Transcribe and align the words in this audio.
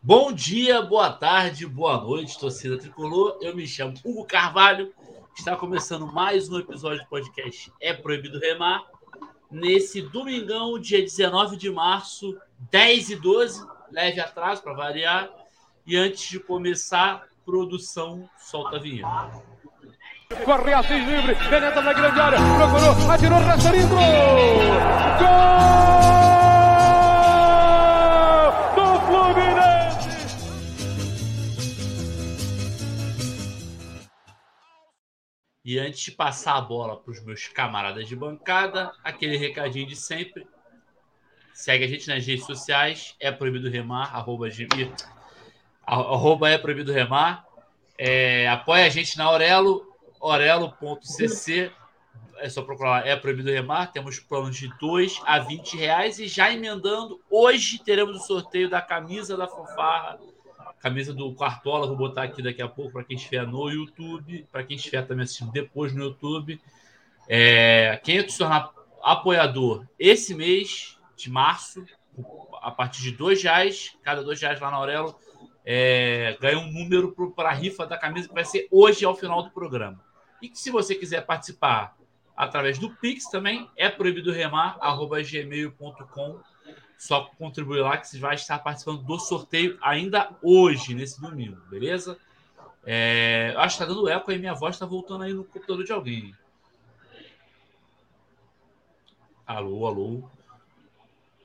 Bom 0.00 0.32
dia, 0.32 0.80
boa 0.80 1.10
tarde, 1.10 1.66
boa 1.66 2.00
noite, 2.00 2.38
torcida 2.38 2.78
tricolor. 2.78 3.36
Eu 3.42 3.54
me 3.54 3.66
chamo 3.66 3.94
Hugo 4.04 4.24
Carvalho. 4.24 4.94
Está 5.36 5.56
começando 5.56 6.06
mais 6.06 6.48
um 6.48 6.58
episódio 6.58 7.02
do 7.02 7.08
podcast 7.08 7.72
É 7.80 7.92
Proibido 7.92 8.38
Remar. 8.38 8.84
Nesse 9.50 10.00
domingão, 10.00 10.78
dia 10.78 11.02
19 11.02 11.56
de 11.56 11.68
março, 11.68 12.38
10 12.70 13.10
e 13.10 13.16
12, 13.16 13.66
leve 13.90 14.20
atraso 14.20 14.62
para 14.62 14.72
variar. 14.72 15.28
E 15.84 15.96
antes 15.96 16.28
de 16.28 16.38
começar, 16.38 17.26
produção 17.44 18.30
solta 18.38 18.76
a 18.76 18.78
vinheta. 18.78 19.42
Corre 20.44 20.74
Assis 20.74 21.04
livre, 21.08 21.34
penetra 21.34 21.82
na 21.82 21.92
grande 21.92 22.20
área, 22.20 22.38
procurou, 22.38 23.10
atirou, 23.10 23.38
Rasterinho, 23.40 23.88
gol! 23.88 23.98
E 35.68 35.78
antes 35.78 36.00
de 36.00 36.12
passar 36.12 36.56
a 36.56 36.62
bola 36.62 36.96
para 36.96 37.10
os 37.10 37.22
meus 37.22 37.46
camaradas 37.46 38.08
de 38.08 38.16
bancada, 38.16 38.90
aquele 39.04 39.36
recadinho 39.36 39.86
de 39.86 39.94
sempre. 39.94 40.46
Segue 41.52 41.84
a 41.84 41.86
gente 41.86 42.08
nas 42.08 42.26
redes 42.26 42.46
sociais, 42.46 43.14
é 43.20 43.30
proibido 43.30 43.68
remar, 43.68 44.16
arroba, 44.16 44.48
arroba 45.84 46.48
é 46.48 46.56
proibido 46.56 46.90
remar. 46.90 47.44
É, 47.98 48.48
apoia 48.48 48.86
a 48.86 48.88
gente 48.88 49.18
na 49.18 49.24
Aurelo, 49.24 49.94
orelo.cc. 50.18 51.70
É 52.38 52.48
só 52.48 52.62
procurar 52.62 53.06
é 53.06 53.14
proibido 53.14 53.50
remar. 53.50 53.92
Temos 53.92 54.18
planos 54.18 54.56
de 54.56 54.74
2 54.78 55.20
a 55.26 55.38
20 55.38 55.76
reais. 55.76 56.18
E 56.18 56.28
já 56.28 56.50
emendando, 56.50 57.20
hoje 57.28 57.78
teremos 57.78 58.16
o 58.16 58.26
sorteio 58.26 58.70
da 58.70 58.80
camisa 58.80 59.36
da 59.36 59.46
fanfarra 59.46 60.18
camisa 60.80 61.12
do 61.12 61.34
Quartola, 61.34 61.86
vou 61.86 61.96
botar 61.96 62.22
aqui 62.22 62.42
daqui 62.42 62.62
a 62.62 62.68
pouco 62.68 62.92
para 62.92 63.04
quem 63.04 63.16
estiver 63.16 63.46
no 63.46 63.68
YouTube, 63.68 64.46
para 64.50 64.62
quem 64.62 64.76
estiver 64.76 65.06
também 65.06 65.24
assistindo 65.24 65.50
depois 65.50 65.92
no 65.92 66.04
YouTube. 66.04 66.60
É, 67.28 68.00
quem 68.02 68.18
é 68.18 68.28
se 68.28 68.38
tornar 68.38 68.72
apoiador 69.02 69.86
esse 69.98 70.34
mês 70.34 70.98
de 71.16 71.30
março, 71.30 71.84
a 72.62 72.70
partir 72.70 73.02
de 73.02 73.12
dois 73.12 73.42
reais, 73.42 73.96
cada 74.02 74.22
dois 74.22 74.40
reais 74.40 74.60
lá 74.60 74.70
na 74.70 74.76
Aurelo, 74.76 75.18
é, 75.64 76.36
ganha 76.40 76.58
um 76.58 76.72
número 76.72 77.14
para 77.34 77.50
a 77.50 77.52
rifa 77.52 77.86
da 77.86 77.98
camisa 77.98 78.28
que 78.28 78.34
vai 78.34 78.44
ser 78.44 78.66
hoje 78.70 79.04
ao 79.04 79.14
final 79.14 79.42
do 79.42 79.50
programa. 79.50 80.00
E 80.40 80.48
que 80.48 80.58
se 80.58 80.70
você 80.70 80.94
quiser 80.94 81.26
participar 81.26 81.96
através 82.36 82.78
do 82.78 82.94
Pix 82.96 83.28
também, 83.28 83.68
é 83.76 83.88
proibido 83.88 84.32
remar, 84.32 84.78
arroba 84.80 85.20
gmail.com 85.22 86.40
só 86.98 87.30
contribuir 87.38 87.80
lá 87.80 87.96
que 87.96 88.08
você 88.08 88.18
vai 88.18 88.34
estar 88.34 88.58
participando 88.58 89.04
do 89.04 89.18
sorteio 89.20 89.78
ainda 89.80 90.30
hoje, 90.42 90.94
nesse 90.94 91.20
domingo, 91.20 91.56
beleza? 91.70 92.18
É, 92.84 93.54
acho 93.56 93.76
que 93.76 93.84
está 93.84 93.94
dando 93.94 94.08
eco 94.08 94.30
aí, 94.30 94.38
minha 94.38 94.54
voz 94.54 94.74
está 94.74 94.84
voltando 94.84 95.22
aí 95.22 95.32
no 95.32 95.44
computador 95.44 95.84
de 95.84 95.92
alguém. 95.92 96.34
Alô, 99.46 99.86
alô. 99.86 100.22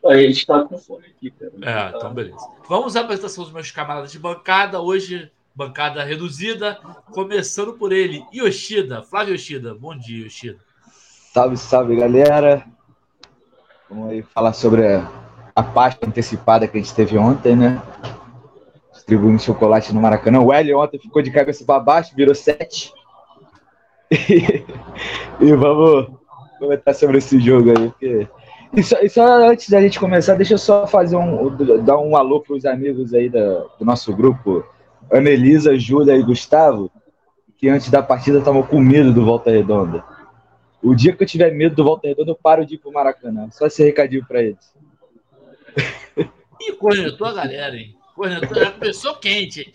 A 0.06 0.18
gente 0.18 0.40
está 0.40 0.64
com 0.66 0.78
fone 0.78 1.06
aqui, 1.06 1.32
cara. 1.32 1.52
É, 1.62 1.98
então 1.98 2.14
beleza. 2.14 2.46
Vamos 2.68 2.96
à 2.96 3.02
apresentação 3.02 3.44
dos 3.44 3.54
meus 3.54 3.72
camaradas 3.72 4.12
de 4.12 4.20
bancada. 4.20 4.82
Hoje, 4.82 5.32
bancada 5.56 6.04
reduzida. 6.04 6.76
Começando 7.12 7.74
por 7.74 7.94
ele, 7.94 8.26
Yoshida. 8.34 9.04
Flávio 9.04 9.36
Yoshida. 9.36 9.74
Bom 9.74 9.98
dia, 9.98 10.26
Yoshida. 10.26 10.60
Salve, 11.32 11.56
salve, 11.56 11.96
galera. 11.96 12.66
Vamos 13.90 14.12
aí 14.12 14.22
falar 14.24 14.52
sobre 14.52 14.86
a 14.86 15.23
a 15.56 15.62
pasta 15.62 16.08
antecipada 16.08 16.68
que 16.68 16.78
a 16.78 16.82
gente 16.82 16.94
teve 16.94 17.18
ontem, 17.18 17.56
né? 17.56 17.82
Distribuindo 18.92 19.42
chocolate 19.42 19.94
no 19.94 20.02
Maracanã. 20.02 20.40
O 20.40 20.52
Hélio 20.52 20.80
ontem 20.80 21.00
ficou 21.00 21.22
de 21.22 21.32
cabeça 21.32 21.64
para 21.66 21.80
baixo, 21.80 22.16
virou 22.16 22.36
sete. 22.36 22.92
E, 24.12 24.64
e 25.48 25.56
vamos 25.56 26.08
comentar 26.60 26.94
sobre 26.94 27.18
esse 27.18 27.40
jogo 27.40 27.72
aí. 27.72 27.90
Porque... 27.90 28.28
E, 28.76 28.84
só, 28.84 29.00
e 29.02 29.10
só 29.10 29.50
antes 29.50 29.70
da 29.70 29.82
gente 29.82 30.00
começar, 30.00 30.36
deixa 30.36 30.54
eu 30.54 30.58
só 30.60 30.86
fazer 30.86 31.16
um, 31.16 31.56
dar 31.84 31.98
um 31.98 32.16
alô 32.16 32.40
para 32.40 32.56
os 32.56 32.64
amigos 32.64 33.14
aí 33.14 33.28
da, 33.28 33.66
do 33.80 33.84
nosso 33.84 34.16
grupo, 34.16 34.64
Anelisa, 35.12 35.78
Júlia 35.78 36.16
e 36.16 36.22
Gustavo, 36.22 36.92
que 37.58 37.70
antes 37.70 37.90
da 37.90 38.04
partida 38.04 38.38
estavam 38.38 38.62
com 38.62 38.80
medo 38.80 39.12
do 39.12 39.26
Volta 39.26 39.50
Redonda. 39.50 40.04
O 40.82 40.94
dia 40.94 41.14
que 41.16 41.24
eu 41.24 41.28
tiver 41.28 41.52
medo 41.52 41.76
do 41.76 41.84
Volta 41.84 42.08
Redonda, 42.08 42.32
eu 42.32 42.36
paro 42.42 42.66
de 42.66 42.76
ir 42.76 42.78
pro 42.78 42.92
Maracanã. 42.92 43.48
Só 43.52 43.66
esse 43.68 43.84
recadinho 43.84 44.26
para 44.28 44.42
eles. 44.42 44.74
E 46.62 46.72
cornetou 46.74 47.28
a 47.28 47.34
galera, 47.34 47.76
hein? 47.76 47.96
Cornetou, 48.16 48.56
já 48.56 48.72
começou 48.72 49.16
quente. 49.16 49.74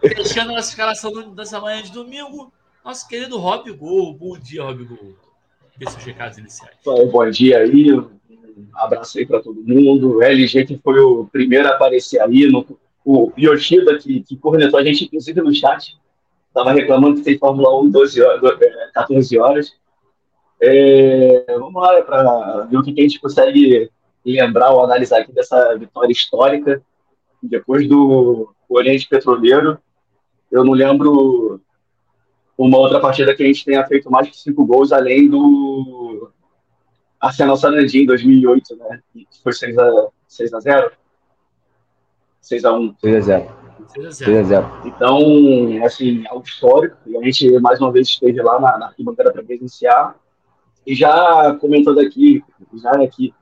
Fechando 0.00 0.52
a 0.52 0.56
nossa 0.56 0.70
escalação 0.70 1.34
dessa 1.34 1.60
manhã 1.60 1.82
de 1.82 1.92
domingo, 1.92 2.52
nosso 2.84 3.06
querido 3.08 3.38
Rob 3.38 3.70
Gol. 3.72 4.14
Bom 4.14 4.38
dia, 4.38 4.62
Rob 4.62 4.84
Gol. 4.84 5.14
Esses 5.80 6.02
recados 6.04 6.38
iniciais. 6.38 6.74
Bom 6.84 7.30
dia 7.30 7.58
aí, 7.58 7.92
um 7.92 8.08
abraço 8.74 9.18
aí 9.18 9.26
para 9.26 9.40
todo 9.40 9.62
mundo. 9.62 10.16
O 10.16 10.22
LG 10.22 10.66
que 10.66 10.78
foi 10.78 10.98
o 10.98 11.26
primeiro 11.26 11.68
a 11.68 11.72
aparecer 11.72 12.20
aí, 12.20 12.50
no, 12.50 12.66
o 13.04 13.32
Yoshida 13.38 13.98
que, 13.98 14.20
que 14.22 14.36
cornetou 14.36 14.78
a 14.78 14.84
gente, 14.84 15.04
inclusive 15.04 15.40
no 15.40 15.54
chat, 15.54 15.96
estava 16.48 16.72
reclamando 16.72 17.16
que 17.16 17.22
tem 17.22 17.38
Fórmula 17.38 17.80
1 17.80 17.90
12 17.90 18.22
horas, 18.22 18.58
14 18.92 19.38
horas. 19.38 19.72
É, 20.60 21.44
vamos 21.58 21.80
lá 21.80 22.02
para 22.02 22.66
ver 22.68 22.76
o 22.76 22.82
que 22.82 22.90
a 22.98 23.02
gente 23.02 23.20
consegue 23.20 23.90
lembrar 24.32 24.70
ou 24.70 24.84
analisar 24.84 25.20
aqui 25.20 25.32
dessa 25.32 25.76
vitória 25.76 26.12
histórica. 26.12 26.82
Depois 27.42 27.88
do 27.88 28.52
Oriente 28.68 29.08
Petroleiro, 29.08 29.78
eu 30.50 30.64
não 30.64 30.72
lembro 30.72 31.60
uma 32.56 32.78
outra 32.78 33.00
partida 33.00 33.34
que 33.34 33.42
a 33.42 33.46
gente 33.46 33.64
tenha 33.64 33.86
feito 33.86 34.10
mais 34.10 34.28
que 34.28 34.36
cinco 34.36 34.66
gols, 34.66 34.90
além 34.92 35.28
do 35.28 36.30
Arsenal 37.20 37.56
Sarandí 37.56 38.02
em 38.02 38.06
2008, 38.06 38.76
né? 38.76 39.00
Que 39.14 39.42
foi 39.42 39.52
6 39.52 39.78
a, 39.78 40.08
6 40.26 40.54
a 40.54 40.60
0 40.60 40.92
6 42.40 42.64
a 42.64 42.72
1 42.72 42.94
6 43.00 43.16
a 43.16 43.20
0 43.20 43.54
6 43.88 44.06
a 44.06 44.42
0 44.42 44.82
Então, 44.84 45.84
assim, 45.84 46.24
algo 46.28 46.44
histórico. 46.46 46.96
E 47.06 47.16
a 47.16 47.22
gente, 47.22 47.58
mais 47.60 47.80
uma 47.80 47.92
vez, 47.92 48.08
esteve 48.08 48.40
lá 48.42 48.60
na, 48.60 48.78
na 48.78 48.86
arquibancada 48.86 49.32
para 49.32 49.42
presenciar. 49.42 50.16
E 50.86 50.94
já 50.94 51.54
comentando 51.60 52.00
aqui, 52.00 52.42
já 52.74 52.90
aqui, 52.92 53.34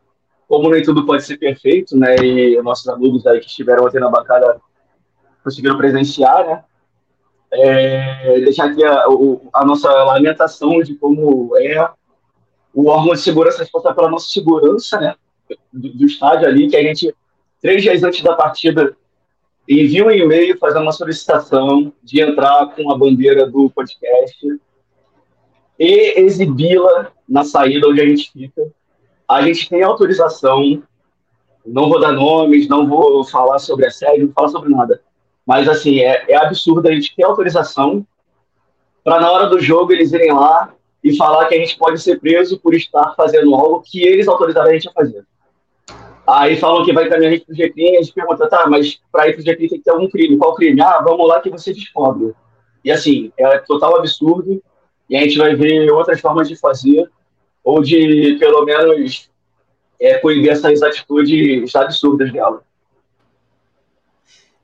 como 0.48 0.70
nem 0.70 0.82
tudo 0.82 1.04
pode 1.04 1.24
ser 1.24 1.38
perfeito, 1.38 1.96
né? 1.96 2.16
E 2.16 2.60
nossos 2.62 2.88
amigos 2.88 3.26
aí 3.26 3.40
que 3.40 3.46
estiveram 3.46 3.84
ontem 3.84 4.00
na 4.00 4.08
bancada 4.08 4.60
conseguiram 5.42 5.76
presenciar, 5.76 6.46
né? 6.46 6.64
É, 7.52 8.40
deixar 8.40 8.66
aqui 8.66 8.84
a, 8.84 9.04
a, 9.54 9.64
nossa 9.64 9.88
lamentação 9.88 10.80
de 10.82 10.94
como 10.96 11.56
é 11.56 11.88
o 12.74 12.88
órgão 12.88 13.14
de 13.14 13.20
segurança 13.20 13.58
responsável 13.58 13.96
pela 13.96 14.10
nossa 14.10 14.28
segurança, 14.28 15.00
né? 15.00 15.14
Do, 15.72 15.92
do, 15.92 16.06
estádio 16.06 16.46
ali, 16.46 16.68
que 16.68 16.76
a 16.76 16.82
gente, 16.82 17.14
três 17.60 17.82
dias 17.82 18.02
antes 18.02 18.22
da 18.22 18.34
partida, 18.34 18.96
envia 19.68 20.04
um 20.04 20.10
e-mail 20.10 20.58
fazendo 20.58 20.82
uma 20.82 20.92
solicitação 20.92 21.92
de 22.02 22.20
entrar 22.20 22.66
com 22.74 22.90
a 22.90 22.98
bandeira 22.98 23.46
do 23.48 23.70
podcast 23.70 24.60
e 25.78 26.20
exibi-la 26.20 27.12
na 27.28 27.44
saída 27.44 27.88
onde 27.88 28.00
a 28.00 28.06
gente 28.06 28.30
fica 28.32 28.62
a 29.28 29.42
gente 29.42 29.68
tem 29.68 29.82
autorização, 29.82 30.82
não 31.64 31.88
vou 31.88 32.00
dar 32.00 32.12
nomes, 32.12 32.68
não 32.68 32.86
vou 32.86 33.24
falar 33.24 33.58
sobre 33.58 33.86
a 33.86 33.90
série, 33.90 34.24
não 34.24 34.32
falar 34.32 34.48
sobre 34.48 34.70
nada. 34.70 35.00
Mas, 35.46 35.68
assim, 35.68 36.00
é, 36.00 36.24
é 36.28 36.36
absurdo 36.36 36.88
a 36.88 36.92
gente 36.92 37.14
ter 37.14 37.24
autorização 37.24 38.06
para, 39.04 39.20
na 39.20 39.30
hora 39.30 39.46
do 39.46 39.60
jogo, 39.60 39.92
eles 39.92 40.12
irem 40.12 40.32
lá 40.32 40.72
e 41.02 41.16
falar 41.16 41.46
que 41.46 41.54
a 41.54 41.58
gente 41.58 41.78
pode 41.78 42.00
ser 42.00 42.18
preso 42.18 42.58
por 42.58 42.74
estar 42.74 43.14
fazendo 43.16 43.54
algo 43.54 43.80
que 43.84 44.02
eles 44.02 44.26
autorizaram 44.26 44.70
a 44.70 44.72
gente 44.72 44.88
a 44.88 44.92
fazer. 44.92 45.24
Aí 46.26 46.56
falam 46.56 46.84
que 46.84 46.92
vai 46.92 47.06
encaminhar 47.06 47.30
a 47.30 47.36
gente 47.36 47.46
pro 47.46 47.54
GCRIM, 47.54 47.96
a 47.96 48.02
gente 48.02 48.12
pergunta, 48.12 48.48
tá, 48.48 48.66
mas 48.68 49.00
para 49.12 49.28
ir 49.28 49.34
pro 49.34 49.44
GCRIM 49.44 49.68
tem 49.68 49.78
que 49.78 49.84
ter 49.84 49.92
algum 49.92 50.10
crime. 50.10 50.36
Qual 50.36 50.54
crime? 50.56 50.80
Ah, 50.80 51.00
vamos 51.00 51.28
lá 51.28 51.40
que 51.40 51.50
você 51.50 51.72
descobre. 51.72 52.34
E 52.84 52.90
assim, 52.90 53.32
é 53.38 53.58
total 53.58 53.96
absurdo, 53.96 54.60
e 55.08 55.16
a 55.16 55.20
gente 55.20 55.38
vai 55.38 55.54
ver 55.54 55.88
outras 55.92 56.20
formas 56.20 56.48
de 56.48 56.56
fazer, 56.56 57.08
ou 57.66 57.82
de, 57.82 58.36
pelo 58.38 58.64
menos, 58.64 59.28
é, 59.98 60.18
coibir 60.18 60.52
essas 60.52 60.84
atitudes 60.84 61.74
absurdas 61.74 62.32
dela. 62.32 62.64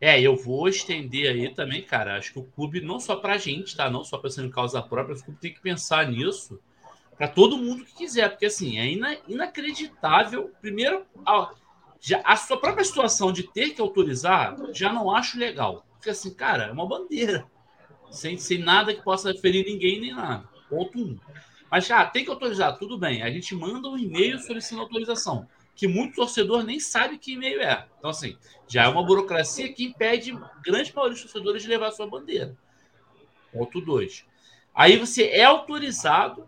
É, 0.00 0.20
eu 0.20 0.36
vou 0.36 0.68
estender 0.68 1.28
aí 1.28 1.52
também, 1.52 1.82
cara. 1.82 2.16
Acho 2.16 2.32
que 2.32 2.38
o 2.38 2.44
clube, 2.44 2.80
não 2.80 3.00
só 3.00 3.16
pra 3.16 3.38
gente, 3.38 3.76
tá? 3.76 3.90
Não 3.90 4.04
só 4.04 4.18
pensando 4.18 4.46
em 4.46 4.52
causa 4.52 4.80
própria, 4.80 5.16
o 5.16 5.20
clube 5.20 5.40
tem 5.40 5.52
que 5.52 5.60
pensar 5.60 6.08
nisso 6.08 6.60
para 7.16 7.26
todo 7.26 7.58
mundo 7.58 7.84
que 7.84 7.92
quiser, 7.92 8.28
porque 8.28 8.46
assim, 8.46 8.78
é 8.78 8.86
ina 8.86 9.16
inacreditável. 9.26 10.52
Primeiro, 10.60 11.04
a, 11.26 11.50
já, 12.00 12.20
a 12.24 12.36
sua 12.36 12.56
própria 12.56 12.84
situação 12.84 13.32
de 13.32 13.42
ter 13.42 13.70
que 13.70 13.80
autorizar, 13.80 14.56
já 14.72 14.92
não 14.92 15.10
acho 15.10 15.40
legal. 15.40 15.84
Porque 15.94 16.10
assim, 16.10 16.32
cara, 16.32 16.66
é 16.66 16.72
uma 16.72 16.86
bandeira. 16.86 17.44
Sem, 18.12 18.38
sem 18.38 18.58
nada 18.58 18.94
que 18.94 19.02
possa 19.02 19.34
ferir 19.34 19.64
ninguém 19.66 20.00
nem 20.00 20.14
nada. 20.14 20.48
Ponto 20.68 21.00
um. 21.00 21.18
Mas, 21.72 21.90
ah, 21.90 22.04
tem 22.04 22.22
que 22.22 22.30
autorizar, 22.30 22.76
tudo 22.76 22.98
bem. 22.98 23.22
A 23.22 23.30
gente 23.30 23.54
manda 23.54 23.88
um 23.88 23.96
e-mail 23.96 24.38
solicitando 24.38 24.82
autorização. 24.82 25.48
que 25.74 25.88
muito 25.88 26.16
torcedor 26.16 26.62
nem 26.62 26.78
sabe 26.78 27.16
que 27.16 27.32
e-mail 27.32 27.62
é. 27.62 27.86
Então, 27.98 28.10
assim, 28.10 28.36
já 28.68 28.84
é 28.84 28.88
uma 28.88 29.02
burocracia 29.02 29.72
que 29.72 29.86
impede 29.86 30.38
grande 30.62 30.94
maioria 30.94 31.14
dos 31.14 31.22
torcedores 31.22 31.62
de 31.62 31.68
levar 31.70 31.88
a 31.88 31.90
sua 31.90 32.06
bandeira. 32.06 32.54
Ponto 33.50 33.80
2. 33.80 34.26
Aí 34.74 34.98
você 34.98 35.28
é 35.28 35.44
autorizado, 35.44 36.46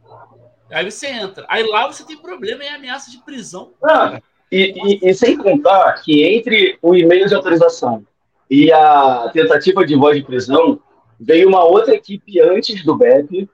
aí 0.70 0.84
você 0.90 1.06
entra. 1.06 1.46
Aí 1.48 1.62
lá 1.62 1.86
você 1.86 2.04
tem 2.04 2.18
problema 2.18 2.62
e 2.62 2.68
ameaça 2.68 3.10
de 3.10 3.16
prisão. 3.24 3.72
Ah, 3.82 4.20
e, 4.52 4.74
e, 4.76 5.08
e, 5.08 5.14
sem 5.14 5.38
contar 5.38 6.02
que 6.02 6.22
entre 6.22 6.78
o 6.82 6.94
e-mail 6.94 7.26
de 7.26 7.34
autorização 7.34 8.06
e 8.50 8.70
a 8.70 9.30
tentativa 9.32 9.86
de 9.86 9.96
voz 9.96 10.18
de 10.18 10.22
prisão, 10.22 10.78
veio 11.18 11.48
uma 11.48 11.64
outra 11.64 11.94
equipe 11.94 12.38
antes 12.42 12.84
do 12.84 12.94
BEP, 12.94 13.48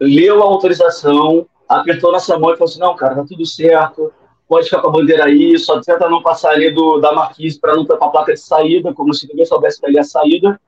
leu 0.00 0.42
a 0.42 0.46
autorização, 0.46 1.46
apertou 1.68 2.12
nossa 2.12 2.38
mão 2.38 2.52
e 2.52 2.56
falou 2.56 2.70
assim: 2.70 2.80
não, 2.80 2.96
cara, 2.96 3.14
tá 3.14 3.24
tudo 3.26 3.44
certo, 3.44 4.12
pode 4.48 4.66
ficar 4.66 4.80
com 4.80 4.88
a 4.88 4.92
bandeira 4.92 5.24
aí, 5.24 5.58
só 5.58 5.80
tenta 5.80 6.08
não 6.08 6.22
passar 6.22 6.50
ali 6.50 6.70
do, 6.70 6.98
da 6.98 7.12
marquise 7.12 7.58
para 7.58 7.74
não 7.74 7.84
tapar 7.84 8.08
a 8.08 8.12
placa 8.12 8.32
de 8.32 8.40
saída, 8.40 8.92
como 8.94 9.12
se 9.12 9.28
ninguém 9.28 9.46
soubesse 9.46 9.80
que 9.80 9.86
ali 9.86 9.98
é 9.98 10.00
a 10.00 10.04
saída. 10.04 10.60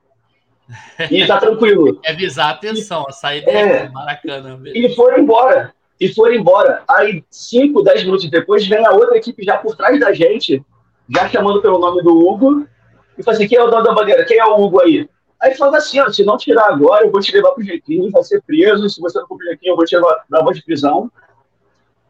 E 1.09 1.25
tá 1.25 1.37
tranquilo. 1.41 1.99
É 2.03 2.11
avisar 2.11 2.47
a 2.47 2.51
atenção, 2.51 3.05
a 3.07 3.11
saída 3.11 3.49
é, 3.49 3.85
é 3.85 3.89
Maracanã. 3.89 4.59
E 4.65 4.93
foram 4.95 5.19
embora. 5.19 5.73
E 5.99 6.13
foram 6.13 6.35
embora. 6.35 6.83
Aí, 6.87 7.23
5, 7.29 7.81
10 7.81 8.03
minutos 8.03 8.29
depois, 8.29 8.65
vem 8.67 8.85
a 8.85 8.91
outra 8.91 9.17
equipe 9.17 9.43
já 9.43 9.57
por 9.57 9.75
trás 9.75 9.99
da 9.99 10.13
gente, 10.13 10.63
já 11.09 11.27
chamando 11.27 11.61
pelo 11.61 11.79
nome 11.79 12.01
do 12.03 12.15
Hugo, 12.15 12.65
e 13.17 13.23
fala 13.23 13.35
assim: 13.35 13.47
quem 13.47 13.57
é 13.57 13.63
o 13.63 13.69
dono 13.69 13.83
da 13.83 13.93
bandeira? 13.93 14.23
Quem 14.25 14.37
é 14.37 14.45
o 14.45 14.61
Hugo 14.61 14.81
aí? 14.81 15.09
Aí 15.41 15.55
falava 15.55 15.77
assim: 15.77 15.99
ó, 15.99 16.09
se 16.09 16.23
não 16.23 16.37
tirar 16.37 16.71
agora, 16.71 17.05
eu 17.05 17.11
vou 17.11 17.21
te 17.21 17.31
levar 17.31 17.51
pro 17.51 17.63
Jequinho, 17.63 18.11
vai 18.11 18.23
ser 18.23 18.41
preso. 18.41 18.89
Se 18.89 18.99
você 18.99 19.19
não 19.19 19.27
for 19.27 19.37
pro 19.37 19.47
eu 19.61 19.75
vou 19.75 19.85
te 19.85 19.95
levar 19.95 20.25
na 20.29 20.41
voz 20.41 20.57
de 20.57 20.63
prisão. 20.63 21.11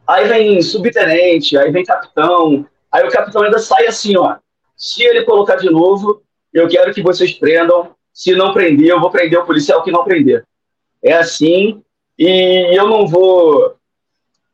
Aí 0.06 0.26
vem 0.26 0.60
subtenente, 0.60 1.56
aí 1.56 1.70
vem 1.70 1.84
capitão. 1.84 2.66
Aí 2.90 3.06
o 3.06 3.10
capitão 3.10 3.42
ainda 3.42 3.58
sai 3.58 3.86
assim: 3.86 4.16
ó, 4.16 4.36
se 4.76 5.02
ele 5.04 5.24
colocar 5.24 5.56
de 5.56 5.70
novo, 5.70 6.22
eu 6.52 6.68
quero 6.68 6.92
que 6.92 7.02
vocês 7.02 7.32
prendam 7.32 7.94
se 8.12 8.34
não 8.34 8.52
prender, 8.52 8.88
eu 8.88 9.00
vou 9.00 9.10
prender 9.10 9.38
o 9.38 9.46
policial 9.46 9.82
que 9.82 9.92
não 9.92 10.04
prender. 10.04 10.44
É 11.02 11.14
assim, 11.14 11.82
e 12.18 12.76
eu 12.76 12.86
não 12.86 13.06
vou, 13.06 13.76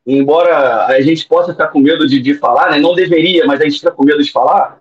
embora 0.05 0.85
a 0.85 1.01
gente 1.01 1.27
possa 1.27 1.51
ficar 1.51 1.67
com 1.67 1.79
medo 1.79 2.07
de, 2.07 2.21
de 2.21 2.35
falar, 2.35 2.71
né? 2.71 2.79
Não 2.79 2.93
deveria, 2.93 3.45
mas 3.45 3.59
a 3.59 3.63
gente 3.65 3.79
fica 3.79 3.91
com 3.91 4.05
medo 4.05 4.23
de 4.23 4.31
falar. 4.31 4.79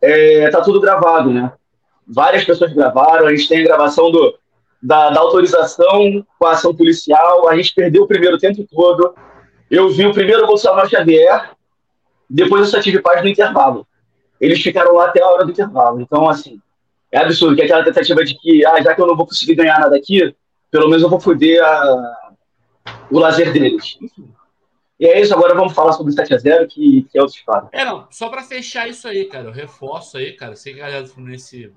É, 0.00 0.48
tá 0.50 0.60
tudo 0.60 0.80
gravado, 0.80 1.30
né? 1.30 1.52
Várias 2.12 2.44
pessoas 2.44 2.72
gravaram, 2.72 3.26
a 3.26 3.34
gente 3.34 3.48
tem 3.48 3.60
a 3.60 3.64
gravação 3.64 4.10
do, 4.10 4.36
da, 4.82 5.10
da 5.10 5.20
autorização 5.20 6.24
com 6.38 6.46
a 6.46 6.52
ação 6.52 6.74
policial, 6.74 7.48
a 7.48 7.56
gente 7.56 7.74
perdeu 7.74 8.02
o 8.02 8.08
primeiro 8.08 8.38
tempo 8.38 8.66
todo. 8.68 9.14
Eu 9.70 9.88
vi 9.90 10.06
o 10.06 10.12
primeiro 10.12 10.46
Bolsonaro 10.46 10.88
Xavier, 10.88 11.50
depois 12.28 12.62
eu 12.62 12.66
só 12.68 12.80
tive 12.80 13.00
paz 13.00 13.22
no 13.22 13.28
intervalo. 13.28 13.86
Eles 14.40 14.60
ficaram 14.60 14.94
lá 14.94 15.06
até 15.06 15.22
a 15.22 15.28
hora 15.28 15.44
do 15.44 15.50
intervalo. 15.50 16.00
Então, 16.00 16.28
assim, 16.28 16.60
é 17.12 17.18
absurdo, 17.18 17.56
que 17.56 17.62
aquela 17.62 17.84
tentativa 17.84 18.24
de 18.24 18.34
que, 18.34 18.64
ah, 18.64 18.80
já 18.82 18.94
que 18.94 19.00
eu 19.00 19.06
não 19.06 19.16
vou 19.16 19.26
conseguir 19.26 19.54
ganhar 19.54 19.78
nada 19.78 19.96
aqui, 19.96 20.34
pelo 20.70 20.88
menos 20.88 21.02
eu 21.02 21.10
vou 21.10 21.20
foder 21.20 21.62
a, 21.62 22.32
o 23.10 23.18
lazer 23.18 23.52
deles. 23.52 23.98
E 24.98 25.06
é 25.06 25.20
isso, 25.20 25.34
agora 25.34 25.54
vamos 25.54 25.72
falar 25.72 25.92
sobre 25.92 26.12
o 26.12 26.16
7x0, 26.16 26.66
que, 26.68 27.06
que 27.10 27.18
é 27.18 27.22
outro 27.22 27.36
história. 27.36 27.68
É, 27.72 27.84
não, 27.84 28.06
só 28.10 28.28
para 28.28 28.42
fechar 28.42 28.88
isso 28.88 29.08
aí, 29.08 29.24
cara, 29.24 29.48
eu 29.48 29.52
reforço 29.52 30.18
aí, 30.18 30.32
cara, 30.32 30.54
sei 30.54 30.74
que 30.74 30.80
a 30.80 30.84
galera 30.84 31.02
do 31.02 31.08
Fluminense 31.08 31.72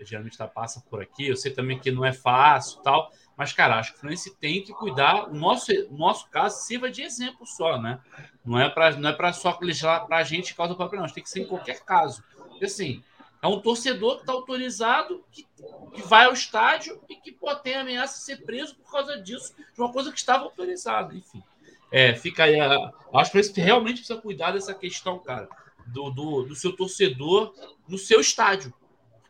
geralmente 0.00 0.36
tá, 0.36 0.46
passa 0.46 0.82
por 0.88 1.02
aqui, 1.02 1.28
eu 1.28 1.36
sei 1.36 1.52
também 1.52 1.78
que 1.78 1.90
não 1.90 2.04
é 2.04 2.12
fácil 2.12 2.80
tal, 2.82 3.10
mas, 3.36 3.52
cara, 3.52 3.78
acho 3.78 3.92
que 3.92 3.96
o 3.96 4.00
Fluminense 4.00 4.36
tem 4.36 4.62
que 4.62 4.72
cuidar, 4.72 5.28
o 5.28 5.34
nosso, 5.34 5.72
o 5.90 5.96
nosso 5.96 6.28
caso 6.28 6.64
sirva 6.64 6.90
de 6.90 7.02
exemplo 7.02 7.46
só, 7.46 7.80
né? 7.80 8.00
Não 8.44 8.58
é 8.58 8.68
para 8.68 8.96
não 8.96 9.10
é 9.10 9.12
para 9.12 9.32
só 9.32 9.58
legislar 9.60 10.06
para 10.06 10.18
a 10.18 10.24
gente 10.24 10.54
causa 10.54 10.74
própria, 10.74 11.00
não, 11.00 11.08
tem 11.08 11.22
que 11.22 11.30
ser 11.30 11.40
em 11.40 11.46
qualquer 11.46 11.84
caso. 11.84 12.22
Assim, 12.62 13.02
é 13.42 13.48
um 13.48 13.60
torcedor 13.60 14.16
que 14.16 14.20
está 14.22 14.32
autorizado, 14.32 15.24
que, 15.32 15.44
que, 15.92 16.02
vai 16.02 16.26
ao 16.26 16.32
estádio 16.32 17.00
e 17.08 17.16
que 17.16 17.32
pô, 17.32 17.52
tem 17.56 17.74
ameaça 17.74 18.18
de 18.18 18.24
ser 18.24 18.44
preso 18.44 18.76
por 18.76 18.92
causa 18.92 19.20
disso, 19.20 19.52
de 19.56 19.80
uma 19.80 19.92
coisa 19.92 20.12
que 20.12 20.18
estava 20.18 20.44
autorizada. 20.44 21.12
Enfim, 21.12 21.42
é, 21.90 22.14
fica 22.14 22.44
aí. 22.44 22.60
A, 22.60 22.92
acho 23.14 23.32
que 23.32 23.60
realmente 23.60 23.96
precisa 23.98 24.20
cuidar 24.20 24.52
dessa 24.52 24.72
questão, 24.72 25.18
cara, 25.18 25.48
do, 25.88 26.10
do, 26.10 26.42
do, 26.44 26.54
seu 26.54 26.74
torcedor 26.74 27.52
no 27.88 27.98
seu 27.98 28.20
estádio. 28.20 28.72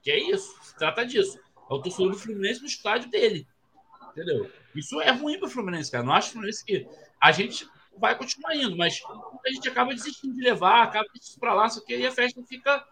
Porque 0.03 0.11
é 0.11 0.19
isso, 0.19 0.53
se 0.61 0.77
trata 0.77 1.07
disso. 1.07 1.39
É 1.71 1.75
o 1.75 1.81
torcedor 1.81 2.11
do 2.11 2.19
Fluminense 2.19 2.61
no 2.61 2.67
estádio 2.67 3.09
dele. 3.09 3.47
Entendeu? 4.11 4.51
Isso 4.75 5.01
é 5.01 5.13
ruim 5.13 5.39
para 5.39 5.47
o 5.47 5.51
Fluminense, 5.51 5.93
cara. 5.93 6.03
Não 6.03 6.13
acho 6.13 6.33
Fluminense 6.33 6.65
que 6.65 6.89
a 7.21 7.31
gente 7.31 7.69
vai 7.97 8.19
continuar 8.19 8.57
indo, 8.57 8.77
mas 8.77 9.01
a 9.47 9.51
gente 9.53 9.69
acaba 9.69 9.95
desistindo 9.95 10.35
de 10.35 10.43
levar, 10.43 10.83
acaba 10.83 11.07
isso 11.15 11.39
para 11.39 11.55
lá, 11.55 11.69
só 11.69 11.81
que 11.81 11.95
aí 11.95 12.05
a 12.05 12.11
festa 12.11 12.43
fica 12.43 12.85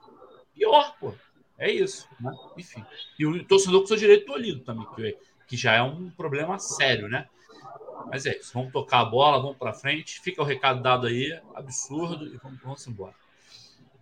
pior, 0.54 0.96
pô. 1.00 1.12
É 1.58 1.68
isso. 1.68 2.08
Né? 2.20 2.30
Enfim. 2.56 2.84
E 3.18 3.26
o 3.26 3.44
torcedor 3.44 3.80
com 3.80 3.88
seu 3.88 3.96
direito 3.96 4.26
tolhido 4.26 4.60
também, 4.60 4.86
que, 4.94 5.18
que 5.48 5.56
já 5.56 5.74
é 5.74 5.82
um 5.82 6.10
problema 6.10 6.60
sério, 6.60 7.08
né? 7.08 7.28
Mas 8.06 8.24
é 8.24 8.38
isso. 8.38 8.52
Vamos 8.54 8.72
tocar 8.72 9.00
a 9.00 9.04
bola, 9.04 9.42
vamos 9.42 9.56
para 9.56 9.72
frente. 9.72 10.20
Fica 10.20 10.40
o 10.40 10.44
recado 10.44 10.80
dado 10.80 11.08
aí, 11.08 11.38
absurdo, 11.56 12.24
e 12.26 12.36
vamos, 12.36 12.60
vamos 12.60 12.86
embora. 12.86 13.14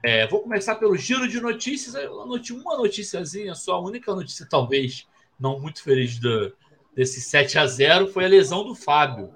É, 0.02 0.26
vou 0.28 0.40
começar 0.40 0.76
pelo 0.76 0.96
giro 0.96 1.28
de 1.28 1.40
notícias. 1.40 1.94
Uma 1.94 2.76
noticiazinha, 2.76 3.54
só 3.54 3.74
a 3.74 3.80
única 3.80 4.14
notícia, 4.14 4.46
talvez, 4.48 5.06
não 5.38 5.58
muito 5.58 5.82
feliz 5.82 6.18
do, 6.18 6.52
desse 6.94 7.20
7 7.20 7.58
a 7.58 7.66
0 7.66 8.08
foi 8.08 8.24
a 8.24 8.28
lesão 8.28 8.64
do 8.64 8.74
Fábio. 8.74 9.30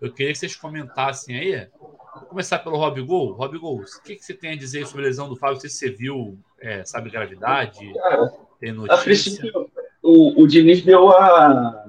Eu 0.00 0.12
queria 0.12 0.32
que 0.32 0.38
vocês 0.38 0.56
comentassem 0.56 1.36
aí. 1.36 1.68
Vou 2.14 2.28
começar 2.28 2.58
pelo 2.60 2.78
Rob 2.78 3.00
Gol. 3.02 3.32
Rob 3.32 3.58
Gol, 3.58 3.80
o 3.80 4.02
que, 4.02 4.16
que 4.16 4.24
você 4.24 4.32
tem 4.32 4.52
a 4.52 4.56
dizer 4.56 4.86
sobre 4.86 5.04
a 5.04 5.08
lesão 5.08 5.28
do 5.28 5.36
Fábio? 5.36 5.60
Se 5.60 5.68
você 5.68 5.90
viu, 5.90 6.38
é, 6.60 6.84
sabe 6.84 7.10
gravidade? 7.10 7.92
Cara, 7.94 8.32
tem 8.58 8.72
notícia. 8.72 9.00
A 9.00 9.02
princípio, 9.02 9.70
o, 10.02 10.42
o 10.42 10.46
Diniz 10.46 10.82
deu 10.82 11.10
a 11.10 11.86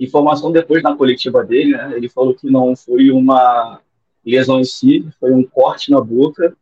informação 0.00 0.50
depois 0.50 0.82
na 0.82 0.96
coletiva 0.96 1.44
dele, 1.44 1.76
né? 1.76 1.92
Ele 1.96 2.08
falou 2.08 2.34
que 2.34 2.50
não 2.50 2.74
foi 2.74 3.10
uma 3.12 3.80
lesão 4.24 4.60
em 4.60 4.64
si, 4.64 5.08
foi 5.20 5.32
um 5.32 5.44
corte 5.44 5.90
na 5.90 6.00
boca 6.00 6.56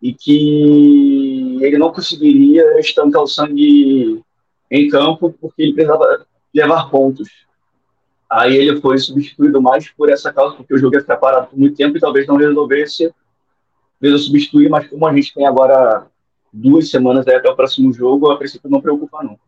e 0.00 0.14
que 0.14 1.58
ele 1.60 1.76
não 1.76 1.92
conseguiria 1.92 2.78
estancar 2.80 3.22
o 3.22 3.26
sangue 3.26 4.22
em 4.70 4.88
campo 4.88 5.34
porque 5.40 5.62
ele 5.62 5.74
precisava 5.74 6.26
levar 6.54 6.90
pontos. 6.90 7.28
Aí 8.30 8.56
ele 8.56 8.80
foi 8.80 8.96
substituído 8.98 9.60
mais 9.60 9.90
por 9.90 10.08
essa 10.08 10.32
causa, 10.32 10.56
porque 10.56 10.72
o 10.72 10.78
jogo 10.78 10.94
ia 10.94 11.00
ficar 11.00 11.16
parado 11.16 11.48
por 11.48 11.58
muito 11.58 11.76
tempo 11.76 11.96
e 11.96 12.00
talvez 12.00 12.26
não 12.26 12.36
resolvesse 12.36 13.12
mesmo 14.00 14.18
substituir, 14.18 14.70
mas 14.70 14.88
como 14.88 15.06
a 15.06 15.14
gente 15.14 15.34
tem 15.34 15.46
agora 15.46 16.06
duas 16.52 16.88
semanas 16.88 17.26
até 17.26 17.50
o 17.50 17.56
próximo 17.56 17.92
jogo, 17.92 18.30
a 18.30 18.38
princípio 18.38 18.70
não 18.70 18.80
preocupa 18.80 19.22
não. 19.22 19.38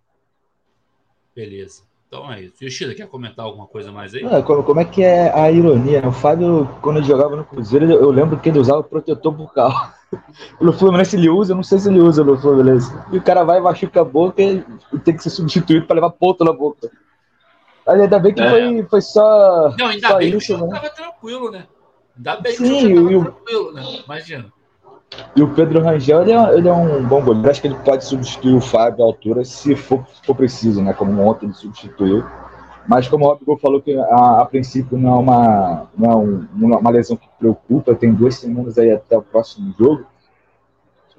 Beleza. 1.35 1.85
Então 2.12 2.31
é 2.31 2.42
isso. 2.42 2.62
Yoshida, 2.62 2.95
quer 2.95 3.09
comentar 3.09 3.42
alguma 3.42 3.66
coisa 3.66 3.90
mais 3.90 4.14
aí? 4.14 4.23
Ah, 4.26 4.42
como, 4.42 4.78
é 4.78 4.85
que 4.85 5.02
é 5.02 5.33
a 5.35 5.50
ironia? 5.50 6.07
O 6.07 6.12
Fábio, 6.12 6.69
quando 6.83 6.99
ele 6.99 7.07
jogava 7.07 7.35
no 7.35 7.42
Cruzeiro, 7.42 7.90
eu 7.90 8.11
lembro 8.11 8.38
que 8.38 8.50
ele 8.50 8.59
usava 8.59 8.83
protetor 8.83 9.33
bucal. 9.33 9.73
No 10.61 10.75
Fluminense 10.75 11.16
ele 11.16 11.31
usa, 11.31 11.52
eu 11.52 11.57
não 11.57 11.62
sei 11.62 11.78
se 11.78 11.88
ele 11.88 11.99
usa 11.99 12.23
no 12.23 12.38
Fluminense. 12.38 12.95
E 13.11 13.16
o 13.16 13.23
cara 13.23 13.45
vai, 13.45 13.59
machuca 13.61 14.02
a 14.02 14.04
boca 14.04 14.42
e 14.42 14.62
tem 15.02 15.16
que 15.16 15.23
ser 15.23 15.31
substituído 15.31 15.87
para 15.87 15.95
levar 15.95 16.11
ponto 16.11 16.45
na 16.45 16.52
boca. 16.52 16.90
Ainda 17.88 18.19
bem 18.19 18.35
que 18.35 18.42
é. 18.42 18.50
foi, 18.50 18.83
foi 18.90 19.00
só. 19.00 19.75
Não, 19.78 19.87
ainda 19.87 20.09
só 20.09 20.19
bem 20.19 20.37
isso, 20.37 20.54
que 20.54 20.62
o 20.62 20.66
né? 20.66 20.75
tava 20.75 20.90
tranquilo, 20.90 21.50
né? 21.50 21.66
Ainda 22.14 22.37
bem 22.37 22.52
Sim, 22.52 22.88
que 22.88 22.99
o 22.99 23.25
tava 23.25 23.33
tranquilo, 23.33 23.73
né? 23.73 23.83
Imagina. 24.04 24.52
E 25.35 25.42
o 25.42 25.54
Pedro 25.54 25.83
Rangel, 25.83 26.23
ele 26.23 26.33
é, 26.33 26.54
ele 26.54 26.69
é, 26.69 26.73
um 26.73 27.04
bom 27.04 27.23
goleiro. 27.23 27.50
Acho 27.50 27.61
que 27.61 27.69
ele 27.69 27.76
pode 27.76 28.04
substituir 28.04 28.54
o 28.54 28.61
Fábio 28.61 29.04
à 29.04 29.07
altura 29.07 29.45
se 29.45 29.75
for, 29.75 30.04
se 30.14 30.26
for 30.26 30.35
preciso, 30.35 30.83
né? 30.83 30.92
Como 30.92 31.23
ontem 31.23 31.47
ele 31.47 31.54
substituiu. 31.54 32.25
Mas 32.87 33.09
como 33.09 33.25
o 33.25 33.28
Robert 33.28 33.59
falou 33.59 33.81
que 33.81 33.97
a, 33.97 34.40
a, 34.40 34.45
princípio 34.45 34.99
não 34.99 35.14
é, 35.14 35.19
uma, 35.19 35.90
não 35.97 36.11
é 36.11 36.16
um, 36.16 36.47
uma 36.78 36.90
lesão 36.90 37.16
que 37.16 37.28
preocupa, 37.38 37.95
tem 37.95 38.12
duas 38.12 38.35
semanas 38.35 38.76
aí 38.76 38.90
até 38.90 39.16
o 39.16 39.23
próximo 39.23 39.73
jogo. 39.78 40.04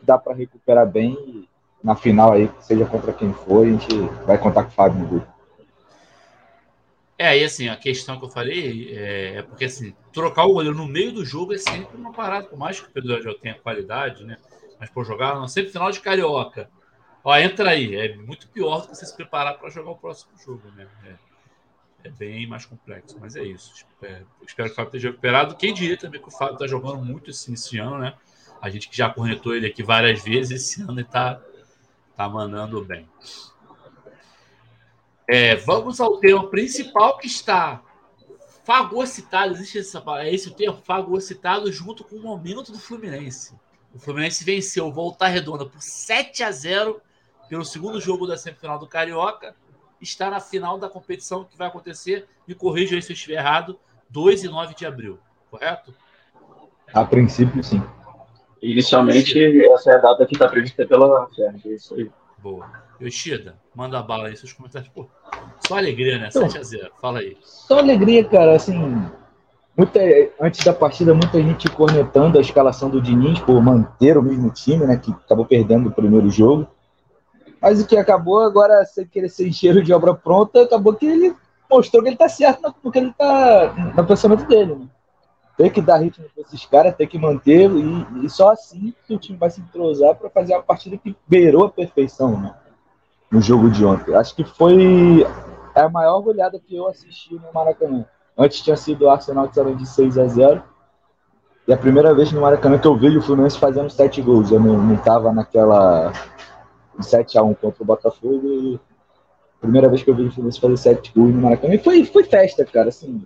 Dá 0.01 0.17
para 0.17 0.33
recuperar 0.33 0.85
bem 0.85 1.47
na 1.81 1.95
final 1.95 2.33
aí, 2.33 2.49
seja 2.59 2.85
contra 2.85 3.13
quem 3.13 3.33
for, 3.33 3.65
a 3.65 3.69
gente 3.69 3.95
vai 4.25 4.37
contar 4.37 4.63
com 4.63 4.69
o 4.69 4.73
Fábio 4.73 4.99
no 4.99 5.07
grupo. 5.07 5.32
É, 7.17 7.37
e 7.37 7.43
assim, 7.43 7.69
a 7.69 7.77
questão 7.77 8.17
que 8.17 8.25
eu 8.25 8.29
falei 8.29 8.91
é, 8.95 9.35
é, 9.37 9.41
porque 9.43 9.65
assim, 9.65 9.95
trocar 10.11 10.45
o 10.45 10.53
goleiro 10.53 10.75
no 10.75 10.87
meio 10.87 11.11
do 11.11 11.23
jogo 11.23 11.53
é 11.53 11.57
sempre 11.57 11.95
uma 11.95 12.11
parada, 12.11 12.47
por 12.47 12.57
mais 12.57 12.79
que 12.79 12.87
o 12.87 12.91
Pedro 12.91 13.21
já 13.21 13.33
tenha 13.35 13.53
qualidade, 13.55 14.23
né? 14.23 14.37
Mas 14.79 14.89
por 14.89 15.05
jogar, 15.05 15.35
não 15.35 15.47
sempre 15.47 15.71
final 15.71 15.91
de 15.91 15.99
carioca. 15.99 16.69
Ó, 17.23 17.35
entra 17.37 17.69
aí, 17.69 17.95
é 17.95 18.15
muito 18.17 18.49
pior 18.49 18.81
do 18.81 18.89
que 18.89 18.95
você 18.95 19.05
se 19.05 19.15
preparar 19.15 19.57
para 19.57 19.69
jogar 19.69 19.91
o 19.91 19.95
próximo 19.95 20.31
jogo, 20.43 20.63
né? 20.75 20.87
É, 21.05 22.07
é, 22.07 22.09
bem 22.09 22.47
mais 22.47 22.65
complexo, 22.65 23.15
mas 23.19 23.35
é 23.35 23.43
isso. 23.43 23.85
É, 24.01 24.23
espero 24.45 24.67
que 24.69 24.73
o 24.73 24.75
Fábio 24.75 24.89
esteja 24.89 25.09
recuperado. 25.09 25.55
Quem 25.55 25.73
diria 25.73 25.97
também 25.97 26.19
que 26.19 26.27
o 26.27 26.31
Fábio 26.31 26.55
está 26.55 26.67
jogando 26.67 26.97
muito 26.97 27.29
esse 27.29 27.77
ano, 27.77 27.99
né? 27.99 28.15
A 28.61 28.69
gente 28.69 28.89
que 28.89 28.97
já 28.97 29.09
cornetou 29.09 29.55
ele 29.55 29.67
aqui 29.67 29.83
várias 29.83 30.21
vezes 30.23 30.51
esse 30.51 30.81
ano 30.81 30.99
e 30.99 31.03
tá, 31.03 31.39
tá 32.17 32.27
mandando 32.27 32.83
bem. 32.83 33.07
É, 35.27 35.55
vamos 35.55 36.01
ao 36.01 36.17
tema 36.17 36.47
principal 36.49 37.17
que 37.17 37.27
está 37.27 37.81
fagocitado, 38.63 39.53
existe 39.53 39.79
essa 39.79 40.01
palavra, 40.01 40.29
é 40.29 40.33
esse 40.33 40.47
o 40.47 40.53
termo, 40.53 40.77
fagocitado 40.83 41.71
junto 41.71 42.03
com 42.03 42.15
o 42.15 42.21
momento 42.21 42.71
do 42.71 42.79
Fluminense. 42.79 43.53
O 43.93 43.99
Fluminense 43.99 44.43
venceu 44.43 44.91
Volta 44.91 45.27
Redonda 45.27 45.65
por 45.65 45.81
7 45.81 46.43
a 46.43 46.51
0 46.51 47.01
pelo 47.49 47.63
segundo 47.63 47.99
jogo 47.99 48.25
da 48.25 48.37
semifinal 48.37 48.79
do 48.79 48.87
Carioca. 48.87 49.55
Está 50.01 50.29
na 50.29 50.39
final 50.39 50.77
da 50.77 50.89
competição 50.89 51.43
que 51.43 51.57
vai 51.57 51.67
acontecer, 51.67 52.25
me 52.47 52.55
corrija 52.55 52.95
aí 52.95 53.01
se 53.01 53.11
eu 53.11 53.13
estiver 53.13 53.35
errado, 53.35 53.79
2 54.09 54.43
e 54.43 54.47
9 54.47 54.75
de 54.75 54.85
abril, 54.85 55.19
correto? 55.49 55.93
A 56.93 57.05
princípio, 57.05 57.63
sim. 57.63 57.81
Inicialmente, 58.61 59.65
essa 59.65 59.91
é 59.91 59.95
a 59.95 59.97
data 59.97 60.25
que 60.25 60.35
está 60.35 60.47
prevista 60.47 60.85
pela 60.85 61.27
FERJ, 61.29 61.69
é 61.69 61.75
isso 61.75 61.95
aí. 61.95 62.09
Boa. 62.43 62.69
Yoshida, 62.99 63.55
manda 63.73 63.97
a 63.97 64.03
bala 64.03 64.27
aí, 64.27 64.35
seus 64.35 64.51
comentários. 64.51 64.91
Pô, 64.93 65.07
só 65.65 65.77
alegria, 65.77 66.19
né? 66.19 66.27
7x0. 66.27 66.89
Fala 67.01 67.19
aí. 67.19 67.37
Só 67.41 67.79
alegria, 67.79 68.21
cara. 68.25 68.53
Assim, 68.57 68.77
muita, 69.77 70.01
antes 70.41 70.65
da 70.65 70.73
partida, 70.73 71.13
muita 71.13 71.41
gente 71.41 71.69
cornetando 71.69 72.37
a 72.37 72.41
escalação 72.41 72.89
do 72.89 73.01
Diniz 73.01 73.39
por 73.39 73.63
manter 73.63 74.17
o 74.17 74.21
mesmo 74.21 74.49
time, 74.51 74.85
né? 74.85 74.97
Que 74.97 75.11
acabou 75.11 75.45
perdendo 75.45 75.87
o 75.87 75.91
primeiro 75.93 76.29
jogo. 76.29 76.67
Mas 77.61 77.81
o 77.81 77.87
que 77.87 77.95
acabou 77.95 78.41
agora, 78.41 78.83
sem 78.83 79.07
querer 79.07 79.29
ser 79.29 79.47
encheiro 79.47 79.81
de 79.81 79.93
obra 79.93 80.13
pronta, 80.13 80.63
acabou 80.63 80.93
que 80.93 81.05
ele 81.05 81.33
mostrou 81.71 82.03
que 82.03 82.09
ele 82.09 82.17
tá 82.17 82.27
certo 82.27 82.75
no 82.83 82.91
que 82.91 82.99
ele 82.99 83.13
tá 83.13 83.73
no 83.95 84.05
pensamento 84.05 84.45
dele, 84.47 84.75
né? 84.75 84.87
Tem 85.55 85.69
que 85.69 85.81
dar 85.81 85.97
ritmo 85.97 86.25
para 86.33 86.43
esses 86.43 86.65
caras, 86.65 86.95
tem 86.95 87.07
que 87.07 87.19
manter, 87.19 87.69
e, 87.69 88.25
e, 88.25 88.29
só 88.29 88.51
assim 88.51 88.93
que 89.05 89.13
o 89.13 89.19
time 89.19 89.37
vai 89.37 89.51
se 89.51 89.61
entrosar 89.61 90.15
para 90.15 90.29
fazer 90.29 90.53
uma 90.53 90.63
partida 90.63 90.97
que 90.97 91.15
beirou 91.27 91.65
a 91.65 91.69
perfeição 91.69 92.39
né? 92.39 92.55
no 93.31 93.39
jogo 93.39 93.69
de 93.69 93.85
ontem. 93.85 94.15
Acho 94.15 94.35
que 94.35 94.43
foi 94.43 95.25
a 95.75 95.89
maior 95.89 96.21
goleada 96.21 96.59
que 96.59 96.75
eu 96.75 96.87
assisti 96.87 97.35
no 97.35 97.53
Maracanã. 97.53 98.05
Antes 98.37 98.61
tinha 98.61 98.75
sido 98.75 99.05
o 99.05 99.09
Arsenal 99.09 99.47
que 99.47 99.55
saiu 99.55 99.75
de 99.75 99.87
6 99.87 100.17
a 100.17 100.27
0 100.27 100.63
E 101.67 101.73
a 101.73 101.77
primeira 101.77 102.13
vez 102.13 102.31
no 102.31 102.41
Maracanã 102.41 102.77
que 102.77 102.87
eu 102.87 102.97
vejo 102.97 103.19
o 103.19 103.21
Fluminense 103.21 103.59
fazendo 103.59 103.89
7 103.89 104.21
gols. 104.21 104.51
Eu 104.51 104.59
não, 104.59 104.77
não 104.77 104.97
tava 104.97 105.31
naquela 105.31 106.11
7 106.99 107.37
a 107.37 107.43
1 107.43 107.53
contra 107.55 107.83
o 107.83 107.85
Botafogo. 107.85 108.47
E 108.47 108.79
primeira 109.61 109.87
vez 109.87 110.03
que 110.03 110.09
eu 110.09 110.15
vi 110.15 110.25
o 110.25 110.31
Fluminense 110.31 110.59
fazer 110.59 110.77
7 110.77 111.11
gols 111.15 111.33
no 111.33 111.41
Maracanã. 111.41 111.75
E 111.75 111.79
foi, 111.79 112.05
foi 112.05 112.23
festa, 112.23 112.65
cara. 112.65 112.89
Assim, 112.89 113.25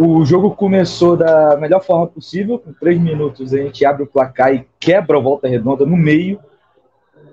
o 0.00 0.24
jogo 0.24 0.54
começou 0.54 1.16
da 1.16 1.56
melhor 1.56 1.82
forma 1.82 2.06
possível, 2.06 2.56
com 2.56 2.72
três 2.72 3.00
minutos 3.00 3.52
a 3.52 3.58
gente 3.58 3.84
abre 3.84 4.04
o 4.04 4.06
placar 4.06 4.54
e 4.54 4.64
quebra 4.78 5.18
a 5.18 5.20
volta 5.20 5.48
redonda 5.48 5.84
no 5.84 5.96
meio, 5.96 6.38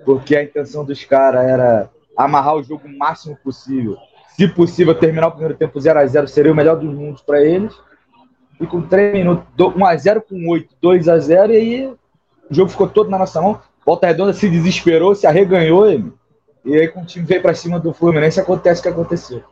porque 0.04 0.34
a 0.34 0.42
intenção 0.42 0.84
dos 0.84 1.04
caras 1.04 1.44
era 1.44 1.88
amarrar 2.16 2.56
o 2.56 2.64
jogo 2.64 2.88
o 2.88 2.98
máximo 2.98 3.36
possível. 3.36 3.96
Se 4.34 4.48
possível, 4.48 4.96
terminar 4.96 5.28
o 5.28 5.30
primeiro 5.30 5.54
tempo 5.54 5.78
0 5.78 6.00
a 6.00 6.06
0 6.06 6.26
seria 6.26 6.50
o 6.50 6.56
melhor 6.56 6.76
dos 6.76 6.92
mundos 6.92 7.22
para 7.22 7.40
eles. 7.40 7.72
E 8.60 8.66
com 8.66 8.82
3 8.82 9.14
minutos, 9.14 9.46
1 9.56 9.86
a 9.86 9.96
0 9.96 10.22
com 10.22 10.48
8, 10.48 10.74
2 10.82 11.08
a 11.08 11.18
0 11.18 11.52
e 11.52 11.56
aí 11.56 11.86
o 11.86 11.96
jogo 12.50 12.68
ficou 12.68 12.88
todo 12.88 13.08
na 13.08 13.18
nossa 13.18 13.40
mão. 13.40 13.60
Volta 13.84 14.08
Redonda 14.08 14.32
se 14.32 14.50
desesperou, 14.50 15.14
se 15.14 15.24
arreganhou, 15.24 15.88
e 16.64 16.74
aí 16.74 16.88
com 16.88 17.02
o 17.02 17.06
time 17.06 17.24
veio 17.24 17.40
para 17.40 17.54
cima 17.54 17.78
do 17.78 17.94
Fluminense, 17.94 18.40
acontece 18.40 18.80
o 18.80 18.82
que 18.82 18.88
aconteceu. 18.88 19.44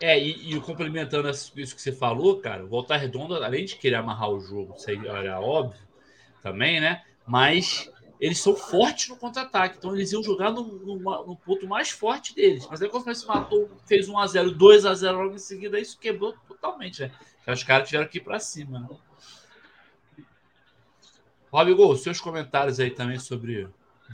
É, 0.00 0.18
e, 0.18 0.54
e 0.54 0.60
complementando 0.60 1.28
isso 1.30 1.52
que 1.54 1.80
você 1.80 1.92
falou, 1.92 2.38
cara, 2.40 2.64
o 2.64 2.68
Volta 2.68 2.96
Redonda, 2.96 3.44
além 3.44 3.64
de 3.64 3.76
querer 3.76 3.96
amarrar 3.96 4.30
o 4.30 4.40
jogo, 4.40 4.74
isso 4.76 4.90
aí 4.90 5.06
era 5.06 5.40
óbvio 5.40 5.80
também, 6.42 6.80
né? 6.80 7.02
Mas 7.26 7.90
eles 8.20 8.38
são 8.40 8.54
fortes 8.54 9.08
no 9.08 9.16
contra-ataque, 9.16 9.76
então 9.78 9.94
eles 9.94 10.12
iam 10.12 10.22
jogar 10.22 10.50
no, 10.50 10.62
no, 10.62 10.96
no, 10.96 11.36
ponto 11.36 11.66
mais 11.66 11.90
forte 11.90 12.34
deles. 12.34 12.66
Mas 12.70 12.80
aí 12.80 12.88
quando 12.88 13.04
Fluminense 13.04 13.26
matou, 13.26 13.70
fez 13.86 14.08
1x0, 14.08 14.56
2x0 14.56 15.12
logo 15.12 15.34
em 15.34 15.38
seguida, 15.38 15.78
isso 15.78 15.98
quebrou 15.98 16.34
totalmente, 16.46 17.02
né? 17.02 17.12
Então, 17.42 17.54
os 17.54 17.62
caras 17.62 17.88
tiveram 17.88 18.08
que 18.08 18.18
ir 18.18 18.22
pra 18.22 18.38
cima, 18.38 18.80
né? 18.80 18.88
Gol, 21.74 21.96
seus 21.96 22.20
comentários 22.20 22.78
aí 22.80 22.90
também 22.90 23.18
sobre. 23.18 23.68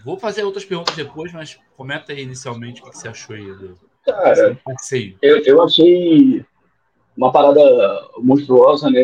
Vou 0.05 0.19
fazer 0.19 0.45
outras 0.45 0.65
perguntas 0.65 0.95
depois, 0.95 1.33
mas 1.33 1.59
comenta 1.77 2.13
aí 2.13 2.23
inicialmente 2.23 2.81
o 2.81 2.85
que 2.85 2.97
você 2.97 3.09
achou 3.09 3.35
aí 3.35 3.45
do, 3.45 3.79
Cara, 4.05 4.59
eu, 5.21 5.43
eu 5.45 5.63
achei 5.63 6.45
uma 7.17 7.31
parada 7.31 7.61
monstruosa, 8.19 8.91
né? 8.91 9.01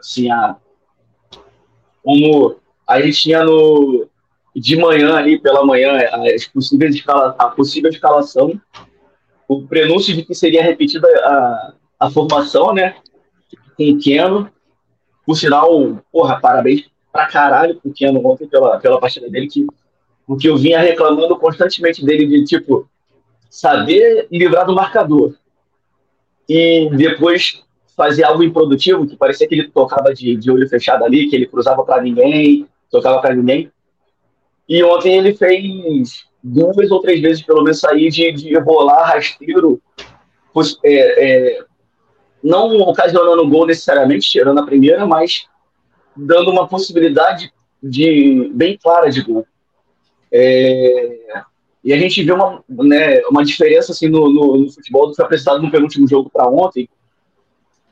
Assim, 0.00 0.30
a, 0.30 0.56
como 2.02 2.56
a 2.86 3.00
gente 3.00 3.22
tinha 3.22 3.44
no, 3.44 4.08
de 4.54 4.76
manhã 4.76 5.14
ali, 5.14 5.38
pela 5.38 5.64
manhã, 5.64 5.98
as 6.34 6.46
possíveis 6.46 6.94
escala, 6.94 7.34
a 7.38 7.48
possível 7.48 7.90
escalação, 7.90 8.60
o 9.46 9.62
prenúncio 9.66 10.14
de 10.14 10.24
que 10.24 10.34
seria 10.34 10.62
repetida 10.62 11.06
a, 11.24 11.74
a 12.00 12.10
formação, 12.10 12.74
né? 12.74 12.96
Com 13.76 13.90
o 13.90 13.98
Keno. 13.98 14.50
Por 15.24 15.36
sinal, 15.36 16.02
porra, 16.10 16.40
parabéns 16.40 16.90
pra 17.12 17.26
caralho 17.26 17.76
pro 17.80 17.92
Keno 17.92 18.26
ontem 18.26 18.48
pela, 18.48 18.78
pela 18.80 18.98
partida 18.98 19.30
dele, 19.30 19.46
que, 19.46 19.66
porque 20.26 20.48
eu 20.48 20.56
vinha 20.56 20.80
reclamando 20.80 21.38
constantemente 21.38 22.04
dele 22.04 22.26
de 22.26 22.44
tipo 22.44 22.88
saber 23.52 24.28
livrar 24.32 24.64
do 24.64 24.74
marcador 24.74 25.34
e 26.48 26.88
depois 26.96 27.62
fazer 27.94 28.24
algo 28.24 28.42
improdutivo, 28.42 29.06
que 29.06 29.14
parecia 29.14 29.46
que 29.46 29.54
ele 29.54 29.68
tocava 29.68 30.14
de, 30.14 30.34
de 30.36 30.50
olho 30.50 30.66
fechado 30.66 31.04
ali, 31.04 31.28
que 31.28 31.36
ele 31.36 31.46
cruzava 31.46 31.84
para 31.84 32.00
ninguém, 32.00 32.66
tocava 32.90 33.20
para 33.20 33.34
ninguém. 33.34 33.70
E 34.66 34.82
ontem 34.82 35.18
ele 35.18 35.34
fez 35.34 36.24
duas 36.42 36.90
ou 36.90 37.02
três 37.02 37.20
vezes, 37.20 37.42
pelo 37.42 37.62
menos, 37.62 37.78
sair 37.78 38.08
de, 38.08 38.32
de 38.32 38.58
rolar 38.58 39.04
rasteiro, 39.04 39.82
é, 40.82 41.58
é, 41.58 41.64
não 42.42 42.80
ocasionando 42.80 43.50
gol 43.50 43.66
necessariamente, 43.66 44.30
tirando 44.30 44.60
a 44.60 44.66
primeira, 44.66 45.04
mas 45.04 45.46
dando 46.16 46.50
uma 46.50 46.66
possibilidade 46.66 47.52
de 47.82 48.50
bem 48.54 48.78
clara 48.82 49.10
de 49.10 49.20
gol. 49.20 49.46
É, 50.32 51.42
e 51.84 51.92
a 51.92 51.98
gente 51.98 52.22
vê 52.22 52.32
uma, 52.32 52.62
né, 52.68 53.20
uma 53.28 53.44
diferença 53.44 53.92
assim, 53.92 54.08
no, 54.08 54.32
no, 54.32 54.56
no 54.58 54.70
futebol 54.70 55.06
do 55.06 55.10
que 55.10 55.16
foi 55.16 55.24
apresentado 55.24 55.60
no 55.60 55.70
penúltimo 55.70 56.06
jogo 56.06 56.30
para 56.30 56.48
ontem. 56.48 56.88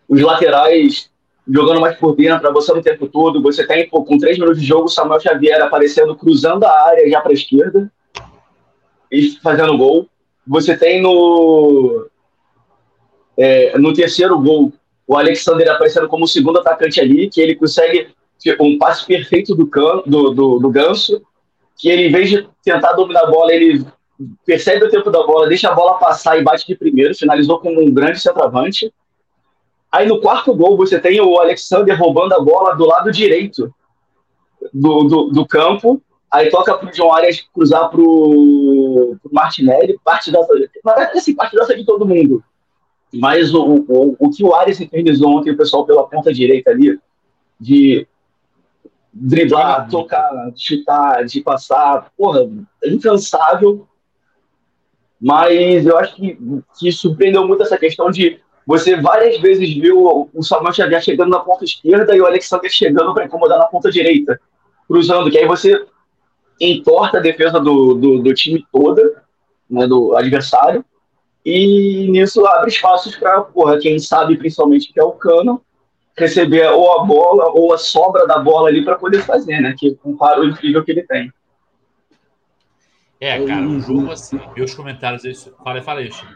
Os 0.09 0.21
laterais 0.21 1.11
jogando 1.49 1.81
mais 1.81 1.97
por 1.97 2.15
dentro, 2.15 2.47
avançando 2.47 2.79
o 2.79 2.83
tempo 2.83 3.09
todo. 3.09 3.43
Você 3.43 3.67
tem, 3.67 3.89
pô, 3.89 4.05
com 4.05 4.19
três 4.19 4.39
minutos 4.39 4.61
de 4.61 4.67
jogo, 4.67 4.89
Samuel 4.89 5.21
Xavier 5.21 5.61
aparecendo, 5.61 6.15
cruzando 6.15 6.65
a 6.65 6.83
área 6.87 7.11
já 7.11 7.21
para 7.21 7.33
a 7.33 7.35
esquerda 7.35 7.91
e 9.11 9.33
fazendo 9.43 9.77
gol. 9.77 10.09
Você 10.47 10.77
tem 10.77 11.03
no, 11.03 12.09
é, 13.37 13.77
no 13.77 13.93
terceiro 13.93 14.39
gol 14.39 14.73
o 15.07 15.17
Alexander 15.17 15.69
aparecendo 15.69 16.07
como 16.07 16.29
segundo 16.29 16.61
atacante 16.61 17.01
ali, 17.01 17.29
que 17.29 17.41
ele 17.41 17.57
consegue 17.57 18.09
um 18.61 18.79
passe 18.79 19.05
perfeito 19.05 19.55
do, 19.57 19.67
can, 19.67 20.03
do, 20.07 20.31
do, 20.31 20.59
do 20.61 20.71
Ganso 20.71 21.21
que 21.81 21.89
ele, 21.89 22.09
em 22.09 22.13
vez 22.13 22.29
de 22.29 22.47
tentar 22.63 22.93
dominar 22.93 23.23
a 23.23 23.31
bola, 23.31 23.53
ele 23.53 23.85
percebe 24.45 24.85
o 24.85 24.91
tempo 24.91 25.11
da 25.11 25.27
bola, 25.27 25.49
deixa 25.49 25.71
a 25.71 25.75
bola 25.75 25.99
passar 25.99 26.39
e 26.39 26.45
bate 26.45 26.67
de 26.67 26.77
primeiro, 26.77 27.15
finalizou 27.15 27.59
como 27.59 27.81
um 27.81 27.91
grande 27.91 28.21
centroavante. 28.21 28.93
Aí 29.91 30.07
no 30.07 30.21
quarto 30.21 30.55
gol 30.55 30.77
você 30.77 31.01
tem 31.01 31.21
o 31.21 31.39
Alexander 31.39 31.99
roubando 31.99 32.35
a 32.35 32.41
bola 32.41 32.77
do 32.77 32.85
lado 32.85 33.11
direito 33.11 33.75
do, 34.75 35.05
do, 35.05 35.25
do 35.31 35.47
campo, 35.47 36.03
aí 36.31 36.51
toca 36.51 36.77
pro 36.77 36.95
João 36.95 37.15
Arias 37.15 37.41
cruzar 37.53 37.89
pro, 37.89 39.17
pro 39.23 39.33
Martinelli, 39.33 39.99
parte 40.05 40.31
dessa, 40.31 40.53
na 40.85 40.95
verdade, 40.95 41.19
assim, 41.19 41.35
parte 41.35 41.57
dessa 41.57 41.75
de 41.75 41.85
todo 41.85 42.07
mundo. 42.07 42.45
Mas 43.13 43.55
o, 43.55 43.85
o, 43.89 44.17
o 44.19 44.31
que 44.31 44.45
o 44.45 44.55
Arias 44.55 44.81
internizou 44.81 45.39
ontem, 45.39 45.51
o 45.51 45.57
pessoal 45.57 45.87
pela 45.87 46.07
ponta 46.07 46.33
direita 46.33 46.71
ali, 46.71 47.01
de 47.59 48.07
driblar, 49.13 49.89
tocar, 49.89 50.31
chutar, 50.57 51.25
de 51.25 51.41
passar, 51.43 52.11
porra, 52.17 52.49
incansável. 52.85 53.87
Mas 55.21 55.85
eu 55.87 55.99
acho 55.99 56.15
que, 56.15 56.39
que 56.79 56.93
surpreendeu 56.93 57.47
muito 57.47 57.63
essa 57.63 57.77
questão 57.77 58.11
de 58.11 58.41
você 58.67 58.97
várias 58.97 59.41
vezes 59.41 59.75
viu 59.75 60.29
o 60.33 60.43
Samuel 60.43 60.73
Xavier 60.73 61.03
chegando 61.03 61.31
na 61.31 61.41
ponta 61.41 61.65
esquerda 61.65 62.15
e 62.15 62.21
o 62.21 62.27
Alexander 62.27 62.71
chegando 62.71 63.13
para 63.13 63.25
incomodar 63.25 63.59
na 63.59 63.67
ponta 63.67 63.91
direita, 63.91 64.41
cruzando, 64.87 65.31
que 65.31 65.39
aí 65.39 65.47
você 65.47 65.85
entorta 66.61 67.19
a 67.19 67.21
defesa 67.21 67.59
do, 67.59 67.95
do, 67.95 68.23
do 68.23 68.35
time 68.35 68.65
toda, 68.71 69.25
né, 69.69 69.87
do 69.87 70.15
adversário, 70.15 70.85
e 71.45 72.07
nisso 72.11 72.47
abre 72.47 72.69
espaços 72.69 73.17
para, 73.17 73.41
porra, 73.41 73.79
quem 73.79 73.99
sabe 73.99 74.37
principalmente 74.37 74.93
que 74.93 75.01
é 75.01 75.03
o 75.03 75.13
Cano, 75.13 75.63
receber 76.21 76.69
ou 76.69 77.01
a 77.01 77.05
bola 77.05 77.51
ou 77.51 77.73
a 77.73 77.79
sobra 77.79 78.27
da 78.27 78.39
bola 78.39 78.69
ali 78.69 78.85
para 78.85 78.97
poder 78.97 79.23
fazer, 79.23 79.61
né? 79.61 79.75
Que 79.77 79.99
um 80.05 80.17
paro 80.17 80.45
incrível 80.45 80.85
que 80.85 80.93
ele 80.93 81.03
tem. 81.03 81.33
É, 83.21 83.45
cara, 83.45 83.61
um 83.61 83.81
jogo 83.81 84.11
assim, 84.11 84.41
meus 84.57 84.75
comentários, 84.75 85.25
isso. 85.25 85.53
Fala, 85.63 85.83
fala 85.83 86.01
aí, 86.01 86.11
Chico. 86.11 86.33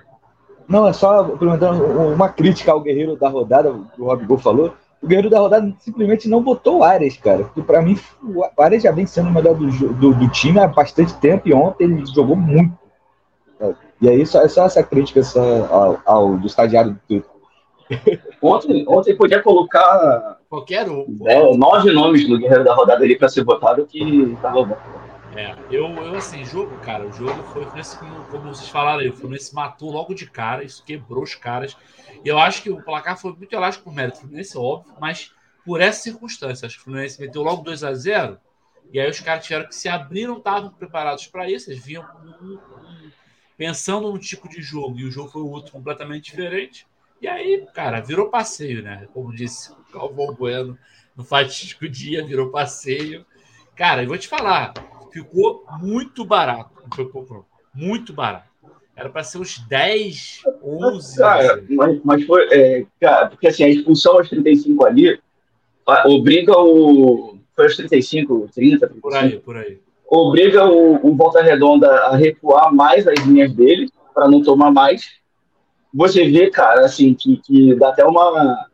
Não, 0.68 0.86
é 0.86 0.92
só 0.92 1.24
perguntando 1.24 1.84
uma 1.84 2.28
crítica 2.28 2.72
ao 2.72 2.80
guerreiro 2.80 3.16
da 3.16 3.28
rodada, 3.28 3.70
o 3.70 4.04
Rob 4.04 4.24
Gol 4.26 4.38
falou. 4.38 4.74
O 5.02 5.06
guerreiro 5.06 5.28
da 5.28 5.38
rodada 5.38 5.74
simplesmente 5.78 6.28
não 6.28 6.42
botou 6.42 6.78
o 6.78 6.82
Ares, 6.82 7.16
cara. 7.18 7.44
Porque 7.44 7.62
para 7.62 7.82
mim, 7.82 7.98
o 8.22 8.42
Ares 8.58 8.82
já 8.82 8.90
vem 8.90 9.06
sendo 9.06 9.28
o 9.28 9.32
melhor 9.32 9.54
do, 9.54 9.66
do, 9.66 10.14
do, 10.14 10.28
time 10.30 10.58
há 10.58 10.66
bastante 10.66 11.14
tempo 11.18 11.48
e 11.48 11.52
ontem 11.52 11.84
ele 11.84 12.06
jogou 12.06 12.36
muito. 12.36 12.72
E 14.00 14.08
aí, 14.08 14.26
só, 14.26 14.42
é 14.42 14.48
só 14.48 14.64
essa 14.64 14.82
crítica 14.82 15.20
essa, 15.20 15.40
ao, 15.70 16.00
ao, 16.04 16.36
do 16.36 16.46
estagiário 16.46 16.92
do 16.92 16.98
Ontem, 18.40 18.84
ontem 18.86 19.16
podia 19.16 19.42
colocar 19.42 20.38
Qualquer 20.48 20.88
um. 20.88 21.06
é, 21.24 21.56
nove 21.56 21.92
nomes 21.92 22.28
do 22.28 22.38
Guerreiro 22.38 22.64
da 22.64 22.74
Rodada 22.74 23.02
ali 23.02 23.16
pra 23.16 23.28
ser 23.28 23.42
votado 23.42 23.86
que 23.86 24.36
tava 24.40 24.64
bom. 24.64 24.76
É, 25.34 25.56
eu, 25.68 25.88
eu 25.88 26.14
assim, 26.14 26.44
jogo, 26.44 26.76
cara, 26.78 27.04
o 27.06 27.12
jogo 27.12 27.42
foi 27.52 27.66
nesse, 27.74 27.98
como, 27.98 28.24
como 28.26 28.54
vocês 28.54 28.68
falaram 28.68 29.00
aí, 29.00 29.08
o 29.08 29.16
Fluminense 29.16 29.52
matou 29.52 29.90
logo 29.90 30.14
de 30.14 30.30
cara, 30.30 30.62
isso 30.62 30.84
quebrou 30.84 31.24
os 31.24 31.34
caras. 31.34 31.76
E 32.24 32.28
eu 32.28 32.38
acho 32.38 32.62
que 32.62 32.70
o 32.70 32.80
placar 32.80 33.18
foi 33.18 33.32
muito 33.32 33.52
elástico 33.52 33.86
por 33.86 33.94
mérito 33.94 34.18
do 34.18 34.20
Fluminense, 34.20 34.56
óbvio, 34.56 34.94
mas 35.00 35.32
por 35.64 35.80
essa 35.80 36.02
circunstância, 36.02 36.66
acho 36.66 36.76
que 36.76 36.82
o 36.82 36.84
Fluminense 36.84 37.20
meteu 37.20 37.42
logo 37.42 37.64
2 37.64 37.82
a 37.82 37.92
0 37.94 38.38
e 38.92 39.00
aí 39.00 39.10
os 39.10 39.18
caras 39.18 39.44
tiveram 39.44 39.66
que 39.66 39.74
se 39.74 39.88
abrir, 39.88 40.28
não 40.28 40.38
estavam 40.38 40.70
preparados 40.70 41.26
para 41.26 41.50
isso, 41.50 41.68
eles 41.68 41.84
vinham 41.84 42.06
um, 42.24 42.52
um, 42.52 43.10
pensando 43.56 44.12
num 44.12 44.18
tipo 44.18 44.48
de 44.48 44.62
jogo, 44.62 45.00
e 45.00 45.04
o 45.04 45.10
jogo 45.10 45.30
foi 45.30 45.42
outro 45.42 45.72
completamente 45.72 46.26
diferente. 46.26 46.86
E 47.24 47.26
aí, 47.26 47.66
cara, 47.72 48.02
virou 48.02 48.28
passeio, 48.28 48.82
né? 48.82 49.08
Como 49.14 49.34
disse 49.34 49.72
o 49.72 49.76
Calvão 49.90 50.34
Bueno 50.34 50.76
no 51.16 51.24
fatídico 51.24 51.88
dia, 51.88 52.22
virou 52.22 52.50
passeio. 52.50 53.24
Cara, 53.74 54.02
eu 54.02 54.08
vou 54.08 54.18
te 54.18 54.28
falar, 54.28 54.74
ficou 55.10 55.64
muito 55.80 56.22
barato. 56.22 56.70
Muito 57.72 58.12
barato. 58.12 58.50
Era 58.94 59.08
para 59.08 59.24
ser 59.24 59.38
uns 59.38 59.58
10, 59.58 60.42
11. 60.62 61.16
Cara, 61.16 61.64
mas, 61.70 62.00
mas 62.04 62.26
foi. 62.26 62.46
É, 62.52 62.86
cara, 63.00 63.30
porque 63.30 63.46
assim, 63.46 63.64
a 63.64 63.70
expulsão 63.70 64.18
aos 64.18 64.28
35 64.28 64.84
ali 64.84 65.18
obriga 66.04 66.52
o. 66.58 67.38
Foi 67.56 67.64
aos 67.64 67.76
35, 67.78 68.50
30, 68.54 68.86
35. 68.86 69.00
Por 69.00 69.16
aí, 69.16 69.38
por 69.38 69.56
aí. 69.56 69.80
Obriga 70.06 70.66
o, 70.66 71.08
o 71.08 71.16
Volta 71.16 71.42
Redonda 71.42 71.88
a 71.88 72.16
recuar 72.16 72.70
mais 72.70 73.08
as 73.08 73.18
linhas 73.20 73.50
dele, 73.50 73.90
para 74.12 74.28
não 74.28 74.42
tomar 74.42 74.70
mais. 74.70 75.23
Você 75.94 76.28
vê, 76.28 76.50
cara, 76.50 76.84
assim, 76.84 77.14
que, 77.14 77.36
que 77.36 77.74
dá 77.76 77.90
até 77.90 78.04
uma. 78.04 78.66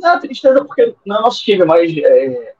Dá 0.00 0.18
tristeza, 0.18 0.64
porque 0.64 0.94
não 1.04 1.16
é 1.16 1.20
nosso 1.22 1.42
time, 1.42 1.64
mas 1.64 1.92
é, 1.96 2.54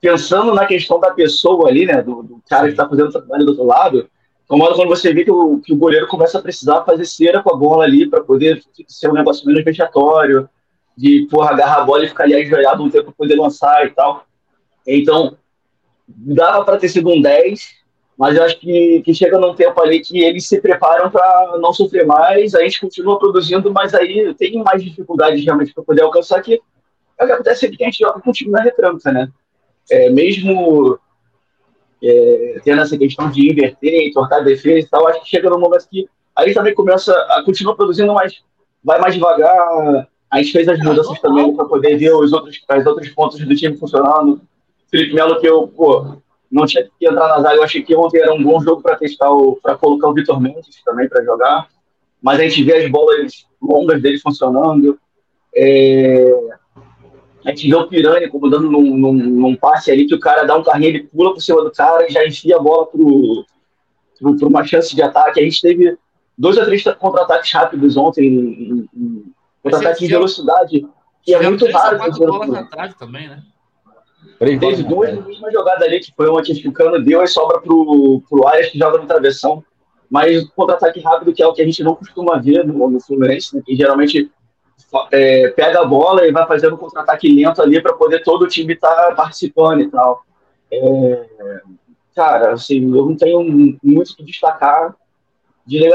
pensando 0.00 0.54
na 0.54 0.64
questão 0.64 1.00
da 1.00 1.10
pessoa 1.10 1.68
ali, 1.68 1.84
né, 1.84 2.00
do, 2.00 2.22
do 2.22 2.42
cara 2.48 2.66
que 2.66 2.70
está 2.70 2.88
fazendo 2.88 3.08
o 3.08 3.12
trabalho 3.12 3.44
do 3.44 3.50
outro 3.50 3.64
lado, 3.64 4.08
incomoda 4.44 4.76
quando 4.76 4.88
você 4.88 5.12
vê 5.12 5.24
que 5.24 5.30
o, 5.30 5.58
que 5.58 5.72
o 5.72 5.76
goleiro 5.76 6.06
começa 6.06 6.38
a 6.38 6.42
precisar 6.42 6.84
fazer 6.84 7.04
cera 7.04 7.42
com 7.42 7.52
a 7.52 7.56
bola 7.56 7.84
ali 7.84 8.08
para 8.08 8.22
poder 8.22 8.62
ser 8.86 9.10
um 9.10 9.14
negócio 9.14 9.44
menos 9.46 9.64
vexatório, 9.64 10.48
de 10.96 11.26
porra, 11.28 11.50
agarrar 11.50 11.78
a 11.78 11.84
bola 11.84 12.04
e 12.04 12.08
ficar 12.08 12.24
ali 12.24 12.34
ajoelhado 12.34 12.84
um 12.84 12.90
tempo 12.90 13.06
para 13.06 13.14
poder 13.14 13.34
lançar 13.34 13.84
e 13.86 13.90
tal. 13.90 14.24
Então, 14.86 15.36
dava 16.06 16.64
para 16.64 16.76
ter 16.76 16.88
sido 16.88 17.08
um 17.08 17.20
10, 17.20 17.81
mas 18.18 18.36
eu 18.36 18.44
acho 18.44 18.58
que, 18.58 19.02
que 19.02 19.14
chega 19.14 19.38
num 19.38 19.54
tempo 19.54 19.80
ali 19.80 20.00
que 20.00 20.22
eles 20.22 20.46
se 20.46 20.60
preparam 20.60 21.10
para 21.10 21.58
não 21.60 21.72
sofrer 21.72 22.06
mais, 22.06 22.54
a 22.54 22.62
gente 22.62 22.80
continua 22.80 23.18
produzindo, 23.18 23.72
mas 23.72 23.94
aí 23.94 24.34
tem 24.34 24.62
mais 24.62 24.82
dificuldades 24.82 25.44
realmente 25.44 25.72
para 25.74 25.84
poder 25.84 26.02
alcançar 26.02 26.42
que 26.42 26.60
é 27.18 27.24
o 27.24 27.26
que 27.26 27.32
acontece 27.32 27.66
é 27.66 27.70
que 27.70 27.82
a 27.82 27.86
gente 27.86 27.98
joga 27.98 28.20
com 28.20 28.30
o 28.30 28.32
time 28.32 28.50
na 28.50 28.62
retranca, 28.62 29.12
né? 29.12 29.28
É, 29.90 30.10
mesmo 30.10 30.98
é, 32.02 32.60
tendo 32.64 32.82
essa 32.82 32.98
questão 32.98 33.30
de 33.30 33.50
inverter, 33.50 34.08
entortar 34.08 34.40
a 34.40 34.44
defesa 34.44 34.86
e 34.86 34.88
tal, 34.88 35.06
acho 35.06 35.22
que 35.22 35.28
chega 35.28 35.48
num 35.48 35.60
momento 35.60 35.88
que 35.88 36.08
aí 36.34 36.52
também 36.52 36.74
começa 36.74 37.12
a 37.12 37.42
continuar 37.44 37.74
produzindo, 37.74 38.12
mas 38.12 38.42
vai 38.82 38.98
mais 39.00 39.14
devagar. 39.14 40.08
A 40.30 40.38
gente 40.38 40.52
fez 40.52 40.68
as 40.68 40.78
mudanças 40.78 41.20
também 41.20 41.54
para 41.54 41.64
poder 41.66 41.96
ver 41.96 42.14
os 42.14 42.32
outros, 42.32 42.60
as 42.68 42.86
outros 42.86 43.08
pontos 43.10 43.38
do 43.38 43.54
time 43.54 43.76
funcionando. 43.76 44.40
Felipe 44.90 45.14
Melo, 45.14 45.40
que 45.40 45.46
eu, 45.46 45.68
pô, 45.68 46.16
não 46.52 46.66
tinha 46.66 46.84
que 46.84 47.08
entrar 47.08 47.28
na 47.28 47.40
zaga, 47.40 47.56
eu 47.56 47.62
achei 47.62 47.82
que 47.82 47.96
ontem 47.96 48.20
era 48.20 48.34
um 48.34 48.42
bom 48.42 48.60
jogo 48.60 48.82
para 48.82 48.96
testar, 48.96 49.28
para 49.62 49.74
colocar 49.74 50.08
o 50.08 50.12
Vitor 50.12 50.38
Mendes 50.38 50.82
também 50.84 51.08
para 51.08 51.24
jogar. 51.24 51.66
Mas 52.20 52.38
a 52.38 52.42
gente 52.42 52.62
vê 52.62 52.76
as 52.76 52.90
bolas 52.90 53.46
longas 53.60 54.02
dele 54.02 54.18
funcionando. 54.18 54.98
É, 55.56 56.30
a 57.42 57.48
gente 57.48 57.68
vê 57.68 57.74
o 57.74 57.88
Piranha 57.88 58.28
como 58.28 58.50
dando 58.50 58.70
num, 58.70 58.96
num, 58.96 59.12
num, 59.14 59.56
passe 59.56 59.90
ali 59.90 60.06
que 60.06 60.14
o 60.14 60.20
cara 60.20 60.44
dá 60.44 60.54
um 60.54 60.62
carrinho, 60.62 60.90
ele 60.90 61.04
pula 61.04 61.32
por 61.32 61.40
cima 61.40 61.64
do 61.64 61.72
cara 61.72 62.06
e 62.06 62.12
já 62.12 62.24
enfia 62.26 62.56
a 62.56 62.60
bola 62.60 62.86
para 62.86 64.46
uma 64.46 64.64
chance 64.64 64.94
de 64.94 65.00
ataque. 65.00 65.40
A 65.40 65.42
gente 65.42 65.60
teve 65.60 65.96
dois 66.36 66.58
ou 66.58 66.64
três 66.66 66.84
contra-ataques 66.84 67.50
rápidos 67.50 67.96
ontem, 67.96 68.86
contra-ataque 69.62 70.04
em 70.04 70.08
velocidade, 70.08 70.86
que 71.22 71.34
é 71.34 71.42
muito 71.42 71.66
raro. 71.70 71.98
bolas 72.18 72.48
na 72.50 72.64
trave 72.66 72.94
também, 72.98 73.26
né? 73.26 73.42
Teve 74.44 74.82
duas 74.82 75.14
na 75.14 75.22
mesma 75.22 75.52
jogada 75.52 75.84
ali, 75.84 76.00
que 76.00 76.12
foi 76.16 76.28
uma 76.28 76.42
que 76.42 76.68
o 76.68 76.72
Cano 76.72 77.02
deu 77.02 77.22
e 77.22 77.28
sobra 77.28 77.60
pro, 77.60 78.22
pro 78.28 78.46
Arias 78.46 78.70
que 78.70 78.78
joga 78.78 78.98
no 78.98 79.06
travessão. 79.06 79.64
Mas 80.10 80.44
contra-ataque 80.50 81.00
rápido, 81.00 81.32
que 81.32 81.42
é 81.42 81.46
o 81.46 81.54
que 81.54 81.62
a 81.62 81.64
gente 81.64 81.82
não 81.82 81.94
costuma 81.94 82.38
ver 82.38 82.66
no, 82.66 82.90
no 82.90 83.00
Fluminense, 83.00 83.56
né, 83.56 83.62
que 83.64 83.74
geralmente 83.74 84.30
é, 85.10 85.48
pega 85.50 85.80
a 85.80 85.84
bola 85.84 86.26
e 86.26 86.32
vai 86.32 86.46
fazendo 86.46 86.74
um 86.74 86.78
contra-ataque 86.78 87.32
lento 87.32 87.62
ali 87.62 87.80
para 87.80 87.94
poder 87.94 88.22
todo 88.22 88.42
o 88.42 88.48
time 88.48 88.74
estar 88.74 88.94
tá 88.94 89.14
participando 89.14 89.80
e 89.80 89.90
tal. 89.90 90.22
É, 90.70 91.26
cara, 92.14 92.52
assim, 92.52 92.82
eu 92.94 93.06
não 93.06 93.16
tenho 93.16 93.42
muito 93.82 94.16
que 94.16 94.24
destacar. 94.24 94.94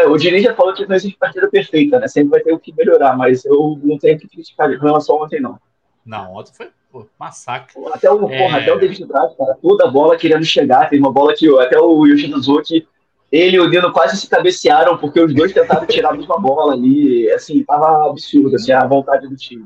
O 0.09 0.17
Diniz 0.17 0.43
já 0.43 0.55
falou 0.55 0.73
que 0.73 0.87
não 0.87 0.95
existe 0.95 1.17
partida 1.17 1.49
perfeita, 1.49 1.99
né? 1.99 2.07
Sempre 2.07 2.29
vai 2.29 2.39
ter 2.39 2.53
o 2.53 2.59
que 2.59 2.73
melhorar, 2.73 3.17
mas 3.17 3.43
eu 3.45 3.77
não 3.83 3.97
tenho 3.97 4.17
que 4.17 4.27
criticar 4.27 4.71
em 4.71 4.79
relação 4.79 5.17
a 5.17 5.25
ontem, 5.25 5.41
não. 5.41 5.59
Não, 6.05 6.35
ontem 6.35 6.53
foi 6.55 6.69
pô, 6.97 7.07
massacre. 7.19 7.73
Até 7.93 8.11
o, 8.11 8.29
é... 8.31 8.37
porra, 8.37 8.59
até 8.59 8.73
o 8.73 8.79
David 8.79 9.05
Braz, 9.05 9.35
cara, 9.35 9.57
toda 9.61 9.85
a 9.85 9.91
bola 9.91 10.17
querendo 10.17 10.45
chegar. 10.45 10.89
Tem 10.89 10.99
uma 10.99 11.11
bola 11.11 11.33
que 11.35 11.47
até 11.59 11.79
o 11.79 12.05
Yoshino 12.05 12.41
Zuki 12.41 12.87
ele 13.31 13.57
e 13.57 13.59
o 13.59 13.69
Nino 13.69 13.91
quase 13.91 14.15
se 14.15 14.29
cabecearam, 14.29 14.97
porque 14.97 15.19
os 15.19 15.33
dois 15.33 15.51
tentaram 15.51 15.85
tirar 15.85 16.09
a 16.09 16.13
mesma 16.13 16.39
bola 16.39 16.73
ali. 16.73 17.29
Assim, 17.31 17.63
tava 17.63 18.09
absurdo, 18.09 18.55
assim, 18.55 18.71
a 18.71 18.85
vontade 18.85 19.27
do 19.27 19.35
time. 19.35 19.65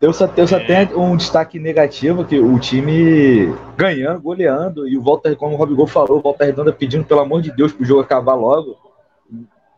Eu 0.00 0.12
só, 0.12 0.30
eu 0.36 0.46
só 0.46 0.58
tenho 0.60 1.00
um 1.00 1.16
destaque 1.16 1.58
negativo, 1.58 2.24
que 2.24 2.38
o 2.38 2.58
time 2.58 3.54
ganhando, 3.76 4.20
goleando, 4.20 4.86
e 4.86 4.96
o 4.98 5.02
Walter, 5.02 5.34
como 5.36 5.54
o 5.54 5.56
Robigol 5.56 5.86
falou, 5.86 6.18
o 6.18 6.20
Volta 6.20 6.44
Redonda 6.44 6.70
pedindo, 6.70 7.04
pelo 7.04 7.20
amor 7.20 7.40
de 7.40 7.50
Deus, 7.50 7.72
pro 7.72 7.84
jogo 7.84 8.02
acabar 8.02 8.34
logo. 8.34 8.76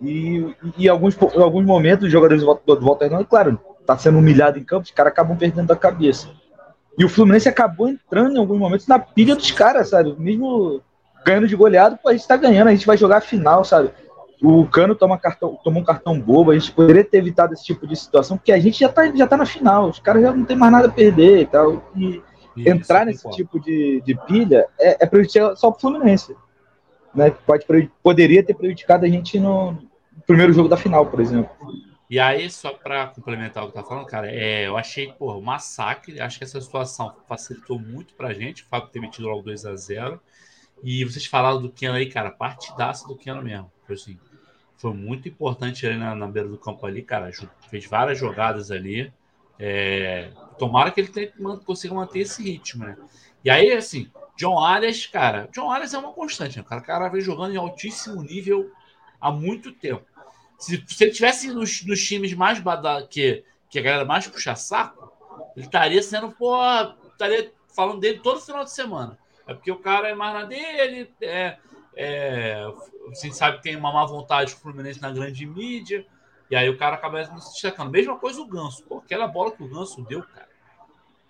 E, 0.00 0.54
em 0.76 0.88
alguns, 0.88 1.16
em 1.16 1.40
alguns 1.40 1.64
momentos, 1.64 2.06
os 2.06 2.12
jogadores 2.12 2.42
do, 2.42 2.60
do 2.66 2.80
Volta 2.80 3.04
Redonda, 3.04 3.24
claro, 3.24 3.60
tá 3.86 3.96
sendo 3.96 4.18
humilhado 4.18 4.58
em 4.58 4.64
campo, 4.64 4.82
os 4.82 4.90
caras 4.90 5.12
acabam 5.12 5.36
perdendo 5.36 5.70
a 5.70 5.76
cabeça. 5.76 6.28
E 6.98 7.04
o 7.04 7.08
Fluminense 7.08 7.48
acabou 7.48 7.88
entrando 7.88 8.34
em 8.34 8.38
alguns 8.38 8.58
momentos 8.58 8.88
na 8.88 8.98
pilha 8.98 9.36
dos 9.36 9.52
caras, 9.52 9.90
sabe? 9.90 10.16
Mesmo 10.18 10.82
ganhando 11.24 11.46
de 11.46 11.54
goleado, 11.54 11.96
pô, 12.02 12.08
a 12.08 12.12
gente 12.12 12.26
tá 12.26 12.36
ganhando, 12.36 12.68
a 12.68 12.72
gente 12.72 12.86
vai 12.86 12.96
jogar 12.96 13.18
a 13.18 13.20
final, 13.20 13.64
sabe? 13.64 13.90
O 14.42 14.66
Cano 14.66 14.96
toma 14.96 15.16
cartão, 15.16 15.58
tomou 15.62 15.82
um 15.82 15.84
cartão 15.84 16.18
bobo, 16.18 16.50
a 16.50 16.58
gente 16.58 16.72
poderia 16.72 17.04
ter 17.04 17.18
evitado 17.18 17.54
esse 17.54 17.64
tipo 17.64 17.86
de 17.86 17.94
situação, 17.94 18.36
porque 18.36 18.50
a 18.50 18.58
gente 18.58 18.80
já 18.80 18.88
tá, 18.88 19.06
já 19.14 19.26
tá 19.28 19.36
na 19.36 19.46
final, 19.46 19.88
os 19.88 20.00
caras 20.00 20.22
já 20.22 20.32
não 20.32 20.44
tem 20.44 20.56
mais 20.56 20.72
nada 20.72 20.88
a 20.88 20.92
perder 20.92 21.42
e 21.42 21.46
tal. 21.46 21.84
E 21.94 22.20
Isso, 22.56 22.68
entrar 22.68 23.06
nesse 23.06 23.28
tipo 23.30 23.60
de, 23.60 24.02
de 24.04 24.16
pilha 24.26 24.66
é, 24.78 25.04
é 25.04 25.06
prejudicial 25.06 25.56
só 25.56 25.70
pro 25.70 25.80
Fluminense. 25.80 26.34
Né? 27.14 27.32
Pode, 27.46 27.64
poderia 28.02 28.42
ter 28.42 28.54
prejudicado 28.54 29.04
a 29.04 29.08
gente 29.08 29.38
no 29.38 29.78
primeiro 30.26 30.52
jogo 30.52 30.68
da 30.68 30.76
final, 30.76 31.06
por 31.06 31.20
exemplo. 31.20 31.50
E 32.10 32.18
aí, 32.18 32.50
só 32.50 32.72
para 32.72 33.08
complementar 33.08 33.64
o 33.64 33.68
que 33.68 33.74
tá 33.74 33.84
falando, 33.84 34.06
cara, 34.06 34.30
é, 34.30 34.66
eu 34.66 34.76
achei, 34.76 35.14
um 35.20 35.40
massacre. 35.40 36.20
Acho 36.20 36.38
que 36.38 36.44
essa 36.44 36.60
situação 36.60 37.14
facilitou 37.28 37.78
muito 37.78 38.14
pra 38.14 38.32
gente, 38.32 38.62
o 38.62 38.66
fato 38.66 38.86
de 38.86 38.92
ter 38.92 39.00
metido 39.00 39.28
logo 39.28 39.42
2 39.42 39.66
a 39.66 39.76
0 39.76 40.20
e 40.82 41.04
vocês 41.04 41.26
falaram 41.26 41.60
do 41.60 41.70
Keno 41.70 41.94
aí, 41.94 42.08
cara, 42.08 42.30
partidaça 42.30 43.06
do 43.06 43.16
Keno 43.16 43.42
mesmo. 43.42 43.70
Foi 43.84 43.94
assim, 43.94 44.18
foi 44.76 44.92
muito 44.94 45.28
importante 45.28 45.86
ali 45.86 45.96
na, 45.96 46.14
na, 46.14 46.26
beira 46.26 46.48
do 46.48 46.58
campo 46.58 46.86
ali, 46.86 47.02
cara. 47.02 47.30
Fez 47.68 47.86
várias 47.86 48.18
jogadas 48.18 48.70
ali. 48.70 49.12
É, 49.58 50.30
tomara 50.56 50.90
que 50.90 51.00
ele 51.00 51.08
tenha, 51.08 51.32
consiga 51.64 51.94
manter 51.94 52.20
esse 52.20 52.42
ritmo, 52.42 52.84
né? 52.84 52.96
E 53.44 53.50
aí, 53.50 53.72
assim, 53.72 54.10
John 54.36 54.58
Arias, 54.60 55.06
cara, 55.06 55.48
John 55.52 55.70
Arias 55.70 55.94
é 55.94 55.98
uma 55.98 56.12
constante, 56.12 56.56
né? 56.56 56.62
O 56.62 56.64
cara, 56.64 56.80
cara 56.80 57.08
vem 57.08 57.20
jogando 57.20 57.54
em 57.54 57.56
altíssimo 57.56 58.22
nível 58.22 58.70
há 59.20 59.32
muito 59.32 59.72
tempo. 59.72 60.04
Se, 60.58 60.84
se 60.86 61.04
ele 61.04 61.12
tivesse 61.12 61.48
nos, 61.52 61.84
nos 61.86 62.04
times 62.04 62.34
mais 62.34 62.58
bada, 62.58 63.06
que, 63.06 63.44
que 63.70 63.78
a 63.78 63.82
galera 63.82 64.04
mais 64.04 64.26
puxa 64.26 64.56
saco, 64.56 65.12
ele 65.56 65.64
estaria 65.64 66.02
sendo, 66.02 66.30
pô, 66.32 66.56
estaria 67.12 67.52
falando 67.74 68.00
dele 68.00 68.18
todo 68.18 68.40
final 68.40 68.64
de 68.64 68.72
semana. 68.72 69.16
É 69.46 69.54
porque 69.54 69.70
o 69.70 69.78
cara 69.78 70.08
é 70.08 70.14
mais 70.14 70.34
na 70.34 70.44
dele, 70.44 71.10
é, 71.22 71.56
é, 71.96 72.64
a 73.10 73.14
gente 73.14 73.36
sabe 73.36 73.58
que 73.58 73.62
tem 73.62 73.76
uma 73.76 73.92
má 73.92 74.04
vontade 74.04 74.52
do 74.52 74.60
Fluminense 74.60 75.00
na 75.00 75.10
grande 75.10 75.46
mídia, 75.46 76.04
e 76.50 76.56
aí 76.56 76.68
o 76.68 76.76
cara 76.76 76.96
acaba 76.96 77.24
não 77.28 77.40
se 77.40 77.52
destacando. 77.52 77.90
Mesma 77.90 78.16
coisa 78.18 78.40
o 78.40 78.46
Ganso. 78.46 78.82
Pô, 78.84 78.98
aquela 78.98 79.26
bola 79.26 79.52
que 79.52 79.62
o 79.62 79.68
Ganso 79.68 80.02
deu, 80.02 80.22
cara. 80.22 80.48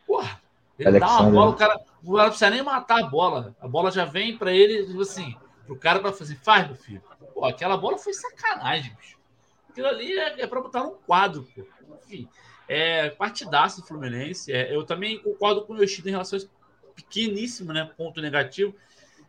Porra, 0.07 0.41
ele 0.79 0.89
Alexandre. 0.89 1.17
dá 1.17 1.23
uma 1.23 1.31
bola, 1.31 1.51
o 1.51 1.57
cara, 1.57 1.81
o 2.03 2.13
cara 2.13 2.23
não 2.23 2.31
precisa 2.31 2.51
nem 2.51 2.63
matar 2.63 3.01
a 3.01 3.07
bola. 3.07 3.55
A 3.61 3.69
bola 3.69 3.91
já 3.91 4.05
vem 4.05 4.39
para 4.39 4.53
ele, 4.53 4.87
tipo 4.87 5.03
assim, 5.03 5.37
pro 5.67 5.77
cara 5.77 5.99
para 6.01 6.13
fazer, 6.13 6.37
faz, 6.37 6.67
meu 6.67 6.77
filho. 6.77 7.03
Pô, 7.35 7.45
aquela 7.45 7.77
bola 7.77 7.99
foi 7.99 8.13
sacanagem, 8.15 8.95
bicho. 8.95 9.18
Aquilo 9.79 9.89
ali 9.89 10.13
é, 10.13 10.41
é 10.41 10.47
para 10.49 10.61
botar 10.61 10.83
num 10.83 10.97
quadro, 11.07 11.47
pô. 11.55 11.65
Enfim, 12.05 12.29
é 12.69 13.11
partidaço 13.11 13.81
do 13.81 13.87
Fluminense. 13.87 14.53
É, 14.53 14.75
eu 14.75 14.85
também 14.85 15.23
concordo 15.23 15.65
com 15.65 15.75
o 15.75 15.81
Yoshida 15.81 16.09
em 16.09 16.13
relação 16.13 16.37
a 16.37 16.95
pequeníssimo, 16.97 17.73
né? 17.73 17.89
Ponto 17.97 18.21
negativo, 18.21 18.75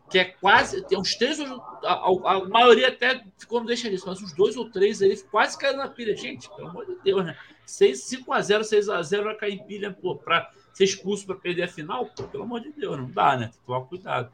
que 0.09 0.17
é 0.17 0.25
quase. 0.25 0.83
Tem 0.87 0.97
uns 0.97 1.13
três, 1.13 1.39
a, 1.39 1.53
a, 1.83 2.33
a 2.33 2.45
maioria 2.45 2.87
até 2.87 3.23
ficou 3.37 3.59
no 3.61 3.67
deixa 3.67 3.91
disso, 3.91 4.05
mas 4.07 4.19
uns 4.23 4.33
dois 4.33 4.57
ou 4.57 4.71
três 4.71 5.03
aí 5.03 5.15
quase 5.29 5.55
caíram 5.55 5.77
na 5.77 5.87
pilha. 5.87 6.17
Gente, 6.17 6.49
pelo 6.49 6.69
amor 6.69 6.87
de 6.87 6.95
Deus, 7.03 7.23
né? 7.23 7.37
5x0, 7.67 8.61
6x0 8.61 9.23
vai 9.23 9.35
cair 9.35 9.53
em 9.53 9.63
pilha, 9.63 9.93
pô, 9.93 10.15
pra 10.15 10.51
ser 10.73 10.85
expulso 10.85 11.27
para 11.27 11.35
perder 11.35 11.63
a 11.63 11.67
final, 11.67 12.07
pô, 12.07 12.23
pelo 12.23 12.43
amor 12.43 12.61
de 12.61 12.71
Deus, 12.71 12.97
não 12.97 13.11
dá, 13.11 13.37
né? 13.37 13.49
Tem 13.49 13.59
que 13.59 13.65
tomar 13.67 13.85
cuidado. 13.85 14.31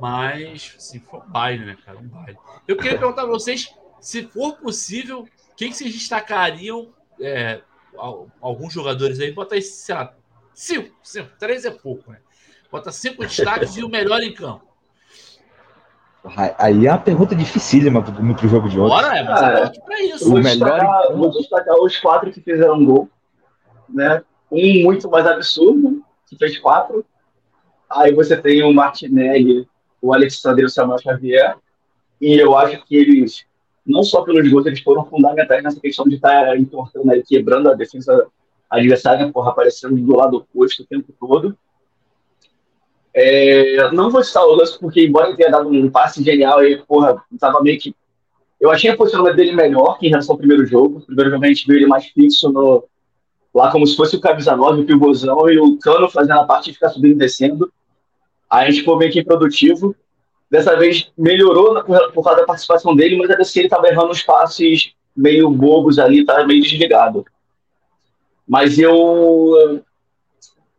Mas, 0.00 0.74
assim, 0.78 1.00
foi 1.00 1.20
um 1.20 1.28
baile, 1.28 1.66
né, 1.66 1.76
cara? 1.84 1.98
Um 1.98 2.08
baile. 2.08 2.38
Eu 2.66 2.78
queria 2.78 2.98
perguntar 2.98 3.24
a 3.24 3.26
vocês, 3.26 3.68
se 4.00 4.26
for 4.26 4.56
possível, 4.56 5.28
quem 5.56 5.70
que 5.70 5.76
vocês 5.76 5.92
destacariam? 5.92 6.88
É, 7.20 7.60
alguns 8.40 8.72
jogadores 8.72 9.20
aí, 9.20 9.30
bota 9.32 9.54
aí, 9.54 9.62
sei 9.62 9.94
lá, 9.94 10.14
cinco, 10.54 10.94
cinco, 11.02 11.30
três 11.38 11.64
é 11.64 11.70
pouco, 11.70 12.10
né? 12.10 12.18
Bota 12.70 12.90
cinco 12.92 13.22
destaques 13.22 13.76
e 13.76 13.84
o 13.84 13.88
melhor 13.88 14.22
em 14.22 14.32
campo. 14.32 14.70
Aí 16.58 16.86
é 16.86 16.90
uma 16.90 16.98
pergunta 16.98 17.34
dificílima 17.34 18.02
pro, 18.02 18.12
pro 18.12 18.48
jogo 18.48 18.68
de 18.68 18.78
hoje. 18.78 18.90
Bora, 18.90 19.16
é, 19.16 19.22
mas 19.22 19.42
é 19.42 19.62
aqui 19.64 19.80
pra 19.80 20.00
isso. 20.02 20.28
Vou 20.28 20.38
O 20.38 20.42
melhor 20.42 20.78
destacar, 20.78 21.16
vou 21.16 21.30
destacar 21.30 21.76
os 21.76 21.98
quatro 21.98 22.30
que 22.30 22.40
fizeram 22.40 22.84
gol. 22.84 23.08
Né? 23.88 24.22
Um 24.50 24.82
muito 24.82 25.08
mais 25.10 25.26
absurdo, 25.26 26.04
que 26.28 26.36
fez 26.36 26.58
quatro. 26.58 27.04
Aí 27.88 28.14
você 28.14 28.36
tem 28.36 28.62
o 28.62 28.72
Martinelli, 28.72 29.66
o 30.00 30.12
Alexandre 30.12 30.62
e 30.62 30.66
o 30.66 30.70
Samuel 30.70 30.98
Xavier. 30.98 31.56
E 32.20 32.34
eu 32.38 32.56
acho 32.56 32.84
que 32.84 32.96
eles, 32.96 33.46
não 33.86 34.02
só 34.02 34.22
pelos 34.22 34.48
gols, 34.48 34.66
eles 34.66 34.80
foram 34.80 35.04
fundamentais 35.04 35.62
nessa 35.62 35.80
questão 35.80 36.04
de 36.06 36.16
estar 36.16 36.56
importando 36.58 37.10
aí, 37.10 37.22
quebrando 37.22 37.70
a 37.70 37.74
defesa 37.74 38.26
adversária, 38.68 39.30
porra, 39.32 39.50
aparecendo 39.50 39.96
do 39.96 40.16
lado 40.16 40.36
oposto 40.36 40.82
o 40.82 40.86
tempo 40.86 41.12
todo. 41.18 41.56
É, 43.12 43.90
não 43.90 44.10
vou 44.10 44.22
citar 44.22 44.44
o 44.44 44.56
Russell, 44.56 44.78
porque 44.78 45.04
embora 45.04 45.34
tenha 45.36 45.50
dado 45.50 45.68
um 45.68 45.90
passe 45.90 46.22
genial, 46.22 46.62
ele, 46.62 46.82
porra, 46.86 47.22
tava 47.38 47.60
meio 47.60 47.78
que. 47.78 47.94
Eu 48.60 48.70
achei 48.70 48.90
o 48.90 48.96
posicionamento 48.96 49.36
dele 49.36 49.52
melhor 49.52 49.98
que 49.98 50.06
em 50.06 50.10
relação 50.10 50.34
ao 50.34 50.38
primeiro 50.38 50.64
jogo. 50.66 51.00
Primeiro 51.00 51.30
jogo 51.30 51.44
a 51.44 51.48
gente 51.48 51.66
viu 51.66 51.76
ele 51.76 51.86
mais 51.86 52.06
fixo 52.06 52.52
no, 52.52 52.84
lá 53.54 53.72
como 53.72 53.86
se 53.86 53.96
fosse 53.96 54.16
o 54.16 54.20
camisa 54.20 54.56
9, 54.56 54.82
o 54.82 54.86
pivôzão, 54.86 55.50
e 55.50 55.58
o 55.58 55.78
Cano 55.78 56.08
fazendo 56.08 56.38
a 56.38 56.44
parte 56.44 56.66
de 56.66 56.74
ficar 56.74 56.90
subindo 56.90 57.12
e 57.12 57.18
descendo. 57.18 57.72
Aí 58.48 58.66
a 58.66 58.70
gente 58.70 58.80
ficou 58.80 58.96
meio 58.96 59.10
que 59.10 59.20
improdutivo. 59.20 59.94
Dessa 60.50 60.76
vez 60.76 61.12
melhorou 61.16 61.84
por, 61.84 62.24
causa 62.24 62.40
da 62.40 62.46
participação 62.46 62.96
dele, 62.96 63.16
mas 63.16 63.30
ainda 63.30 63.42
assim 63.42 63.60
ele 63.60 63.68
tava 63.68 63.86
errando 63.86 64.10
uns 64.10 64.22
passes 64.22 64.94
meio 65.16 65.48
bobos 65.50 65.98
ali, 65.98 66.24
tava 66.24 66.46
meio 66.46 66.62
desligado. 66.62 67.24
Mas 68.48 68.78
eu 68.78 69.80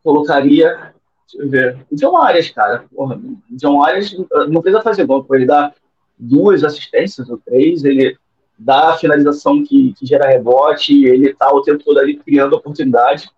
colocaria. 0.03 0.93
Deixa 1.31 1.45
eu 1.45 1.49
ver. 1.49 1.85
John 1.91 2.17
Arias, 2.17 2.49
cara. 2.49 2.83
Porra, 2.93 3.19
John 3.51 3.81
Arias 3.81 4.13
eh, 4.13 4.47
não 4.47 4.61
precisa 4.61 4.83
fazer 4.83 5.05
gol, 5.05 5.25
ele 5.31 5.45
dá 5.45 5.73
duas 6.17 6.63
assistências 6.63 7.29
ou 7.29 7.37
três, 7.37 7.85
ele 7.85 8.17
dá 8.59 8.89
a 8.89 8.97
finalização 8.97 9.63
que, 9.63 9.93
que 9.93 10.05
gera 10.05 10.27
rebote, 10.27 11.05
ele 11.05 11.33
tá 11.33 11.51
o 11.51 11.61
tempo 11.61 11.83
todo 11.83 11.97
ali 11.97 12.17
criando 12.17 12.55
oportunidade. 12.55 13.29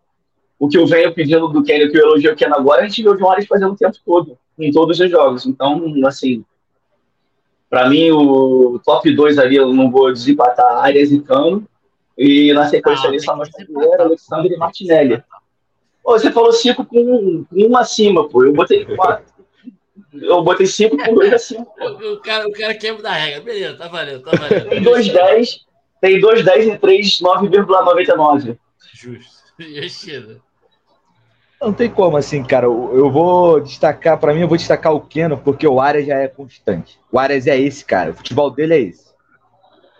O 0.63 0.69
que 0.69 0.77
eu 0.77 0.87
venho 0.87 1.13
pedindo 1.13 1.49
do 1.49 1.61
Kenny, 1.61 1.91
que 1.91 1.97
eu 1.97 2.03
elogio 2.03 2.31
o 2.31 2.35
Kenny 2.37 2.53
agora, 2.53 2.83
a 2.83 2.87
gente 2.87 3.03
vê 3.03 3.09
o 3.09 3.29
Arias 3.29 3.45
fazendo 3.45 3.73
o 3.73 3.75
tempo 3.75 3.97
todo, 4.05 4.37
em 4.57 4.71
todos 4.71 4.97
os 4.97 5.11
jogos. 5.11 5.45
Então, 5.45 5.83
assim, 6.05 6.45
para 7.69 7.89
mim, 7.89 8.11
o 8.11 8.79
top 8.79 9.13
2 9.13 9.39
ali, 9.39 9.57
eu 9.57 9.73
não 9.73 9.91
vou 9.91 10.13
desempatar 10.13 10.77
Arias 10.77 11.11
e 11.11 11.19
Cano. 11.19 11.67
E 12.17 12.53
na 12.53 12.69
sequência 12.69 13.07
Ah, 13.07 13.09
ali, 13.09 13.19
Samuel 13.19 13.49
que 13.51 13.61
Xavier. 13.65 13.99
Alexandre 13.99 14.53
e 14.53 14.57
Martinelli. 14.57 15.23
Pô, 16.01 16.13
você 16.13 16.31
falou 16.31 16.53
cinco 16.53 16.85
com, 16.85 17.43
com 17.43 17.45
um 17.51 17.75
acima, 17.75 18.29
pô. 18.29 18.45
Eu 18.45 18.53
botei 18.53 18.85
quatro. 18.85 19.25
Eu 20.13 20.43
botei 20.43 20.65
cinco 20.65 20.95
com 20.95 21.13
dois 21.13 21.33
acima. 21.33 21.65
pô. 21.65 21.89
O, 21.89 22.13
o 22.13 22.21
cara, 22.21 22.47
o 22.47 22.53
cara 22.53 22.73
quer 22.73 22.93
mudar 22.93 23.09
a 23.11 23.15
regra. 23.15 23.41
Beleza, 23.41 23.75
tá 23.77 23.89
valendo, 23.89 24.23
tá 24.23 24.31
valendo. 24.31 24.69
Tem 24.69 24.81
dois 24.81 25.09
10, 25.09 25.65
tem 25.99 26.21
dois 26.21 26.45
10 26.45 26.67
e 26.67 26.77
três 26.77 27.19
9,99. 27.19 28.57
Justo. 28.93 29.43
Justino. 29.59 30.41
Não 31.63 31.71
tem 31.71 31.89
como, 31.89 32.17
assim, 32.17 32.43
cara. 32.43 32.65
Eu 32.65 33.09
vou 33.09 33.61
destacar, 33.61 34.17
pra 34.17 34.33
mim, 34.33 34.41
eu 34.41 34.47
vou 34.49 34.57
destacar 34.57 34.93
o 34.93 34.99
Keno, 34.99 35.37
porque 35.37 35.65
o 35.65 35.79
Arias 35.79 36.07
já 36.07 36.17
é 36.17 36.27
constante. 36.27 36.99
O 37.09 37.17
Arias 37.17 37.47
é 37.47 37.57
esse, 37.57 37.85
cara. 37.85 38.11
O 38.11 38.15
futebol 38.15 38.51
dele 38.51 38.73
é 38.73 38.79
esse. 38.81 39.13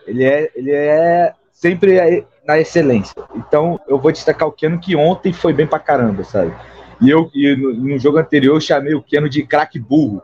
Ele 0.06 0.24
é, 0.24 0.50
ele 0.54 0.70
é 0.70 1.32
sempre 1.52 2.26
na 2.46 2.58
excelência. 2.58 3.14
Então, 3.34 3.80
eu 3.88 3.98
vou 3.98 4.12
destacar 4.12 4.46
o 4.46 4.52
Keno, 4.52 4.78
que 4.78 4.94
ontem 4.94 5.32
foi 5.32 5.54
bem 5.54 5.66
pra 5.66 5.78
caramba, 5.78 6.22
sabe? 6.22 6.54
E 7.00 7.08
eu, 7.08 7.30
e 7.34 7.56
no, 7.56 7.72
no 7.72 7.98
jogo 7.98 8.18
anterior, 8.18 8.54
eu 8.54 8.60
chamei 8.60 8.94
o 8.94 9.02
Keno 9.02 9.26
de 9.26 9.42
craque 9.46 9.78
burro. 9.78 10.22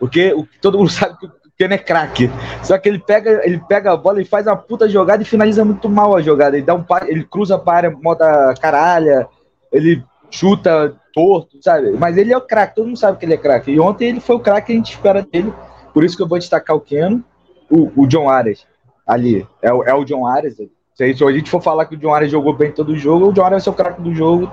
Porque 0.00 0.32
o, 0.32 0.48
todo 0.60 0.78
mundo 0.78 0.90
sabe 0.90 1.16
que 1.16 1.26
o 1.26 1.30
Keno 1.56 1.74
é 1.74 1.78
craque. 1.78 2.28
Só 2.64 2.76
que 2.76 2.88
ele 2.88 2.98
pega, 2.98 3.40
ele 3.44 3.62
pega 3.68 3.92
a 3.92 3.96
bola 3.96 4.20
e 4.20 4.24
faz 4.24 4.48
uma 4.48 4.56
puta 4.56 4.88
jogada 4.88 5.22
e 5.22 5.26
finaliza 5.26 5.64
muito 5.64 5.88
mal 5.88 6.16
a 6.16 6.20
jogada. 6.20 6.56
Ele, 6.56 6.66
dá 6.66 6.74
um, 6.74 6.84
ele 7.06 7.22
cruza 7.22 7.56
para 7.56 7.88
área, 7.88 7.90
moda 8.02 8.52
caralha, 8.60 9.28
ele 9.70 10.04
chuta 10.36 10.94
torto, 11.14 11.56
sabe? 11.62 11.92
Mas 11.92 12.16
ele 12.16 12.32
é 12.32 12.36
o 12.36 12.40
craque, 12.42 12.76
todo 12.76 12.86
mundo 12.86 12.98
sabe 12.98 13.18
que 13.18 13.24
ele 13.24 13.34
é 13.34 13.38
craque. 13.38 13.70
E 13.70 13.80
ontem 13.80 14.08
ele 14.08 14.20
foi 14.20 14.36
o 14.36 14.40
craque 14.40 14.66
que 14.68 14.72
a 14.72 14.76
gente 14.76 14.92
espera 14.92 15.22
dele. 15.22 15.52
Por 15.94 16.04
isso 16.04 16.16
que 16.16 16.22
eu 16.22 16.28
vou 16.28 16.38
destacar 16.38 16.76
o 16.76 16.80
Keno, 16.80 17.24
o, 17.70 17.90
o 18.02 18.06
John 18.06 18.28
Arias 18.28 18.66
ali. 19.06 19.46
É, 19.62 19.68
é 19.68 19.94
o 19.94 20.04
John 20.04 20.26
Arias. 20.26 20.56
Se 20.94 21.02
a 21.02 21.06
gente- 21.06 21.50
for 21.50 21.62
falar 21.62 21.86
que 21.86 21.94
o 21.94 21.98
John 21.98 22.12
Arias 22.14 22.30
jogou 22.30 22.52
bem 22.52 22.70
todo 22.70 22.90
o 22.90 22.96
jogo, 22.98 23.28
o 23.28 23.32
John 23.32 23.44
Arias 23.44 23.64
ser 23.64 23.70
o 23.70 23.74
craque 23.74 24.00
do 24.02 24.14
jogo 24.14 24.50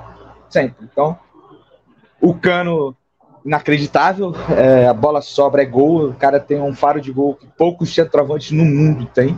sempre. 0.50 0.88
Então, 0.92 1.18
o 2.22 2.34
Cano, 2.34 2.96
inacreditável. 3.46 4.34
É, 4.58 4.88
a 4.88 4.94
bola 4.94 5.22
sobra, 5.22 5.62
é 5.64 5.66
gol. 5.66 6.10
O 6.10 6.14
cara 6.14 6.40
tem 6.40 6.62
um 6.62 6.74
faro 6.74 7.02
de 7.02 7.12
gol 7.12 7.36
que 7.36 7.46
poucos 7.58 7.94
centroavantes 7.94 8.52
no 8.52 8.64
mundo 8.64 9.06
têm. 9.14 9.38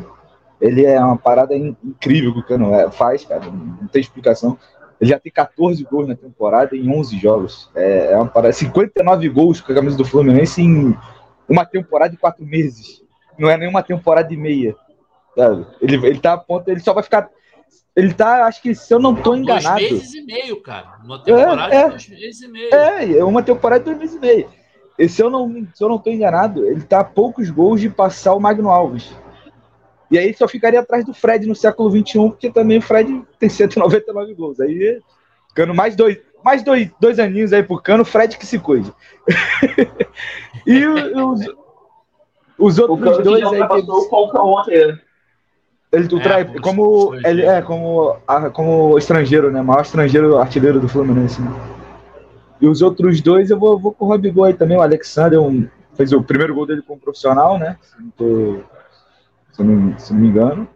Ele 0.61 0.85
é 0.85 0.99
uma 0.99 1.17
parada 1.17 1.55
in- 1.55 1.75
incrível 1.83 2.33
que 2.33 2.39
o 2.39 2.43
Cano 2.45 2.73
é- 2.73 2.89
faz, 2.91 3.25
cara. 3.25 3.41
Não 3.45 3.87
tem 3.87 3.99
explicação. 4.01 4.57
Ele 4.99 5.09
já 5.09 5.19
tem 5.19 5.31
14 5.31 5.83
gols 5.83 6.07
na 6.07 6.15
temporada 6.15 6.75
em 6.75 6.89
11 6.89 7.17
jogos. 7.19 7.69
É, 7.75 8.13
é 8.13 8.17
uma 8.17 8.27
parada. 8.27 8.53
59 8.53 9.29
gols 9.29 9.61
com 9.61 9.71
a 9.71 9.75
camisa 9.75 9.97
do 9.97 10.05
Fluminense 10.05 10.61
em 10.61 10.97
uma 11.47 11.65
temporada 11.65 12.13
e 12.13 12.17
quatro 12.17 12.45
meses. 12.45 13.03
Não 13.37 13.49
é 13.49 13.57
nenhuma 13.57 13.83
temporada 13.83 14.33
e 14.33 14.37
meia. 14.37 14.75
sabe? 15.35 15.65
Ele, 15.81 15.95
ele 16.07 16.19
tá 16.19 16.33
a 16.33 16.37
ponto, 16.37 16.69
ele 16.69 16.79
só 16.79 16.93
vai 16.93 17.03
ficar. 17.03 17.29
Ele 17.95 18.13
tá, 18.13 18.45
acho 18.45 18.61
que 18.61 18.75
se 18.75 18.93
eu 18.93 18.99
não 18.99 19.15
tô 19.15 19.35
enganado. 19.35 19.79
Dois 19.79 19.91
meses 19.91 20.13
e 20.13 20.21
meio, 20.25 20.61
cara. 20.61 20.97
Uma 21.03 21.23
temporada 21.23 21.75
é. 21.75 21.83
de 21.83 21.89
dois 21.89 22.09
meses 22.09 22.41
e 22.41 22.47
meio. 22.47 22.73
É, 22.73 23.17
é 23.17 23.23
uma 23.23 23.43
temporada 23.43 23.79
de 23.79 23.85
dois 23.85 23.97
meses 23.97 24.15
e 24.15 24.19
meio. 24.19 24.49
E 24.97 25.09
se 25.09 25.21
eu 25.21 25.29
não, 25.29 25.67
se 25.73 25.83
eu 25.83 25.89
não 25.89 25.97
tô 25.97 26.09
enganado, 26.09 26.65
ele 26.65 26.81
tá 26.81 27.01
a 27.01 27.03
poucos 27.03 27.49
gols 27.49 27.81
de 27.81 27.89
passar 27.89 28.33
o 28.33 28.39
Magno 28.39 28.69
Alves. 28.69 29.13
E 30.11 30.17
aí 30.19 30.33
só 30.33 30.47
ficaria 30.47 30.79
atrás 30.79 31.03
do 31.05 31.13
Fred 31.13 31.47
no 31.47 31.55
século 31.55 31.89
XXI, 31.89 32.29
porque 32.29 32.51
também 32.51 32.77
o 32.77 32.81
Fred 32.81 33.23
tem 33.39 33.49
199 33.49 34.33
gols. 34.35 34.59
Aí, 34.59 34.99
Cano, 35.55 35.73
mais 35.73 35.95
dois, 35.95 36.19
mais 36.43 36.61
dois, 36.63 36.89
dois 36.99 37.17
aninhos 37.19 37.51
aí 37.53 37.63
pro 37.63 37.81
Cano, 37.81 38.05
Fred 38.05 38.37
que 38.37 38.45
se 38.45 38.59
cuide. 38.59 38.93
e 40.65 40.85
os, 40.85 41.41
os 42.57 42.77
O 42.77 42.81
outros 42.91 43.17
dois 43.23 43.43
aí 43.43 43.67
que 43.67 43.91
o 43.91 44.09
Conca 44.09 44.41
ontem. 44.41 44.87
né? 44.87 44.99
ele 45.91 46.13
o 46.13 46.19
É, 46.19 46.21
trai- 46.21 46.59
como 46.59 47.15
ele 47.25 47.43
é 47.45 47.61
como 47.61 48.17
a- 48.27 48.49
como 48.49 48.97
estrangeiro, 48.97 49.49
né? 49.49 49.61
Maior 49.61 49.81
estrangeiro 49.81 50.37
artilheiro 50.37 50.79
do 50.79 50.89
Fluminense. 50.89 51.41
Né? 51.41 51.49
E 52.59 52.67
os 52.67 52.81
outros 52.81 53.21
dois 53.21 53.49
eu 53.49 53.57
vou, 53.57 53.79
vou 53.79 53.93
com 53.93 54.05
o 54.05 54.07
Robigol 54.09 54.43
aí 54.45 54.53
também. 54.53 54.77
O 54.77 54.81
Alexander 54.81 55.39
um- 55.41 55.67
fez 55.93 56.11
o 56.11 56.21
primeiro 56.21 56.53
gol 56.53 56.65
dele 56.65 56.81
como 56.81 56.99
profissional, 56.99 57.57
né? 57.57 57.77
Tô- 58.17 58.59
se 59.55 59.63
não- 59.63 59.97
se 59.97 60.13
não 60.13 60.19
me 60.19 60.27
engano. 60.27 60.67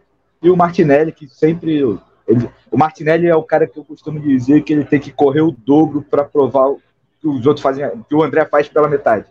E 0.42 0.50
o 0.50 0.56
Martinelli, 0.56 1.12
que 1.12 1.28
sempre. 1.28 1.80
ele- 2.28 2.50
o 2.72 2.78
Martinelli 2.78 3.28
é 3.28 3.36
o 3.36 3.44
cara 3.44 3.68
que 3.68 3.78
eu 3.78 3.84
costumo 3.84 4.20
dizer 4.20 4.62
que 4.62 4.72
ele 4.72 4.86
tem 4.86 5.00
que 5.00 5.12
correr 5.12 5.42
o 5.42 5.52
dobro 5.52 6.02
para 6.02 6.24
provar 6.24 6.70
o 6.70 6.82
que 7.20 7.28
os 7.28 7.46
outros 7.46 7.62
fazem, 7.62 7.86
que 8.08 8.15
o 8.15 8.24
André 8.24 8.46
faz 8.46 8.68
pela 8.70 8.88
metade. 8.88 9.26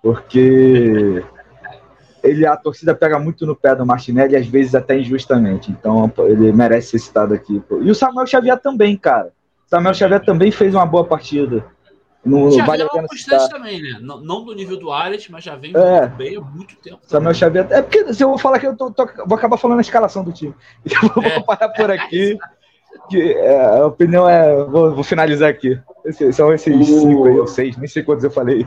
Porque 0.00 1.22
ele 2.22 2.46
a 2.46 2.56
torcida 2.56 2.94
pega 2.94 3.18
muito 3.18 3.44
no 3.44 3.54
pé 3.54 3.74
do 3.74 3.84
Martinelli, 3.84 4.36
às 4.36 4.46
vezes 4.46 4.74
até 4.74 4.98
injustamente. 4.98 5.70
Então 5.70 6.10
ele 6.20 6.52
merece 6.52 6.90
ser 6.90 6.98
citado 7.00 7.34
aqui. 7.34 7.60
E 7.80 7.90
o 7.90 7.94
Samuel 7.94 8.26
Xavier 8.26 8.58
também, 8.58 8.96
cara. 8.96 9.32
Samuel 9.66 9.94
Xavier 9.94 10.24
também 10.24 10.50
fez 10.50 10.74
uma 10.74 10.86
boa 10.86 11.04
partida. 11.04 11.64
No, 12.24 12.50
Já 12.52 12.64
vale 12.64 12.82
a 12.82 12.88
pena 12.88 13.02
uma 13.02 13.08
constante 13.08 13.42
citar. 13.42 13.48
também, 13.58 13.82
né? 13.82 13.98
Não, 14.00 14.20
não 14.20 14.44
do 14.44 14.54
nível 14.54 14.76
do 14.76 14.92
Arias, 14.92 15.28
mas 15.28 15.42
já 15.42 15.56
vem 15.56 15.72
É. 15.76 16.00
muito 16.02 16.16
bem 16.16 16.36
há 16.36 16.40
muito 16.40 16.76
tempo. 16.76 16.98
Samuel 17.02 17.34
Xavier. 17.34 17.66
É 17.70 17.82
porque 17.82 18.14
se 18.14 18.22
eu 18.22 18.28
vou 18.28 18.38
falar 18.38 18.60
que 18.60 18.66
eu 18.68 18.76
tô- 18.76 18.92
tô- 18.92 19.08
vou 19.26 19.36
acabar 19.36 19.56
falando 19.56 19.78
a 19.78 19.82
escalação 19.82 20.22
do 20.22 20.32
time. 20.32 20.54
Então 20.86 21.00
eu 21.16 21.22
É. 21.22 21.34
vou 21.34 21.44
parar 21.44 21.68
por 21.70 21.90
aqui. 21.90 22.38
Que, 23.10 23.32
é, 23.32 23.78
a 23.80 23.86
opinião 23.86 24.28
é. 24.28 24.54
Vou, 24.64 24.94
vou 24.94 25.02
finalizar 25.02 25.48
aqui. 25.50 25.80
Esse- 26.04 26.32
são 26.32 26.52
esses 26.52 26.74
O- 26.88 27.00
cinco 27.00 27.24
aí, 27.26 27.38
ou 27.38 27.46
seis, 27.48 27.76
nem 27.76 27.88
sei 27.88 28.02
quantos 28.04 28.22
eu 28.22 28.30
falei. 28.30 28.66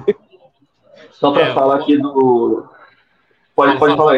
Só 1.11 1.31
para 1.31 1.43
É, 1.47 1.53
falar 1.53 1.77
o- 1.77 1.81
aqui 1.81 1.97
do. 1.97 2.65
Pode, 3.55 3.77
Fala, 3.77 3.79
pode 3.79 3.95
fala. 3.95 3.97
falar 3.97 4.11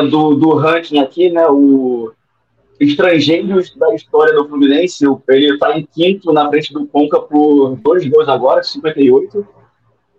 aí. 0.00 0.10
Do, 0.10 0.34
do 0.34 0.54
ranking 0.56 0.98
aqui, 0.98 1.30
né? 1.30 1.46
O 1.46 2.12
estrangeiros 2.80 3.74
da 3.76 3.94
história 3.94 4.34
do 4.34 4.48
Fluminense, 4.48 5.04
ele 5.28 5.54
está 5.54 5.78
em 5.78 5.86
quinto 5.86 6.32
na 6.32 6.48
frente 6.48 6.72
do 6.72 6.86
Conca 6.86 7.20
por 7.20 7.76
dois 7.76 8.06
gols 8.08 8.28
agora, 8.28 8.62
58. 8.62 9.46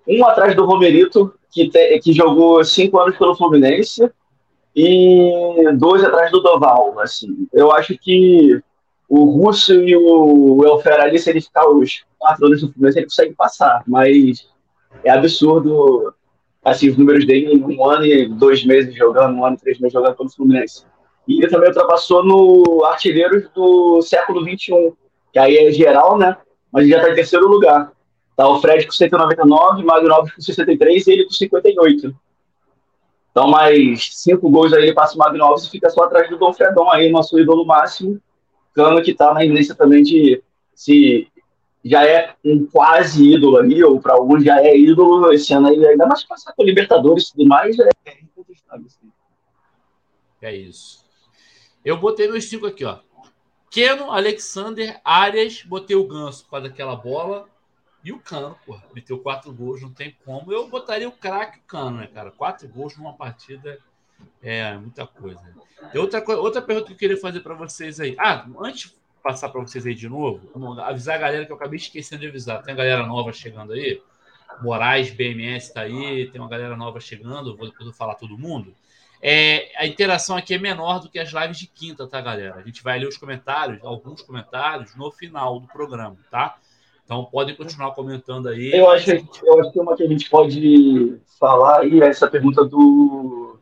Um 0.08 0.26
atrás 0.26 0.56
do 0.56 0.66
Romerito, 0.66 1.34
que, 1.52 1.70
te- 1.70 2.00
que 2.00 2.14
jogou 2.14 2.64
cinco 2.64 3.00
anos 3.00 3.18
pelo 3.18 3.36
Fluminense, 3.36 4.10
e 4.76 5.72
dois 5.78 6.04
atrás 6.04 6.32
do 6.32 6.42
Doval. 6.42 7.00
Assim. 7.00 7.48
Eu 7.54 7.72
acho 7.72 7.98
que 7.98 8.62
o 9.08 9.26
Russo 9.26 9.74
e 9.74 9.96
o 9.96 10.64
Elfer 10.66 11.00
ali, 11.00 11.18
se 11.20 11.30
ele 11.30 11.42
ficar 11.42 11.68
os 11.70 12.04
quatro 12.18 12.46
anos 12.48 12.62
no 12.62 12.72
Fluminense, 12.72 13.00
ele 13.00 13.06
consegue 13.08 13.34
passar. 13.36 13.84
Mas 13.88 14.48
é 15.04 15.12
absurdo 15.12 16.14
assim, 16.64 16.90
os 16.90 16.98
números 16.98 17.26
dele 17.26 17.54
em 17.54 17.64
um 17.64 17.86
ano 17.86 18.06
e 18.06 18.28
dois 18.28 18.66
meses 18.66 18.96
jogando, 18.96 19.38
um 19.38 19.46
ano 19.46 19.56
e 19.56 19.60
três 19.60 19.80
meses 19.80 19.94
jogando 19.94 20.16
pelo 20.16 20.30
Fluminense. 20.30 20.84
E 21.28 21.40
ele 21.40 21.50
também 21.50 21.70
ultrapassou 21.70 22.24
no 22.24 22.84
artilheiros 22.86 23.50
do 23.54 24.02
século 24.02 24.42
XXI, 24.42 24.94
que 25.32 25.40
aí 25.40 25.58
é 25.58 25.72
geral, 25.72 26.18
né? 26.18 26.38
Mas 26.72 26.88
já 26.88 26.98
está 26.98 27.12
em 27.12 27.16
terceiro 27.16 27.48
lugar. 27.48 27.92
Tá 28.36 28.48
o 28.48 28.60
Fred 28.60 28.86
com 28.86 28.92
199, 28.92 29.84
o 29.84 30.24
com 30.36 30.42
63 30.42 31.08
e 31.08 31.12
ele 31.12 31.24
com 31.24 31.32
58. 31.32 32.16
Então, 33.32 33.50
mais 33.50 34.10
cinco 34.14 34.50
gols 34.50 34.72
aí 34.74 34.84
ele 34.84 34.94
passa 34.94 35.16
o 35.16 35.18
Magno 35.18 35.56
e 35.58 35.70
fica 35.70 35.90
só 35.90 36.04
atrás 36.04 36.30
do 36.30 36.38
Dom 36.38 36.54
Fredon 36.54 36.90
aí, 36.90 37.10
nosso 37.10 37.38
ídolo 37.40 37.66
máximo. 37.66 38.22
Cano 38.74 39.02
que 39.02 39.12
está 39.12 39.34
na 39.34 39.44
iminência 39.44 39.74
também 39.74 40.04
de 40.04 40.42
se 40.74 41.28
já 41.84 42.06
é 42.06 42.34
um 42.44 42.66
quase 42.66 43.24
ídolo 43.34 43.58
ali, 43.58 43.84
ou 43.84 44.02
para 44.02 44.14
alguns 44.14 44.44
já 44.44 44.60
é 44.60 44.76
ídolo 44.76 45.32
esse 45.32 45.54
ano 45.54 45.68
aí, 45.68 45.86
ainda 45.86 46.08
mais 46.08 46.24
passar 46.24 46.54
com 46.54 46.64
Libertadores 46.64 47.28
e 47.28 47.32
tudo 47.34 47.48
mais, 47.48 47.78
é 47.80 47.90
incontestável. 48.22 48.86
Assim. 48.88 49.12
É 50.42 50.56
isso. 50.56 51.05
Eu 51.86 51.98
botei 51.98 52.28
meus 52.28 52.46
cinco 52.46 52.66
aqui, 52.66 52.84
ó. 52.84 53.00
Keno, 53.70 54.12
Alexander, 54.12 55.00
Arias, 55.06 55.62
botei 55.62 55.96
o 55.96 56.08
Ganso 56.08 56.48
causa 56.50 56.68
daquela 56.68 56.96
bola. 56.96 57.48
E 58.04 58.12
o 58.12 58.20
Cano, 58.20 58.58
pô, 58.66 58.80
meteu 58.94 59.20
quatro 59.20 59.52
gols, 59.52 59.82
não 59.82 59.92
tem 59.92 60.16
como. 60.24 60.52
Eu 60.52 60.68
botaria 60.68 61.08
o 61.08 61.12
craque 61.12 61.60
o 61.60 61.64
Cano, 61.64 61.98
né, 61.98 62.08
cara? 62.08 62.32
Quatro 62.32 62.68
gols 62.68 62.96
numa 62.98 63.14
partida 63.14 63.80
é 64.42 64.76
muita 64.78 65.06
coisa. 65.06 65.42
Outra, 65.96 66.24
outra 66.40 66.62
pergunta 66.62 66.88
que 66.88 66.94
eu 66.94 66.98
queria 66.98 67.18
fazer 67.18 67.42
para 67.42 67.54
vocês 67.54 68.00
aí. 68.00 68.16
Ah, 68.20 68.48
antes 68.60 68.92
de 68.92 68.96
passar 69.24 69.50
para 69.50 69.62
vocês 69.62 69.86
aí 69.86 69.96
de 69.96 70.08
novo, 70.08 70.52
avisar 70.82 71.16
a 71.16 71.20
galera 71.20 71.46
que 71.46 71.52
eu 71.52 71.56
acabei 71.56 71.78
esquecendo 71.78 72.22
de 72.22 72.28
avisar. 72.28 72.62
Tem 72.62 72.74
a 72.74 72.78
galera 72.78 73.06
nova 73.06 73.34
chegando 73.34 73.74
aí. 73.74 74.02
Moraes, 74.62 75.12
BMS 75.12 75.74
tá 75.74 75.82
aí, 75.82 76.30
tem 76.32 76.40
uma 76.40 76.50
galera 76.50 76.76
nova 76.78 77.00
chegando, 77.00 77.58
vou 77.58 77.70
depois 77.70 77.98
falar 77.98 78.16
todo 78.16 78.38
mundo. 78.38 78.74
É, 79.22 79.72
a 79.78 79.88
interação 79.88 80.36
aqui 80.36 80.54
é 80.54 80.58
menor 80.58 81.00
do 81.00 81.10
que 81.10 81.20
as 81.20 81.30
lives 81.30 81.58
de 81.58 81.68
quinta, 81.68 82.08
tá, 82.08 82.22
galera? 82.22 82.56
A 82.56 82.62
gente 82.62 82.84
vai 82.84 83.00
ler 83.00 83.08
os 83.08 83.18
comentários, 83.18 83.84
alguns 83.84 84.22
comentários, 84.22 84.96
no 84.96 85.12
final 85.12 85.60
do 85.60 85.68
programa, 85.68 86.18
tá? 86.30 86.58
Então 87.04 87.26
podem 87.26 87.56
continuar 87.56 87.92
comentando 87.92 88.50
aí. 88.50 88.72
Eu 88.74 88.90
acho, 88.90 89.12
eu 89.12 89.60
acho 89.60 89.72
que 89.72 89.80
uma 89.80 89.96
que 89.96 90.04
a 90.04 90.08
gente 90.08 90.30
pode 90.30 91.18
falar 91.40 91.82
aí 91.82 92.02
é 92.02 92.08
essa 92.08 92.28
pergunta 92.28 92.66
do 92.66 93.60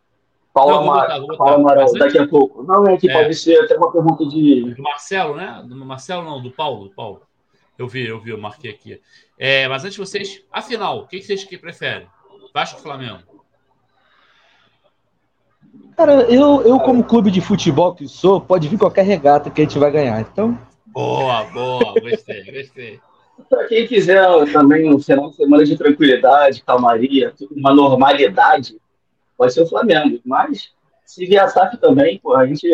Paulo, 0.54 0.76
Amar... 0.76 1.08
Paulo 1.36 1.56
Amaral, 1.56 1.92
daqui 1.94 2.18
a 2.20 2.28
pouco. 2.28 2.64
Não, 2.64 2.88
é 2.88 2.96
que 2.96 3.10
é. 3.10 3.14
pode 3.14 3.34
ser 3.36 3.60
até 3.60 3.76
uma 3.76 3.92
pergunta 3.92 4.26
de. 4.26 4.74
Do 4.76 4.84
Marcelo, 4.84 5.36
né? 5.36 5.64
Do 5.68 5.76
Marcelo, 5.86 6.24
não, 6.24 6.42
do 6.42 6.52
Paulo, 6.52 6.88
do 6.88 6.96
Paulo. 6.96 7.22
Eu 7.78 7.88
vi, 7.88 8.08
eu 8.08 8.20
vi, 8.20 8.30
eu 8.30 8.38
marquei 8.38 8.70
aqui. 8.70 9.02
É, 9.38 9.68
mas 9.68 9.84
antes 9.84 9.96
de 9.96 10.00
vocês, 10.00 10.44
afinal, 10.52 11.00
o 11.00 11.08
que 11.08 11.22
vocês 11.22 11.44
que 11.44 11.58
preferem? 11.58 12.08
Vasco 12.54 12.78
ou 12.78 12.84
Flamengo? 12.84 13.24
Cara, 15.96 16.24
eu, 16.24 16.62
eu 16.64 16.80
como 16.80 17.04
clube 17.04 17.30
de 17.30 17.42
futebol 17.42 17.94
que 17.94 18.08
sou, 18.08 18.42
pode 18.42 18.68
vir 18.68 18.78
qualquer 18.78 19.06
regata 19.06 19.50
que 19.50 19.62
a 19.62 19.64
gente 19.64 19.78
vai 19.78 19.92
ganhar. 19.92 20.20
Então. 20.22 20.58
Boa, 20.88 21.44
boa, 21.46 21.94
gostei, 22.00 22.44
gostei. 22.52 23.00
Para 23.50 23.66
quem 23.66 23.88
quiser 23.88 24.24
também 24.52 24.94
um 24.94 25.00
final 25.00 25.30
de 25.30 25.36
semana 25.36 25.64
de 25.64 25.78
tranquilidade, 25.78 26.64
calmaria, 26.64 27.34
uma 27.52 27.74
normalidade, 27.74 28.78
pode 29.38 29.54
ser 29.54 29.62
o 29.62 29.68
Flamengo. 29.68 30.20
Mas 30.26 30.72
se 31.06 31.26
vier 31.26 31.48
SAF 31.50 31.78
também, 31.78 32.20
pô, 32.20 32.36
a 32.36 32.46
gente 32.46 32.68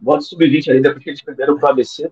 bota 0.00 0.22
sub-20 0.22 0.68
ali 0.68 0.80
depois 0.80 1.02
que 1.02 1.10
eles 1.10 1.22
perderam 1.22 1.58
pro 1.58 1.68
ABC. 1.68 2.10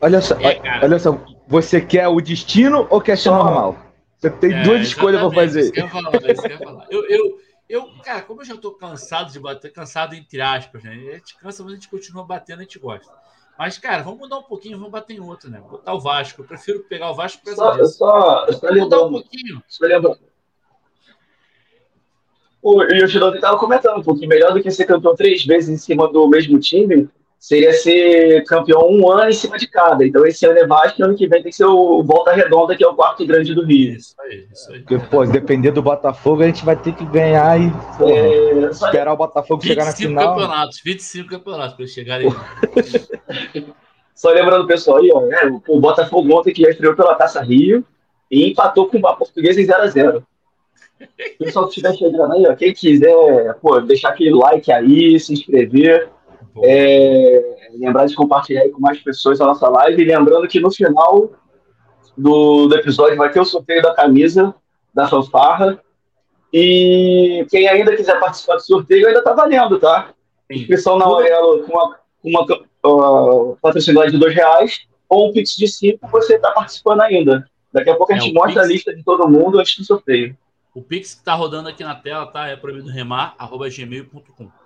Olha 0.00 0.20
só, 0.20 0.34
é, 0.40 0.60
olha 0.82 0.98
só, 0.98 1.18
você 1.46 1.80
quer 1.80 2.08
o 2.08 2.20
destino 2.20 2.86
ou 2.90 3.00
quer 3.00 3.16
ser 3.16 3.30
normal? 3.30 3.76
Você 4.18 4.30
tem 4.30 4.52
é, 4.52 4.62
duas 4.62 4.82
escolhas 4.82 5.20
para 5.20 5.30
fazer. 5.32 5.60
Isso 5.60 5.72
que 5.72 5.80
eu, 5.80 5.88
falar, 5.88 6.30
isso 6.30 6.42
que 6.42 6.52
eu, 6.52 6.58
falar. 6.58 6.86
eu, 6.90 7.04
eu 7.08 7.38
eu, 7.72 7.88
cara, 8.04 8.20
como 8.20 8.42
eu 8.42 8.44
já 8.44 8.54
tô 8.54 8.72
cansado 8.72 9.32
de 9.32 9.40
bater, 9.40 9.72
cansado 9.72 10.14
entre 10.14 10.42
aspas, 10.42 10.84
né? 10.84 10.90
A 10.90 11.14
gente 11.16 11.38
cansa, 11.38 11.62
mas 11.62 11.72
a 11.72 11.74
gente 11.76 11.88
continua 11.88 12.22
batendo, 12.22 12.58
a 12.58 12.62
gente 12.64 12.78
gosta. 12.78 13.10
Mas, 13.58 13.78
cara, 13.78 14.02
vamos 14.02 14.20
mudar 14.20 14.36
um 14.36 14.42
pouquinho, 14.42 14.76
vamos 14.76 14.92
bater 14.92 15.16
em 15.16 15.20
outro, 15.20 15.48
né? 15.50 15.58
Botar 15.58 15.94
o 15.94 16.00
Vasco. 16.00 16.42
Eu 16.42 16.46
prefiro 16.46 16.80
pegar 16.80 17.10
o 17.10 17.14
Vasco 17.14 17.42
para 17.42 17.54
só, 17.54 17.84
só, 17.86 18.52
só 18.52 18.74
mudar 18.74 19.02
um 19.04 19.12
pouquinho. 19.12 19.62
Só 19.66 19.86
lembrando. 19.86 20.18
O 22.60 22.82
Yoshinobu 22.82 23.36
estava 23.36 23.58
comentando 23.58 24.00
um 24.00 24.02
pouquinho 24.02 24.28
melhor 24.28 24.52
do 24.52 24.62
que 24.62 24.70
ser 24.70 24.84
campeão 24.84 25.16
três 25.16 25.44
vezes 25.44 25.70
em 25.70 25.78
cima 25.78 26.12
do 26.12 26.28
mesmo 26.28 26.60
time 26.60 27.08
seria 27.42 27.72
ser 27.72 28.44
campeão 28.44 28.88
um 28.88 29.10
ano 29.10 29.28
em 29.28 29.32
cima 29.32 29.58
de 29.58 29.66
cada. 29.66 30.06
Então 30.06 30.24
esse 30.24 30.46
ano 30.46 30.60
é 30.60 30.64
Vasco 30.64 31.00
e 31.00 31.04
ano 31.04 31.16
que 31.16 31.26
vem 31.26 31.42
tem 31.42 31.50
que 31.50 31.56
ser 31.56 31.64
o 31.64 32.00
Volta 32.04 32.32
Redonda, 32.32 32.76
que 32.76 32.84
é 32.84 32.86
o 32.86 32.94
quarto 32.94 33.26
grande 33.26 33.52
do 33.52 33.64
Rio. 33.64 33.96
Isso 33.96 34.14
aí, 34.20 34.46
isso 34.52 34.72
aí. 34.72 34.78
Porque, 34.78 34.98
pô, 35.10 35.26
depender 35.26 35.72
do 35.72 35.82
Botafogo, 35.82 36.44
a 36.44 36.46
gente 36.46 36.64
vai 36.64 36.76
ter 36.76 36.94
que 36.94 37.04
ganhar 37.04 37.60
e 37.60 37.68
porra, 37.98 38.12
é, 38.12 38.70
esperar 38.70 39.12
o 39.12 39.16
Botafogo 39.16 39.60
chegar 39.64 39.86
na 39.86 39.92
final. 39.92 40.34
campeonatos, 40.36 40.80
25 40.84 41.28
campeonatos 41.28 41.74
para 41.74 41.82
eles 41.82 41.92
chegarem. 41.92 42.28
só 44.14 44.30
lembrando 44.30 44.62
o 44.62 44.68
pessoal 44.68 44.98
aí, 44.98 45.10
ó, 45.12 45.22
né, 45.22 45.60
o 45.66 45.80
Botafogo 45.80 46.38
ontem 46.38 46.54
que 46.54 46.62
já 46.62 46.70
estreou 46.70 46.94
pela 46.94 47.16
Taça 47.16 47.42
Rio 47.42 47.84
e 48.30 48.52
empatou 48.52 48.86
com 48.86 48.98
o 48.98 49.16
Português 49.16 49.58
em 49.58 49.66
0x0. 49.66 50.22
O 51.40 51.44
pessoal 51.44 51.64
que 51.64 51.70
estiver 51.70 51.92
chegando 51.96 52.32
aí, 52.34 52.46
ó, 52.46 52.54
quem 52.54 52.72
quiser, 52.72 53.54
pô, 53.60 53.80
deixar 53.80 54.10
aquele 54.10 54.32
like 54.32 54.70
aí, 54.70 55.18
se 55.18 55.32
inscrever. 55.32 56.08
É, 56.62 57.70
lembrar 57.74 58.06
de 58.06 58.14
compartilhar 58.14 58.68
com 58.70 58.80
mais 58.80 58.98
pessoas 59.00 59.40
a 59.40 59.46
nossa 59.46 59.68
live. 59.68 60.02
E 60.02 60.06
lembrando 60.06 60.46
que 60.48 60.60
no 60.60 60.70
final 60.70 61.30
do, 62.16 62.66
do 62.66 62.74
episódio 62.76 63.16
vai 63.16 63.30
ter 63.30 63.40
o 63.40 63.44
sorteio 63.44 63.82
da 63.82 63.94
camisa 63.94 64.54
da 64.92 65.08
fanfarra. 65.08 65.80
E 66.52 67.46
quem 67.50 67.66
ainda 67.66 67.96
quiser 67.96 68.20
participar 68.20 68.56
do 68.56 68.62
sorteio 68.62 69.06
ainda 69.06 69.20
está 69.20 69.32
valendo, 69.32 69.78
tá? 69.78 70.10
Inscrição 70.50 70.98
na 70.98 71.06
Aurelo 71.06 71.64
com 71.64 71.72
uma, 71.72 71.98
uma 72.22 72.46
uh, 72.84 74.10
de 74.10 74.18
dois 74.18 74.34
reais 74.34 74.86
ou 75.08 75.28
um 75.28 75.32
Pix 75.32 75.56
de 75.56 75.66
cinco, 75.66 76.06
você 76.08 76.36
está 76.36 76.50
participando 76.50 77.00
ainda. 77.00 77.48
Daqui 77.72 77.88
a 77.88 77.96
pouco 77.96 78.12
a 78.12 78.16
é, 78.16 78.20
gente 78.20 78.34
mostra 78.34 78.60
Pix... 78.60 78.64
a 78.64 78.72
lista 78.72 78.94
de 78.94 79.02
todo 79.02 79.28
mundo 79.28 79.58
antes 79.58 79.76
do 79.78 79.84
sorteio. 79.84 80.36
O 80.74 80.82
Pix 80.82 81.14
que 81.14 81.20
está 81.20 81.34
rodando 81.34 81.68
aqui 81.68 81.82
na 81.82 81.94
tela, 81.94 82.26
tá? 82.26 82.48
É 82.48 82.56
proibido 82.56 82.90
remar, 82.90 83.34
arroba 83.38 83.68
gmail.com. 83.68 84.61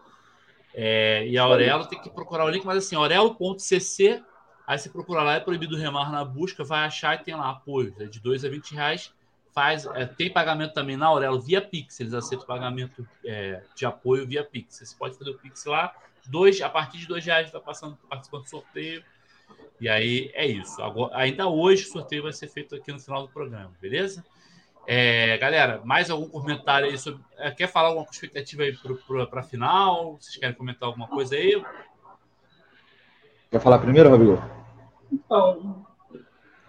É, 0.79 1.27
e 1.27 1.39
a 1.39 1.43
Aurelo 1.43 1.87
tem 1.87 1.99
que 1.99 2.11
procurar 2.11 2.45
o 2.45 2.51
link, 2.51 2.63
mas 2.67 2.85
assim, 2.85 2.95
aurelo.cc, 2.97 4.23
aí 4.67 4.79
você 4.79 4.91
procura 4.91 5.23
lá, 5.23 5.37
é 5.37 5.41
proibido 5.41 5.75
remar 5.75 6.13
na 6.13 6.23
busca, 6.23 6.63
vai 6.63 6.81
achar 6.81 7.19
e 7.19 7.25
tem 7.25 7.35
lá 7.35 7.49
apoio, 7.49 7.95
é 7.99 8.05
de 8.05 8.21
2 8.21 8.45
a 8.45 8.51
20 8.51 8.75
reais. 8.75 9.15
Faz, 9.55 9.87
é, 9.87 10.05
tem 10.05 10.31
pagamento 10.31 10.75
também 10.75 10.99
na 10.99 11.07
Aurelo 11.07 11.41
via 11.41 11.63
Pix, 11.63 11.99
eles 11.99 12.13
aceitam 12.13 12.47
pagamento 12.47 13.09
é, 13.25 13.63
de 13.75 13.87
apoio 13.87 14.27
via 14.27 14.45
Pix. 14.45 14.77
Você 14.85 14.95
pode 14.95 15.17
fazer 15.17 15.31
o 15.31 15.39
Pix 15.39 15.65
lá, 15.65 15.95
dois, 16.27 16.61
a 16.61 16.69
partir 16.69 16.99
de 16.99 17.07
dois 17.07 17.25
reais 17.25 17.47
está 17.47 17.59
passando, 17.59 17.97
participando 18.07 18.43
do 18.43 18.51
sorteio. 18.51 19.03
E 19.81 19.89
aí 19.89 20.31
é 20.35 20.47
isso. 20.47 20.83
Agora, 20.83 21.17
ainda 21.17 21.49
hoje 21.49 21.85
o 21.85 21.89
sorteio 21.89 22.25
vai 22.25 22.35
ser 22.35 22.49
feito 22.49 22.75
aqui 22.75 22.93
no 22.93 23.01
final 23.01 23.27
do 23.27 23.33
programa, 23.33 23.73
beleza? 23.81 24.23
É, 24.87 25.37
galera, 25.39 25.81
mais 25.85 26.11
algum 26.11 26.29
comentário 26.29 26.89
aí 26.89 26.97
sobre. 26.97 27.21
É, 27.39 27.51
quer 27.51 27.67
falar 27.67 27.89
alguma 27.89 28.07
expectativa 28.11 28.63
aí 28.63 28.77
para 29.29 29.41
a 29.41 29.43
final? 29.43 30.17
Vocês 30.21 30.37
querem 30.37 30.55
comentar 30.55 30.87
alguma 30.89 31.09
coisa 31.09 31.35
aí? 31.35 31.61
Quer 33.51 33.61
falar 33.61 33.79
primeiro, 33.79 34.09
Rodrigo? 34.09 34.43
Então, 35.13 35.85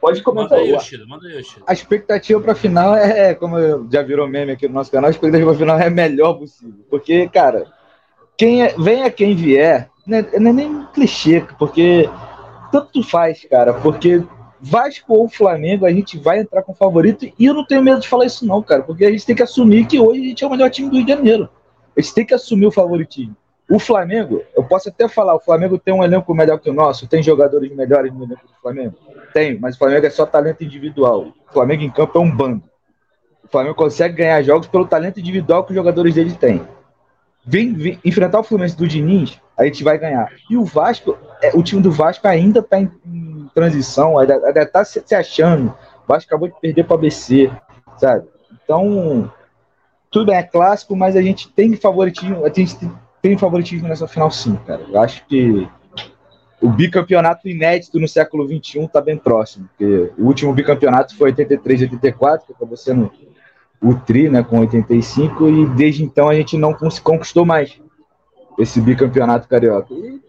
pode 0.01 0.23
comentar. 0.23 0.57
Manda 0.57 0.69
aí, 0.69 0.73
Yoshida, 0.73 1.05
manda 1.05 1.27
aí, 1.27 1.35
Yoshida. 1.37 1.65
A 1.67 1.73
expectativa 1.73 2.41
para 2.41 2.53
a 2.53 2.55
final 2.55 2.95
é, 2.95 3.35
como 3.35 3.87
já 3.91 4.01
virou 4.01 4.27
meme 4.27 4.51
aqui 4.51 4.67
no 4.67 4.73
nosso 4.73 4.91
canal, 4.91 5.09
a 5.09 5.11
expectativa 5.11 5.45
para 5.45 5.55
a 5.55 5.59
final 5.59 5.79
é 5.79 5.87
a 5.87 5.91
melhor 5.91 6.33
possível. 6.33 6.85
Porque, 6.89 7.29
cara, 7.29 7.71
quem 8.35 8.63
é, 8.63 8.75
venha 8.77 9.11
quem 9.11 9.35
vier, 9.35 9.89
não 10.05 10.17
é, 10.17 10.39
não 10.39 10.49
é 10.49 10.53
nem 10.53 10.85
clichê, 10.87 11.45
porque 11.59 12.09
tanto 12.71 13.03
faz, 13.03 13.45
cara, 13.45 13.73
porque 13.75 14.23
Vasco 14.59 15.13
ou 15.13 15.29
Flamengo, 15.29 15.85
a 15.85 15.91
gente 15.91 16.17
vai 16.17 16.39
entrar 16.39 16.63
com 16.63 16.73
favorito. 16.73 17.25
E 17.37 17.45
eu 17.45 17.53
não 17.53 17.65
tenho 17.65 17.83
medo 17.83 18.01
de 18.01 18.07
falar 18.07 18.25
isso, 18.25 18.45
não, 18.45 18.61
cara, 18.61 18.83
porque 18.83 19.05
a 19.05 19.11
gente 19.11 19.25
tem 19.25 19.35
que 19.35 19.43
assumir 19.43 19.85
que 19.85 19.99
hoje 19.99 20.21
a 20.21 20.23
gente 20.23 20.43
é 20.43 20.47
o 20.47 20.49
melhor 20.49 20.69
time 20.69 20.89
do 20.89 20.95
Rio 20.95 21.05
de 21.05 21.11
Janeiro. 21.11 21.49
A 21.95 22.01
gente 22.01 22.13
tem 22.13 22.25
que 22.25 22.33
assumir 22.33 22.65
o 22.65 22.71
favoritismo. 22.71 23.35
O 23.69 23.79
Flamengo, 23.79 24.43
eu 24.55 24.63
posso 24.63 24.87
até 24.87 25.09
falar, 25.09 25.35
o 25.35 25.39
Flamengo 25.39 25.77
tem 25.77 25.93
um 25.93 26.03
elenco 26.03 26.33
melhor 26.33 26.57
que 26.57 26.69
o 26.69 26.73
nosso, 26.73 27.07
tem 27.07 27.21
jogadores 27.21 27.73
melhores 27.75 28.13
no 28.13 28.23
elenco 28.23 28.47
do 28.47 28.53
Flamengo? 28.61 28.95
Tem, 29.33 29.59
mas 29.59 29.75
o 29.75 29.79
Flamengo 29.79 30.05
é 30.05 30.09
só 30.09 30.25
talento 30.25 30.63
individual. 30.63 31.33
O 31.49 31.53
Flamengo 31.53 31.83
em 31.83 31.89
campo 31.89 32.17
é 32.17 32.21
um 32.21 32.31
bando. 32.33 32.63
O 33.43 33.47
Flamengo 33.49 33.75
consegue 33.75 34.15
ganhar 34.15 34.41
jogos 34.41 34.67
pelo 34.67 34.87
talento 34.87 35.19
individual 35.19 35.63
que 35.63 35.71
os 35.71 35.75
jogadores 35.75 36.15
dele 36.15 36.33
têm. 36.33 36.61
Vem, 37.47 37.73
vem 37.73 37.99
enfrentar 38.03 38.41
o 38.41 38.43
Fluminense 38.43 38.75
do 38.75 38.85
Diniz, 38.85 39.39
a 39.57 39.63
gente 39.63 39.81
vai 39.81 39.97
ganhar. 39.97 40.29
E 40.49 40.57
o 40.57 40.65
Vasco, 40.65 41.17
é, 41.41 41.51
o 41.55 41.63
time 41.63 41.81
do 41.81 41.89
Vasco 41.89 42.27
ainda 42.27 42.59
está 42.59 42.77
em, 42.77 42.91
em 43.05 43.49
transição, 43.55 44.19
ainda 44.19 44.61
está 44.61 44.83
se, 44.83 45.01
se, 45.05 45.15
achando. 45.15 45.69
O 46.03 46.07
Vasco 46.07 46.27
acabou 46.27 46.49
de 46.49 46.59
perder 46.59 46.83
para 46.83 46.95
o 46.95 46.97
ABC, 46.97 47.49
sabe? 47.97 48.27
Então, 48.63 49.31
tudo 50.11 50.25
bem, 50.25 50.35
é 50.35 50.43
clássico, 50.43 50.93
mas 50.93 51.15
a 51.15 51.21
gente 51.21 51.49
tem 51.49 51.73
favoritismo, 51.77 52.45
a 52.45 52.49
gente 52.49 52.77
tem 53.21 53.37
favoritismo 53.37 53.87
nessa 53.87 54.09
final 54.09 54.29
sim, 54.29 54.57
cara. 54.67 54.85
Eu 54.89 54.99
acho 54.99 55.25
que 55.25 55.69
o 56.61 56.69
bicampeonato 56.69 57.47
inédito 57.47 57.99
no 57.99 58.07
século 58.07 58.45
XXI 58.45 58.85
está 58.85 58.99
bem 58.99 59.17
próximo. 59.17 59.69
Porque 59.69 60.11
o 60.17 60.25
último 60.25 60.53
bicampeonato 60.53 61.15
foi 61.15 61.29
83 61.29 61.81
e 61.81 61.83
84, 61.85 62.47
que 62.47 62.53
acabou 62.53 62.75
sendo 62.75 63.11
o 63.81 63.95
Tri, 63.95 64.29
né, 64.29 64.43
com 64.43 64.59
85, 64.59 65.47
e 65.47 65.69
desde 65.69 66.03
então 66.03 66.29
a 66.29 66.35
gente 66.35 66.57
não 66.57 66.73
conquistou 66.73 67.45
mais 67.45 67.79
esse 68.57 68.81
bicampeonato 68.81 69.47
carioca. 69.47 69.93
E 69.93 70.21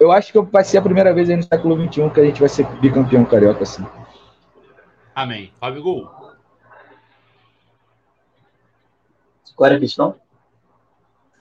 eu 0.00 0.10
acho 0.10 0.32
que 0.32 0.40
vai 0.40 0.64
ser 0.64 0.78
a 0.78 0.82
primeira 0.82 1.14
vez 1.14 1.30
aí 1.30 1.36
no 1.36 1.42
século 1.42 1.76
XXI 1.76 2.10
que 2.10 2.20
a 2.20 2.24
gente 2.24 2.40
vai 2.40 2.48
ser 2.48 2.66
bicampeão 2.80 3.24
carioca 3.24 3.62
assim. 3.62 3.86
Amém. 5.14 5.52
Fábio 5.60 5.82
Gol. 5.82 6.10
Qual 9.54 9.66
era 9.66 9.76
a 9.76 9.80
questão? 9.80 10.16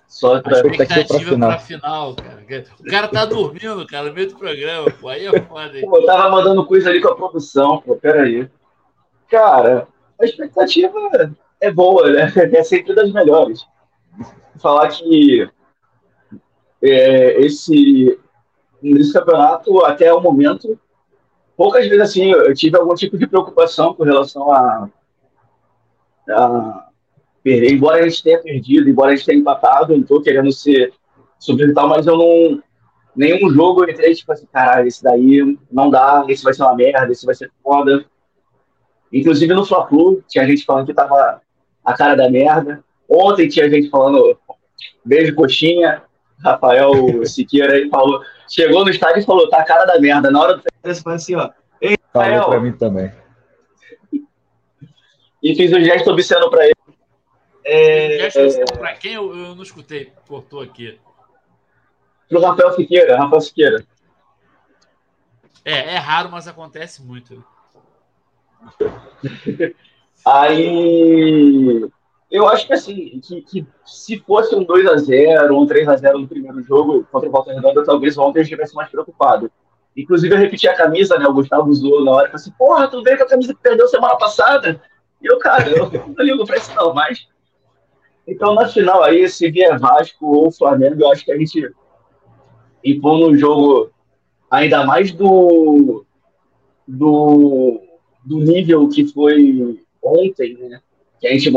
Só 0.08 0.40
pra... 0.40 0.58
A 0.58 0.60
expectativa 0.60 1.08
pra 1.08 1.20
final. 1.20 1.50
pra 1.50 1.60
final, 1.60 2.16
cara. 2.16 2.46
O 2.80 2.84
cara 2.86 3.08
tá 3.08 3.26
dormindo, 3.26 3.88
cara, 3.88 4.10
no 4.10 4.14
meio 4.14 4.30
do 4.30 4.38
programa, 4.38 4.92
pô. 4.92 5.10
Aí 5.10 5.26
é 5.26 5.42
foda. 5.42 5.82
Pô, 5.82 5.98
eu 5.98 6.06
tava 6.06 6.30
mandando 6.30 6.64
coisa 6.68 6.92
ali 6.92 7.02
com 7.02 7.08
a 7.08 7.16
produção, 7.16 7.82
pô. 7.82 7.96
Peraí. 7.96 8.48
Cara, 9.28 9.88
a 10.24 10.26
expectativa 10.26 10.94
é 11.62 11.72
boa, 11.72 12.12
né? 12.12 12.32
É 12.54 12.64
sempre 12.64 12.96
das 12.96 13.12
melhores. 13.12 13.66
Falar 14.58 14.90
que 14.90 15.48
é, 16.82 17.42
esse, 17.42 18.20
nesse 18.82 19.14
campeonato, 19.14 19.84
até 19.86 20.14
o 20.14 20.22
momento, 20.22 20.80
poucas 21.56 21.88
vezes 21.88 22.02
assim, 22.02 22.32
eu 22.32 22.54
tive 22.54 22.78
algum 22.78 22.94
tipo 22.94 23.18
de 23.18 23.28
preocupação 23.28 23.94
com 23.94 24.04
relação 24.04 24.52
a, 24.52 24.90
a 26.30 26.90
perder. 27.44 27.74
Embora 27.74 28.04
a 28.04 28.08
gente 28.08 28.24
tenha 28.24 28.42
perdido, 28.42 28.90
embora 28.90 29.12
a 29.12 29.16
gente 29.16 29.26
tenha 29.26 29.40
empatado, 29.40 29.94
eu 29.94 29.98
não 29.98 30.06
tô 30.06 30.22
querendo 30.22 30.52
ser 30.52 30.94
tal, 31.74 31.90
mas 31.90 32.08
eu 32.08 32.18
não. 32.18 32.64
Nenhum 33.16 33.50
jogo 33.52 33.84
eu 33.84 33.90
entrei 33.90 34.16
tipo 34.16 34.32
assim, 34.32 34.48
caralho, 34.52 34.88
esse 34.88 35.04
daí 35.04 35.58
não 35.72 35.90
dá, 35.90 36.26
esse 36.28 36.44
vai 36.44 36.54
ser 36.54 36.64
uma 36.64 36.76
merda, 36.76 37.12
esse 37.12 37.26
vai 37.26 37.36
ser 37.36 37.52
foda. 37.62 38.06
Inclusive 39.14 39.54
no 39.54 39.64
Fla-Flu, 39.64 40.24
tinha 40.28 40.46
gente 40.48 40.66
falando 40.66 40.88
que 40.88 40.94
tava 40.94 41.40
a 41.86 41.94
cara 41.94 42.16
da 42.16 42.30
merda. 42.30 42.84
Ontem 43.08 43.48
tinha 43.48 43.70
gente 43.70 43.90
falando 43.90 44.36
beijo 45.06 45.36
coxinha. 45.36 46.02
Rafael 46.44 47.26
Siqueira 47.26 47.74
aí 47.74 47.88
falou, 47.90 48.22
chegou 48.50 48.84
no 48.84 48.90
estádio 48.90 49.22
e 49.22 49.26
falou, 49.26 49.48
tá 49.50 49.60
a 49.60 49.64
cara 49.64 49.86
da 49.86 50.00
merda. 50.00 50.32
Na 50.32 50.42
hora 50.42 50.58
do 50.58 50.64
você 50.84 51.02
falou 51.02 51.16
assim, 51.16 51.36
ó. 51.36 51.52
Ei, 51.80 51.96
Rafael. 52.08 52.42
Falou 52.42 52.50
pra 52.50 52.60
mim 52.60 52.74
também. 52.74 53.14
E 55.42 55.56
fiz 55.56 55.72
um 55.72 55.82
gesto 55.82 56.10
obsceno 56.10 56.50
pra 56.50 56.66
ele. 56.66 56.74
É, 57.64 58.18
gesto 58.20 58.42
obsceno 58.42 58.78
pra 58.80 58.94
quem? 58.96 59.14
Eu, 59.14 59.36
eu 59.38 59.56
não 59.56 59.64
escutei, 59.64 60.12
cortou 60.28 60.62
aqui. 60.62 61.00
Pro 62.28 62.42
Rafael 62.42 62.74
Siqueira, 62.74 63.18
Rafael 63.18 63.42
Siqueira. 63.42 63.86
É, 65.64 65.94
é 65.94 65.98
raro, 65.98 66.30
mas 66.32 66.48
acontece 66.48 67.02
muito. 67.04 67.46
Aí 70.26 71.90
eu 72.32 72.48
acho 72.48 72.66
que 72.66 72.74
assim, 72.74 73.20
que, 73.20 73.42
que 73.42 73.68
se 73.86 74.20
fosse 74.20 74.56
um 74.56 74.66
2x0, 74.66 75.52
um 75.52 75.68
3x0 75.68 76.14
no 76.14 76.28
primeiro 76.28 76.64
jogo 76.64 77.06
contra 77.12 77.30
o 77.30 77.32
Volta 77.32 77.54
Redonda, 77.54 77.84
talvez 77.84 78.18
ontem 78.18 78.40
eu 78.40 78.44
estivesse 78.44 78.74
mais 78.74 78.90
preocupado. 78.90 79.52
Inclusive, 79.96 80.34
eu 80.34 80.40
repeti 80.40 80.68
a 80.68 80.76
camisa, 80.76 81.20
né? 81.20 81.28
O 81.28 81.34
Gustavo 81.34 81.70
usou 81.70 82.04
na 82.04 82.12
hora, 82.12 82.26
falou 82.26 82.36
assim, 82.36 82.52
porra, 82.58 82.88
tu 82.88 83.04
veio 83.04 83.18
com 83.18 83.24
a 83.24 83.28
camisa 83.28 83.54
que 83.54 83.62
perdeu 83.62 83.88
semana 83.88 84.16
passada? 84.16 84.82
E 85.22 85.28
eu, 85.28 85.38
cara, 85.38 85.70
eu 85.70 85.92
não 86.18 86.26
ligo 86.26 86.46
pra 86.46 86.58
isso 86.58 86.74
não, 86.76 86.94
mas... 86.94 87.28
Então, 88.26 88.56
na 88.56 88.68
final 88.68 89.04
aí, 89.04 89.30
se 89.30 89.52
vier 89.52 89.78
Vasco 89.78 90.26
ou 90.26 90.52
Flamengo, 90.52 91.04
eu 91.04 91.12
acho 91.12 91.26
que 91.26 91.32
a 91.32 91.38
gente 91.38 91.72
impõe 92.84 93.22
no 93.22 93.38
jogo 93.38 93.92
ainda 94.50 94.86
mais 94.86 95.12
do, 95.12 96.06
do, 96.88 97.83
do 98.24 98.40
nível 98.40 98.88
que 98.88 99.06
foi 99.08 99.80
ontem, 100.02 100.58
né? 100.58 100.82
Que 101.20 101.28
a 101.28 101.34
gente 101.34 101.52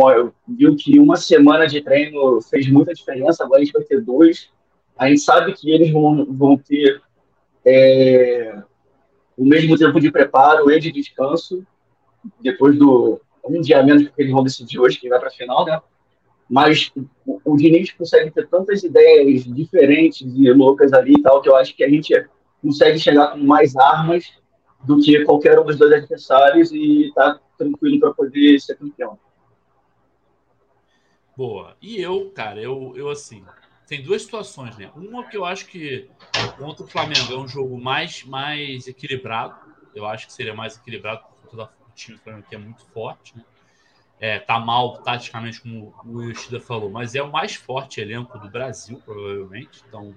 viu 0.47 0.77
que 0.77 0.99
uma 0.99 1.17
semana 1.17 1.67
de 1.67 1.81
treino 1.81 2.41
fez 2.41 2.69
muita 2.69 2.95
diferença, 2.95 3.45
agora 3.45 3.61
a 3.61 3.65
gente 3.65 3.73
vai 3.73 3.83
ter 3.83 4.01
dois. 4.01 4.49
A 4.97 5.09
gente 5.09 5.21
sabe 5.21 5.53
que 5.53 5.71
eles 5.71 5.91
vão, 5.91 6.25
vão 6.31 6.57
ter 6.57 7.03
é, 7.65 8.63
o 9.37 9.45
mesmo 9.45 9.77
tempo 9.77 10.01
de 10.01 10.11
preparo 10.11 10.71
e 10.71 10.79
de 10.79 10.93
descanso, 10.93 11.67
depois 12.41 12.79
do 12.79 13.21
um 13.45 13.61
dia 13.61 13.83
menos, 13.83 14.05
porque 14.05 14.23
eles 14.23 14.33
vão 14.33 14.43
decidir 14.43 14.79
hoje 14.79 14.99
quem 14.99 15.11
vai 15.11 15.19
para 15.19 15.29
a 15.29 15.33
final, 15.33 15.65
né? 15.65 15.81
Mas 16.49 16.93
o 17.27 17.57
Diniz 17.57 17.93
consegue 17.93 18.31
ter 18.31 18.49
tantas 18.49 18.83
ideias 18.83 19.45
diferentes 19.45 20.23
e 20.23 20.53
loucas 20.53 20.93
ali 20.93 21.15
e 21.15 21.23
tal, 21.23 21.43
que 21.43 21.49
eu 21.49 21.57
acho 21.57 21.75
que 21.75 21.85
a 21.85 21.89
gente 21.89 22.13
consegue 22.63 22.99
chegar 22.99 23.33
com 23.33 23.39
mais 23.39 23.77
armas 23.77 24.33
do 24.87 25.01
que 25.01 25.25
qualquer 25.25 25.59
um 25.59 25.65
dos 25.65 25.77
dois 25.77 25.93
adversários 25.93 26.71
e 26.73 27.13
tá 27.15 27.41
tranquilo 27.59 27.99
para 27.99 28.15
poder 28.15 28.61
ser 28.61 28.77
campeão. 28.77 29.19
Boa. 31.37 31.77
E 31.83 32.01
eu, 32.01 32.31
cara, 32.31 32.61
eu, 32.61 32.95
eu 32.97 33.11
assim, 33.11 33.45
tem 33.87 34.03
duas 34.03 34.23
situações, 34.23 34.77
né? 34.79 34.91
Uma 34.95 35.25
que 35.25 35.37
eu 35.37 35.45
acho 35.45 35.67
que 35.67 36.09
contra 36.57 36.85
o 36.85 36.89
Flamengo 36.89 37.33
é 37.33 37.37
um 37.37 37.49
jogo 37.49 37.79
mais, 37.79 38.25
mais 38.25 38.87
equilibrado. 38.87 39.55
Eu 39.95 40.07
acho 40.07 40.27
que 40.27 40.33
seria 40.33 40.55
mais 40.55 40.77
equilibrado 40.77 41.23
por 41.43 41.51
conta 41.51 41.65
do 41.65 41.95
time 41.95 42.17
do 42.17 42.23
Flamengo 42.23 42.47
que 42.49 42.55
é 42.55 42.59
muito 42.59 42.85
forte, 42.87 43.37
né? 43.37 43.45
É, 44.19 44.39
tá 44.39 44.59
mal 44.59 45.03
taticamente, 45.03 45.61
como 45.61 45.95
o 46.05 46.23
Yoshida 46.23 46.59
falou, 46.59 46.89
mas 46.89 47.15
é 47.15 47.23
o 47.23 47.31
mais 47.31 47.55
forte 47.55 48.01
elenco 48.01 48.39
do 48.39 48.49
Brasil, 48.49 49.01
provavelmente. 49.05 49.83
Então, 49.87 50.17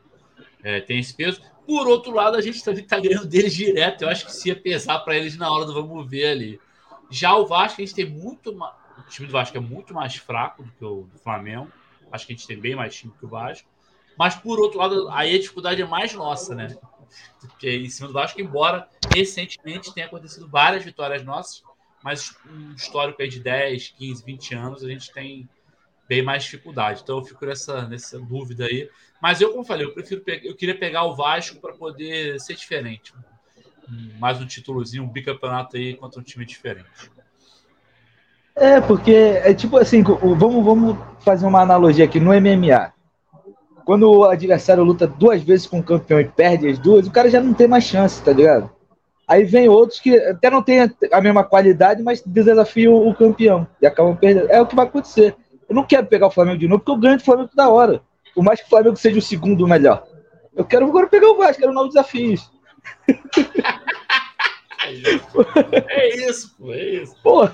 é, 0.63 0.81
tem 0.81 0.99
esse 0.99 1.13
peso. 1.13 1.41
Por 1.65 1.87
outro 1.87 2.11
lado, 2.13 2.35
a 2.35 2.41
gente 2.41 2.63
também 2.63 2.83
tá 2.83 2.99
ganhando 2.99 3.27
deles 3.27 3.53
direto. 3.53 4.03
Eu 4.03 4.09
acho 4.09 4.25
que 4.25 4.33
se 4.33 4.49
ia 4.49 4.55
pesar 4.55 4.99
para 4.99 5.15
eles 5.15 5.37
na 5.37 5.51
hora 5.51 5.65
do 5.65 5.73
vamos 5.73 6.09
ver 6.09 6.27
ali. 6.27 6.59
Já 7.09 7.35
o 7.35 7.45
Vasco, 7.45 7.81
a 7.81 7.85
gente 7.85 7.95
tem 7.95 8.09
muito. 8.09 8.51
O 8.51 9.09
time 9.09 9.27
do 9.27 9.31
Vasco 9.31 9.55
é 9.55 9.59
muito 9.59 9.93
mais 9.93 10.15
fraco 10.15 10.63
do 10.63 10.71
que 10.71 10.85
o 10.85 11.03
do 11.11 11.19
Flamengo. 11.19 11.71
Acho 12.11 12.25
que 12.25 12.33
a 12.33 12.35
gente 12.35 12.47
tem 12.47 12.59
bem 12.59 12.75
mais 12.75 12.95
time 12.95 13.13
que 13.17 13.25
o 13.25 13.29
Vasco. 13.29 13.67
Mas, 14.17 14.35
por 14.35 14.59
outro 14.59 14.79
lado, 14.79 15.07
aí 15.11 15.35
a 15.35 15.39
dificuldade 15.39 15.81
é 15.81 15.85
mais 15.85 16.13
nossa, 16.13 16.53
né? 16.53 16.77
Porque 17.39 17.69
em 17.69 17.89
cima 17.89 18.07
do 18.07 18.13
Vasco, 18.13 18.41
embora 18.41 18.87
recentemente 19.15 19.93
tenha 19.93 20.07
acontecido 20.07 20.47
várias 20.47 20.83
vitórias 20.83 21.23
nossas, 21.23 21.63
mas 22.03 22.35
um 22.45 22.73
histórico 22.73 23.21
aí 23.21 23.27
de 23.27 23.39
10, 23.39 23.89
15, 23.97 24.25
20 24.25 24.55
anos, 24.55 24.83
a 24.83 24.87
gente 24.87 25.11
tem 25.11 25.47
bem 26.07 26.21
mais 26.21 26.43
dificuldade. 26.43 27.01
Então 27.01 27.19
eu 27.19 27.23
fico 27.23 27.45
nessa, 27.45 27.87
nessa 27.87 28.19
dúvida 28.19 28.65
aí. 28.65 28.89
Mas 29.21 29.41
eu, 29.41 29.51
como 29.51 29.65
falei, 29.65 29.85
eu 29.85 29.93
prefiro 29.93 30.23
eu 30.43 30.55
queria 30.55 30.77
pegar 30.77 31.03
o 31.03 31.15
Vasco 31.15 31.59
para 31.59 31.73
poder 31.73 32.39
ser 32.39 32.55
diferente. 32.55 33.13
Mais 34.19 34.39
um 34.39 34.45
títulozinho, 34.45 35.03
um 35.03 35.09
bicampeonato 35.09 35.75
aí 35.75 35.95
contra 35.95 36.19
um 36.19 36.23
time 36.23 36.45
diferente. 36.45 37.11
É, 38.55 38.79
porque 38.81 39.11
é 39.11 39.53
tipo 39.53 39.77
assim, 39.77 40.03
vamos, 40.03 40.63
vamos 40.63 40.97
fazer 41.19 41.45
uma 41.45 41.61
analogia 41.61 42.05
aqui 42.05 42.19
no 42.19 42.31
MMA. 42.33 42.93
Quando 43.85 44.11
o 44.11 44.25
adversário 44.25 44.83
luta 44.83 45.07
duas 45.07 45.41
vezes 45.41 45.65
com 45.65 45.79
o 45.79 45.83
campeão 45.83 46.19
e 46.19 46.25
perde 46.25 46.67
as 46.67 46.77
duas, 46.77 47.07
o 47.07 47.11
cara 47.11 47.29
já 47.29 47.41
não 47.41 47.53
tem 47.53 47.67
mais 47.67 47.85
chance, 47.85 48.21
tá 48.21 48.31
ligado? 48.31 48.69
Aí 49.27 49.43
vem 49.45 49.69
outros 49.69 49.99
que 49.99 50.15
até 50.17 50.49
não 50.49 50.61
têm 50.61 50.91
a 51.11 51.21
mesma 51.21 51.43
qualidade, 51.43 52.01
mas 52.03 52.21
desafiam 52.21 53.07
o 53.07 53.15
campeão 53.15 53.67
e 53.81 53.87
acabam 53.87 54.15
perdendo. 54.15 54.49
É 54.49 54.61
o 54.61 54.65
que 54.65 54.75
vai 54.75 54.85
acontecer. 54.85 55.35
Eu 55.67 55.75
não 55.75 55.83
quero 55.83 56.07
pegar 56.07 56.27
o 56.27 56.31
Flamengo 56.31 56.57
de 56.57 56.67
novo, 56.67 56.79
porque 56.79 56.91
eu 56.91 57.01
ganho 57.01 57.17
do 57.17 57.23
Flamengo 57.23 57.49
da 57.55 57.69
hora. 57.69 58.01
Por 58.33 58.43
mais 58.43 58.59
que 58.59 58.67
o 58.67 58.69
Flamengo 58.69 58.95
seja 58.95 59.19
o 59.19 59.21
segundo 59.21 59.67
melhor. 59.67 60.05
Eu 60.55 60.65
quero 60.65 60.85
agora 60.85 61.07
pegar 61.07 61.29
o 61.29 61.37
Vasco, 61.37 61.61
quero 61.61 61.73
novos 61.73 61.93
desafios. 61.93 62.51
É 65.89 66.15
isso, 66.29 66.55
pô, 66.57 66.73
é 66.73 66.89
isso. 66.95 67.15
Pô. 67.21 67.45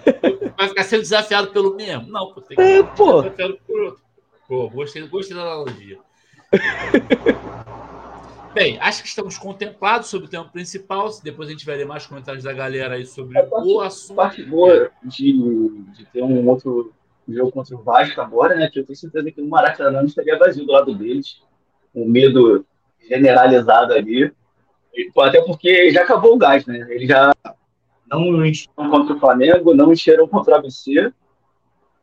Vai 0.57 0.69
ficar 0.69 0.83
sendo 0.83 1.01
desafiado 1.01 1.47
pelo 1.51 1.75
mesmo? 1.75 2.07
Não, 2.07 2.33
pô, 2.33 2.39
tem 2.39 2.55
que 2.55 2.63
é, 2.63 2.83
pô. 2.83 3.23
desafiado 3.23 3.59
por 3.67 3.79
outro. 3.81 4.01
Pô, 4.47 4.69
gostei, 4.69 5.05
gostei 5.07 5.35
da 5.35 5.41
analogia. 5.41 5.99
Bem, 8.53 8.79
acho 8.79 9.01
que 9.01 9.09
estamos 9.09 9.37
contemplados 9.37 10.07
sobre 10.07 10.27
o 10.27 10.29
tema 10.29 10.45
principal. 10.45 11.09
Depois 11.21 11.49
a 11.49 11.51
gente 11.51 11.65
vai 11.65 11.75
ler 11.75 11.85
mais 11.85 12.07
comentários 12.07 12.45
da 12.45 12.53
galera 12.53 12.95
aí 12.95 13.05
sobre 13.05 13.33
parte, 13.43 13.67
o 13.67 13.81
assunto. 13.81 14.15
parte 14.15 14.43
boa 14.43 14.89
de, 15.03 15.33
de 15.91 16.05
ter 16.05 16.23
um 16.23 16.47
outro 16.47 16.93
jogo 17.33 17.51
contra 17.51 17.75
o 17.75 17.83
Vasco 17.83 18.21
agora, 18.21 18.55
né? 18.55 18.69
Que 18.69 18.79
eu 18.79 18.85
tenho 18.85 18.97
certeza 18.97 19.31
que 19.31 19.41
no 19.41 19.49
Maracanã 19.49 19.91
não 19.91 20.05
estaria 20.05 20.37
vazio 20.37 20.65
do 20.65 20.71
lado 20.71 20.95
deles. 20.95 21.41
Um 21.93 22.07
medo 22.07 22.65
generalizado 23.07 23.93
ali. 23.93 24.31
Até 25.17 25.41
porque 25.41 25.91
já 25.91 26.03
acabou 26.03 26.35
o 26.35 26.37
gás, 26.37 26.65
né? 26.65 26.85
Eles 26.89 27.07
já 27.07 27.33
não 28.07 28.45
encheram 28.45 28.89
contra 28.89 29.15
o 29.15 29.19
Flamengo, 29.19 29.73
não 29.73 29.91
encheram 29.91 30.27
contra 30.27 30.55
o 30.55 30.57
ABC. 30.57 31.11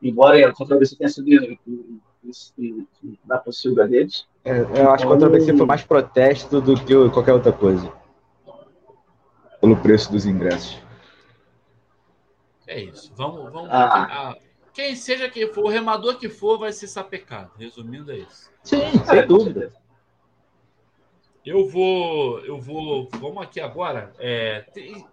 Embora 0.03 0.53
contra 0.53 0.75
o 0.75 0.77
ABC 0.77 0.97
tenha 0.97 1.09
sido 1.09 1.59
da 3.25 3.39
possível 3.39 3.89
deles. 3.89 4.27
É, 4.45 4.61
eu 4.61 4.91
acho 4.91 5.05
que 5.05 5.11
contra 5.11 5.29
o 5.29 5.31
ABC 5.31 5.57
foi 5.57 5.67
mais 5.67 5.85
protesto 5.85 6.61
do 6.61 6.75
que 6.75 6.95
qualquer 7.11 7.33
outra 7.33 7.53
coisa. 7.53 7.93
Pelo 9.61 9.77
preço 9.77 10.11
dos 10.11 10.27
ingressos. 10.27 10.83
É 12.67 12.81
isso. 12.81 13.13
Vamos. 13.17 13.53
vamos 13.53 13.69
ah. 13.71 14.35
Quem 14.73 14.97
seja 14.97 15.29
quem 15.29 15.53
for, 15.53 15.65
o 15.65 15.69
remador 15.69 16.19
que 16.19 16.29
for, 16.29 16.59
vai 16.59 16.73
ser 16.73 16.87
sapecado. 16.87 17.51
Resumindo, 17.59 18.11
é 18.11 18.19
isso. 18.19 18.51
Sim, 18.63 18.81
sem 19.05 19.27
dúvida. 19.27 19.73
Eu 21.45 21.69
vou, 21.69 22.39
eu 22.41 22.59
vou, 22.59 23.09
vamos 23.19 23.43
aqui 23.43 23.61
agora. 23.61 24.13
É, 24.19 24.65
tem, 24.73 25.05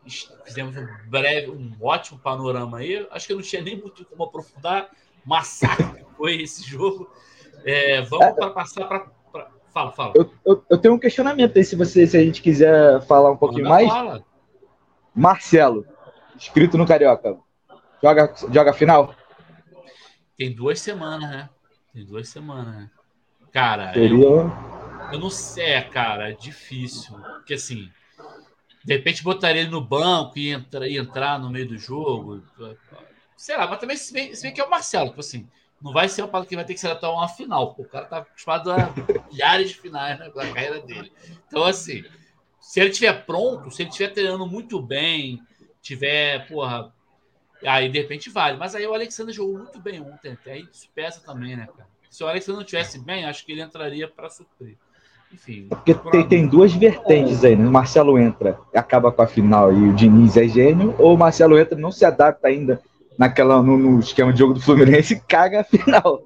fizemos 0.46 0.78
um 0.78 0.88
breve, 1.08 1.50
um 1.50 1.72
ótimo 1.82 2.20
panorama 2.20 2.78
aí. 2.78 3.06
Acho 3.10 3.26
que 3.26 3.34
eu 3.34 3.38
não 3.38 3.44
tinha 3.44 3.62
nem 3.62 3.76
muito 3.76 4.06
como 4.06 4.24
aprofundar. 4.24 4.90
Massacre 5.26 6.06
foi 6.16 6.42
esse 6.42 6.64
jogo. 6.64 7.10
É, 7.66 8.02
vamos 8.04 8.36
para 8.36 8.50
passar 8.52 8.86
para. 8.86 9.08
Fala, 9.74 9.92
fala. 9.92 10.14
Eu, 10.16 10.32
eu, 10.46 10.64
eu, 10.70 10.78
tenho 10.80 10.96
um 10.96 11.00
questionamento 11.00 11.56
aí, 11.56 11.64
se 11.64 11.76
você, 11.76 12.08
se 12.08 12.18
a 12.18 12.24
gente 12.24 12.42
quiser 12.42 13.02
falar 13.04 13.32
um 13.32 13.38
pouquinho 13.38 13.66
Manda 13.66 13.76
mais. 13.76 13.88
Fala. 13.88 14.26
Marcelo, 15.14 15.86
inscrito 16.36 16.78
no 16.78 16.88
Carioca, 16.88 17.38
joga, 18.02 18.34
joga 18.52 18.74
final? 18.74 19.14
Tem 20.40 20.54
duas 20.54 20.80
semanas, 20.80 21.30
né? 21.30 21.50
Tem 21.94 22.06
duas 22.06 22.30
semanas, 22.30 22.74
né? 22.74 22.90
Cara, 23.52 23.92
Seria... 23.92 24.24
eu, 24.24 24.50
eu 25.12 25.20
não 25.20 25.30
sei, 25.30 25.66
é, 25.66 25.82
cara, 25.82 26.30
é 26.30 26.32
difícil. 26.32 27.14
Porque 27.20 27.56
assim, 27.56 27.92
de 28.86 28.94
repente 28.94 29.22
botaria 29.22 29.64
ele 29.64 29.70
no 29.70 29.82
banco 29.82 30.40
e, 30.40 30.52
entra, 30.52 30.88
e 30.88 30.98
entrar 30.98 31.38
no 31.38 31.50
meio 31.50 31.68
do 31.68 31.78
jogo. 31.78 32.42
Sei 33.36 33.58
lá, 33.58 33.68
mas 33.68 33.82
também 33.82 33.98
se 33.98 34.14
bem, 34.14 34.34
se 34.34 34.44
bem 34.44 34.54
que 34.54 34.62
é 34.62 34.64
o 34.64 34.70
Marcelo, 34.70 35.10
tipo 35.10 35.20
assim, 35.20 35.46
não 35.82 35.92
vai 35.92 36.08
ser 36.08 36.24
um 36.24 36.30
pato 36.30 36.48
que 36.48 36.56
vai 36.56 36.64
ter 36.64 36.74
que 36.74 36.80
ser 36.80 36.88
até 36.88 37.06
uma 37.06 37.28
final. 37.28 37.76
O 37.78 37.84
cara 37.84 38.06
tá 38.06 38.18
acostumado 38.20 38.72
a 38.72 38.94
milhares 39.30 39.72
de 39.72 39.76
finais 39.76 40.18
né, 40.20 40.32
na 40.34 40.54
carreira 40.54 40.80
dele. 40.80 41.12
Então, 41.50 41.66
assim, 41.66 42.02
se 42.62 42.80
ele 42.80 42.92
estiver 42.92 43.26
pronto, 43.26 43.70
se 43.72 43.82
ele 43.82 43.90
estiver 43.90 44.14
treinando 44.14 44.48
muito 44.48 44.82
bem, 44.82 45.42
tiver, 45.82 46.48
porra, 46.48 46.94
aí 47.66 47.90
de 47.90 48.00
repente 48.00 48.30
vale. 48.30 48.58
Mas 48.58 48.76
aí 48.76 48.86
o 48.86 48.94
Alexandre 48.94 49.34
jogou 49.34 49.58
muito 49.58 49.80
bem 49.80 50.02
ontem, 50.02 50.38
aí 50.46 50.68
isso 50.72 50.90
pesa 50.94 51.22
também, 51.26 51.56
né, 51.56 51.68
cara? 51.68 51.88
Se 52.10 52.24
o 52.24 52.28
Alexandre 52.28 52.62
não 52.62 52.66
tivesse 52.66 53.00
bem, 53.00 53.26
acho 53.26 53.46
que 53.46 53.52
ele 53.52 53.62
entraria 53.62 54.08
para 54.08 54.30
suprir. 54.30 54.78
Enfim. 55.32 55.68
Porque 55.70 55.94
tem, 55.94 56.28
tem, 56.28 56.48
duas 56.48 56.74
vertentes 56.74 57.44
aí, 57.44 57.56
né? 57.56 57.68
O 57.68 57.72
Marcelo 57.72 58.18
entra 58.18 58.60
acaba 58.74 59.12
com 59.12 59.22
a 59.22 59.28
final 59.28 59.72
e 59.72 59.90
o 59.90 59.94
Diniz 59.94 60.36
é 60.36 60.48
gênio, 60.48 60.96
ou 60.98 61.14
o 61.14 61.18
Marcelo 61.18 61.58
entra 61.60 61.78
não 61.78 61.92
se 61.92 62.04
adapta 62.04 62.48
ainda 62.48 62.82
naquela, 63.18 63.62
no, 63.62 63.78
no 63.78 64.00
esquema 64.00 64.34
de 64.34 64.40
jogo 64.40 64.56
do 64.56 64.62
Fluminense 64.62 65.14
e 65.14 65.20
caga 65.20 65.62
a 65.62 65.64
final. 65.64 66.24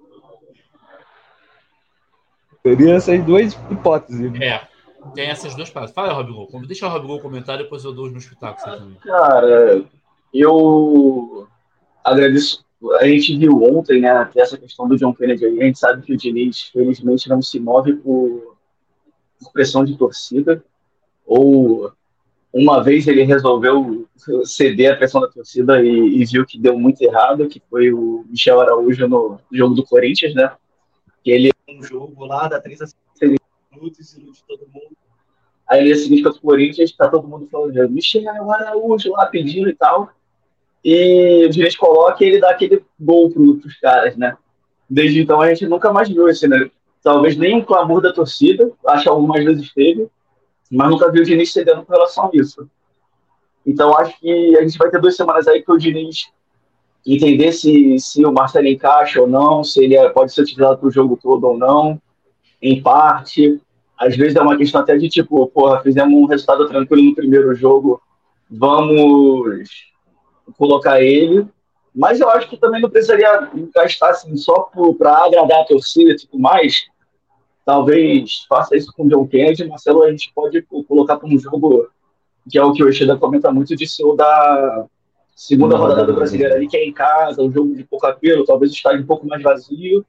Teria 2.63 2.95
essas 2.95 3.21
duas 3.25 3.53
hipóteses. 3.69 4.41
É, 4.41 4.61
tem 5.13 5.29
essas 5.29 5.53
duas 5.53 5.69
partes. 5.69 5.93
Fala, 5.93 6.13
Robigol. 6.13 6.47
Deixa 6.65 6.87
o 6.87 6.89
Robigol 6.89 7.19
comentar, 7.19 7.57
depois 7.57 7.83
eu 7.83 7.91
dou 7.91 8.05
os 8.05 8.11
meus 8.11 8.25
pitacos 8.25 8.63
também. 8.63 8.97
Eu 10.33 11.47
agradeço. 12.03 12.63
A 12.99 13.07
gente 13.07 13.37
viu 13.37 13.63
ontem, 13.63 14.01
né, 14.01 14.09
até 14.09 14.41
essa 14.41 14.57
questão 14.57 14.87
do 14.87 14.97
John 14.97 15.13
Kennedy. 15.13 15.45
A 15.45 15.63
gente 15.63 15.79
sabe 15.79 16.01
que 16.01 16.13
o 16.13 16.17
Diniz, 16.17 16.63
felizmente, 16.63 17.29
não 17.29 17.41
se 17.41 17.59
move 17.59 17.93
por, 17.93 18.57
por 19.39 19.53
pressão 19.53 19.85
de 19.85 19.97
torcida. 19.97 20.63
Ou 21.25 21.93
uma 22.51 22.83
vez 22.83 23.07
ele 23.07 23.23
resolveu 23.23 24.07
ceder 24.43 24.93
a 24.93 24.97
pressão 24.97 25.21
da 25.21 25.27
torcida 25.27 25.81
e, 25.81 26.21
e, 26.21 26.25
viu 26.25 26.45
que 26.45 26.59
deu 26.59 26.77
muito 26.77 27.01
errado, 27.01 27.47
que 27.47 27.61
foi 27.69 27.91
o 27.91 28.25
Michel 28.29 28.59
Araújo 28.59 29.07
no 29.07 29.39
jogo 29.51 29.73
do 29.73 29.85
Corinthians, 29.85 30.35
né? 30.35 30.55
Que 31.23 31.31
ele 31.31 31.51
um 31.67 31.81
jogo 31.81 32.25
lá, 32.25 32.47
dá 32.47 32.59
30 32.59 32.85
minutos, 33.71 34.13
ilude 34.15 34.43
todo 34.47 34.67
mundo. 34.67 34.95
Aí 35.67 35.79
ele 35.79 35.95
seguinte 35.95 36.21
contra 36.21 36.37
o 36.37 36.41
Corinthians, 36.41 36.91
tá 36.91 37.09
todo 37.09 37.27
mundo 37.27 37.47
falando, 37.49 37.89
Michel 37.89 38.51
Araújo 38.51 39.11
lá 39.11 39.25
pedindo 39.25 39.69
e 39.69 39.75
tal. 39.75 40.11
E 40.83 41.45
o 41.45 41.49
direito 41.49 41.77
coloca 41.77 42.23
e 42.23 42.27
ele 42.27 42.39
dá 42.39 42.49
aquele 42.49 42.83
gol 42.99 43.31
pro, 43.31 43.57
pros 43.57 43.79
caras, 43.79 44.17
né? 44.17 44.37
Desde 44.89 45.21
então 45.21 45.39
a 45.41 45.49
gente 45.49 45.65
nunca 45.65 45.91
mais 45.93 46.09
viu 46.09 46.27
esse, 46.27 46.47
né? 46.47 46.69
Talvez 47.01 47.37
nem 47.37 47.55
um 47.55 47.63
clamor 47.63 48.01
da 48.01 48.13
torcida, 48.13 48.71
acho 48.87 49.03
que 49.03 49.09
algumas 49.09 49.43
vezes 49.43 49.73
teve, 49.73 50.07
mas 50.71 50.89
nunca 50.89 51.11
vi 51.11 51.21
o 51.21 51.25
Diniz 51.25 51.51
cedendo 51.51 51.83
com 51.83 51.93
relação 51.93 52.25
a 52.25 52.29
isso. 52.33 52.67
Então 53.65 53.97
acho 53.97 54.19
que 54.19 54.57
a 54.57 54.61
gente 54.61 54.77
vai 54.77 54.89
ter 54.89 54.99
duas 54.99 55.15
semanas 55.15 55.47
aí 55.47 55.61
para 55.61 55.75
o 55.75 55.77
Diniz 55.77 56.31
entender 57.05 57.51
se, 57.51 57.97
se 57.99 58.25
o 58.25 58.31
Marcelo 58.31 58.67
encaixa 58.67 59.21
ou 59.21 59.27
não, 59.27 59.63
se 59.63 59.83
ele 59.83 59.95
é, 59.95 60.09
pode 60.09 60.33
ser 60.33 60.41
utilizado 60.41 60.77
para 60.77 60.87
o 60.87 60.91
jogo 60.91 61.19
todo 61.21 61.45
ou 61.45 61.57
não, 61.57 62.01
em 62.61 62.81
parte. 62.81 63.59
Às 63.97 64.15
vezes 64.15 64.35
é 64.35 64.41
uma 64.41 64.57
questão 64.57 64.81
até 64.81 64.97
de 64.97 65.09
tipo, 65.09 65.45
porra, 65.47 65.81
fizemos 65.81 66.13
um 66.13 66.25
resultado 66.25 66.67
tranquilo 66.67 67.03
no 67.03 67.15
primeiro 67.15 67.53
jogo, 67.55 68.01
vamos 68.49 69.69
colocar 70.57 71.01
ele. 71.01 71.47
Mas 71.95 72.19
eu 72.19 72.29
acho 72.29 72.49
que 72.49 72.57
também 72.57 72.81
não 72.81 72.89
precisaria 72.89 73.49
gastar 73.73 74.09
assim, 74.09 74.35
só 74.35 74.71
para 74.97 75.25
agradar 75.25 75.61
a 75.61 75.65
torcida 75.65 76.11
e 76.11 76.15
tudo 76.15 76.39
mais 76.39 76.87
talvez 77.65 78.45
faça 78.47 78.75
isso 78.75 78.91
com 78.93 79.03
o 79.03 79.09
John 79.09 79.27
Kennedy, 79.27 79.67
Marcelo, 79.67 80.03
a 80.03 80.11
gente 80.11 80.31
pode 80.33 80.61
colocar 80.87 81.17
para 81.17 81.27
um 81.27 81.39
jogo 81.39 81.89
que 82.49 82.57
é 82.57 82.63
o 82.63 82.73
que 82.73 82.83
o 82.83 82.87
Eixida 82.87 83.17
comenta 83.17 83.51
muito 83.51 83.75
de 83.75 83.87
ser 83.87 84.03
o 84.03 84.15
da 84.15 84.85
segunda 85.33 85.77
rodada 85.77 86.05
do 86.05 86.13
Brasileiro 86.13 86.53
ali, 86.53 86.67
que 86.67 86.75
é 86.75 86.85
em 86.85 86.91
casa, 86.91 87.41
um 87.41 87.51
jogo 87.51 87.73
de 87.73 87.83
pouco 87.85 88.05
apelo, 88.05 88.45
talvez 88.45 88.71
o 88.71 88.75
estádio 88.75 89.03
um 89.03 89.07
pouco 89.07 89.25
mais 89.25 89.41
vazio. 89.41 90.05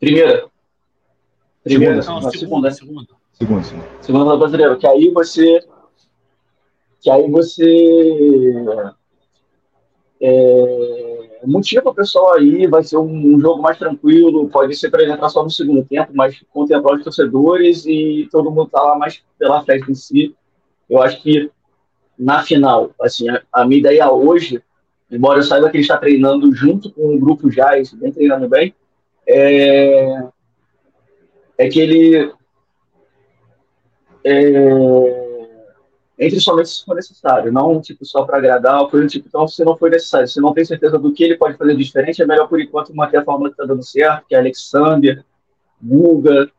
Primeira. 0.00 0.48
Primeira, 1.62 2.02
segunda, 2.02 2.20
não, 2.20 2.30
segunda, 2.30 2.70
segunda. 2.70 3.08
Segunda, 3.32 3.62
segunda. 3.62 3.86
Segunda 4.00 4.24
rodada 4.24 4.38
brasileira, 4.40 4.76
que 4.76 4.86
aí 4.86 5.10
você 5.10 5.64
que 7.00 7.10
aí 7.10 7.30
você 7.30 8.64
é, 10.20 11.40
motiva 11.46 11.90
o 11.90 11.94
pessoal 11.94 12.34
aí, 12.34 12.66
vai 12.66 12.82
ser 12.82 12.96
um, 12.96 13.34
um 13.34 13.38
jogo 13.38 13.60
mais 13.60 13.78
tranquilo, 13.78 14.48
pode 14.48 14.76
ser 14.76 14.90
para 14.90 15.28
só 15.28 15.42
no 15.42 15.50
segundo 15.50 15.84
tempo, 15.84 16.12
mas 16.14 16.42
contemplar 16.52 16.96
os 16.96 17.04
torcedores 17.04 17.84
e 17.86 18.28
todo 18.30 18.50
mundo 18.50 18.70
tá 18.70 18.82
lá 18.82 18.98
mais 18.98 19.22
pela 19.38 19.62
festa 19.64 19.90
em 19.90 19.94
si. 19.94 20.34
Eu 20.88 21.02
acho 21.02 21.22
que 21.22 21.50
na 22.18 22.42
final, 22.42 22.90
assim, 23.00 23.28
a, 23.28 23.42
a 23.52 23.64
minha 23.64 23.80
ideia 23.80 24.10
hoje, 24.10 24.62
embora 25.10 25.40
eu 25.40 25.42
saiba 25.42 25.68
que 25.68 25.76
ele 25.76 25.82
está 25.82 25.96
treinando 25.96 26.54
junto 26.54 26.90
com 26.90 27.14
o 27.14 27.18
grupo 27.18 27.50
já, 27.50 27.72
vem 27.98 28.12
treinando 28.12 28.48
bem, 28.48 28.74
é, 29.26 30.26
é 31.58 31.68
que 31.68 31.80
ele 31.80 32.32
é, 34.24 35.23
entre 36.18 36.40
somente 36.40 36.68
se 36.68 36.84
for 36.84 36.94
necessário, 36.94 37.52
não 37.52 37.80
tipo 37.80 38.04
só 38.04 38.24
para 38.24 38.38
agradar, 38.38 38.80
ou 38.80 38.88
coisa 38.88 39.08
tipo, 39.08 39.26
então 39.26 39.48
se 39.48 39.64
não 39.64 39.76
for 39.76 39.90
necessário, 39.90 40.28
se 40.28 40.40
não 40.40 40.52
tem 40.52 40.64
certeza 40.64 40.98
do 40.98 41.12
que 41.12 41.24
ele 41.24 41.36
pode 41.36 41.56
fazer 41.56 41.76
de 41.76 41.84
diferente, 41.84 42.22
é 42.22 42.26
melhor 42.26 42.48
por 42.48 42.60
enquanto 42.60 42.94
manter 42.94 43.18
a 43.18 43.24
fórmula 43.24 43.50
que 43.50 43.54
está 43.54 43.64
dando 43.64 43.82
certo, 43.82 44.26
que 44.28 44.34
é 44.34 44.38
Alexander, 44.38 45.24
Guga, 45.82 46.50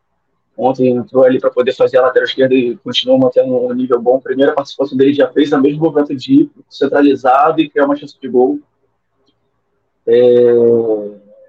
ontem 0.56 0.88
entrou 0.88 1.24
ali 1.24 1.38
para 1.38 1.50
poder 1.50 1.72
fazer 1.74 1.98
a 1.98 2.02
lateral 2.02 2.26
esquerda 2.26 2.54
e 2.54 2.76
continuou 2.76 3.18
mantendo 3.18 3.54
um 3.54 3.72
nível 3.72 4.00
bom. 4.00 4.20
Primeira 4.20 4.54
participação 4.54 4.96
dele 4.96 5.12
já 5.12 5.30
fez 5.30 5.52
a 5.52 5.58
mesmo 5.58 5.82
movimento 5.82 6.14
de 6.14 6.32
ir 6.32 6.50
centralizado 6.70 7.60
e 7.60 7.68
criar 7.68 7.84
uma 7.84 7.96
chance 7.96 8.18
de 8.18 8.28
gol. 8.28 8.58
É... 10.06 10.12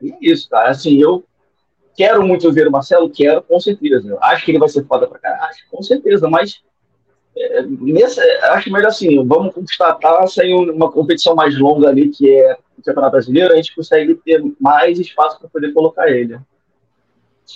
E 0.01 0.11
é 0.11 0.17
isso, 0.21 0.49
cara. 0.49 0.69
Assim, 0.69 0.99
eu 1.01 1.23
quero 1.95 2.25
muito 2.25 2.51
ver 2.51 2.67
o 2.67 2.71
Marcelo, 2.71 3.09
quero, 3.09 3.41
com 3.41 3.59
certeza. 3.59 4.17
Acho 4.21 4.45
que 4.45 4.51
ele 4.51 4.59
vai 4.59 4.69
ser 4.69 4.85
foda 4.85 5.07
pra 5.07 5.19
caralho, 5.19 5.55
com 5.71 5.81
certeza, 5.81 6.29
mas 6.29 6.61
é, 7.39 7.61
nessa, 7.63 8.21
acho 8.53 8.71
melhor 8.71 8.87
assim, 8.87 9.23
vamos 9.25 9.53
taça 10.01 10.43
em 10.43 10.55
uma 10.71 10.91
competição 10.91 11.35
mais 11.35 11.57
longa 11.57 11.89
ali, 11.89 12.09
que 12.09 12.29
é 12.35 12.57
o 12.77 12.81
Campeonato 12.81 13.11
Brasileiro, 13.11 13.53
a 13.53 13.55
gente 13.57 13.75
consegue 13.75 14.15
ter 14.15 14.43
mais 14.59 14.99
espaço 14.99 15.39
para 15.39 15.49
poder 15.49 15.71
colocar 15.71 16.09
ele. 16.09 16.39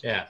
É. 0.03 0.27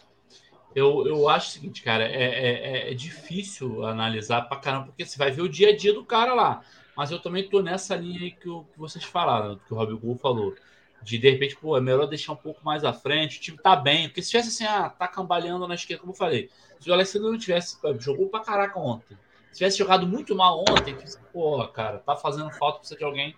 Eu, 0.73 1.05
eu 1.05 1.27
acho 1.27 1.49
o 1.49 1.51
seguinte, 1.51 1.83
cara, 1.83 2.05
é, 2.05 2.23
é, 2.23 2.91
é 2.91 2.93
difícil 2.93 3.85
analisar 3.85 4.43
pra 4.43 4.57
caramba, 4.57 4.85
porque 4.87 5.05
você 5.05 5.17
vai 5.17 5.29
ver 5.29 5.41
o 5.41 5.49
dia 5.49 5.69
a 5.69 5.75
dia 5.75 5.93
do 5.93 6.05
cara 6.05 6.33
lá. 6.33 6.61
Mas 6.95 7.11
eu 7.11 7.19
também 7.19 7.47
tô 7.49 7.61
nessa 7.61 7.95
linha 7.95 8.21
aí 8.21 8.31
que, 8.31 8.47
o, 8.47 8.63
que 8.63 8.79
vocês 8.79 9.03
falaram, 9.03 9.59
que 9.67 9.73
o 9.73 9.75
Rob 9.77 9.93
Gol 9.95 10.17
falou. 10.17 10.55
De 11.03 11.17
de 11.17 11.29
repente, 11.29 11.57
pô, 11.57 11.75
é 11.75 11.81
melhor 11.81 12.05
deixar 12.05 12.31
um 12.31 12.37
pouco 12.37 12.63
mais 12.63 12.85
à 12.85 12.93
frente, 12.93 13.37
o 13.37 13.41
time 13.41 13.57
tá 13.57 13.75
bem. 13.75 14.07
Porque 14.07 14.21
se 14.21 14.29
tivesse 14.29 14.49
assim, 14.49 14.65
ah, 14.65 14.87
tá 14.87 15.07
cambaleando 15.07 15.67
na 15.67 15.75
esquerda, 15.75 16.01
como 16.01 16.13
eu 16.13 16.17
falei. 16.17 16.49
Se 16.79 16.89
o 16.89 16.93
Alessandro 16.93 17.31
não 17.31 17.37
tivesse, 17.37 17.77
jogou 17.99 18.29
pra 18.29 18.39
caraca 18.39 18.79
ontem 18.79 19.17
se 19.51 19.57
tivesse 19.57 19.77
jogado 19.77 20.07
muito 20.07 20.33
mal 20.35 20.63
ontem, 20.67 20.95
que, 20.95 21.05
porra, 21.33 21.67
cara, 21.67 21.99
tá 21.99 22.15
fazendo 22.15 22.49
falta 22.51 22.79
precisa 22.79 22.97
de 22.97 23.03
alguém. 23.03 23.35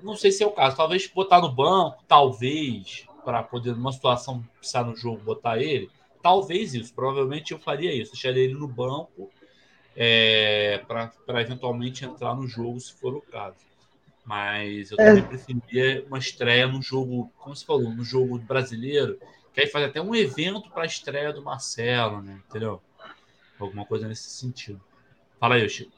Não 0.00 0.16
sei 0.16 0.30
se 0.30 0.42
é 0.42 0.46
o 0.46 0.52
caso. 0.52 0.76
Talvez 0.76 1.06
botar 1.08 1.40
no 1.40 1.50
banco, 1.50 2.02
talvez, 2.06 3.06
para 3.24 3.42
poder, 3.42 3.74
numa 3.74 3.92
situação, 3.92 4.44
precisar 4.58 4.84
no 4.84 4.96
jogo, 4.96 5.22
botar 5.22 5.58
ele. 5.58 5.90
Talvez 6.22 6.74
isso. 6.74 6.94
Provavelmente 6.94 7.52
eu 7.52 7.58
faria 7.58 7.92
isso. 7.92 8.12
Deixaria 8.12 8.44
ele 8.44 8.54
no 8.54 8.68
banco 8.68 9.30
é, 9.96 10.82
para 10.86 11.40
eventualmente 11.40 12.04
entrar 12.04 12.34
no 12.36 12.46
jogo, 12.46 12.78
se 12.78 12.92
for 12.92 13.14
o 13.14 13.20
caso. 13.20 13.56
Mas 14.24 14.90
eu 14.90 14.96
é. 15.00 15.06
também 15.06 15.22
preferiria 15.24 16.04
uma 16.06 16.18
estreia 16.18 16.68
no 16.68 16.80
jogo, 16.80 17.32
como 17.38 17.54
você 17.54 17.64
falou, 17.64 17.90
no 17.90 18.04
jogo 18.04 18.38
brasileiro, 18.38 19.18
que 19.52 19.60
aí 19.60 19.66
faz 19.66 19.86
até 19.86 20.00
um 20.00 20.14
evento 20.14 20.70
para 20.70 20.82
a 20.82 20.86
estreia 20.86 21.32
do 21.32 21.42
Marcelo, 21.42 22.20
né? 22.22 22.40
Entendeu? 22.48 22.80
Alguma 23.58 23.84
coisa 23.86 24.06
nesse 24.06 24.30
sentido. 24.30 24.80
Fala 25.40 25.54
aí, 25.54 25.68
Chico. 25.68 25.92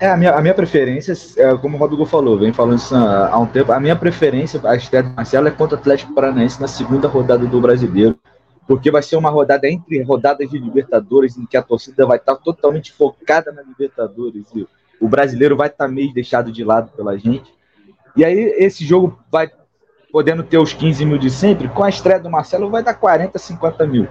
É, 0.00 0.08
a 0.08 0.16
minha, 0.16 0.32
a 0.32 0.40
minha 0.42 0.54
preferência, 0.54 1.14
é, 1.36 1.56
como 1.56 1.76
o 1.76 1.80
Rodrigo 1.80 2.04
falou, 2.04 2.38
vem 2.38 2.52
falando 2.52 2.78
isso 2.78 2.94
há 2.94 3.38
um 3.38 3.46
tempo, 3.46 3.72
a 3.72 3.80
minha 3.80 3.96
preferência, 3.96 4.60
a 4.64 4.74
estreia 4.74 5.04
do 5.04 5.10
Marcelo 5.10 5.48
é 5.48 5.50
contra 5.50 5.76
o 5.76 5.80
Atlético 5.80 6.14
Paranaense 6.14 6.60
na 6.60 6.68
segunda 6.68 7.08
rodada 7.08 7.46
do 7.46 7.60
Brasileiro. 7.60 8.18
porque 8.66 8.90
vai 8.90 9.02
ser 9.02 9.16
uma 9.16 9.28
rodada 9.28 9.68
entre 9.68 10.02
rodadas 10.02 10.48
de 10.48 10.58
Libertadores, 10.58 11.36
em 11.36 11.44
que 11.44 11.56
a 11.56 11.62
torcida 11.62 12.06
vai 12.06 12.16
estar 12.16 12.34
totalmente 12.36 12.92
focada 12.92 13.52
na 13.52 13.62
Libertadores 13.62 14.46
e 14.54 14.66
o 15.00 15.08
brasileiro 15.08 15.56
vai 15.56 15.68
estar 15.68 15.86
meio 15.86 16.12
deixado 16.14 16.50
de 16.50 16.64
lado 16.64 16.90
pela 16.96 17.16
gente. 17.18 17.52
E 18.16 18.24
aí 18.24 18.54
esse 18.56 18.84
jogo 18.84 19.18
vai 19.30 19.50
podendo 20.10 20.42
ter 20.42 20.58
os 20.58 20.72
15 20.72 21.04
mil 21.04 21.18
de 21.18 21.28
sempre, 21.28 21.68
com 21.68 21.82
a 21.82 21.88
estreia 21.88 22.20
do 22.20 22.30
Marcelo 22.30 22.70
vai 22.70 22.82
dar 22.82 22.94
40, 22.94 23.38
50 23.38 23.86
mil. 23.86 24.08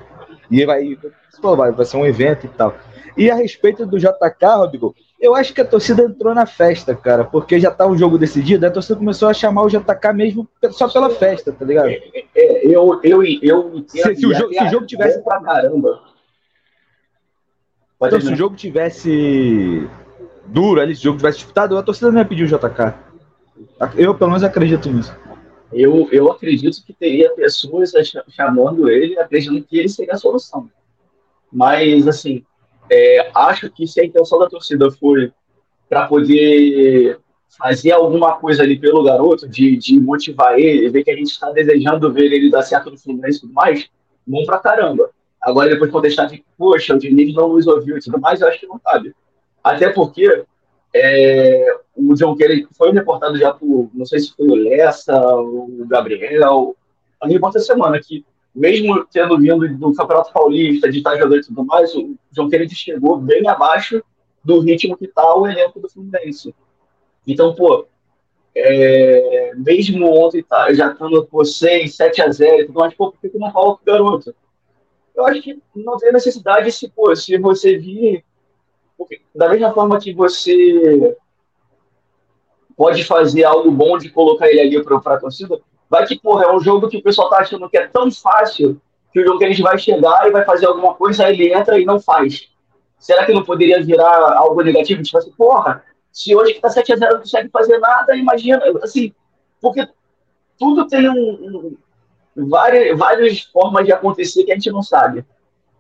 E 0.51 0.65
vai, 0.65 0.97
vai, 1.41 1.71
vai 1.71 1.85
ser 1.85 1.97
um 1.97 2.05
evento 2.05 2.45
e 2.45 2.49
tal. 2.49 2.75
E 3.15 3.29
a 3.29 3.35
respeito 3.35 3.85
do 3.85 3.99
JK, 3.99 4.45
Rodrigo, 4.57 4.95
eu 5.19 5.35
acho 5.35 5.53
que 5.53 5.61
a 5.61 5.65
torcida 5.65 6.03
entrou 6.03 6.33
na 6.33 6.45
festa, 6.45 6.95
cara, 6.95 7.23
porque 7.23 7.59
já 7.59 7.71
tá 7.71 7.87
o 7.87 7.97
jogo 7.97 8.17
decidido, 8.17 8.65
a 8.65 8.71
torcida 8.71 8.97
começou 8.97 9.29
a 9.29 9.33
chamar 9.33 9.63
o 9.63 9.69
JK 9.69 10.13
mesmo 10.13 10.47
só 10.71 10.89
pela 10.89 11.09
festa, 11.09 11.51
tá 11.51 11.63
ligado? 11.63 11.89
É, 11.89 12.67
eu, 12.67 12.99
eu, 13.03 13.23
eu, 13.23 13.85
se, 13.87 14.15
se, 14.15 14.25
o 14.25 14.33
jogo, 14.33 14.53
se 14.53 14.63
o 14.63 14.69
jogo 14.69 14.85
tivesse. 14.85 15.23
Pra 15.23 15.41
caramba. 15.41 16.01
Então, 18.01 18.19
se 18.19 18.33
o 18.33 18.35
jogo 18.35 18.55
tivesse 18.55 19.87
duro 20.45 20.81
ali, 20.81 20.93
se 20.93 21.01
o 21.01 21.03
jogo 21.05 21.17
tivesse 21.17 21.37
disputado, 21.37 21.77
a 21.77 21.83
torcida 21.83 22.11
não 22.11 22.19
ia 22.19 22.25
pedir 22.25 22.43
o 22.43 22.47
JK. 22.47 22.93
Eu, 23.95 24.15
pelo 24.15 24.31
menos, 24.31 24.43
acredito 24.43 24.89
nisso. 24.91 25.15
Eu, 25.71 26.07
eu 26.11 26.31
acredito 26.31 26.83
que 26.85 26.93
teria 26.93 27.33
pessoas 27.33 27.91
chamando 28.29 28.89
ele, 28.89 29.17
acreditando 29.17 29.63
que 29.63 29.79
ele 29.79 29.89
seria 29.89 30.13
a 30.13 30.17
solução. 30.17 30.69
Mas, 31.51 32.07
assim, 32.07 32.43
é, 32.89 33.31
acho 33.33 33.69
que 33.69 33.87
se 33.87 34.01
a 34.01 34.05
intenção 34.05 34.39
da 34.39 34.49
torcida 34.49 34.91
foi 34.91 35.31
para 35.89 36.07
poder 36.07 37.19
fazer 37.57 37.91
alguma 37.91 38.37
coisa 38.37 38.63
ali 38.63 38.79
pelo 38.79 39.03
garoto, 39.03 39.47
de, 39.47 39.77
de 39.77 39.99
motivar 39.99 40.57
ele, 40.59 40.89
ver 40.89 41.03
que 41.03 41.11
a 41.11 41.15
gente 41.15 41.31
está 41.31 41.51
desejando 41.51 42.11
ver 42.11 42.31
ele 42.31 42.49
dar 42.49 42.63
certo 42.63 42.89
no 42.89 42.97
Fluminense 42.97 43.37
e 43.37 43.41
tudo 43.41 43.53
mais, 43.53 43.87
bom 44.25 44.43
pra 44.45 44.57
caramba. 44.57 45.09
Agora, 45.41 45.69
depois 45.69 45.91
contestar 45.91 46.27
de, 46.27 46.43
poxa, 46.57 46.95
o 46.95 46.97
Diniz 46.97 47.33
não 47.33 47.49
nos 47.49 47.67
ouviu 47.67 47.97
e 47.97 47.99
tudo 47.99 48.19
mais, 48.19 48.41
eu 48.41 48.47
acho 48.47 48.59
que 48.59 48.67
não 48.67 48.79
cabe. 48.79 49.13
Até 49.63 49.89
porque 49.89 50.43
é, 50.93 51.77
o 51.95 52.13
John 52.15 52.35
Kerry 52.35 52.67
foi 52.71 52.91
reportado 52.91 53.37
já 53.37 53.53
por, 53.53 53.89
não 53.93 54.05
sei 54.05 54.19
se 54.19 54.33
foi 54.33 54.47
o 54.47 54.55
Lessa, 54.55 55.15
o 55.35 55.85
Gabriel, 55.87 56.75
a 57.21 57.27
repórter 57.27 57.61
semana, 57.61 57.99
que 57.99 58.25
mesmo 58.53 59.05
tendo 59.05 59.37
vindo 59.39 59.67
do 59.77 59.93
Campeonato 59.93 60.31
Paulista, 60.31 60.91
de 60.91 60.99
jogando 60.99 61.37
e 61.37 61.41
tudo 61.41 61.65
mais, 61.65 61.93
o 61.95 62.15
João 62.31 62.49
Kennedy 62.49 62.75
chegou 62.75 63.17
bem 63.17 63.47
abaixo 63.47 64.03
do 64.43 64.59
ritmo 64.59 64.97
que 64.97 65.05
está 65.05 65.35
o 65.35 65.47
elenco 65.47 65.79
do 65.79 65.89
Fluminense. 65.89 66.53
Então, 67.25 67.55
pô, 67.55 67.87
é, 68.55 69.53
mesmo 69.55 70.05
ontem 70.05 70.43
tá, 70.43 70.71
já 70.73 70.91
estando 70.91 71.25
por 71.25 71.45
6, 71.45 71.95
7 71.95 72.21
a 72.21 72.31
0 72.31 72.61
e 72.61 72.65
tudo 72.67 72.79
mais, 72.79 72.93
pô, 72.93 73.11
por 73.11 73.19
que 73.19 73.37
não 73.37 73.51
fala 73.51 73.75
pro 73.75 73.85
garoto? 73.85 74.35
Eu 75.15 75.25
acho 75.25 75.41
que 75.41 75.61
não 75.75 75.97
tem 75.97 76.11
necessidade 76.11 76.71
se, 76.71 76.89
pô, 76.89 77.15
se 77.15 77.37
você 77.37 77.77
vir. 77.77 78.23
Da 79.33 79.49
mesma 79.49 79.73
forma 79.73 79.99
que 79.99 80.13
você 80.13 81.17
pode 82.75 83.03
fazer 83.03 83.43
algo 83.43 83.69
bom 83.71 83.97
de 83.97 84.09
colocar 84.09 84.47
ele 84.49 84.61
ali 84.61 84.83
para 84.83 84.97
a 84.97 85.19
torcida, 85.19 85.59
Vai 85.93 86.07
que, 86.07 86.17
porra, 86.17 86.45
é 86.45 86.51
um 86.51 86.59
jogo 86.59 86.89
que 86.89 86.97
o 86.97 87.03
pessoal 87.03 87.29
tá 87.29 87.37
achando 87.37 87.69
que 87.69 87.77
é 87.77 87.87
tão 87.87 88.09
fácil 88.09 88.81
que 89.11 89.19
o 89.19 89.23
jogo 89.23 89.37
que 89.37 89.45
a 89.45 89.47
gente 89.47 89.61
vai 89.61 89.77
chegar 89.77 90.27
e 90.27 90.31
vai 90.31 90.43
fazer 90.43 90.65
alguma 90.65 90.95
coisa, 90.95 91.23
aí 91.23 91.39
ele 91.39 91.53
entra 91.53 91.79
e 91.79 91.85
não 91.85 91.99
faz. 91.99 92.49
Será 92.97 93.23
que 93.27 93.31
não 93.31 93.43
poderia 93.43 93.79
virar 93.83 94.33
algo 94.35 94.59
negativo? 94.63 95.03
Tipo 95.03 95.19
assim, 95.19 95.31
porra, 95.33 95.83
se 96.11 96.35
hoje 96.35 96.55
que 96.55 96.61
tá 96.61 96.69
7x0 96.69 97.11
não 97.11 97.19
consegue 97.19 97.47
fazer 97.49 97.77
nada, 97.77 98.15
imagina, 98.15 98.59
assim, 98.81 99.13
porque 99.61 99.87
tudo 100.57 100.87
tem 100.87 101.07
um, 101.07 101.77
um, 102.35 102.47
várias, 102.49 102.97
várias 102.97 103.41
formas 103.41 103.85
de 103.85 103.91
acontecer 103.91 104.45
que 104.45 104.51
a 104.51 104.55
gente 104.55 104.71
não 104.71 104.81
sabe. 104.81 105.23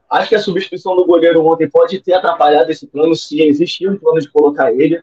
Acho 0.07 0.29
que 0.29 0.35
a 0.35 0.39
substituição 0.39 0.95
do 0.95 1.05
goleiro 1.05 1.43
ontem 1.43 1.67
pode 1.67 1.99
ter 2.01 2.13
atrapalhado 2.13 2.71
esse 2.71 2.85
plano, 2.85 3.15
se 3.15 3.41
existia 3.41 3.89
um 3.89 3.97
plano 3.97 4.21
de 4.21 4.29
colocar 4.29 4.71
ele. 4.71 5.01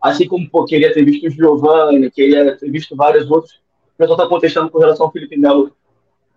Assim 0.00 0.28
como 0.28 0.48
pô, 0.48 0.64
queria 0.64 0.94
ter 0.94 1.04
visto 1.04 1.26
o 1.26 1.30
Giovanni, 1.30 2.08
queria 2.08 2.56
ter 2.56 2.70
visto 2.70 2.94
vários 2.94 3.28
outros 3.28 3.63
o 3.94 3.98
pessoal 3.98 4.18
está 4.18 4.28
contestando 4.28 4.70
com 4.70 4.78
relação 4.78 5.06
ao 5.06 5.12
Felipe 5.12 5.36
Melo. 5.36 5.70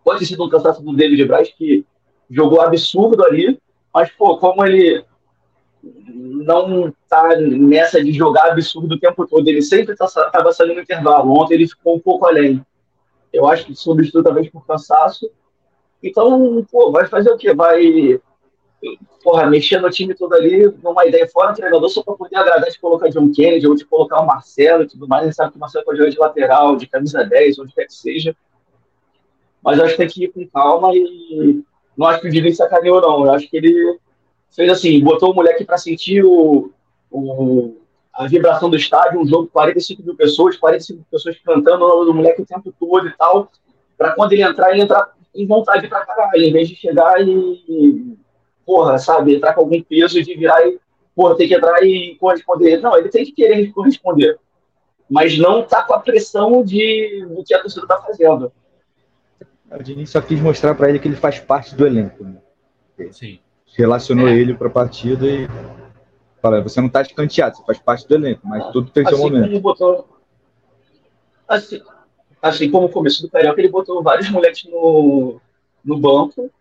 Pode 0.03 0.19
ter 0.19 0.25
sido 0.25 0.43
um 0.43 0.49
cansaço 0.49 0.81
do 0.81 0.95
David 0.95 1.25
Braz, 1.25 1.49
que 1.49 1.85
jogou 2.29 2.61
absurdo 2.61 3.23
ali, 3.23 3.59
mas, 3.93 4.11
pô, 4.11 4.37
como 4.37 4.65
ele 4.65 5.03
não 5.81 6.93
tá 7.09 7.35
nessa 7.37 8.03
de 8.03 8.11
jogar 8.11 8.51
absurdo 8.51 8.95
o 8.95 8.99
tempo 8.99 9.27
todo, 9.27 9.47
ele 9.47 9.61
sempre 9.61 9.95
tá, 9.95 10.07
tava 10.31 10.51
saindo 10.51 10.75
no 10.75 10.81
intervalo. 10.81 11.31
Ontem 11.31 11.55
ele 11.55 11.67
ficou 11.67 11.95
um 11.95 11.99
pouco 11.99 12.25
além. 12.25 12.63
Eu 13.31 13.47
acho 13.47 13.65
que 13.65 13.75
substitui 13.75 14.23
talvez 14.23 14.49
por 14.49 14.65
cansaço. 14.65 15.29
Então, 16.01 16.65
pô, 16.71 16.91
vai 16.91 17.07
fazer 17.07 17.31
o 17.31 17.37
quê? 17.37 17.53
Vai 17.53 18.19
porra, 19.27 19.45
mexer 19.45 19.81
no 19.81 19.89
time 19.89 20.15
todo 20.15 20.33
ali, 20.35 20.73
numa 20.81 21.05
ideia 21.05 21.27
fora 21.27 21.51
do 21.51 21.57
treinador, 21.57 21.89
só 21.89 22.01
para 22.01 22.13
poder 22.13 22.37
agradar 22.37 22.69
de 22.69 22.79
colocar 22.79 23.09
John 23.09 23.29
Kennedy 23.29 23.67
ou 23.67 23.75
de 23.75 23.83
colocar 23.83 24.21
o 24.21 24.25
Marcelo 24.25 24.83
e 24.83 24.87
tudo 24.87 25.05
mais. 25.05 25.25
Gente 25.25 25.35
sabe 25.35 25.51
que 25.51 25.57
o 25.57 25.59
Marcelo 25.59 25.83
pode 25.83 25.97
jogar 25.97 26.11
de 26.11 26.17
lateral, 26.17 26.77
de 26.77 26.87
camisa 26.87 27.25
10, 27.25 27.59
onde 27.59 27.73
quer 27.73 27.87
que 27.87 27.93
seja. 27.93 28.33
Mas 29.61 29.81
acho 29.81 29.91
que 29.91 29.97
tem 29.97 30.07
que 30.07 30.23
ir 30.23 30.27
com 30.29 30.47
calma 30.47 30.95
e 30.95 31.61
não 31.97 32.07
acho 32.07 32.21
que 32.21 32.29
o 32.29 32.31
Diniz 32.31 32.55
sacaneou, 32.55 33.01
não. 33.01 33.25
Eu 33.25 33.33
acho 33.33 33.49
que 33.49 33.57
ele 33.57 33.99
fez 34.49 34.71
assim, 34.71 35.03
botou 35.03 35.33
o 35.33 35.35
moleque 35.35 35.65
para 35.65 35.77
sentir 35.77 36.23
o, 36.23 36.71
o, 37.11 37.75
a 38.13 38.27
vibração 38.27 38.69
do 38.69 38.77
estádio, 38.77 39.19
um 39.19 39.27
jogo 39.27 39.47
45 39.47 40.03
mil 40.03 40.15
pessoas, 40.15 40.55
45 40.55 41.03
pessoas 41.11 41.37
cantando 41.43 41.83
o 41.83 41.87
nome 41.89 42.05
do 42.05 42.13
moleque 42.13 42.43
o 42.43 42.45
tempo 42.45 42.73
todo 42.79 43.05
e 43.05 43.11
tal, 43.17 43.51
para 43.97 44.11
quando 44.11 44.31
ele 44.31 44.43
entrar, 44.43 44.71
ele 44.71 44.83
entrar 44.83 45.11
em 45.35 45.45
vontade 45.45 45.85
para 45.89 46.05
caralho, 46.05 46.41
em 46.41 46.53
vez 46.53 46.69
de 46.69 46.75
chegar 46.75 47.19
e 47.19 48.17
porra, 48.67 48.97
sabe, 48.97 49.35
entrar 49.35 49.53
com 49.53 49.61
algum 49.61 49.81
peso 49.81 50.21
de 50.21 50.35
virar 50.35 50.67
e, 50.67 50.77
porra, 51.15 51.37
tem 51.37 51.47
que 51.47 51.55
entrar 51.55 51.81
e 51.83 52.15
corresponder. 52.15 52.81
Não, 52.81 52.97
ele 52.97 53.07
tem 53.07 53.23
que 53.23 53.31
querer 53.31 53.71
corresponder. 53.71 54.37
Mas 55.09 55.37
não 55.37 55.63
tá 55.63 55.83
com 55.83 55.93
a 55.93 55.99
pressão 55.99 56.61
de, 56.61 57.25
do 57.29 57.45
que 57.45 57.53
a 57.53 57.61
torcida 57.61 57.87
tá 57.87 58.01
fazendo. 58.01 58.51
O 59.71 59.81
Diniz 59.81 60.09
só 60.09 60.19
quis 60.19 60.41
mostrar 60.41 60.75
para 60.75 60.89
ele 60.89 60.99
que 60.99 61.07
ele 61.07 61.15
faz 61.15 61.39
parte 61.39 61.73
do 61.73 61.87
elenco. 61.87 62.25
Né? 62.25 63.09
Sim. 63.11 63.39
Relacionou 63.77 64.27
é. 64.27 64.35
ele 64.35 64.53
para 64.53 64.67
a 64.67 64.71
partida 64.71 65.25
e 65.25 65.47
fala, 66.41 66.61
você 66.61 66.81
não 66.81 66.89
tá 66.89 67.01
escanteado, 67.01 67.55
você 67.55 67.63
faz 67.63 67.79
parte 67.79 68.05
do 68.07 68.15
elenco, 68.15 68.41
mas 68.45 68.65
tudo 68.71 68.91
tem 68.91 69.05
assim 69.05 69.15
seu 69.15 69.23
momento. 69.23 69.47
Como 69.47 69.61
botou, 69.61 70.07
assim, 71.47 71.81
assim 72.41 72.69
como 72.69 72.87
o 72.87 72.89
começo 72.89 73.21
do 73.21 73.29
Carioca, 73.29 73.61
ele 73.61 73.69
botou 73.69 74.03
vários 74.03 74.29
moleques 74.29 74.69
no, 74.69 75.39
no 75.85 75.97
banco 75.97 76.51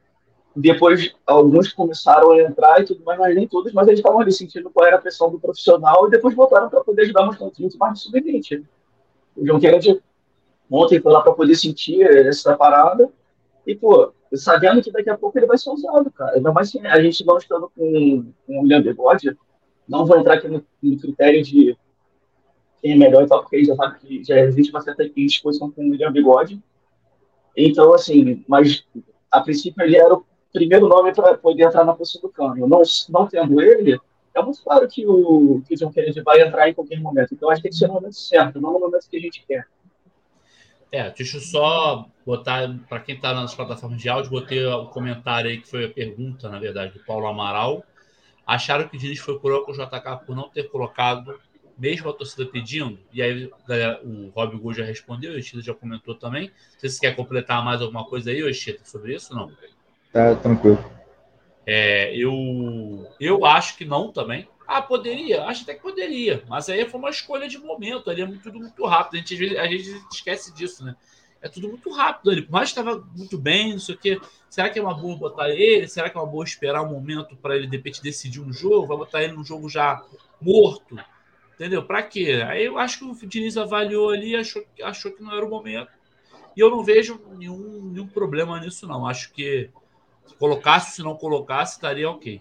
depois, 0.59 1.15
alguns 1.27 1.71
começaram 1.71 2.31
a 2.31 2.41
entrar 2.41 2.81
e 2.81 2.87
tudo 2.87 3.05
mais, 3.05 3.19
mas 3.19 3.35
nem 3.37 3.47
todos, 3.47 3.75
mas 3.75 3.87
eles 3.87 4.01
estavam 4.01 4.21
ali 4.21 4.33
sentindo 4.33 4.71
qual 4.71 4.87
era 4.87 4.97
a 4.97 5.01
pressão 5.01 5.31
do 5.31 5.39
profissional 5.39 6.09
e 6.09 6.11
depois 6.11 6.35
voltaram 6.35 6.71
para 6.71 6.83
poder 6.83 7.03
ajudar 7.03 7.27
mostrando 7.27 7.53
muito 7.59 7.77
mais 7.77 7.93
no 7.93 7.97
sub-20. 7.99 8.65
O 9.37 9.47
João 9.47 9.61
Kennedy 9.61 10.01
ontem 10.71 10.99
foi 10.99 11.13
lá 11.13 11.21
para 11.21 11.35
poder 11.35 11.55
sentir 11.57 12.03
essa 12.03 12.57
parada 12.57 13.11
e, 13.67 13.75
pô, 13.75 14.15
sabendo 14.33 14.83
que 14.83 14.91
daqui 14.91 15.11
a 15.11 15.19
pouco 15.19 15.39
ele 15.39 15.47
vai 15.47 15.59
ser 15.59 15.69
usado, 15.69 16.11
cara. 16.11 16.37
Ainda 16.37 16.51
mais 16.51 16.75
a 16.75 17.03
gente 17.03 17.27
não 17.27 17.37
estando 17.37 17.71
com, 17.77 18.33
com 18.47 18.59
o 18.59 18.63
William 18.63 18.81
Bigode, 18.81 19.37
não 19.87 20.07
vou 20.07 20.19
entrar 20.19 20.35
aqui 20.37 20.49
no, 20.49 20.65
no, 20.83 20.99
critério 20.99 21.43
de 21.43 21.77
quem 22.81 22.93
é 22.93 22.97
melhor 22.97 23.25
e 23.25 23.27
tal, 23.27 23.43
porque 23.43 23.57
a 23.57 23.59
gente 23.59 23.69
já 23.69 23.77
sabe 23.77 23.99
que 23.99 24.25
já 24.25 24.41
existe 24.41 24.71
uma 24.71 24.81
certa 24.81 25.05
indisposição 25.05 25.71
com 25.71 25.87
o 25.87 25.91
William 25.91 26.11
Bigode. 26.11 26.59
Então, 27.55 27.93
assim, 27.93 28.43
mas 28.49 28.87
a 29.31 29.43
princípio 29.43 29.85
ele 29.85 29.99
era 29.99 30.15
o 30.15 30.25
primeiro 30.57 30.89
nome 30.89 31.13
para 31.15 31.37
poder 31.37 31.65
entrar 31.65 31.85
na 31.85 31.95
posição 31.95 32.23
do 32.23 32.31
câmbio. 32.31 32.67
Não, 32.67 32.83
não 33.11 33.27
tendo 33.27 33.61
ele, 33.61 34.01
é 34.35 34.43
muito 34.43 34.63
claro 34.63 34.89
que 34.89 35.07
o, 35.07 35.63
que 35.67 35.75
o 35.75 35.77
John 35.77 35.93
Kennedy 35.93 36.23
vai 36.23 36.41
entrar 36.41 36.69
em 36.69 36.75
qualquer 36.75 36.99
momento. 36.99 37.35
Então 37.35 37.51
acho 37.51 37.61
que 37.61 37.65
tem 37.65 37.71
que 37.71 37.77
ser 37.77 37.89
no 37.89 37.95
momento 37.95 38.17
certo, 38.17 38.61
não 38.61 38.73
no 38.73 38.81
momento 38.81 39.09
que 39.09 39.17
a 39.19 39.21
gente 39.21 39.45
quer. 39.47 39.67
É, 40.91 41.11
deixa 41.11 41.37
eu 41.37 41.41
só 41.43 42.07
botar, 42.25 42.75
para 42.89 43.01
quem 43.01 43.17
está 43.17 43.35
nas 43.35 43.55
plataformas 43.55 44.01
de 44.01 44.09
áudio, 44.09 44.31
botei 44.31 44.65
o 44.65 44.87
comentário 44.87 45.51
aí 45.51 45.61
que 45.61 45.69
foi 45.69 45.85
a 45.85 45.91
pergunta, 45.91 46.49
na 46.49 46.59
verdade, 46.59 46.95
do 46.95 47.05
Paulo 47.05 47.27
Amaral. 47.27 47.85
Acharam 48.47 48.89
que 48.89 48.97
o 48.97 48.99
Diniz 48.99 49.19
foi 49.19 49.39
cruel 49.39 49.63
com 49.63 49.73
o 49.73 49.75
JK 49.75 50.25
por 50.25 50.35
não 50.35 50.49
ter 50.49 50.71
colocado, 50.71 51.39
mesmo 51.77 52.09
a 52.09 52.15
torcida 52.15 52.47
pedindo? 52.47 52.99
E 53.13 53.21
aí 53.21 53.51
galera, 53.69 54.01
o 54.03 54.31
Rob 54.31 54.57
Gol 54.57 54.73
já 54.73 54.85
respondeu, 54.85 55.33
o 55.33 55.39
Estilo 55.39 55.61
já 55.61 55.75
comentou 55.75 56.15
também. 56.15 56.51
Se 56.79 56.89
você 56.89 57.01
quer 57.01 57.17
completar 57.17 57.63
mais 57.63 57.83
alguma 57.83 58.07
coisa 58.07 58.31
aí, 58.31 58.41
Estilo, 58.49 58.79
sobre 58.85 59.15
isso 59.15 59.35
não? 59.35 59.51
Tá 60.17 60.35
tranquilo. 60.35 60.83
É, 61.67 62.17
eu, 62.17 63.07
eu 63.21 63.45
acho 63.45 63.77
que 63.77 63.85
não 63.85 64.11
também. 64.11 64.49
Ah, 64.67 64.81
poderia? 64.81 65.45
Acho 65.45 65.63
até 65.63 65.75
que 65.75 65.83
poderia. 65.83 66.43
Mas 66.49 66.71
aí 66.71 66.89
foi 66.89 66.99
uma 66.99 67.11
escolha 67.11 67.47
de 67.47 67.59
momento. 67.59 68.09
Ali 68.09 68.23
é 68.23 68.27
tudo 68.43 68.59
muito 68.59 68.87
rápido. 68.87 69.17
A 69.17 69.19
gente, 69.19 69.59
a 69.59 69.67
gente 69.67 70.07
esquece 70.11 70.55
disso, 70.55 70.83
né? 70.83 70.97
É 71.43 71.51
tudo 71.51 71.69
muito 71.69 71.91
rápido 71.91 72.31
ali. 72.31 72.41
Por 72.41 72.53
mais 72.53 72.73
que 72.73 72.81
estava 72.81 73.07
muito 73.15 73.37
bem, 73.37 73.73
não 73.73 73.79
sei 73.79 73.95
o 73.95 73.99
quê. 73.99 74.19
Será 74.49 74.71
que 74.71 74.79
é 74.79 74.83
uma 74.83 74.95
boa 74.95 75.19
botar 75.19 75.51
ele? 75.51 75.87
Será 75.87 76.09
que 76.09 76.17
é 76.17 76.21
uma 76.21 76.27
boa 76.27 76.47
esperar 76.47 76.83
um 76.83 76.93
momento 76.93 77.37
para 77.37 77.55
ele, 77.55 77.67
de 77.67 77.77
repente, 77.77 78.03
decidir 78.03 78.41
um 78.41 78.55
jogo? 78.55 78.87
Vai 78.87 78.97
botar 78.97 79.23
ele 79.23 79.35
num 79.35 79.45
jogo 79.45 79.69
já 79.69 80.03
morto? 80.41 80.99
Entendeu? 81.57 81.85
Para 81.85 82.03
quê? 82.03 82.43
Aí 82.49 82.65
eu 82.65 82.79
acho 82.79 83.01
que 83.01 83.05
o 83.05 83.29
Diniz 83.29 83.59
avaliou 83.59 84.09
ali 84.09 84.35
achou, 84.35 84.65
achou 84.83 85.13
que 85.13 85.23
não 85.23 85.37
era 85.37 85.45
o 85.45 85.51
momento. 85.51 85.91
E 86.57 86.61
eu 86.61 86.71
não 86.71 86.83
vejo 86.83 87.21
nenhum, 87.37 87.91
nenhum 87.93 88.07
problema 88.07 88.59
nisso, 88.59 88.87
não. 88.87 89.07
Acho 89.07 89.31
que 89.31 89.69
colocasse, 90.35 90.97
se 90.97 91.03
não 91.03 91.17
colocasse, 91.17 91.75
estaria 91.75 92.11
ok. 92.11 92.41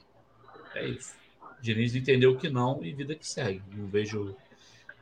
É 0.73 0.87
isso. 0.87 1.13
Diniz 1.61 1.95
entendeu 1.95 2.35
que 2.37 2.49
não 2.49 2.83
e 2.83 2.93
vida 2.93 3.15
que 3.15 3.27
segue. 3.27 3.61
Não 3.73 3.87
vejo 3.87 4.35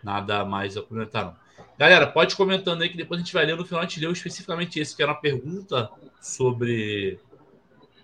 nada 0.03 0.45
mais 0.45 0.77
a 0.77 0.81
comentar, 0.81 1.25
não. 1.25 1.43
Galera, 1.77 2.07
pode 2.07 2.35
comentando 2.35 2.81
aí 2.81 2.89
que 2.89 2.97
depois 2.97 3.19
a 3.19 3.23
gente 3.23 3.33
vai 3.33 3.45
ler. 3.45 3.55
No 3.55 3.65
final 3.65 3.81
a 3.81 3.85
gente 3.85 3.99
leu 3.99 4.11
especificamente 4.11 4.79
esse, 4.79 4.95
que 4.95 5.01
era 5.01 5.11
uma 5.11 5.19
pergunta 5.19 5.89
sobre, 6.21 7.19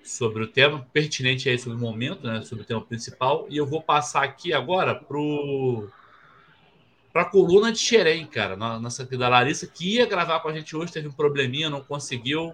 sobre 0.03 0.43
o 0.43 0.47
tema, 0.47 0.85
pertinente 0.91 1.47
aí 1.47 1.57
sobre 1.57 1.77
o 1.77 1.81
momento, 1.81 2.25
né? 2.25 2.41
Sobre 2.41 2.63
o 2.63 2.67
tema 2.67 2.81
principal. 2.81 3.45
E 3.49 3.57
eu 3.57 3.65
vou 3.65 3.81
passar 3.81 4.23
aqui 4.23 4.53
agora 4.53 4.95
pro 4.95 5.87
para 7.11 7.23
a 7.23 7.25
coluna 7.25 7.71
de 7.71 7.79
Xerém, 7.79 8.25
cara, 8.27 8.55
nossa 8.55 9.03
querida 9.03 9.27
Larissa, 9.27 9.65
que 9.65 9.95
ia 9.95 10.05
gravar 10.05 10.39
com 10.41 10.47
a 10.47 10.53
gente 10.53 10.75
hoje, 10.75 10.93
teve 10.93 11.07
um 11.07 11.11
probleminha, 11.11 11.69
não 11.69 11.81
conseguiu. 11.81 12.53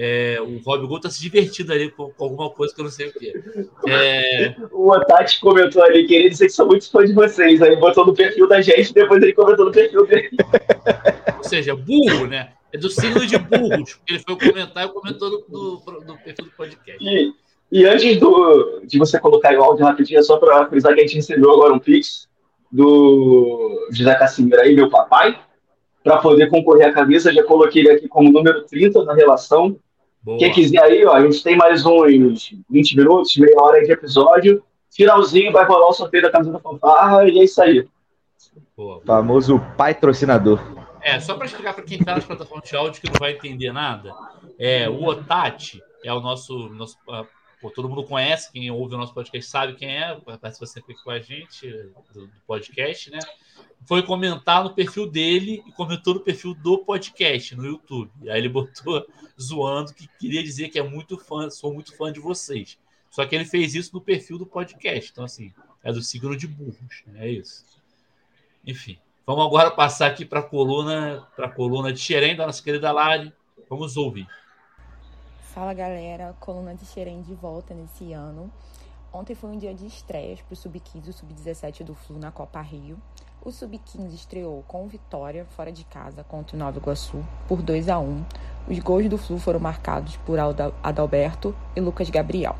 É, 0.00 0.40
o 0.40 0.58
Rob 0.64 0.86
Gol 0.86 1.00
tá 1.00 1.10
se 1.10 1.20
divertindo 1.20 1.72
ali 1.72 1.90
com, 1.90 2.08
com, 2.10 2.24
alguma 2.24 2.48
coisa 2.50 2.72
que 2.72 2.80
eu 2.80 2.84
não 2.84 2.90
sei 2.90 3.08
o 3.08 3.12
que. 3.12 3.32
É... 3.88 4.54
O 4.70 4.92
Otati 4.92 5.40
comentou 5.40 5.82
ali, 5.82 6.06
queria 6.06 6.30
dizer 6.30 6.46
que 6.46 6.52
sou 6.52 6.68
muito 6.68 6.88
fã 6.88 7.04
de 7.04 7.12
vocês. 7.12 7.60
Aí 7.60 7.74
botou 7.74 8.06
no 8.06 8.14
perfil 8.14 8.46
da 8.46 8.60
gente, 8.60 8.94
depois 8.94 9.20
ele 9.20 9.32
comentou 9.32 9.64
no 9.64 9.72
perfil 9.72 10.06
dele. 10.06 10.30
Ou 11.36 11.42
seja, 11.42 11.74
burro, 11.74 12.28
né? 12.28 12.52
É 12.72 12.78
do 12.78 12.88
signo 12.88 13.26
de 13.26 13.36
burros, 13.38 13.98
ele 14.08 14.20
foi 14.20 14.38
comentar 14.38 14.86
e 14.86 14.88
comentou 14.88 15.30
no, 15.30 15.44
no, 15.48 16.04
no, 16.04 16.18
perfil 16.18 16.44
do 16.44 16.50
podcast. 16.52 17.04
E, 17.04 17.32
e 17.72 17.84
antes 17.84 18.20
do, 18.20 18.80
de 18.84 19.00
você 19.00 19.18
colocar 19.18 19.52
o 19.58 19.64
áudio 19.64 19.84
rapidinho, 19.84 20.20
é 20.20 20.22
só 20.22 20.36
para 20.36 20.68
frisar 20.68 20.94
que 20.94 21.00
a 21.00 21.02
gente 21.02 21.16
recebeu 21.16 21.50
agora 21.50 21.72
um 21.72 21.78
Pix 21.80 22.28
do 22.70 23.88
José 23.90 24.14
Casimiro 24.14 24.60
aí, 24.60 24.76
meu 24.76 24.88
papai, 24.88 25.40
para 26.04 26.18
poder 26.18 26.48
concorrer 26.50 26.86
à 26.86 26.92
camisa. 26.92 27.32
Já 27.32 27.42
coloquei 27.42 27.82
ele 27.82 27.90
aqui 27.90 28.06
como 28.06 28.30
número 28.30 28.64
30 28.64 29.02
na 29.02 29.12
relação. 29.12 29.76
Boa. 30.28 30.38
Quem 30.38 30.52
quiser 30.52 30.82
aí, 30.82 31.06
ó, 31.06 31.14
a 31.14 31.22
gente 31.22 31.42
tem 31.42 31.56
mais 31.56 31.86
uns 31.86 32.54
20 32.68 32.96
minutos, 32.98 33.34
meia 33.38 33.62
hora 33.62 33.82
de 33.82 33.90
episódio. 33.90 34.62
Finalzinho 34.94 35.50
vai 35.50 35.64
rolar 35.64 35.88
o 35.88 35.92
sorteio 35.94 36.24
da 36.24 36.30
camisa 36.30 36.52
da 36.52 36.58
fanfarra 36.58 37.26
e 37.26 37.38
é 37.38 37.44
isso 37.44 37.62
aí. 37.62 37.88
Boa, 38.76 39.00
Famoso 39.06 39.58
patrocinador. 39.78 40.60
É, 41.00 41.18
só 41.18 41.34
para 41.34 41.46
explicar 41.46 41.72
para 41.72 41.82
quem 41.82 41.98
está 41.98 42.14
nas 42.14 42.26
plataformas 42.26 42.68
de 42.68 42.76
áudio 42.76 43.00
que 43.00 43.10
não 43.10 43.18
vai 43.18 43.32
entender 43.32 43.72
nada, 43.72 44.12
é, 44.58 44.86
o 44.86 45.02
Otati 45.02 45.82
é 46.04 46.12
o 46.12 46.20
nosso, 46.20 46.68
nosso 46.74 46.98
pô, 47.58 47.70
todo 47.70 47.88
mundo 47.88 48.04
conhece, 48.04 48.52
quem 48.52 48.70
ouve 48.70 48.96
o 48.96 48.98
nosso 48.98 49.14
podcast 49.14 49.50
sabe 49.50 49.76
quem 49.76 49.96
é, 49.96 50.14
participa 50.38 50.66
sempre 50.66 50.92
aqui 50.92 51.02
com 51.02 51.10
a 51.10 51.20
gente 51.20 51.70
do, 52.12 52.26
do, 52.26 52.32
podcast, 52.46 53.10
né? 53.10 53.18
Foi 53.86 54.02
comentar 54.02 54.62
no 54.62 54.74
perfil 54.74 55.08
dele 55.08 55.62
e 55.66 55.72
comentou 55.72 56.14
no 56.14 56.20
perfil 56.20 56.54
do 56.54 56.78
podcast 56.78 57.56
no 57.56 57.64
YouTube. 57.64 58.10
Aí 58.28 58.38
ele 58.38 58.48
botou 58.48 59.06
zoando 59.40 59.94
que 59.94 60.06
queria 60.18 60.42
dizer 60.42 60.68
que 60.68 60.78
é 60.78 60.82
muito 60.82 61.16
fã, 61.16 61.48
sou 61.48 61.72
muito 61.72 61.96
fã 61.96 62.12
de 62.12 62.20
vocês. 62.20 62.78
Só 63.10 63.24
que 63.24 63.34
ele 63.34 63.44
fez 63.44 63.74
isso 63.74 63.94
no 63.94 64.00
perfil 64.00 64.38
do 64.38 64.46
podcast. 64.46 65.10
Então, 65.10 65.24
assim, 65.24 65.52
é 65.82 65.92
do 65.92 66.02
signo 66.02 66.36
de 66.36 66.46
burros. 66.46 67.02
Né? 67.06 67.26
É 67.26 67.30
isso. 67.30 67.64
Enfim. 68.66 68.98
Vamos 69.26 69.44
agora 69.44 69.70
passar 69.70 70.06
aqui 70.06 70.24
para 70.24 70.40
a 70.40 70.42
coluna, 70.42 71.26
para 71.36 71.50
coluna 71.50 71.92
de 71.92 71.98
Xerém, 71.98 72.36
da 72.36 72.46
nossa 72.46 72.62
querida 72.62 72.92
Lari. 72.92 73.32
Vamos 73.68 73.96
ouvir. 73.96 74.26
Fala 75.52 75.74
galera, 75.74 76.34
coluna 76.40 76.74
de 76.74 76.86
Xerém 76.86 77.20
de 77.20 77.34
volta 77.34 77.74
nesse 77.74 78.12
ano. 78.12 78.50
Ontem 79.12 79.34
foi 79.34 79.50
um 79.50 79.58
dia 79.58 79.74
de 79.74 79.86
estreias 79.86 80.40
para 80.40 80.52
o 80.52 80.56
Sub-15 80.56 81.06
e 81.06 81.10
o 81.10 81.12
Sub-17 81.12 81.82
do 81.82 81.94
Flu 81.94 82.18
na 82.18 82.30
Copa 82.30 82.60
Rio. 82.60 82.98
O 83.40 83.52
Sub-15 83.52 84.14
estreou 84.14 84.64
com 84.66 84.88
vitória 84.88 85.46
fora 85.56 85.70
de 85.70 85.84
casa 85.84 86.24
contra 86.24 86.56
o 86.56 86.58
Nova 86.58 86.78
Iguaçu 86.78 87.24
por 87.46 87.62
2 87.62 87.88
a 87.88 87.96
1 87.96 88.24
Os 88.68 88.78
gols 88.80 89.08
do 89.08 89.16
Flu 89.16 89.38
foram 89.38 89.60
marcados 89.60 90.16
por 90.26 90.38
Adalberto 90.82 91.54
e 91.76 91.80
Lucas 91.80 92.10
Gabriel. 92.10 92.56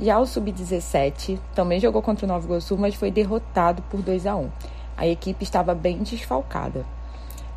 Já 0.00 0.18
o 0.18 0.26
Sub-17 0.26 1.38
também 1.54 1.78
jogou 1.78 2.00
contra 2.00 2.24
o 2.24 2.28
Nova 2.28 2.46
Iguaçu, 2.46 2.78
mas 2.78 2.94
foi 2.94 3.10
derrotado 3.10 3.82
por 3.90 4.00
2 4.00 4.26
a 4.26 4.36
1 4.36 4.50
A 4.96 5.06
equipe 5.06 5.44
estava 5.44 5.74
bem 5.74 5.98
desfalcada. 5.98 6.86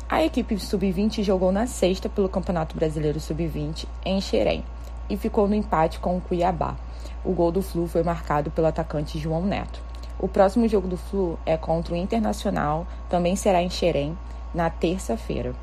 A 0.06 0.22
equipe 0.22 0.58
sub-20 0.58 1.22
jogou 1.22 1.50
na 1.50 1.66
sexta 1.66 2.10
pelo 2.10 2.28
Campeonato 2.28 2.76
Brasileiro 2.76 3.18
Sub-20 3.18 3.86
em 4.04 4.20
Xerém 4.20 4.62
e 5.08 5.16
ficou 5.16 5.48
no 5.48 5.54
empate 5.54 5.98
com 5.98 6.16
o 6.16 6.20
Cuiabá. 6.20 6.76
O 7.24 7.32
gol 7.32 7.50
do 7.50 7.62
Flu 7.62 7.86
foi 7.86 8.02
marcado 8.02 8.50
pelo 8.50 8.66
atacante 8.66 9.18
João 9.18 9.46
Neto. 9.46 9.89
O 10.22 10.28
próximo 10.28 10.68
jogo 10.68 10.86
do 10.86 10.98
Flu 10.98 11.38
é 11.46 11.56
contra 11.56 11.94
o 11.94 11.96
Internacional, 11.96 12.86
também 13.08 13.34
será 13.36 13.62
em 13.62 13.70
Xerém, 13.70 14.18
na 14.54 14.68
terça-feira. 14.68 15.54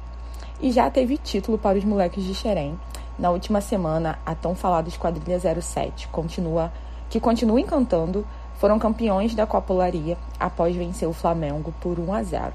E 0.60 0.72
já 0.72 0.90
teve 0.90 1.16
título 1.16 1.60
para 1.60 1.78
os 1.78 1.84
moleques 1.84 2.24
de 2.24 2.34
Xerém. 2.34 2.76
Na 3.20 3.30
última 3.30 3.62
semana, 3.62 4.18
a 4.26 4.34
tão 4.34 4.56
falada 4.56 4.90
Esquadrilha 4.90 5.40
07 5.40 6.08
continua, 6.08 6.74
que 7.08 7.20
continua 7.20 7.62
encantando, 7.62 8.26
foram 8.56 8.80
campeões 8.80 9.36
da 9.36 9.46
Copa 9.46 9.76
Olaria 9.76 10.18
após 10.40 10.76
vencer 10.76 11.08
o 11.08 11.14
Flamengo 11.14 11.72
por 11.80 12.00
1 12.00 12.14
a 12.14 12.24
0. 12.24 12.54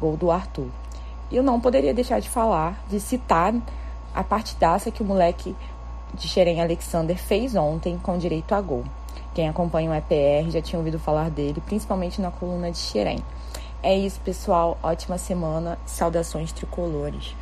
Gol 0.00 0.16
do 0.16 0.30
Arthur. 0.30 0.68
E 1.30 1.36
eu 1.36 1.42
não 1.42 1.60
poderia 1.60 1.92
deixar 1.92 2.20
de 2.20 2.28
falar, 2.30 2.82
de 2.88 2.98
citar 2.98 3.52
a 4.14 4.24
partidaça 4.24 4.90
que 4.90 5.02
o 5.02 5.06
moleque 5.06 5.54
de 6.14 6.26
Xerém 6.26 6.62
Alexander 6.62 7.18
fez 7.18 7.54
ontem 7.54 7.98
com 7.98 8.16
direito 8.16 8.54
a 8.54 8.62
gol. 8.62 8.84
Quem 9.34 9.48
acompanha 9.48 9.90
o 9.90 9.94
EPR 9.94 10.48
já 10.48 10.62
tinha 10.62 10.78
ouvido 10.78 10.98
falar 10.98 11.28
dele, 11.28 11.60
principalmente 11.66 12.20
na 12.20 12.30
coluna 12.30 12.70
de 12.70 12.78
Xerém. 12.78 13.18
É 13.82 13.96
isso, 13.98 14.20
pessoal. 14.20 14.78
Ótima 14.80 15.18
semana. 15.18 15.76
Saudações 15.84 16.52
tricolores. 16.52 17.34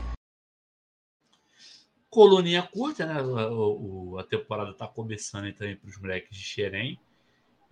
Coluninha 2.08 2.62
curta, 2.62 3.04
né? 3.04 3.20
O, 3.20 4.14
o, 4.14 4.18
a 4.18 4.24
temporada 4.24 4.70
está 4.70 4.86
começando 4.86 5.44
aí 5.44 5.52
também 5.52 5.76
para 5.76 5.88
os 5.88 6.00
moleques 6.00 6.36
de 6.36 6.42
Xerém. 6.42 6.98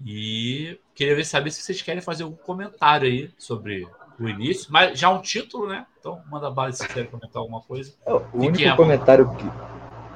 E 0.05 0.79
queria 0.95 1.17
ver 1.17 1.25
saber 1.25 1.51
se 1.51 1.63
vocês 1.63 1.81
querem 1.81 2.03
fazer 2.03 2.23
algum 2.23 2.37
comentário 2.37 3.09
aí 3.09 3.31
sobre 3.39 3.87
o 4.19 4.29
início, 4.29 4.71
mas 4.71 4.99
já 4.99 5.11
um 5.11 5.21
título, 5.21 5.67
né? 5.67 5.87
Então 5.99 6.23
manda 6.31 6.51
bala 6.51 6.73
se 6.73 6.87
quiser 6.87 7.11
comentar 7.11 7.41
alguma 7.41 7.63
coisa. 7.63 7.95
É, 8.07 8.13
o 8.13 8.23
único 8.35 8.63
é 8.63 8.77
comentário 8.77 9.35
que 9.35 9.45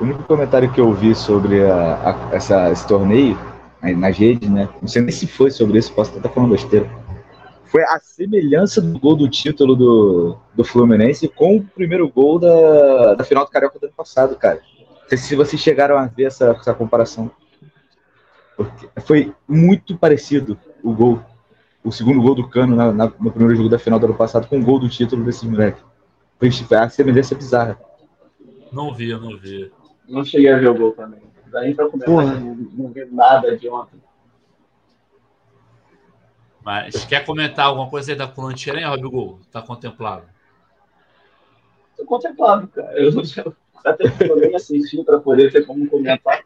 o 0.00 0.04
único 0.04 0.22
comentário 0.24 0.72
que 0.72 0.80
eu 0.80 0.92
vi 0.92 1.14
sobre 1.14 1.64
a, 1.64 2.30
a, 2.30 2.34
essa, 2.34 2.70
esse 2.70 2.86
torneio 2.86 3.53
nas 3.92 4.16
redes, 4.16 4.48
né? 4.48 4.68
Não 4.80 4.88
sei 4.88 5.02
nem 5.02 5.12
se 5.12 5.26
foi 5.26 5.50
sobre 5.50 5.78
isso, 5.78 5.92
posso 5.92 6.16
estar 6.16 6.28
falando 6.28 6.52
besteira. 6.52 6.88
Foi 7.66 7.82
a 7.82 7.98
semelhança 7.98 8.80
do 8.80 8.98
gol 8.98 9.16
do 9.16 9.28
título 9.28 9.74
do, 9.74 10.38
do 10.54 10.64
Fluminense 10.64 11.28
com 11.28 11.56
o 11.56 11.64
primeiro 11.64 12.08
gol 12.08 12.38
da, 12.38 13.14
da 13.14 13.24
final 13.24 13.44
do 13.44 13.50
Carioca 13.50 13.78
do 13.78 13.86
ano 13.86 13.94
passado, 13.94 14.36
cara. 14.36 14.60
Não 15.02 15.08
sei 15.08 15.18
se 15.18 15.36
vocês 15.36 15.60
chegaram 15.60 15.98
a 15.98 16.06
ver 16.06 16.24
essa, 16.24 16.50
essa 16.50 16.72
comparação. 16.72 17.30
Porque 18.56 18.88
foi 19.00 19.34
muito 19.48 19.98
parecido 19.98 20.56
o 20.82 20.92
gol 20.92 21.20
o 21.84 21.92
segundo 21.92 22.22
gol 22.22 22.34
do 22.34 22.48
Cano 22.48 22.74
na, 22.74 22.90
na, 22.90 23.12
no 23.20 23.30
primeiro 23.30 23.54
jogo 23.54 23.68
da 23.68 23.78
final 23.78 23.98
do 23.98 24.06
ano 24.06 24.14
passado 24.14 24.48
com 24.48 24.58
o 24.58 24.64
gol 24.64 24.78
do 24.78 24.88
título 24.88 25.22
desse 25.22 25.46
moleque. 25.46 25.80
Foi 26.38 26.48
a 26.78 26.88
semelhança 26.88 27.34
bizarra. 27.34 27.78
Não 28.72 28.94
vi, 28.94 29.10
eu 29.10 29.20
não 29.20 29.36
vi. 29.36 29.70
Não 30.08 30.24
cheguei 30.24 30.50
a 30.50 30.58
ver 30.58 30.68
o 30.68 30.74
gol 30.74 30.92
também. 30.92 31.20
Daí 31.54 31.72
pra 31.72 31.88
começar, 31.88 32.10
não, 32.10 32.56
não 32.72 32.88
vi 32.88 33.04
nada 33.12 33.56
de 33.56 33.68
ontem. 33.68 33.96
Mas 36.64 37.04
quer 37.04 37.24
comentar 37.24 37.66
alguma 37.66 37.88
coisa 37.88 38.10
aí 38.10 38.18
da 38.18 38.26
coluna 38.26 38.54
de 38.54 38.70
Rob 38.70 39.08
Gol? 39.08 39.38
Tá 39.52 39.62
contemplado? 39.62 40.24
Tô 41.96 42.04
contemplado, 42.06 42.66
cara. 42.66 42.92
Eu 42.98 43.12
até 43.86 44.04
nem 44.34 44.56
assisti 44.56 45.00
para 45.04 45.20
poder 45.20 45.52
ter 45.52 45.64
como 45.64 45.88
comentar. 45.88 46.40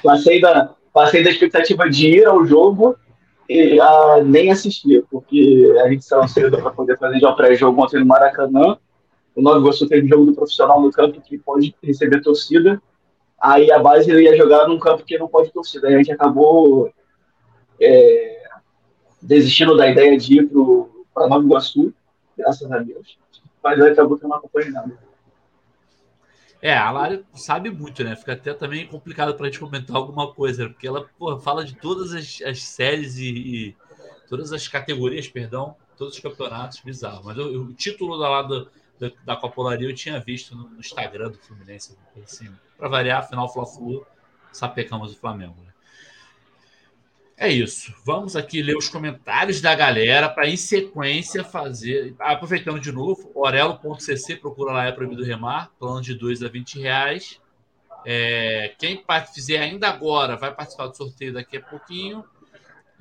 Passei 0.00 0.40
da, 0.40 0.72
passei 0.92 1.24
da 1.24 1.30
expectativa 1.30 1.90
de 1.90 2.18
ir 2.18 2.24
ao 2.24 2.46
jogo 2.46 2.96
e 3.48 3.80
a, 3.80 4.22
nem 4.22 4.52
assistir, 4.52 5.04
porque 5.10 5.74
a 5.82 5.88
gente 5.88 6.04
saiu 6.04 6.28
cedo 6.28 6.56
para 6.58 6.70
poder 6.70 6.96
fazer 6.98 7.18
já 7.18 7.30
o 7.30 7.34
pré-jogo 7.34 7.82
ontem 7.82 7.98
no 7.98 8.06
Maracanã. 8.06 8.78
O 9.34 9.42
Nova 9.42 9.58
Iguaçu 9.58 9.88
teve 9.88 10.06
jogo 10.06 10.26
do 10.26 10.34
profissional 10.34 10.80
no 10.80 10.92
campo 10.92 11.20
que 11.20 11.36
pode 11.36 11.74
receber 11.82 12.22
torcida. 12.22 12.80
Aí 13.42 13.72
a 13.72 13.78
base 13.80 14.08
ia 14.12 14.36
jogar 14.36 14.68
num 14.68 14.78
campo 14.78 15.04
que 15.04 15.18
não 15.18 15.26
pode 15.26 15.50
torcida. 15.50 15.88
Aí 15.88 15.94
a 15.94 15.98
gente 15.98 16.12
acabou 16.12 16.92
é, 17.80 18.40
desistindo 19.20 19.76
da 19.76 19.90
ideia 19.90 20.16
de 20.16 20.38
ir 20.38 20.50
para 21.12 21.26
Nova 21.26 21.44
Iguaçu, 21.44 21.92
graças 22.38 22.70
a 22.70 22.78
Deus. 22.78 23.18
Mas 23.60 23.80
aí 23.80 23.90
acabou 23.90 24.16
que 24.16 24.24
eu 24.24 24.28
não 24.28 24.36
acompanhei 24.36 24.70
nada. 24.70 24.96
É, 26.62 26.72
a 26.72 26.88
Lara 26.92 27.24
sabe 27.34 27.68
muito, 27.68 28.04
né? 28.04 28.14
Fica 28.14 28.34
até 28.34 28.54
também 28.54 28.86
complicado 28.86 29.34
para 29.34 29.46
a 29.46 29.50
gente 29.50 29.58
comentar 29.58 29.96
alguma 29.96 30.32
coisa, 30.32 30.68
porque 30.68 30.86
ela 30.86 31.04
porra, 31.18 31.40
fala 31.40 31.64
de 31.64 31.74
todas 31.74 32.12
as, 32.12 32.40
as 32.46 32.62
séries 32.62 33.16
e, 33.16 33.28
e, 33.28 33.76
todas 34.28 34.52
as 34.52 34.68
categorias, 34.68 35.26
perdão, 35.26 35.74
todos 35.98 36.14
os 36.14 36.20
campeonatos, 36.20 36.80
bizarro. 36.80 37.24
Mas 37.24 37.36
eu, 37.36 37.62
o 37.62 37.74
título 37.74 38.16
da, 38.16 38.28
lá 38.28 38.42
da, 39.02 39.10
da 39.24 39.36
Copolaria 39.36 39.88
eu 39.88 39.94
tinha 39.94 40.20
visto 40.20 40.54
no, 40.54 40.78
Instagram 40.78 41.30
do 41.30 41.38
Fluminense, 41.38 41.96
assim, 42.22 42.48
para 42.78 42.88
variar, 42.88 43.28
final 43.28 43.52
Fla-Flu, 43.52 44.06
sapecamos 44.52 45.12
o 45.12 45.18
Flamengo. 45.18 45.56
Né? 45.60 45.72
É 47.36 47.48
isso. 47.48 47.92
Vamos 48.04 48.36
aqui 48.36 48.62
ler 48.62 48.76
os 48.76 48.88
comentários 48.88 49.60
da 49.60 49.74
galera 49.74 50.28
para, 50.28 50.46
em 50.46 50.56
sequência, 50.56 51.42
fazer. 51.42 52.14
Aproveitando 52.20 52.78
de 52.78 52.92
novo, 52.92 53.32
orelo.cc, 53.34 54.36
procura 54.36 54.72
lá, 54.72 54.86
é 54.86 54.92
proibido 54.92 55.24
remar. 55.24 55.72
Plano 55.78 56.00
de 56.00 56.14
2 56.14 56.44
a 56.44 56.48
20 56.48 56.78
reais. 56.78 57.40
É, 58.04 58.74
quem 58.78 59.04
fizer 59.34 59.58
ainda 59.58 59.88
agora 59.88 60.36
vai 60.36 60.54
participar 60.54 60.88
do 60.88 60.96
sorteio 60.96 61.32
daqui 61.32 61.56
a 61.56 61.62
pouquinho. 61.62 62.24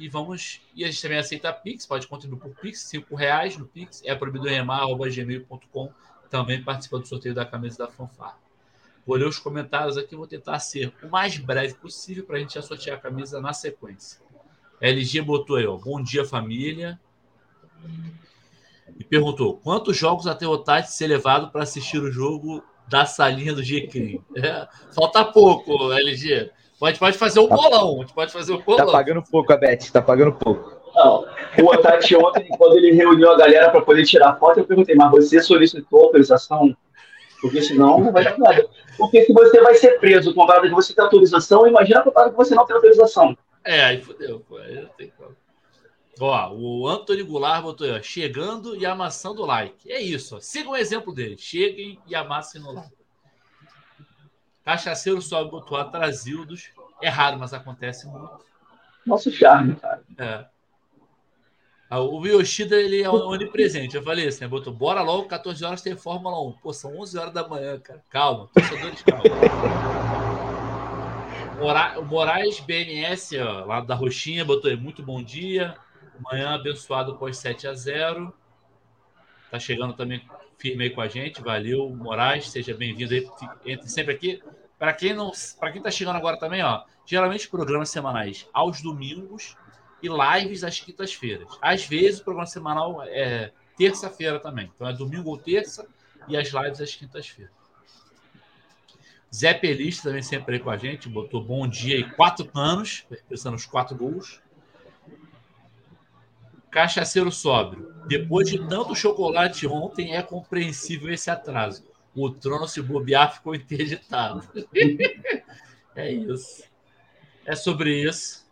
E 0.02 0.10
vamos. 0.10 0.62
E 0.74 0.84
a 0.84 0.88
gente 0.88 1.00
também 1.00 1.20
aceita 1.20 1.54
Pix, 1.54 1.86
pode 1.86 2.08
contribuir 2.08 2.40
por 2.40 2.50
Pix, 2.56 2.80
5 2.80 3.16
reais 3.16 3.56
no 3.56 3.68
Pix, 3.68 4.02
é 4.04 4.16
proibido 4.16 4.48
remar.gmail.com. 4.48 5.92
Também 6.28 6.64
participa 6.64 6.98
do 6.98 7.08
sorteio 7.08 7.36
da 7.36 7.46
camisa 7.46 7.86
da 7.86 7.88
fanfarra. 7.88 8.40
Vou 9.06 9.16
ler 9.16 9.28
os 9.28 9.38
comentários 9.38 10.00
aqui, 10.00 10.16
vou 10.16 10.26
tentar 10.26 10.58
ser 10.58 10.92
o 11.04 11.08
mais 11.08 11.38
breve 11.38 11.76
possível 11.76 12.24
para 12.24 12.38
a 12.38 12.40
gente 12.40 12.56
já 12.56 12.64
sortear 12.64 12.98
a 12.98 13.00
camisa 13.00 13.40
na 13.40 13.54
sequência. 13.54 14.20
LG 14.80 15.22
botou 15.22 15.58
aí, 15.58 15.68
ó. 15.68 15.78
Bom 15.78 16.02
dia, 16.02 16.26
família. 16.26 17.00
E 18.98 19.04
perguntou: 19.04 19.58
quantos 19.58 19.96
jogos 19.96 20.26
até 20.26 20.48
o 20.48 20.58
Tati 20.58 20.92
ser 20.92 21.06
levado 21.06 21.52
para 21.52 21.62
assistir 21.62 22.00
o 22.00 22.12
jogo 22.12 22.64
da 22.88 23.06
salinha 23.06 23.54
do 23.54 23.62
GCRIM? 23.62 24.20
É, 24.36 24.68
falta 24.96 25.24
pouco, 25.24 25.94
LG. 25.94 26.50
Pode, 26.82 26.98
pode 26.98 27.16
fazer 27.16 27.40
um 27.40 27.48
bolão. 27.48 27.98
A 27.98 28.00
gente 28.02 28.14
pode 28.14 28.34
fazer 28.34 28.54
um 28.54 28.58
Tá 28.58 28.64
bolão. 28.66 28.92
pagando 28.92 29.22
pouco 29.22 29.54
a 29.54 29.56
Beth, 29.56 29.92
tá 29.94 30.02
pagando 30.02 30.34
pouco. 30.34 30.82
Não, 30.96 31.28
o 31.62 31.66
Otati 31.68 32.16
ontem, 32.16 32.48
quando 32.58 32.76
ele 32.76 32.92
reuniu 32.92 33.32
a 33.32 33.38
galera 33.38 33.70
para 33.70 33.82
poder 33.84 34.04
tirar 34.04 34.36
foto, 34.38 34.62
eu 34.62 34.66
perguntei, 34.66 34.96
mas 34.96 35.12
você 35.12 35.40
solicitou 35.44 36.06
autorização? 36.06 36.76
Porque 37.40 37.62
senão 37.62 38.00
não 38.00 38.12
vai 38.12 38.24
dar 38.24 38.36
nada. 38.40 38.68
Porque 38.98 39.24
se 39.26 39.32
você 39.32 39.62
vai 39.62 39.76
ser 39.76 40.00
preso 40.00 40.34
com 40.34 40.42
a 40.42 40.48
parada 40.48 40.68
que 40.68 40.74
você 40.74 40.92
tem 40.92 41.04
autorização, 41.04 41.68
imagina 41.68 42.02
com 42.02 42.10
a 42.10 42.12
parada 42.12 42.32
que 42.32 42.38
você 42.38 42.56
não 42.56 42.66
tem 42.66 42.76
autorização. 42.76 43.38
É, 43.64 43.84
aí 43.84 44.02
fodeu, 44.02 44.40
pô. 44.50 44.58
Aí 44.58 44.74
não 44.82 44.90
tem 44.98 45.14
como. 45.16 45.36
Ó, 46.20 46.52
o 46.52 46.88
Antônio 46.88 47.28
Goulart 47.28 47.62
botou 47.62 47.86
aí, 47.86 47.94
ó, 47.96 48.02
chegando 48.02 48.76
e 48.76 48.88
amassando 48.88 49.44
o 49.44 49.46
like. 49.46 49.92
É 49.92 50.02
isso, 50.02 50.36
ó. 50.36 50.40
Sigam 50.40 50.72
o 50.72 50.76
exemplo 50.76 51.14
dele. 51.14 51.38
Cheguem 51.38 52.00
e 52.08 52.16
amassem 52.16 52.60
no 52.60 52.74
like. 52.74 52.90
Cachaceiro 54.64 55.22
sobe 55.22 55.52
botou 55.52 55.78
atrasildos. 55.78 56.72
É 57.02 57.10
raro, 57.10 57.40
mas 57.40 57.54
acontece 57.54 58.08
muito. 58.08 58.46
Nosso 59.06 59.32
charme, 59.32 59.76
cara. 59.76 60.04
É. 60.18 60.46
Ah, 61.90 62.00
O 62.00 62.26
Yoshida, 62.26 62.80
ele 62.80 63.02
é 63.02 63.10
onipresente. 63.10 63.96
Eu 63.98 64.04
falei 64.04 64.28
assim, 64.28 64.42
né? 64.42 64.48
Botou, 64.48 64.72
bora 64.72 65.02
logo, 65.02 65.28
14 65.28 65.66
horas 65.66 65.82
tem 65.82 65.98
Fórmula 65.98 66.40
1. 66.42 66.54
Pô, 66.54 66.72
são 66.72 66.98
11 66.98 67.18
horas 67.18 67.34
da 67.34 67.46
manhã, 67.48 67.78
cara. 67.80 68.02
Calma, 68.10 68.48
torcedores, 68.54 69.04
calma. 69.04 69.24
O 72.00 72.06
Moraes 72.06 72.60
BNS, 72.60 73.38
ó, 73.40 73.66
lá 73.66 73.82
da 73.82 73.94
Roxinha, 73.94 74.46
botou 74.46 74.72
aí, 74.72 74.78
muito 74.78 75.04
bom 75.04 75.22
dia. 75.22 75.76
Manhã 76.20 76.56
abençoado 76.56 77.18
pós 77.18 77.38
7 77.38 77.68
a 77.68 77.74
0 77.74 78.34
Tá 79.50 79.60
chegando 79.60 79.94
também 79.94 80.26
firme 80.62 80.84
aí 80.84 80.90
com 80.92 81.02
a 81.02 81.08
gente. 81.08 81.42
Valeu, 81.42 81.90
Moraes. 81.90 82.50
Seja 82.50 82.76
bem-vindo 82.76 83.14
aí. 83.14 83.28
Entre 83.66 83.90
sempre 83.90 84.14
aqui. 84.14 84.42
Para 84.78 84.94
quem 84.94 85.14
não, 85.14 85.32
para 85.60 85.72
quem 85.72 85.82
tá 85.82 85.90
chegando 85.92 86.16
agora 86.16 86.38
também, 86.38 86.64
ó, 86.64 86.84
geralmente 87.06 87.50
programas 87.50 87.90
semanais 87.90 88.48
aos 88.54 88.82
domingos 88.82 89.56
e 90.02 90.08
lives 90.08 90.64
às 90.64 90.80
quintas-feiras. 90.80 91.48
Às 91.62 91.86
vezes 91.86 92.20
o 92.20 92.24
programa 92.24 92.48
semanal 92.48 93.04
é 93.04 93.52
terça-feira 93.78 94.40
também. 94.40 94.72
Então 94.74 94.88
é 94.88 94.94
domingo 94.94 95.30
ou 95.30 95.38
terça 95.38 95.88
e 96.28 96.38
as 96.38 96.48
lives 96.50 96.82
às 96.82 96.96
quintas-feiras. 96.96 97.54
Zé 99.34 99.54
Pelista 99.54 100.10
também 100.10 100.22
sempre 100.22 100.56
aí 100.56 100.60
com 100.60 100.70
a 100.70 100.78
gente, 100.78 101.08
botou 101.08 101.42
bom 101.42 101.68
dia 101.68 101.98
e 101.98 102.10
quatro 102.12 102.50
anos, 102.54 103.06
pensando 103.30 103.54
nos 103.54 103.66
quatro 103.66 103.96
gols. 103.96 104.41
Cachaceiro 106.72 107.32
sóbrio. 107.32 107.94
Depois 108.08 108.50
de 108.50 108.58
tanto 108.68 108.96
chocolate 108.96 109.68
ontem, 109.68 110.16
é 110.16 110.24
compreensível 110.24 111.14
esse 111.14 111.30
atraso. 111.30 111.86
O 112.16 112.30
trono, 112.30 112.68
se 112.68 112.82
bobear, 112.82 113.36
ficou 113.36 113.54
interditado. 113.54 114.48
é 115.96 116.12
isso. 116.12 116.64
É 117.46 117.56
sobre 117.56 118.02
isso. 118.02 118.50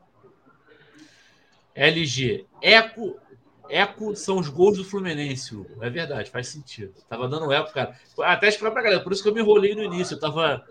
LG. 1.73 2.45
Eco. 2.61 3.17
Eco 3.69 4.15
são 4.15 4.37
os 4.37 4.49
gols 4.49 4.77
do 4.77 4.83
Fluminense. 4.83 5.55
É 5.79 5.89
verdade, 5.89 6.29
faz 6.29 6.47
sentido. 6.47 6.93
Tava 7.07 7.27
dando 7.27 7.51
eco, 7.51 7.71
cara. 7.71 7.97
Até 8.19 8.49
explicar 8.49 8.71
pra 8.71 8.81
galera, 8.81 9.03
por 9.03 9.13
isso 9.13 9.23
que 9.23 9.29
eu 9.29 9.33
me 9.33 9.41
enrolei 9.41 9.75
no 9.75 9.83
início. 9.83 10.15
Eu 10.15 10.19
tava. 10.19 10.65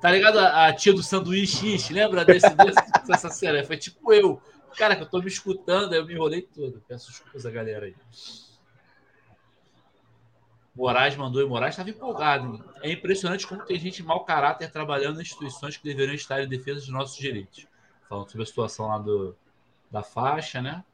Tá 0.00 0.10
ligado 0.10 0.38
a, 0.38 0.66
a 0.66 0.72
tia 0.72 0.92
do 0.92 1.02
sanduíche? 1.02 1.92
Lembra 1.92 2.24
desse, 2.24 2.54
desse, 2.54 3.06
dessa 3.06 3.28
cena? 3.28 3.64
Foi 3.64 3.76
tipo 3.76 4.12
eu. 4.12 4.40
Cara, 4.76 4.94
que 4.96 5.02
eu 5.02 5.08
tô 5.10 5.18
me 5.20 5.26
escutando, 5.28 5.94
eu 5.94 6.04
me 6.06 6.14
enrolei 6.14 6.42
todo. 6.42 6.80
Peço 6.86 7.10
desculpas 7.10 7.44
a 7.46 7.50
galera 7.50 7.86
aí. 7.86 7.94
Moraes 10.74 11.16
mandou 11.16 11.40
e 11.42 11.46
Moraes 11.46 11.72
estava 11.72 11.88
empolgado. 11.90 12.46
hein? 12.54 12.64
É 12.82 12.92
impressionante 12.92 13.46
como 13.46 13.64
tem 13.64 13.78
gente 13.78 14.02
mau 14.02 14.24
caráter 14.24 14.70
trabalhando 14.70 15.18
em 15.18 15.22
instituições 15.22 15.76
que 15.76 15.84
deveriam 15.84 16.14
estar 16.14 16.42
em 16.42 16.48
defesa 16.48 16.80
de 16.82 16.90
nossos 16.92 17.16
direitos. 17.16 17.66
Falando 18.08 18.28
sobre 18.30 18.42
a 18.42 18.46
situação 18.46 18.86
lá 18.88 18.98
do, 18.98 19.34
da 19.90 20.02
faixa, 20.02 20.60
né? 20.60 20.84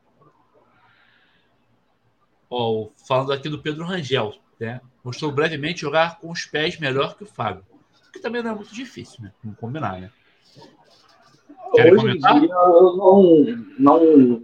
Ó, 2.48 2.84
o- 2.84 2.92
falando 3.06 3.32
aqui 3.32 3.48
do 3.48 3.60
Pedro 3.60 3.84
Rangel, 3.84 4.34
né? 4.60 4.80
Mostrou 5.02 5.32
brevemente 5.32 5.80
jogar 5.80 6.18
com 6.18 6.30
os 6.30 6.44
pés 6.44 6.78
melhor 6.78 7.16
que 7.16 7.24
o 7.24 7.26
Fábio. 7.26 7.64
Que 8.12 8.20
também 8.20 8.42
não 8.42 8.52
é 8.52 8.54
muito 8.54 8.74
difícil, 8.74 9.22
né? 9.22 9.32
Vamos 9.42 9.58
combinar, 9.58 10.00
né? 10.00 10.10
Querem 11.72 11.92
Hoje 11.92 12.02
em 12.02 12.20
comentar? 12.20 12.40
dia 12.40 12.50
eu 12.50 12.96
não, 12.96 13.46
não, 13.78 14.42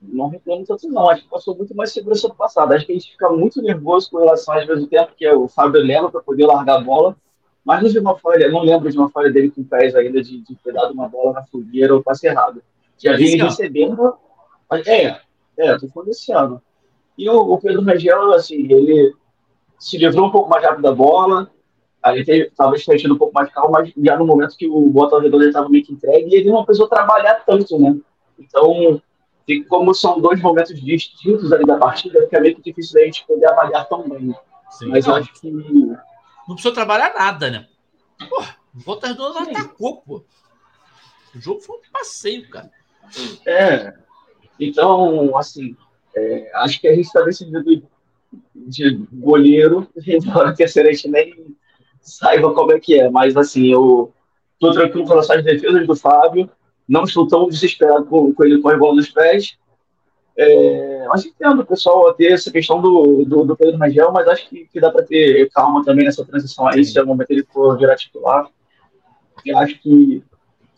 não 0.00 0.28
reclamo 0.28 0.64
tanto, 0.64 0.88
não. 0.88 1.08
Acho 1.10 1.22
que 1.22 1.28
passou 1.28 1.56
muito 1.56 1.74
mais 1.74 1.92
segurança 1.92 2.28
do 2.28 2.34
passado. 2.34 2.72
Acho 2.72 2.86
que 2.86 2.92
a 2.92 2.94
gente 2.94 3.12
fica 3.12 3.28
muito 3.30 3.60
nervoso 3.60 4.10
com 4.10 4.18
relação 4.18 4.54
às 4.54 4.66
vezes 4.66 4.84
o 4.84 4.88
tempo 4.88 5.12
que 5.16 5.28
o 5.28 5.48
Fábio 5.48 5.82
leva 5.82 6.10
para 6.10 6.20
poder 6.22 6.46
largar 6.46 6.76
a 6.76 6.80
bola. 6.80 7.16
Mas 7.64 7.82
não 7.82 7.90
vi 7.90 7.98
uma 7.98 8.16
falha, 8.16 8.50
não 8.50 8.62
lembro 8.62 8.90
de 8.90 8.96
uma 8.96 9.10
falha 9.10 9.30
dele 9.30 9.50
com 9.50 9.62
pés 9.62 9.94
ainda 9.94 10.22
de, 10.22 10.40
de 10.40 10.54
ter 10.56 10.72
dado 10.72 10.92
uma 10.92 11.08
bola 11.08 11.34
na 11.34 11.44
fogueira 11.44 11.94
ou 11.94 12.02
passe 12.02 12.26
errado. 12.26 12.62
Já 12.98 13.14
vi 13.16 13.24
Esse 13.24 13.34
ele 13.34 13.42
recebendo. 13.42 14.14
É, 14.86 15.20
é, 15.58 15.78
tô 15.78 15.88
falando 15.88 16.08
desse 16.08 16.32
ano. 16.32 16.62
E 17.18 17.28
o, 17.28 17.52
o 17.52 17.58
Pedro 17.58 17.82
Rangel, 17.82 18.32
assim, 18.32 18.66
ele 18.72 19.14
se 19.78 19.98
livrou 19.98 20.26
um 20.26 20.30
pouco 20.30 20.48
mais 20.48 20.64
rápido 20.64 20.82
da 20.82 20.92
bola, 20.92 21.50
aí 22.02 22.16
ele 22.16 22.24
teve, 22.24 22.52
talvez 22.56 22.84
tenha 22.84 22.98
tido 22.98 23.14
um 23.14 23.18
pouco 23.18 23.34
mais 23.34 23.48
de 23.48 23.54
calma, 23.54 23.80
mas 23.80 23.92
já 23.96 24.16
no 24.16 24.26
momento 24.26 24.56
que 24.56 24.66
o 24.66 24.88
Bota 24.88 25.20
Redonda 25.20 25.46
estava 25.46 25.68
meio 25.68 25.84
que 25.84 25.92
entregue, 25.92 26.34
ele 26.34 26.50
não 26.50 26.64
precisou 26.64 26.88
trabalhar 26.88 27.42
tanto, 27.46 27.78
né? 27.78 27.96
Então, 28.38 29.00
e 29.46 29.64
como 29.64 29.94
são 29.94 30.20
dois 30.20 30.40
momentos 30.40 30.80
distintos 30.80 31.52
ali 31.52 31.66
da 31.66 31.76
partida, 31.76 32.22
fica 32.22 32.40
meio 32.40 32.56
que 32.56 32.62
difícil 32.62 32.94
da 32.94 33.04
gente 33.04 33.26
poder 33.26 33.46
avaliar 33.46 33.88
tão 33.88 34.08
bem. 34.08 34.34
Sim. 34.70 34.88
Mas 34.88 35.04
eu 35.04 35.12
não, 35.12 35.20
acho 35.20 35.32
que 35.34 35.50
não 35.50 36.54
precisou 36.54 36.72
trabalhar 36.72 37.12
nada, 37.14 37.50
né? 37.50 37.66
Porra, 38.28 38.56
o 38.74 38.80
Volta 38.80 39.08
Redonda 39.08 39.44
Sim. 39.44 39.50
atacou, 39.50 39.96
pô. 39.98 40.24
O 41.34 41.40
jogo 41.40 41.60
foi 41.60 41.78
um 41.78 41.92
passeio, 41.92 42.48
cara. 42.48 42.70
É. 43.46 43.92
Então, 44.58 45.36
assim, 45.36 45.76
é, 46.14 46.50
acho 46.56 46.80
que 46.80 46.88
a 46.88 46.94
gente 46.94 47.06
está 47.06 47.22
decidido 47.22 47.62
de 48.54 49.06
goleiro, 49.12 49.88
embora 50.06 50.54
que 50.54 50.62
a 50.62 50.66
gente 50.66 51.08
nem 51.08 51.56
saiba 52.00 52.52
como 52.52 52.72
é 52.72 52.80
que 52.80 52.98
é. 52.98 53.10
Mas, 53.10 53.36
assim, 53.36 53.72
eu 53.72 54.12
tô 54.58 54.72
tranquilo 54.72 55.06
com 55.06 55.14
às 55.14 55.28
defesas 55.28 55.86
do 55.86 55.96
Fábio. 55.96 56.48
Não 56.88 57.04
estou 57.04 57.26
tão 57.26 57.48
desesperado 57.48 58.04
com, 58.06 58.32
com 58.32 58.44
ele 58.44 58.60
com 58.60 58.68
a 58.68 58.76
bola 58.76 58.96
nos 58.96 59.08
pés. 59.08 59.56
É, 60.36 61.04
mas 61.08 61.26
entendo 61.26 61.66
pessoal 61.66 62.12
ter 62.14 62.32
essa 62.32 62.50
questão 62.50 62.80
do, 62.80 63.24
do, 63.24 63.44
do 63.44 63.56
Pedro 63.56 63.78
Rangel, 63.78 64.10
mas 64.10 64.26
acho 64.26 64.48
que, 64.48 64.66
que 64.72 64.80
dá 64.80 64.90
para 64.90 65.04
ter 65.04 65.50
calma 65.50 65.84
também 65.84 66.04
nessa 66.04 66.24
transição 66.24 66.66
aí, 66.66 66.82
se 66.84 66.98
o 66.98 67.06
momento 67.06 67.30
ele 67.30 67.44
for 67.52 67.76
virar 67.76 67.96
titular. 67.96 68.48
E 69.44 69.52
acho 69.52 69.78
que 69.80 70.22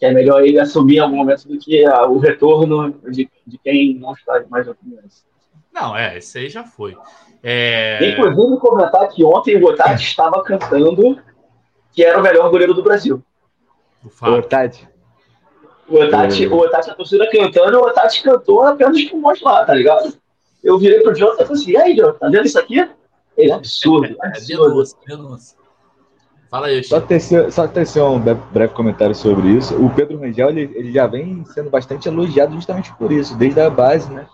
que 0.02 0.06
é 0.06 0.12
melhor 0.12 0.44
ele 0.44 0.58
assumir 0.58 0.96
em 0.96 0.98
algum 0.98 1.14
momento 1.14 1.46
do 1.46 1.56
que 1.56 1.84
ah, 1.84 2.08
o 2.08 2.18
retorno 2.18 2.90
de, 3.08 3.30
de 3.46 3.58
quem 3.58 3.94
não 3.94 4.14
está 4.14 4.44
mais 4.50 4.66
na 4.66 4.74
Fluminense. 4.74 5.22
Não, 5.72 5.96
é, 5.96 6.18
esse 6.18 6.38
aí 6.38 6.48
já 6.48 6.64
foi. 6.64 6.96
É, 7.42 7.98
Inclusive, 8.10 8.58
comentar 8.58 9.08
que 9.08 9.24
ontem 9.24 9.56
o 9.56 9.60
Gotati 9.60 10.04
estava 10.04 10.42
cantando 10.42 11.18
que 11.92 12.04
era 12.04 12.18
o 12.18 12.22
melhor 12.22 12.50
goleiro 12.50 12.74
do 12.74 12.82
Brasil. 12.82 13.22
o. 14.04 14.42
Tati, 14.42 14.88
O 15.88 15.96
Otati, 15.96 16.46
o 16.46 16.56
Otati, 16.56 16.90
a 16.90 16.94
torcida 16.94 17.28
cantando, 17.30 17.72
e 17.72 17.76
o 17.76 17.82
Otati 17.84 18.22
cantou 18.22 18.62
apenas 18.62 19.04
com 19.04 19.20
voz 19.20 19.40
lá, 19.42 19.64
tá 19.64 19.74
ligado? 19.74 20.14
Eu 20.62 20.78
virei 20.78 21.00
pro 21.00 21.14
Jonathan 21.14 21.42
e 21.42 21.46
falei 21.46 21.62
assim, 21.62 21.70
e 21.72 21.76
aí, 21.76 21.96
Jonathan, 21.96 22.18
tá 22.18 22.28
vendo 22.28 22.46
isso 22.46 22.58
aqui? 22.58 22.88
Ele 23.36 23.50
é 23.50 23.54
absurdo, 23.54 24.16
É, 24.22 24.28
absurdo. 24.28 24.68
denúncia, 24.68 24.98
denúncia. 25.06 25.58
Fala 26.50 26.66
aí, 26.66 26.84
só 26.84 26.96
Chico. 26.96 27.08
tecer, 27.08 27.50
só 27.50 27.66
tecer 27.66 28.02
um 28.02 28.20
breve, 28.20 28.40
breve 28.52 28.74
comentário 28.74 29.14
sobre 29.14 29.48
isso. 29.48 29.74
O 29.74 29.88
Pedro 29.90 30.18
Rangel, 30.20 30.50
ele, 30.50 30.70
ele 30.74 30.92
já 30.92 31.06
vem 31.06 31.44
sendo 31.46 31.70
bastante 31.70 32.06
elogiado 32.08 32.54
justamente 32.54 32.94
por 32.96 33.10
isso, 33.10 33.34
desde 33.36 33.58
a 33.60 33.70
base, 33.70 34.12
né? 34.12 34.26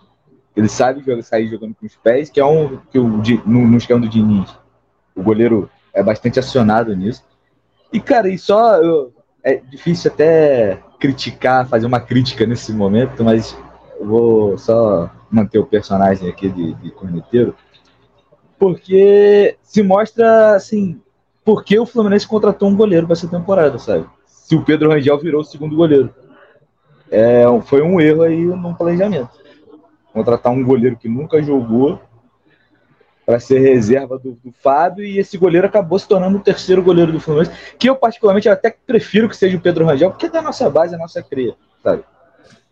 Ele 0.58 0.68
sabe 0.68 1.00
jogar, 1.04 1.22
sair 1.22 1.46
jogando 1.46 1.74
com 1.74 1.86
os 1.86 1.94
pés, 1.94 2.28
que 2.28 2.40
é 2.40 2.44
um 2.44 2.78
que 2.90 2.98
o, 2.98 3.06
no, 3.46 3.68
no 3.68 3.76
esquema 3.76 4.00
do 4.00 4.08
Diniz. 4.08 4.50
O 5.14 5.22
goleiro 5.22 5.70
é 5.94 6.02
bastante 6.02 6.38
acionado 6.40 6.94
nisso. 6.96 7.24
E, 7.92 8.00
cara, 8.00 8.28
e 8.28 8.36
só. 8.36 8.76
eu- 8.76 9.12
é 9.44 9.54
difícil 9.54 10.10
até 10.10 10.80
criticar, 10.98 11.66
fazer 11.68 11.86
uma 11.86 12.00
crítica 12.00 12.44
nesse 12.44 12.72
momento, 12.72 13.22
mas 13.22 13.56
vou 14.00 14.58
só 14.58 15.08
manter 15.30 15.60
o 15.60 15.64
personagem 15.64 16.28
aqui 16.28 16.48
de, 16.48 16.74
de 16.74 16.90
corneteiro, 16.90 17.54
porque 18.58 19.56
se 19.62 19.82
mostra, 19.82 20.56
assim, 20.56 21.00
por 21.44 21.64
que 21.64 21.78
o 21.78 21.86
Fluminense 21.86 22.26
contratou 22.26 22.68
um 22.68 22.76
goleiro 22.76 23.06
para 23.06 23.14
essa 23.14 23.28
temporada, 23.28 23.78
sabe? 23.78 24.06
Se 24.26 24.56
o 24.56 24.64
Pedro 24.64 24.90
Rangel 24.90 25.18
virou 25.18 25.40
o 25.40 25.44
segundo 25.44 25.76
goleiro. 25.76 26.12
É, 27.10 27.44
foi 27.64 27.80
um 27.80 28.00
erro 28.00 28.22
aí 28.22 28.44
no 28.44 28.74
planejamento. 28.74 29.30
Contratar 30.18 30.52
um 30.52 30.64
goleiro 30.64 30.96
que 30.96 31.08
nunca 31.08 31.40
jogou 31.40 32.00
para 33.24 33.38
ser 33.38 33.60
reserva 33.60 34.18
do, 34.18 34.32
do, 34.32 34.50
Fábio 34.50 35.04
e 35.04 35.16
esse 35.16 35.38
goleiro 35.38 35.68
acabou 35.68 35.96
se 35.96 36.08
tornando 36.08 36.38
o 36.38 36.40
terceiro 36.40 36.82
goleiro 36.82 37.12
do 37.12 37.20
Fluminense, 37.20 37.52
que 37.78 37.88
eu 37.88 37.94
particularmente 37.94 38.48
até 38.48 38.74
prefiro 38.84 39.28
que 39.28 39.36
seja 39.36 39.56
o 39.56 39.60
Pedro 39.60 39.84
Rangel, 39.84 40.10
porque 40.10 40.26
é 40.26 40.28
da 40.28 40.42
nossa 40.42 40.68
base, 40.68 40.96
a 40.96 40.98
nossa 40.98 41.22
cria, 41.22 41.54
sabe? 41.80 42.02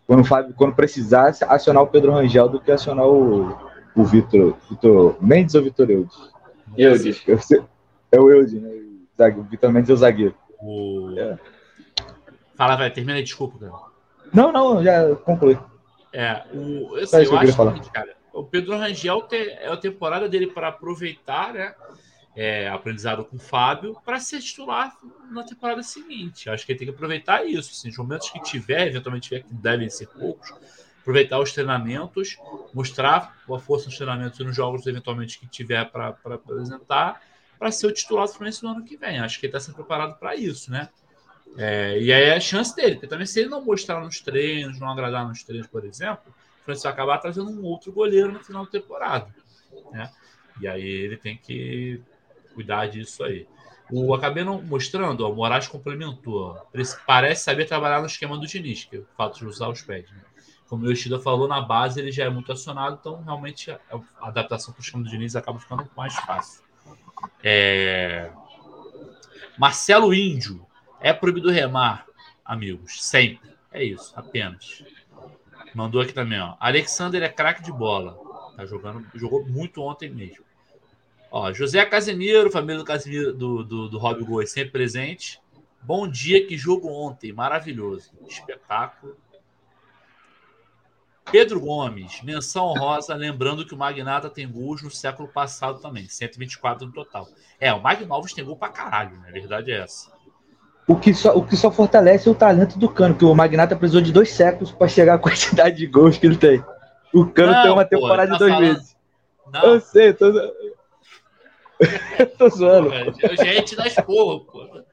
Quando, 0.05 0.21
o 0.21 0.25
Fábio, 0.25 0.53
quando 0.57 0.75
precisar, 0.75 1.33
acionar 1.47 1.83
o 1.83 1.87
Pedro 1.87 2.11
Rangel 2.11 2.49
do 2.49 2.59
que 2.59 2.69
acionar 2.69 3.07
o, 3.07 3.57
o 3.95 4.03
Vitor, 4.03 4.57
Vitor 4.69 5.15
Mendes 5.21 5.55
ou 5.55 5.63
Vitor 5.63 5.89
Eudes? 5.89 6.17
Eudes. 6.75 7.23
É 8.11 8.19
o 8.19 8.29
Eudes, 8.29 8.61
né? 8.61 8.69
O 9.37 9.43
Vitor 9.43 9.71
Mendes 9.71 9.89
é 9.89 9.93
o 9.93 9.97
zagueiro. 9.97 10.35
O... 10.59 11.13
É. 11.17 11.37
Fala, 12.57 12.75
vai, 12.75 12.91
termina 12.91 13.17
aí, 13.17 13.23
desculpa, 13.23 13.57
cara. 13.57 13.71
Não, 14.33 14.51
não, 14.51 14.83
já 14.83 15.15
concluí. 15.17 15.57
É, 16.13 16.43
o, 16.53 16.95
assim, 16.95 17.17
eu, 17.17 17.23
eu 17.23 17.37
acho 17.37 17.53
falar. 17.53 17.79
que, 17.79 17.89
cara, 17.91 18.15
o 18.33 18.43
Pedro 18.43 18.77
Rangel 18.77 19.21
te, 19.23 19.35
é 19.35 19.67
a 19.67 19.77
temporada 19.77 20.29
dele 20.29 20.47
para 20.47 20.69
aproveitar, 20.69 21.53
né? 21.53 21.75
É, 22.39 22.69
aprendizado 22.69 23.25
com 23.25 23.35
o 23.35 23.39
Fábio 23.39 23.97
para 24.05 24.19
ser 24.19 24.39
titular 24.39 24.95
na 25.31 25.43
temporada 25.43 25.81
seguinte. 25.81 26.51
Acho 26.51 26.63
que 26.67 26.71
ele 26.71 26.77
tem 26.77 26.87
que 26.87 26.93
aproveitar 26.93 27.43
isso. 27.43 27.71
Assim, 27.71 27.89
os 27.89 27.97
momentos 27.97 28.29
que 28.29 28.39
tiver, 28.43 28.85
eventualmente 28.87 29.29
tiver, 29.29 29.41
que 29.41 29.53
devem 29.55 29.89
ser 29.89 30.07
poucos, 30.07 30.53
aproveitar 31.01 31.39
os 31.39 31.51
treinamentos, 31.51 32.37
mostrar 32.75 33.35
a 33.49 33.59
força 33.59 33.87
nos 33.87 33.95
treinamentos 33.95 34.39
e 34.39 34.43
nos 34.43 34.55
jogos, 34.55 34.85
eventualmente, 34.85 35.39
que 35.39 35.47
tiver 35.47 35.83
para 35.89 36.15
apresentar, 36.25 37.23
para 37.57 37.71
ser 37.71 37.87
o 37.87 37.91
titular 37.91 38.27
do 38.27 38.33
Fluminense 38.33 38.61
no 38.63 38.69
ano 38.69 38.85
que 38.85 38.95
vem. 38.95 39.17
Acho 39.17 39.39
que 39.39 39.47
ele 39.47 39.57
está 39.57 39.59
sendo 39.59 39.75
preparado 39.75 40.19
para 40.19 40.35
isso, 40.35 40.69
né? 40.69 40.89
É, 41.57 41.99
e 41.99 42.11
aí 42.11 42.23
é 42.25 42.35
a 42.35 42.39
chance 42.39 42.75
dele, 42.75 42.95
porque 42.95 43.07
também 43.07 43.25
se 43.25 43.39
ele 43.39 43.49
não 43.49 43.63
mostrar 43.63 43.99
nos 43.99 44.19
treinos, 44.19 44.79
não 44.79 44.89
agradar 44.89 45.27
nos 45.27 45.43
treinos, 45.43 45.67
por 45.67 45.85
exemplo, 45.85 46.25
o 46.27 46.63
Fluminense 46.63 46.83
vai 46.83 46.91
acabar 46.91 47.17
trazendo 47.17 47.49
um 47.49 47.63
outro 47.63 47.91
goleiro 47.91 48.31
no 48.31 48.43
final 48.43 48.65
da 48.65 48.71
temporada. 48.71 49.33
Né? 49.91 50.11
E 50.61 50.67
aí 50.67 50.83
ele 50.83 51.17
tem 51.17 51.37
que 51.37 52.01
cuidar 52.53 52.87
disso 52.87 53.23
aí. 53.23 53.47
O 53.89 54.13
acabei 54.13 54.43
não 54.43 54.61
mostrando, 54.61 55.25
ó, 55.25 55.31
o 55.31 55.35
Moraes 55.35 55.67
complementou. 55.67 56.59
Parece 57.05 57.43
saber 57.43 57.65
trabalhar 57.65 58.01
no 58.01 58.07
esquema 58.07 58.37
do 58.37 58.45
Diniz, 58.45 58.83
que 58.83 58.97
é 58.97 58.99
o 58.99 59.07
fato 59.15 59.39
de 59.39 59.45
usar 59.45 59.69
os 59.69 59.81
pés. 59.81 60.11
Né? 60.11 60.21
Como 60.67 60.85
o 60.85 60.91
Yoshida 60.91 61.19
falou, 61.19 61.47
na 61.47 61.61
base 61.61 61.99
ele 61.99 62.11
já 62.11 62.25
é 62.25 62.29
muito 62.29 62.51
acionado, 62.51 62.97
então 62.99 63.23
realmente 63.23 63.71
a 63.71 63.79
adaptação 64.21 64.73
para 64.73 64.81
o 64.81 64.83
esquema 64.83 65.03
do 65.03 65.09
Diniz 65.09 65.35
acaba 65.35 65.57
ficando 65.57 65.89
mais 65.95 66.13
fácil. 66.13 66.61
É... 67.41 68.29
Marcelo 69.57 70.13
Índio. 70.13 70.66
É 71.07 71.13
proibido 71.13 71.49
remar, 71.49 72.05
amigos. 72.43 73.01
Sempre. 73.01 73.49
É 73.71 73.81
isso, 73.81 74.11
apenas. 74.13 74.83
Mandou 75.73 76.01
aqui 76.01 76.11
também, 76.11 76.37
ó. 76.37 76.57
Alexander 76.59 77.23
é 77.23 77.29
craque 77.29 77.63
de 77.63 77.71
bola. 77.71 78.17
Tá 78.57 78.65
jogando, 78.65 79.07
jogou 79.15 79.47
muito 79.47 79.81
ontem 79.81 80.09
mesmo. 80.09 80.43
Ó, 81.31 81.53
José 81.53 81.85
Casemiro, 81.85 82.51
família 82.51 82.79
do 82.79 82.83
Casemiro 82.83 83.33
do, 83.33 83.63
do, 83.63 83.87
do 83.87 83.97
Rob 83.97 84.21
Goi, 84.21 84.45
sempre 84.47 84.71
presente. 84.71 85.39
Bom 85.81 86.09
dia, 86.09 86.45
que 86.45 86.57
jogo 86.57 86.89
ontem. 86.89 87.31
Maravilhoso. 87.31 88.11
Espetáculo. 88.27 89.15
Pedro 91.31 91.61
Gomes, 91.61 92.21
menção 92.21 92.65
honrosa, 92.65 93.15
lembrando 93.15 93.65
que 93.65 93.73
o 93.73 93.77
Magnata 93.77 94.29
tem 94.29 94.45
gols 94.51 94.81
no 94.81 94.91
século 94.91 95.29
passado 95.29 95.79
também, 95.79 96.09
124 96.09 96.85
no 96.85 96.91
total. 96.91 97.29
É, 97.61 97.71
o 97.71 97.81
Magnovos 97.81 98.33
tem 98.33 98.43
gol 98.43 98.57
pra 98.57 98.67
caralho, 98.67 99.17
né? 99.19 99.29
A 99.29 99.31
verdade 99.31 99.71
é 99.71 99.79
essa. 99.79 100.16
O 100.87 100.95
que, 100.95 101.13
só, 101.13 101.35
o 101.35 101.45
que 101.45 101.57
só 101.57 101.69
fortalece 101.69 102.29
é 102.29 102.31
o 102.31 102.35
talento 102.35 102.79
do 102.79 102.87
Cano, 102.87 103.13
que 103.13 103.25
o 103.25 103.35
Magnata 103.35 103.75
precisou 103.75 104.01
de 104.01 104.13
dois 104.13 104.31
séculos 104.31 104.71
para 104.71 104.87
chegar 104.87 105.15
à 105.15 105.19
quantidade 105.19 105.75
de 105.75 105.85
gols 105.85 106.17
que 106.17 106.25
ele 106.25 106.37
tem. 106.37 106.63
O 107.13 107.25
Cano 107.25 107.51
não, 107.51 107.61
tem 107.61 107.71
uma 107.71 107.85
temporada 107.85 108.31
pô, 108.31 108.31
tá 108.31 108.33
de 108.33 108.39
dois 108.39 108.53
falando... 108.53 108.73
meses. 108.73 108.97
Não. 109.51 109.63
Eu 109.63 109.81
sei, 109.81 110.13
tô. 110.13 110.31
tô 112.37 112.49
zoando. 112.49 112.89
Pô, 112.89 113.43
gente 113.43 113.75
das 113.75 113.95
porra, 113.95 114.45
pô. 114.45 114.83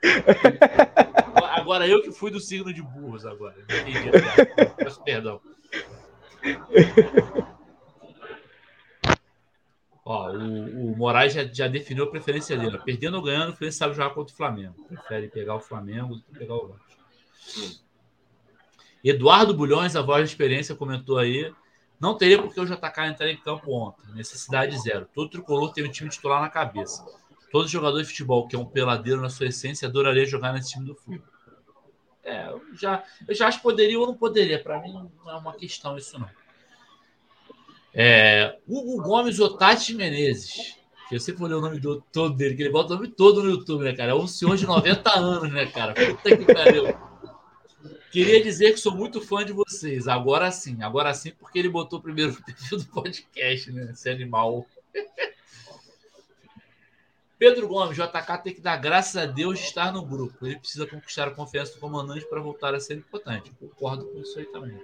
Agora 1.57 1.87
eu 1.87 2.03
que 2.03 2.11
fui 2.11 2.31
do 2.31 2.41
signo 2.41 2.75
de 2.75 2.83
burros 2.83 3.25
agora. 3.25 3.55
Entendi. 3.65 4.11
Peço 4.77 5.03
perdão. 5.03 5.41
Ó, 10.05 10.31
o, 10.31 10.93
o 10.93 10.97
Moraes 10.97 11.33
já, 11.33 11.45
já, 11.45 11.67
definiu 11.67 12.05
a 12.05 12.11
preferência 12.11 12.57
dele. 12.59 12.79
Perdendo 12.85 13.17
ou 13.17 13.23
ganhando, 13.23 13.51
o 13.51 13.53
Fluminense 13.53 13.79
sabe 13.79 13.95
jogar 13.95 14.11
contra 14.11 14.35
o 14.35 14.37
Flamengo. 14.37 14.75
Prefere 14.87 15.29
pegar 15.29 15.55
o 15.55 15.61
Flamengo 15.61 16.17
do 16.17 16.23
que 16.23 16.39
pegar 16.39 16.55
o 16.55 16.69
Vasco. 16.69 17.83
Eduardo 19.03 19.55
Bulhões, 19.55 19.97
a 19.97 20.03
voz 20.03 20.25
de 20.25 20.35
experiência, 20.35 20.75
comentou 20.75 21.19
aí. 21.19 21.53
Não 21.99 22.17
teria 22.17 22.41
porque 22.41 22.61
o 22.61 22.67
JK 22.67 23.07
entrar 23.09 23.31
em 23.31 23.37
campo 23.37 23.73
ontem. 23.73 24.05
Necessidade 24.15 24.79
zero. 24.79 25.09
Todo 25.15 25.31
tricolor 25.31 25.73
tem 25.73 25.85
um 25.85 25.91
time 25.91 26.11
titular 26.11 26.41
na 26.41 26.51
cabeça. 26.51 27.05
Todo 27.51 27.69
jogador 27.69 28.03
de 28.03 28.09
futebol 28.09 28.47
que 28.47 28.57
é 28.57 28.59
um 28.59 28.67
peladeiro 28.67 29.23
na 29.23 29.31
sua 29.31 29.47
essência 29.47 29.89
adoraria 29.89 30.27
jogar 30.27 30.53
nesse 30.53 30.73
time 30.73 30.87
do 30.87 30.95
Fluminense. 30.95 31.33
É, 32.23 32.49
eu 32.49 32.63
já, 32.75 33.05
eu 33.29 33.35
já 33.35 33.49
acho 33.49 33.59
que 33.59 33.63
poderia 33.63 33.99
ou 33.99 34.07
não 34.07 34.15
poderia. 34.15 34.63
Para 34.63 34.81
mim 34.81 34.93
não 34.93 35.31
é 35.31 35.37
uma 35.37 35.55
questão 35.55 35.97
isso, 35.97 36.19
não. 36.19 36.29
É, 37.95 38.59
Hugo 38.67 39.01
Gomes 39.01 39.39
Otati 39.39 39.95
Menezes. 39.95 40.77
Que 41.09 41.15
eu 41.15 41.21
sempre 41.21 41.45
olhei 41.45 41.57
o 41.57 41.61
nome 41.61 41.79
do, 41.79 42.01
todo 42.13 42.35
dele, 42.35 42.57
que 42.57 42.63
ele 42.63 42.73
bota 42.73 42.93
o 42.93 42.97
nome 42.97 43.09
todo 43.09 43.43
no 43.43 43.51
YouTube, 43.51 43.85
né, 43.85 43.95
cara? 43.95 44.13
É 44.13 44.15
um 44.15 44.27
senhor 44.27 44.57
de 44.57 44.67
90 44.67 45.11
anos, 45.17 45.53
né, 45.53 45.67
cara? 45.67 45.95
Puta 45.95 46.37
que 46.37 46.53
pariu. 46.53 46.97
Queria 48.11 48.43
dizer 48.43 48.73
que 48.73 48.81
sou 48.81 48.93
muito 48.93 49.21
fã 49.21 49.45
de 49.45 49.53
vocês. 49.53 50.09
Agora 50.09 50.51
sim, 50.51 50.83
agora 50.83 51.13
sim, 51.15 51.33
porque 51.39 51.59
ele 51.59 51.69
botou 51.69 51.99
o 51.99 52.03
primeiro 52.03 52.35
perfil 52.43 52.79
do 52.79 52.87
podcast, 52.87 53.71
né? 53.71 53.91
Esse 53.93 54.09
animal. 54.09 54.67
Pedro 57.39 57.69
Gomes, 57.69 57.97
JK 57.97 58.43
tem 58.43 58.55
que 58.55 58.61
dar 58.61 58.77
graças 58.77 59.17
a 59.17 59.27
Deus 59.27 59.59
de 59.59 59.65
estar 59.67 59.93
no 59.93 60.05
grupo. 60.05 60.47
Ele 60.47 60.59
precisa 60.59 60.87
conquistar 60.87 61.29
a 61.29 61.33
confiança 61.33 61.75
do 61.75 61.81
comandante 61.81 62.25
para 62.27 62.41
voltar 62.41 62.75
a 62.75 62.81
ser 62.81 62.95
importante. 62.95 63.53
Concordo 63.61 64.07
com 64.07 64.21
isso 64.21 64.39
aí 64.39 64.47
também. 64.47 64.81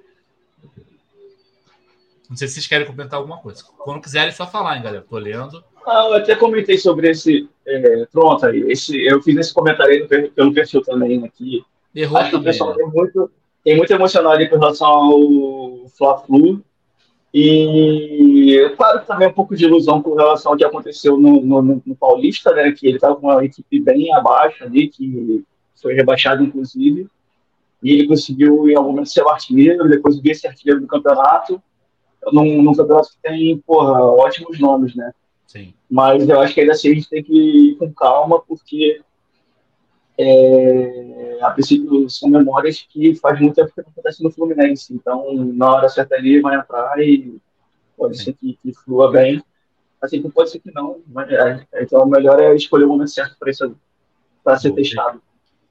Não 2.31 2.37
sei 2.37 2.47
se 2.47 2.55
vocês 2.55 2.69
querem 2.69 2.87
comentar 2.87 3.19
alguma 3.19 3.39
coisa. 3.39 3.65
Quando 3.79 4.01
quiserem, 4.01 4.29
é 4.29 4.33
só 4.33 4.47
falar, 4.47 4.77
hein, 4.77 4.83
galera. 4.85 5.05
Tô 5.11 5.19
lendo. 5.19 5.65
Ah, 5.85 6.07
eu 6.09 6.15
até 6.15 6.37
comentei 6.37 6.79
sobre 6.79 7.11
esse. 7.11 7.49
É, 7.67 8.07
pronto, 8.07 8.47
aí. 8.47 8.71
Esse, 8.71 8.97
eu 9.05 9.21
fiz 9.21 9.37
esse 9.37 9.53
comentário 9.53 9.93
aí 9.93 10.01
no, 10.01 10.31
pelo 10.31 10.55
perfil 10.55 10.81
também 10.81 11.25
aqui. 11.25 11.65
Errou 11.93 12.19
Acho 12.19 12.31
que 12.31 12.37
o 12.37 12.43
pessoal 12.43 12.73
tem 12.77 12.87
muito, 12.87 13.31
tem 13.65 13.77
muito 13.77 13.93
emocional 13.93 14.31
ali 14.31 14.49
com 14.49 14.59
relação 14.59 14.87
ao 14.87 15.89
Fla-Flu. 15.99 16.63
E, 17.35 18.73
claro, 18.77 19.05
também 19.05 19.27
um 19.27 19.33
pouco 19.33 19.57
de 19.57 19.65
ilusão 19.65 20.01
com 20.01 20.15
relação 20.15 20.53
ao 20.53 20.59
que 20.59 20.65
aconteceu 20.65 21.17
no, 21.17 21.43
no, 21.43 21.83
no 21.85 21.97
Paulista, 21.97 22.55
né? 22.55 22.71
Que 22.71 22.87
ele 22.87 22.97
estava 22.97 23.17
com 23.17 23.27
uma 23.27 23.45
equipe 23.45 23.81
bem 23.81 24.15
abaixo 24.15 24.63
ali, 24.63 24.87
que 24.87 25.45
foi 25.83 25.95
rebaixado, 25.95 26.45
inclusive. 26.45 27.09
E 27.83 27.93
ele 27.93 28.07
conseguiu, 28.07 28.69
em 28.69 28.77
algum 28.77 28.91
momento, 28.91 29.09
ser 29.09 29.23
o 29.23 29.29
artilheiro, 29.29 29.89
depois 29.89 30.21
vir 30.21 30.37
ser 30.37 30.47
artilheiro 30.47 30.81
do 30.81 30.87
campeonato 30.87 31.61
num, 32.33 32.63
num 32.63 32.75
campeonato 32.75 33.11
que 33.11 33.19
tem, 33.23 33.59
porra, 33.59 34.03
ótimos 34.03 34.59
nomes, 34.59 34.95
né? 34.95 35.13
Sim. 35.47 35.75
Mas 35.91 36.29
eu 36.29 36.41
acho 36.41 36.55
que 36.55 36.61
ainda 36.61 36.73
assim 36.73 36.91
a 36.91 36.95
gente 36.95 37.09
tem 37.09 37.23
que 37.23 37.33
ir 37.33 37.77
com 37.77 37.93
calma, 37.93 38.41
porque 38.41 39.01
é, 40.17 41.39
a 41.41 41.51
princípio 41.51 42.09
são 42.11 42.29
memórias 42.29 42.87
que 42.89 43.15
faz 43.17 43.41
muito 43.41 43.55
tempo 43.55 43.73
que 43.73 43.81
acontece 43.81 44.23
no 44.23 44.31
Fluminense. 44.31 44.95
Então, 44.95 45.35
na 45.35 45.75
hora 45.75 45.89
certa 45.89 46.15
ali, 46.15 46.41
vai 46.41 46.57
entrar 46.57 47.01
e 47.01 47.41
pode 47.97 48.19
Sim. 48.19 48.25
ser 48.25 48.33
que, 48.35 48.59
que, 48.63 48.73
flua 48.73 49.11
bem. 49.11 49.43
Assim 50.01 50.23
pode 50.31 50.51
ser 50.51 50.61
que 50.61 50.71
não. 50.71 51.01
Mas, 51.07 51.31
é, 51.31 51.67
então, 51.83 52.03
o 52.03 52.07
melhor 52.07 52.39
é 52.39 52.55
escolher 52.55 52.85
o 52.85 52.89
momento 52.89 53.11
certo 53.11 53.37
para 53.39 53.53
ser 53.53 54.69
Boa, 54.69 54.77
testado. 54.77 55.23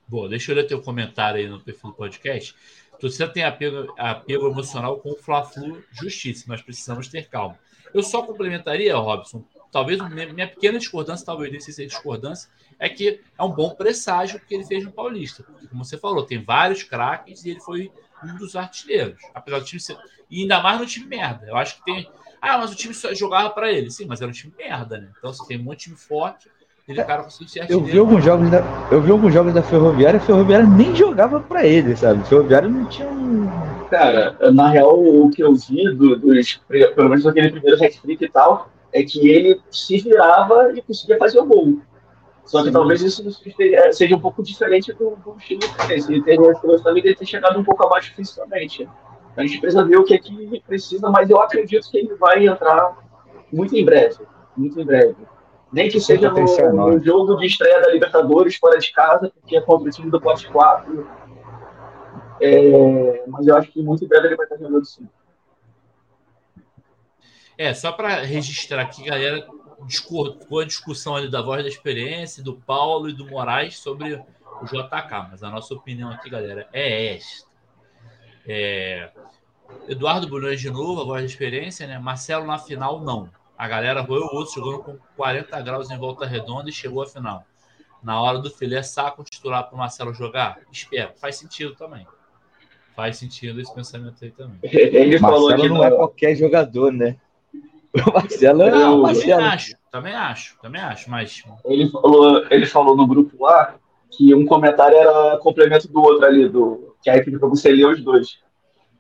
Boa, 0.08 0.28
deixa 0.28 0.52
eu 0.52 0.56
ler 0.56 0.66
teu 0.66 0.82
comentário 0.82 1.40
aí 1.40 1.48
no 1.48 1.60
perfil 1.60 1.92
do 1.92 1.96
podcast 1.96 2.56
torcida 3.00 3.28
tem 3.28 3.44
apego, 3.44 3.94
apego 3.98 4.48
emocional 4.48 5.00
com 5.00 5.12
o 5.12 5.16
Fla-Flu 5.16 5.84
justiça, 5.92 6.46
nós 6.48 6.62
precisamos 6.62 7.08
ter 7.08 7.28
calma. 7.28 7.58
Eu 7.94 8.04
só 8.04 8.22
complementaria, 8.22 8.96
Robson, 8.96 9.44
talvez 9.72 10.00
minha 10.10 10.48
pequena 10.48 10.78
discordância, 10.78 11.26
talvez 11.26 11.52
nem 11.52 11.60
sei 11.60 11.88
discordância, 11.88 12.50
é 12.78 12.88
que 12.88 13.22
é 13.38 13.44
um 13.44 13.52
bom 13.52 13.72
presságio 13.72 14.40
que 14.40 14.54
ele 14.54 14.66
fez 14.66 14.84
no 14.84 14.92
Paulista. 14.92 15.44
Porque, 15.44 15.68
como 15.68 15.84
você 15.84 15.98
falou, 15.98 16.26
tem 16.26 16.44
vários 16.44 16.84
craques 16.84 17.44
e 17.44 17.50
ele 17.50 17.60
foi 17.60 17.92
um 18.24 18.36
dos 18.38 18.56
artilheiros. 18.56 19.20
Apesar 19.34 19.60
do 19.60 19.66
time 19.66 19.80
ser. 19.80 19.98
E 20.30 20.42
ainda 20.42 20.62
mais 20.62 20.80
no 20.80 20.86
time 20.86 21.08
merda. 21.08 21.48
Eu 21.48 21.58
acho 21.58 21.78
que 21.78 21.86
tem. 21.86 22.10
Ah, 22.42 22.58
mas 22.58 22.72
o 22.72 22.76
time 22.76 22.94
só 22.94 23.14
jogava 23.14 23.50
para 23.50 23.72
ele. 23.72 23.90
Sim, 23.90 24.06
mas 24.06 24.22
era 24.22 24.30
um 24.30 24.34
time 24.34 24.54
merda, 24.58 24.98
né? 24.98 25.12
Então, 25.18 25.34
você 25.34 25.46
tem 25.46 25.60
um 25.60 25.64
monte 25.64 25.80
de 25.80 25.84
time 25.86 25.98
forte 25.98 26.50
ele, 26.90 27.04
cara, 27.04 27.24
conseguiu 27.24 27.48
ser 27.48 27.70
Eu 27.70 27.84
vi 27.84 28.00
alguns 28.00 28.24
jogos 28.24 28.50
da, 28.50 28.64
eu 28.92 29.00
vi 29.00 29.12
alguns 29.12 29.32
jogos 29.32 29.54
da 29.54 29.62
Ferroviária, 29.62 30.18
a 30.18 30.22
Ferroviária 30.22 30.66
nem 30.66 30.96
jogava 30.96 31.40
para 31.40 31.64
ele, 31.66 31.96
sabe? 31.96 32.22
A 32.22 32.26
Ferroviária 32.26 32.68
não 32.68 32.86
tinha 32.86 33.08
um... 33.08 33.48
Cara, 33.90 34.36
na 34.52 34.70
real, 34.70 35.00
o 35.00 35.30
que 35.30 35.44
eu 35.44 35.54
vi 35.54 35.84
do, 35.96 36.16
dos, 36.16 36.60
pelo 36.68 37.10
menos 37.10 37.26
naquele 37.26 37.52
primeiro 37.52 37.84
hat-trick 37.84 38.24
e 38.24 38.30
tal, 38.30 38.70
é 38.92 39.04
que 39.04 39.30
ele 39.30 39.62
se 39.70 40.00
virava 40.00 40.72
e 40.76 40.82
conseguia 40.82 41.18
fazer 41.18 41.40
o 41.40 41.46
gol. 41.46 41.80
Só 42.44 42.64
que 42.64 42.72
talvez 42.72 43.04
isso 43.04 43.24
seja, 43.32 43.94
seja 43.94 44.16
um 44.16 44.20
pouco 44.20 44.42
diferente 44.42 44.92
do, 44.94 45.16
do 45.24 45.38
estilo 45.38 45.62
Fluminense. 45.62 46.12
Ele 46.12 46.24
tem 46.24 46.40
a 46.40 46.80
também 46.80 47.04
de 47.04 47.16
ter 47.16 47.26
chegado 47.26 47.60
um 47.60 47.64
pouco 47.64 47.86
abaixo 47.86 48.12
fisicamente. 48.16 48.90
A 49.38 49.44
gente 49.44 49.60
precisa 49.60 49.86
ver 49.86 49.98
o 49.98 50.04
que 50.04 50.16
é 50.16 50.18
que 50.18 50.64
precisa, 50.66 51.08
mas 51.12 51.30
eu 51.30 51.40
acredito 51.40 51.88
que 51.92 52.00
ele 52.00 52.16
vai 52.16 52.48
entrar 52.48 52.98
muito 53.54 53.76
em 53.76 53.86
breve. 53.86 54.18
Muito 54.58 54.82
em 54.82 54.86
breve. 54.86 55.16
Nem 55.72 55.90
que 55.90 56.00
seja 56.00 56.32
no, 56.32 56.92
no 56.92 57.04
jogo 57.04 57.36
de 57.36 57.46
estreia 57.46 57.82
da 57.82 57.90
Libertadores 57.90 58.56
fora 58.56 58.80
de 58.80 58.92
casa, 58.92 59.32
porque 59.40 59.56
é 59.56 59.62
contra 59.62 59.88
o 59.88 59.92
time 59.92 60.10
do 60.10 60.20
Pote 60.20 60.48
4. 60.48 61.08
É, 62.42 63.24
mas 63.28 63.46
eu 63.46 63.56
acho 63.56 63.72
que 63.72 63.82
muito 63.82 64.04
em 64.04 64.08
breve 64.08 64.28
ele 64.28 64.36
vai 64.36 64.46
estar 64.46 64.58
jogando 64.58 64.86
sim. 64.86 65.08
É, 67.58 67.74
só 67.74 67.92
para 67.92 68.22
registrar 68.22 68.82
aqui, 68.82 69.04
galera, 69.04 69.46
ficou 69.88 70.60
a 70.60 70.66
discussão 70.66 71.16
ali 71.16 71.30
da 71.30 71.42
voz 71.42 71.62
da 71.62 71.70
experiência, 71.70 72.42
do 72.42 72.56
Paulo 72.56 73.10
e 73.10 73.14
do 73.14 73.28
Moraes 73.28 73.78
sobre 73.78 74.16
o 74.16 74.66
JK, 74.66 75.30
mas 75.30 75.44
a 75.44 75.50
nossa 75.50 75.74
opinião 75.74 76.10
aqui, 76.10 76.30
galera, 76.30 76.68
é 76.72 77.16
esta. 77.16 77.50
É, 78.48 79.12
Eduardo 79.88 80.28
Bulhões 80.28 80.60
de 80.60 80.70
novo, 80.70 81.02
a 81.02 81.04
voz 81.04 81.22
da 81.22 81.28
experiência, 81.28 81.86
né? 81.86 82.00
Marcelo 82.00 82.46
na 82.46 82.58
final, 82.58 83.02
não. 83.02 83.30
A 83.60 83.68
galera 83.68 84.00
roeu 84.00 84.22
o 84.22 84.36
outro, 84.38 84.54
jogando 84.54 84.80
com 84.80 84.98
40 85.18 85.60
graus 85.60 85.92
em 85.92 85.98
volta 85.98 86.26
redonda 86.26 86.70
e 86.70 86.72
chegou 86.72 87.04
à 87.04 87.06
final. 87.06 87.44
Na 88.02 88.22
hora 88.22 88.40
do 88.40 88.50
filé, 88.50 88.82
saco 88.82 89.22
titular 89.22 89.66
para 89.68 89.76
o 89.76 89.78
Marcelo 89.78 90.14
jogar? 90.14 90.60
Espero. 90.72 91.12
Faz 91.20 91.36
sentido 91.36 91.76
também. 91.76 92.08
Faz 92.96 93.18
sentido 93.18 93.60
esse 93.60 93.76
pensamento 93.76 94.16
aí 94.24 94.32
também. 94.32 94.60
Ele 94.64 95.20
Marcelo 95.20 95.50
falou 95.50 95.56
que 95.58 95.68
não 95.68 95.84
é 95.84 95.92
qualquer 95.92 96.36
jogador, 96.36 96.94
né? 96.94 97.18
O 98.08 98.14
Marcelo 98.14 98.62
é 98.62 98.72
não, 98.72 99.02
Marcelo. 99.02 99.42
Também 99.42 99.46
acho, 99.46 99.76
também 99.92 100.14
acho, 100.14 100.58
também 100.62 100.82
acho, 100.82 101.10
mas. 101.10 101.44
Ele 101.66 101.90
falou, 101.90 102.46
ele 102.50 102.66
falou 102.66 102.96
no 102.96 103.08
grupo 103.08 103.44
lá 103.44 103.76
que 104.12 104.34
um 104.34 104.46
comentário 104.46 104.96
era 104.96 105.38
complemento 105.40 105.88
do 105.92 106.00
outro 106.00 106.24
ali, 106.26 106.48
do, 106.48 106.96
que 107.02 107.10
a 107.10 107.18
equipe 107.18 107.38
para 107.38 107.50
você 107.50 107.72
ler 107.72 107.88
os 107.88 108.02
dois. 108.02 108.40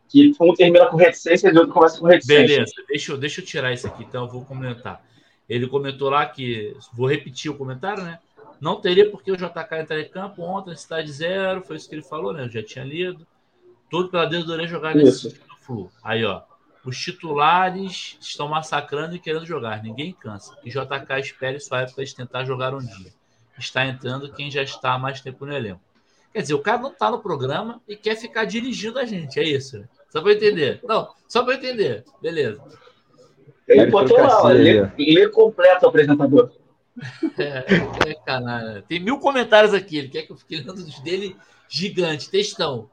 Que 0.09 0.33
um 0.41 0.53
termina 0.53 0.87
com 0.87 0.97
reticência 0.97 1.49
e 1.49 1.53
o 1.53 1.59
outro 1.59 1.73
começa 1.73 1.99
com 1.99 2.07
reticência. 2.07 2.47
Beleza, 2.47 2.73
deixa 2.87 3.11
eu, 3.11 3.17
deixa 3.17 3.41
eu 3.41 3.45
tirar 3.45 3.71
isso 3.71 3.85
aqui, 3.87 4.03
então 4.03 4.25
eu 4.25 4.31
vou 4.31 4.43
comentar. 4.43 5.03
Ele 5.47 5.67
comentou 5.67 6.09
lá 6.09 6.25
que, 6.25 6.75
vou 6.93 7.07
repetir 7.07 7.49
o 7.51 7.55
comentário, 7.55 8.03
né? 8.03 8.19
Não 8.59 8.81
teria 8.81 9.09
porque 9.09 9.31
o 9.31 9.37
JK 9.37 9.79
entrar 9.79 9.99
em 9.99 10.09
campo 10.09 10.41
ontem, 10.41 10.75
cidade 10.75 11.11
zero, 11.11 11.61
foi 11.61 11.77
isso 11.77 11.87
que 11.87 11.95
ele 11.95 12.01
falou, 12.01 12.33
né? 12.33 12.43
Eu 12.43 12.49
já 12.49 12.61
tinha 12.61 12.83
lido. 12.83 13.25
Todo 13.89 14.09
pela 14.09 14.25
dedo 14.25 14.45
do 14.45 14.67
jogar 14.67 14.93
nesse 14.93 15.31
Flu. 15.61 15.91
Aí, 16.03 16.23
ó. 16.25 16.41
Os 16.83 16.97
titulares 16.97 18.17
estão 18.21 18.47
massacrando 18.47 19.15
e 19.15 19.19
querendo 19.19 19.45
jogar. 19.45 19.83
Ninguém 19.83 20.13
cansa. 20.13 20.55
Que 20.57 20.69
JK 20.69 21.19
espere 21.19 21.59
sua 21.59 21.81
época 21.81 22.03
de 22.03 22.15
tentar 22.15 22.45
jogar 22.45 22.73
um 22.73 22.79
dia. 22.79 23.11
Está 23.57 23.85
entrando 23.85 24.31
quem 24.33 24.49
já 24.49 24.63
está 24.63 24.93
há 24.93 24.99
mais 24.99 25.21
tempo 25.21 25.45
no 25.45 25.53
elenco. 25.53 25.81
Quer 26.31 26.41
dizer, 26.41 26.53
o 26.53 26.61
cara 26.61 26.77
não 26.77 26.91
está 26.91 27.11
no 27.11 27.19
programa 27.19 27.81
e 27.87 27.95
quer 27.95 28.15
ficar 28.15 28.45
dirigindo 28.45 28.99
a 28.99 29.05
gente. 29.05 29.39
É 29.39 29.43
isso. 29.43 29.79
Né? 29.79 29.89
Só 30.09 30.21
para 30.21 30.33
entender. 30.33 30.79
Não, 30.83 31.13
só 31.27 31.43
para 31.43 31.55
entender. 31.55 32.03
Beleza. 32.21 32.61
Ele 33.67 33.85
botou 33.85 34.17
lá, 34.17 34.49
lê, 34.49 34.81
lê 34.97 35.29
completo 35.29 35.85
o 35.85 35.89
apresentador. 35.89 36.51
É, 37.37 38.09
é 38.09 38.13
canalha. 38.25 38.83
Tem 38.85 38.99
mil 38.99 39.19
comentários 39.19 39.73
aqui. 39.73 39.97
Ele 39.97 40.09
quer 40.09 40.23
que 40.23 40.33
eu 40.33 40.35
fique 40.35 40.57
lendo 40.57 40.73
os 40.73 40.99
dele 40.99 41.33
gigante, 41.69 42.29
textão. 42.29 42.89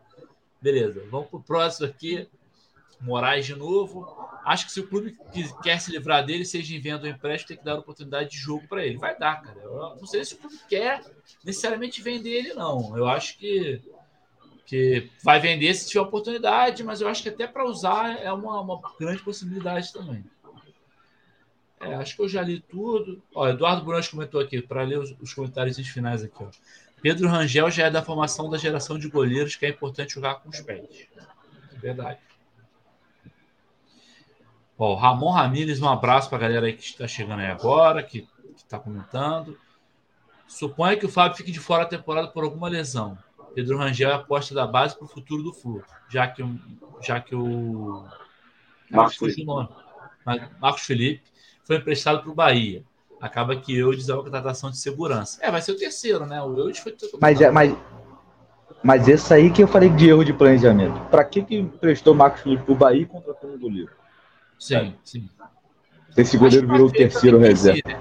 Beleza, 0.62 1.02
vamos 1.10 1.28
pro 1.28 1.40
próximo 1.40 1.88
aqui. 1.88 2.28
Moraes 3.00 3.46
de 3.46 3.56
novo. 3.56 4.06
Acho 4.44 4.66
que 4.66 4.72
se 4.72 4.80
o 4.80 4.86
clube 4.86 5.16
quer 5.60 5.80
se 5.80 5.90
livrar 5.90 6.24
dele, 6.24 6.44
seja 6.44 6.74
em 6.74 6.80
venda 6.80 7.02
ou 7.02 7.08
empréstimo, 7.08 7.48
tem 7.48 7.56
que 7.56 7.64
dar 7.64 7.78
oportunidade 7.78 8.30
de 8.30 8.36
jogo 8.36 8.66
para 8.68 8.86
ele. 8.86 8.96
Vai 8.96 9.18
dar, 9.18 9.42
cara. 9.42 9.58
Eu 9.60 9.96
não 9.96 10.06
sei 10.06 10.24
se 10.24 10.34
o 10.34 10.38
clube 10.38 10.56
quer 10.68 11.02
necessariamente 11.44 12.00
vender 12.00 12.30
ele, 12.30 12.54
não. 12.54 12.96
Eu 12.96 13.08
acho 13.08 13.36
que, 13.38 13.82
que 14.66 15.08
vai 15.22 15.38
vender 15.38 15.72
se 15.74 15.88
tiver 15.88 16.00
oportunidade, 16.00 16.82
mas 16.82 17.00
eu 17.00 17.08
acho 17.08 17.22
que 17.22 17.28
até 17.28 17.46
para 17.46 17.64
usar 17.64 18.20
é 18.20 18.32
uma, 18.32 18.60
uma 18.60 18.80
grande 18.98 19.22
possibilidade 19.22 19.92
também. 19.92 20.24
É, 21.78 21.94
acho 21.94 22.16
que 22.16 22.22
eu 22.22 22.28
já 22.28 22.42
li 22.42 22.60
tudo. 22.60 23.22
Ó, 23.32 23.48
Eduardo 23.48 23.84
Brunas 23.84 24.08
comentou 24.08 24.40
aqui, 24.40 24.60
para 24.60 24.82
ler 24.82 24.98
os, 24.98 25.14
os, 25.20 25.32
comentários 25.32 25.76
finais 25.88 26.24
aqui. 26.24 26.42
Ó. 26.42 26.48
Pedro 27.00 27.28
Rangel 27.28 27.70
já 27.70 27.86
é 27.86 27.90
da 27.90 28.02
formação 28.02 28.50
da 28.50 28.58
geração 28.58 28.98
de 28.98 29.08
goleiros 29.08 29.54
que 29.54 29.66
é 29.66 29.68
importante 29.68 30.14
jogar 30.14 30.36
com 30.36 30.48
os 30.48 30.60
pés. 30.60 31.06
Verdade. 31.74 32.18
Ó, 34.76 34.94
Ramon 34.94 35.30
Ramírez, 35.30 35.80
um 35.80 35.88
abraço 35.88 36.28
para 36.28 36.38
a 36.38 36.40
galera 36.40 36.66
aí 36.66 36.72
que 36.72 36.82
está 36.82 37.06
chegando 37.06 37.40
aí 37.40 37.50
agora, 37.50 38.02
que 38.02 38.26
está 38.56 38.78
comentando. 38.78 39.58
Suponha 40.48 40.96
que 40.96 41.06
o 41.06 41.08
Fábio 41.08 41.36
fique 41.36 41.52
de 41.52 41.60
fora 41.60 41.84
da 41.84 41.90
temporada 41.90 42.28
por 42.28 42.42
alguma 42.42 42.68
lesão. 42.68 43.16
Pedro 43.56 43.78
Rangel 43.78 44.10
é 44.10 44.12
a 44.12 44.16
aposta 44.16 44.54
da 44.54 44.66
base 44.66 44.94
para 44.94 45.06
o 45.06 45.08
futuro 45.08 45.42
do 45.42 45.50
Flu, 45.50 45.82
já 46.10 46.28
que, 46.28 46.44
já 47.00 47.18
que 47.18 47.34
o. 47.34 48.04
Marcos 48.90 49.16
Felipe. 49.16 49.44
Nome. 49.46 49.70
Marcos 50.60 50.82
Felipe 50.82 51.22
foi 51.64 51.76
emprestado 51.76 52.20
para 52.20 52.30
o 52.30 52.34
Bahia. 52.34 52.84
Acaba 53.18 53.56
que 53.56 53.74
eu 53.74 53.90
é 53.94 54.12
uma 54.12 54.22
contratação 54.22 54.70
de 54.70 54.76
segurança. 54.76 55.38
É, 55.42 55.50
vai 55.50 55.62
ser 55.62 55.72
o 55.72 55.78
terceiro, 55.78 56.26
né? 56.26 56.42
O 56.42 56.54
Eudes 56.54 56.80
foi. 56.80 56.94
Mas, 57.18 57.40
é, 57.40 57.50
mas, 57.50 57.74
mas 58.82 59.08
esse 59.08 59.32
aí 59.32 59.50
que 59.50 59.62
eu 59.62 59.68
falei 59.68 59.88
de 59.88 60.06
erro 60.06 60.22
de 60.22 60.34
planejamento. 60.34 61.00
Para 61.08 61.24
que, 61.24 61.42
que 61.42 61.56
emprestou 61.56 62.14
Marcos 62.14 62.42
Felipe 62.42 62.62
para 62.62 62.72
o 62.74 62.76
Bahia 62.76 63.02
e 63.02 63.06
contratou 63.06 63.54
um 63.54 63.58
goleiro? 63.58 63.90
Sim, 64.58 64.94
sim. 65.02 65.30
Esse 66.14 66.36
goleiro 66.36 66.68
virou 66.68 66.88
o 66.88 66.92
terceiro 66.92 67.38
reserva. 67.38 67.88
Né? 67.88 67.98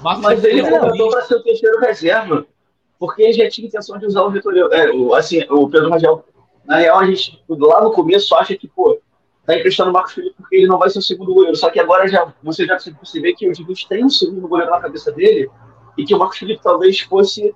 Mas 0.00 0.42
ele 0.42 0.62
voltou 0.62 1.10
para 1.10 1.26
ser 1.26 1.34
o 1.34 1.42
terceiro 1.42 1.78
reserva, 1.80 2.46
porque 3.06 3.32
já 3.32 3.48
tinha 3.48 3.66
intenção 3.66 3.98
de 3.98 4.06
usar 4.06 4.22
o 4.22 4.30
Vitor. 4.30 4.54
É, 4.72 4.90
o, 4.90 5.14
assim, 5.14 5.42
o 5.50 5.68
Pedro 5.68 5.90
Rangel. 5.90 6.24
Na 6.64 6.76
real, 6.76 6.98
a 6.98 7.06
gente 7.06 7.42
lá 7.48 7.82
no 7.82 7.92
começo 7.92 8.34
acha 8.34 8.56
que, 8.56 8.66
pô, 8.66 8.98
tá 9.44 9.54
emprestando 9.54 9.90
o 9.90 9.92
Marcos 9.92 10.14
Felipe 10.14 10.34
porque 10.38 10.56
ele 10.56 10.66
não 10.66 10.78
vai 10.78 10.88
ser 10.88 10.98
o 10.98 11.02
segundo 11.02 11.34
goleiro. 11.34 11.56
Só 11.56 11.68
que 11.68 11.78
agora 11.78 12.08
já, 12.08 12.32
você 12.42 12.64
já 12.64 12.74
consegue 12.74 12.96
perceber 12.96 13.34
que 13.34 13.46
o 13.46 13.52
Diniz 13.52 13.84
tem 13.84 14.04
um 14.04 14.08
segundo 14.08 14.48
goleiro 14.48 14.70
na 14.70 14.80
cabeça 14.80 15.12
dele 15.12 15.50
e 15.98 16.04
que 16.04 16.14
o 16.14 16.18
Marcos 16.18 16.38
Felipe 16.38 16.62
talvez 16.62 17.00
fosse 17.00 17.54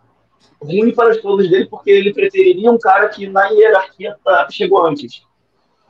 ruim 0.61 0.94
para 0.94 1.11
os 1.11 1.16
planos 1.18 1.49
dele 1.49 1.66
porque 1.66 1.90
ele 1.90 2.12
preteriria 2.12 2.70
um 2.70 2.78
cara 2.78 3.09
que 3.09 3.26
na 3.26 3.46
hierarquia 3.46 4.14
tá, 4.22 4.46
chegou 4.51 4.86
antes. 4.86 5.22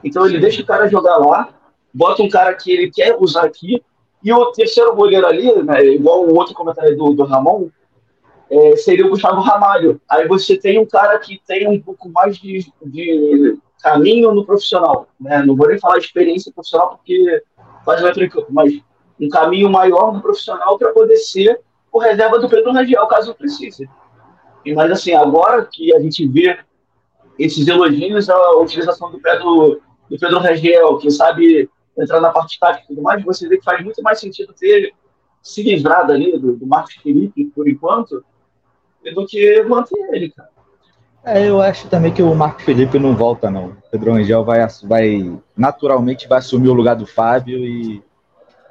Então 0.05 0.25
ele 0.25 0.39
deixa 0.39 0.63
o 0.63 0.67
cara 0.67 0.87
jogar 0.89 1.17
lá 1.17 1.59
bota 1.93 2.23
um 2.23 2.29
cara 2.29 2.55
que 2.55 2.71
ele 2.71 2.91
quer 2.91 3.17
usar 3.19 3.45
aqui, 3.45 3.83
e 4.23 4.33
o 4.33 4.53
terceiro 4.53 4.95
goleiro 4.95 5.27
ali, 5.27 5.53
né, 5.63 5.85
igual 5.85 6.25
o 6.25 6.35
outro 6.37 6.55
comentário 6.55 6.97
do, 6.97 7.13
do 7.13 7.25
Ramon, 7.25 7.69
é, 8.51 8.77
seria 8.77 9.07
o 9.07 9.11
Gustavo 9.11 9.41
Ramalho. 9.41 10.01
Aí 10.09 10.27
você 10.27 10.57
tem 10.57 10.79
um 10.79 10.87
cara 10.87 11.19
que 11.19 11.41
tem 11.47 11.69
um 11.69 11.81
pouco 11.81 12.09
mais 12.11 12.37
de, 12.39 12.73
de 12.85 13.59
caminho 13.83 14.33
no 14.33 14.45
profissional. 14.45 15.09
Né? 15.21 15.43
Não 15.43 15.55
vou 15.55 15.69
nem 15.69 15.79
falar 15.79 15.99
experiência 15.99 16.53
profissional, 16.53 16.97
porque 16.97 17.43
quase 17.85 18.03
vai 18.03 18.13
em 18.13 18.29
campo, 18.29 18.49
mas 18.51 18.73
um 19.21 19.29
caminho 19.29 19.69
maior 19.71 20.13
no 20.13 20.23
profissional 20.23 20.79
para 20.79 20.93
poder 20.93 21.17
ser 21.17 21.61
o 21.91 21.99
reserva 21.99 22.39
do 22.39 22.49
Pedro 22.49 22.73
Rangel, 22.73 23.07
caso 23.07 23.35
precise. 23.35 23.89
E, 24.65 24.75
mas 24.75 24.91
assim, 24.91 25.15
agora 25.15 25.67
que 25.71 25.95
a 25.95 26.01
gente 26.01 26.27
vê 26.29 26.59
esses 27.39 27.67
elogios 27.67 28.29
à 28.29 28.57
utilização 28.57 29.11
do, 29.11 29.21
pé 29.21 29.39
do, 29.39 29.81
do 30.09 30.19
Pedro 30.19 30.39
Rangel, 30.39 30.99
que 30.99 31.11
sabe 31.11 31.69
entrar 31.99 32.21
na 32.21 32.31
parte 32.31 32.59
tática 32.59 32.85
e 32.85 32.89
tudo 32.89 33.03
mais, 33.03 33.25
você 33.25 33.49
vê 33.49 33.59
que 33.59 33.65
faz 33.65 33.83
muito 33.83 34.03
mais 34.03 34.21
sentido 34.21 34.53
ter 34.53 34.93
se 35.43 35.63
livrado 35.63 36.13
ali 36.13 36.39
do, 36.39 36.57
do 36.57 36.67
Marcos 36.67 36.95
Felipe, 36.97 37.47
por 37.47 37.69
enquanto, 37.69 38.25
do 39.15 39.27
que 39.27 39.63
manter 39.63 39.99
ele, 40.13 40.31
cara. 40.31 40.51
É, 41.25 41.49
eu 41.49 41.61
acho 41.61 41.89
também 41.89 42.13
que 42.13 42.23
o 42.23 42.35
Marcos 42.35 42.65
Felipe 42.65 42.99
não 42.99 43.15
volta, 43.15 43.51
não. 43.51 43.67
O 43.67 43.77
Pedro 43.91 44.15
Angel 44.15 44.45
vai, 44.45 44.67
vai 44.85 45.39
naturalmente 45.57 46.29
vai 46.29 46.39
assumir 46.39 46.69
o 46.69 46.75
lugar 46.75 46.95
do 46.95 47.07
Fábio 47.07 47.59
e 47.59 48.03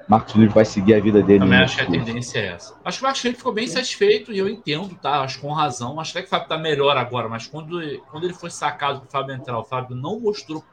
Marcos 0.07 0.33
Felipe 0.33 0.53
vai 0.53 0.65
seguir 0.65 0.95
a 0.95 0.99
vida 0.99 1.21
dele. 1.21 1.39
Também 1.39 1.59
acho 1.59 1.75
que 1.75 1.83
a 1.83 1.91
tendência 1.91 2.39
é 2.39 2.47
essa. 2.47 2.75
Acho 2.83 2.97
que 2.97 3.03
o 3.03 3.05
Marcos 3.05 3.21
Felipe 3.21 3.37
ficou 3.37 3.53
bem 3.53 3.67
satisfeito 3.67 4.31
e 4.31 4.39
eu 4.39 4.47
entendo, 4.47 4.95
tá? 4.95 5.21
Acho 5.21 5.39
com 5.41 5.51
razão. 5.51 5.99
Acho 5.99 6.11
até 6.11 6.21
que 6.21 6.27
o 6.27 6.29
Fábio 6.29 6.47
tá 6.47 6.57
melhor 6.57 6.95
agora, 6.95 7.27
mas 7.27 7.45
quando, 7.45 7.79
quando 8.09 8.23
ele 8.23 8.33
foi 8.33 8.49
sacado 8.49 9.01
para 9.01 9.07
o 9.07 9.11
Fábio 9.11 9.35
entrar, 9.35 9.59
o 9.59 9.65
Fábio 9.65 9.95
não 9.95 10.19
mostrou 10.19 10.63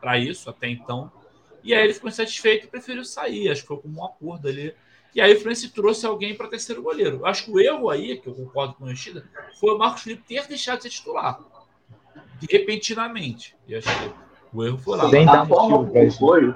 para 0.00 0.18
isso 0.18 0.50
até 0.50 0.68
então. 0.68 1.10
E 1.64 1.72
aí 1.72 1.82
ele 1.82 1.94
ficou 1.94 2.10
insatisfeito 2.10 2.66
e 2.66 2.68
preferiu 2.68 3.04
sair. 3.04 3.48
Acho 3.48 3.62
que 3.62 3.68
foi 3.68 3.78
como 3.78 4.00
um 4.00 4.04
acordo 4.04 4.46
ali. 4.46 4.74
E 5.14 5.20
aí 5.20 5.32
o 5.32 5.36
Fluminense 5.36 5.68
trouxe 5.70 6.06
alguém 6.06 6.34
para 6.34 6.48
terceiro 6.48 6.82
goleiro. 6.82 7.26
Acho 7.26 7.44
que 7.44 7.50
o 7.50 7.60
erro 7.60 7.90
aí, 7.90 8.16
que 8.16 8.28
eu 8.28 8.34
concordo 8.34 8.74
com 8.74 8.84
o 8.84 8.90
Yoshida, 8.90 9.24
foi 9.60 9.74
o 9.74 9.78
Marcos 9.78 10.02
Felipe 10.02 10.22
ter 10.26 10.46
deixado 10.46 10.78
de 10.78 10.84
ser 10.84 10.90
titular. 10.90 11.38
Repentinamente. 12.50 13.54
E 13.68 13.74
acho 13.74 13.88
que 13.88 14.12
o 14.54 14.64
erro 14.64 14.78
foi 14.78 14.96
lá. 14.96 15.04
a 15.04 15.46
forma 15.46 15.86
como 15.86 16.10
foi, 16.12 16.54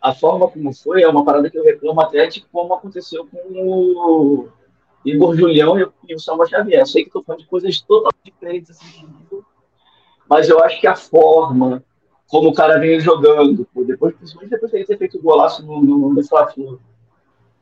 a 0.00 0.14
forma 0.14 0.48
como 0.48 0.72
foi 0.74 1.02
é 1.02 1.08
uma 1.08 1.24
parada 1.24 1.50
que 1.50 1.58
eu 1.58 1.64
reclamo 1.64 2.00
até 2.00 2.26
de 2.26 2.42
como 2.52 2.74
aconteceu 2.74 3.26
com 3.26 3.38
o 3.38 4.48
Igor 5.04 5.34
Julião 5.34 5.78
e 6.06 6.14
o 6.14 6.20
Salva 6.20 6.46
Xavier. 6.46 6.80
Eu 6.80 6.86
sei 6.86 7.02
que 7.02 7.08
estou 7.08 7.24
falando 7.24 7.42
de 7.42 7.48
coisas 7.48 7.80
totalmente 7.80 8.24
diferentes 8.24 8.70
assim, 8.72 9.08
mas 10.28 10.48
eu 10.48 10.62
acho 10.62 10.80
que 10.80 10.86
a 10.86 10.96
forma, 10.96 11.82
como 12.28 12.50
o 12.50 12.54
cara 12.54 12.78
vem 12.78 13.00
jogando, 13.00 13.66
depois, 13.86 14.14
principalmente 14.16 14.50
depois 14.50 14.70
de 14.70 14.78
ele 14.78 14.86
ter 14.86 14.98
feito 14.98 15.18
o 15.18 15.22
golaço 15.22 15.64
no, 15.64 15.80
no, 15.80 16.12
no 16.12 16.22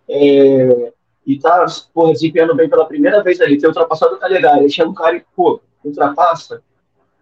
é, 0.09 0.93
e 1.27 1.39
tá, 1.39 1.65
porra, 1.93 2.13
desempenhando 2.13 2.55
bem 2.55 2.69
pela 2.69 2.87
primeira 2.87 3.23
vez 3.23 3.41
ali, 3.41 3.59
ter 3.59 3.67
ultrapassado 3.67 4.15
o 4.15 4.19
Calegari, 4.19 4.71
chega 4.71 4.89
um 4.89 4.95
cara 4.95 5.17
e, 5.17 5.25
pô, 5.35 5.61
ultrapassa. 5.83 6.63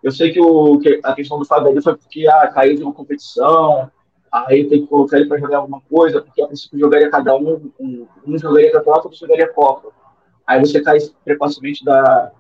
Eu 0.03 0.11
sei 0.11 0.33
que, 0.33 0.41
o, 0.41 0.79
que 0.81 1.01
a 1.03 1.15
questão 1.15 1.39
do 1.39 1.45
Fábio 1.45 1.71
ali 1.71 1.81
foi 1.81 1.97
porque 1.97 2.27
ah, 2.27 2.49
caiu 2.49 2.77
de 2.77 2.83
uma 2.83 2.93
competição, 2.93 3.89
aí 4.31 4.69
tem 4.69 4.81
que 4.81 4.89
colocar 4.89 5.19
ele 5.19 5.29
para 5.29 5.39
jogar 5.39 5.59
alguma 5.59 5.81
coisa, 5.89 6.21
porque 6.21 6.43
a 6.43 6.47
princípio 6.49 6.81
jogaria 6.81 7.11
cada 7.11 7.37
um, 7.37 7.71
um, 7.79 8.07
um 8.27 8.39
jogaria 8.39 8.73
campeonato, 8.73 9.07
outro 9.07 9.21
jogaria 9.21 9.53
Copa. 9.53 9.91
Aí 10.45 10.59
você 10.59 10.83
cai 10.83 10.99
precocemente 11.25 11.85
da, 11.85 12.33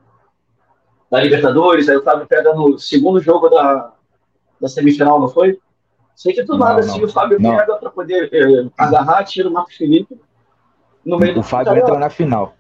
da 1.08 1.20
Libertadores, 1.20 1.88
aí 1.88 1.96
o 1.96 2.02
Fábio 2.02 2.26
pega 2.26 2.52
no 2.52 2.76
segundo 2.76 3.20
jogo 3.20 3.48
da, 3.48 3.92
da 4.60 4.68
semifinal, 4.68 5.20
não 5.20 5.28
foi? 5.28 5.60
Sei 6.16 6.32
que 6.32 6.42
do 6.42 6.58
nada, 6.58 6.80
assim, 6.80 7.02
o 7.04 7.08
Fábio 7.08 7.40
não. 7.40 7.56
pega 7.56 7.76
para 7.76 7.90
poder 7.90 8.28
eh, 8.32 8.68
agarrar, 8.76 9.24
tira 9.24 9.48
o 9.48 9.52
Marcos 9.52 9.76
Felipe 9.76 10.20
no 11.04 11.18
meio 11.18 11.38
O 11.38 11.42
Fábio 11.42 11.76
entra 11.76 11.98
na 11.98 12.10
final. 12.10 12.56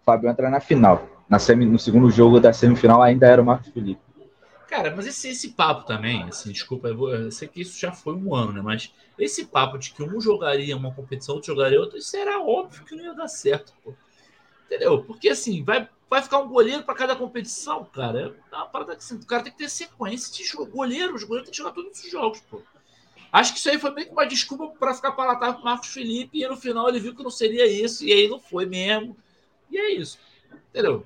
O 0.00 0.04
Fábio 0.04 0.30
entra 0.30 0.50
na 0.50 0.60
final. 0.60 1.08
Na 1.28 1.38
semi, 1.38 1.66
no 1.66 1.78
segundo 1.78 2.10
jogo 2.10 2.38
da 2.38 2.52
semifinal 2.52 3.02
ainda 3.02 3.26
era 3.26 3.42
o 3.42 3.44
Marcos 3.44 3.68
Felipe. 3.68 4.00
Cara, 4.68 4.94
mas 4.94 5.06
esse, 5.06 5.28
esse 5.28 5.50
papo 5.50 5.86
também, 5.86 6.24
assim, 6.24 6.50
desculpa, 6.50 6.88
eu, 6.88 6.96
vou, 6.96 7.14
eu, 7.14 7.30
sei 7.30 7.46
que 7.46 7.60
isso 7.60 7.78
já 7.78 7.92
foi 7.92 8.14
um 8.14 8.34
ano, 8.34 8.52
né? 8.52 8.60
Mas 8.60 8.92
esse 9.18 9.46
papo 9.46 9.78
de 9.78 9.92
que 9.92 10.02
um 10.02 10.20
jogaria 10.20 10.76
uma 10.76 10.92
competição, 10.92 11.36
outro 11.36 11.54
jogaria 11.54 11.80
outra, 11.80 11.98
isso 11.98 12.16
era 12.16 12.40
óbvio 12.40 12.84
que 12.84 12.94
não 12.96 13.04
ia 13.04 13.14
dar 13.14 13.28
certo, 13.28 13.72
pô. 13.82 13.94
Entendeu? 14.66 15.02
Porque 15.04 15.28
assim, 15.28 15.62
vai, 15.62 15.88
vai 16.10 16.20
ficar 16.20 16.38
um 16.38 16.48
goleiro 16.48 16.82
para 16.82 16.94
cada 16.94 17.14
competição, 17.14 17.84
cara. 17.84 18.34
É 18.52 18.56
uma 18.56 18.66
parada 18.66 18.96
que 18.96 19.02
assim, 19.02 19.14
o 19.14 19.26
cara 19.26 19.44
tem 19.44 19.52
que 19.52 19.58
ter 19.58 19.70
sequência 19.70 20.34
de 20.34 20.44
jogo. 20.44 20.66
Goleiro, 20.66 21.14
os 21.14 21.22
goleiros 21.22 21.48
têm 21.48 21.52
que 21.52 21.58
jogar 21.58 21.72
todos 21.72 21.98
os 21.98 22.10
jogos, 22.10 22.40
pô. 22.40 22.60
Acho 23.36 23.52
que 23.52 23.58
isso 23.58 23.68
aí 23.68 23.78
foi 23.78 23.90
meio 23.90 24.06
que 24.06 24.14
uma 24.14 24.26
desculpa 24.26 24.66
para 24.78 24.94
ficar 24.94 25.12
palatável 25.12 25.56
com 25.56 25.60
o 25.60 25.64
Marcos 25.66 25.92
Felipe, 25.92 26.42
e 26.42 26.48
no 26.48 26.56
final 26.56 26.88
ele 26.88 26.98
viu 26.98 27.14
que 27.14 27.22
não 27.22 27.28
seria 27.28 27.66
isso, 27.66 28.02
e 28.02 28.10
aí 28.10 28.26
não 28.28 28.40
foi 28.40 28.64
mesmo. 28.64 29.14
E 29.70 29.76
é 29.76 29.90
isso. 29.90 30.18
Entendeu? 30.70 31.04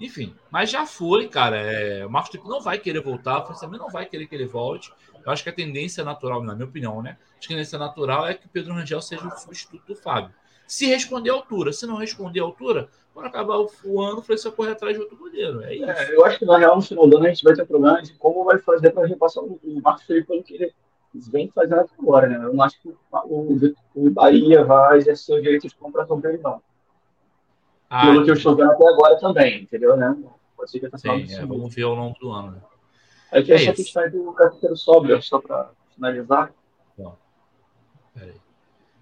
Enfim, 0.00 0.34
mas 0.50 0.70
já 0.70 0.84
foi, 0.84 1.28
cara. 1.28 1.56
É, 1.56 2.04
o 2.04 2.10
Marcos 2.10 2.32
Felipe 2.32 2.48
não 2.48 2.60
vai 2.60 2.80
querer 2.80 3.00
voltar, 3.00 3.48
o 3.48 3.60
também 3.60 3.78
não 3.78 3.90
vai 3.90 4.06
querer 4.06 4.26
que 4.26 4.34
ele 4.34 4.44
volte. 4.44 4.92
Eu 5.24 5.30
acho 5.30 5.44
que 5.44 5.50
a 5.50 5.52
tendência 5.52 6.02
natural, 6.02 6.42
na 6.42 6.52
minha 6.52 6.66
opinião, 6.66 7.00
né? 7.00 7.16
A 7.36 7.46
tendência 7.46 7.78
natural 7.78 8.26
é 8.26 8.34
que 8.34 8.46
o 8.46 8.48
Pedro 8.48 8.74
Rangel 8.74 9.00
seja 9.00 9.28
o 9.28 9.38
substituto 9.38 9.86
do 9.86 9.94
Fábio. 9.94 10.34
Se 10.66 10.84
responder 10.86 11.30
à 11.30 11.34
altura, 11.34 11.72
se 11.72 11.86
não 11.86 11.94
responder 11.94 12.40
à 12.40 12.42
altura, 12.42 12.88
quando 13.14 13.26
acabar 13.26 13.56
o 13.56 14.00
ano, 14.00 14.18
o 14.18 14.22
Fluminense 14.22 14.50
correr 14.50 14.72
atrás 14.72 14.96
de 14.96 15.00
outro 15.00 15.16
goleiro. 15.16 15.62
É 15.62 15.76
isso. 15.76 15.88
É, 15.88 16.12
eu 16.12 16.24
acho 16.24 16.40
que 16.40 16.44
na 16.44 16.58
real, 16.58 16.74
no 16.74 16.82
final 16.82 17.08
do 17.08 17.18
ano, 17.18 17.26
a 17.26 17.28
gente 17.28 17.44
vai 17.44 17.54
ter 17.54 17.64
problema 17.64 18.02
de 18.02 18.14
como 18.14 18.42
vai 18.42 18.58
fazer 18.58 18.90
para 18.90 19.06
repassar 19.06 19.44
o 19.44 19.60
Marcos 19.80 20.02
Felipe 20.02 20.26
pelo 20.26 20.42
que 20.42 20.54
ele 20.54 20.74
vem 21.14 21.50
fazendo 21.54 21.80
até 21.80 21.92
agora, 21.98 22.28
né? 22.28 22.36
Eu 22.36 22.54
não 22.54 22.62
acho 22.62 22.80
que 22.80 22.88
o, 22.88 23.74
o 23.94 24.10
Bahia 24.10 24.64
vai 24.64 24.98
exercer 24.98 25.38
o 25.38 25.42
direito 25.42 25.68
de 25.68 25.74
compra 25.74 26.06
sobre 26.06 26.30
ele, 26.30 26.42
não. 26.42 26.60
Ah, 27.90 28.06
pelo 28.06 28.24
que 28.24 28.30
eu 28.30 28.34
estou 28.34 28.54
vendo 28.54 28.70
até 28.70 28.86
agora 28.86 29.18
também, 29.18 29.62
entendeu, 29.62 29.96
né? 29.96 30.16
Pode 30.56 30.70
ser 30.70 30.80
que 30.80 30.88
tá 30.90 30.98
Sim, 30.98 31.26
é, 31.32 31.46
vamos 31.46 31.74
ver 31.74 31.84
ao 31.84 31.94
longo 31.94 32.18
do 32.18 32.30
ano. 32.30 32.52
Né? 32.52 32.60
Aí 33.32 33.44
tem 33.44 33.54
é 33.54 33.62
essa 33.62 33.72
questão 33.72 34.10
do 34.10 34.32
carteiro 34.32 34.76
sóbrio, 34.76 35.22
só 35.22 35.40
para 35.40 35.70
finalizar. 35.94 36.52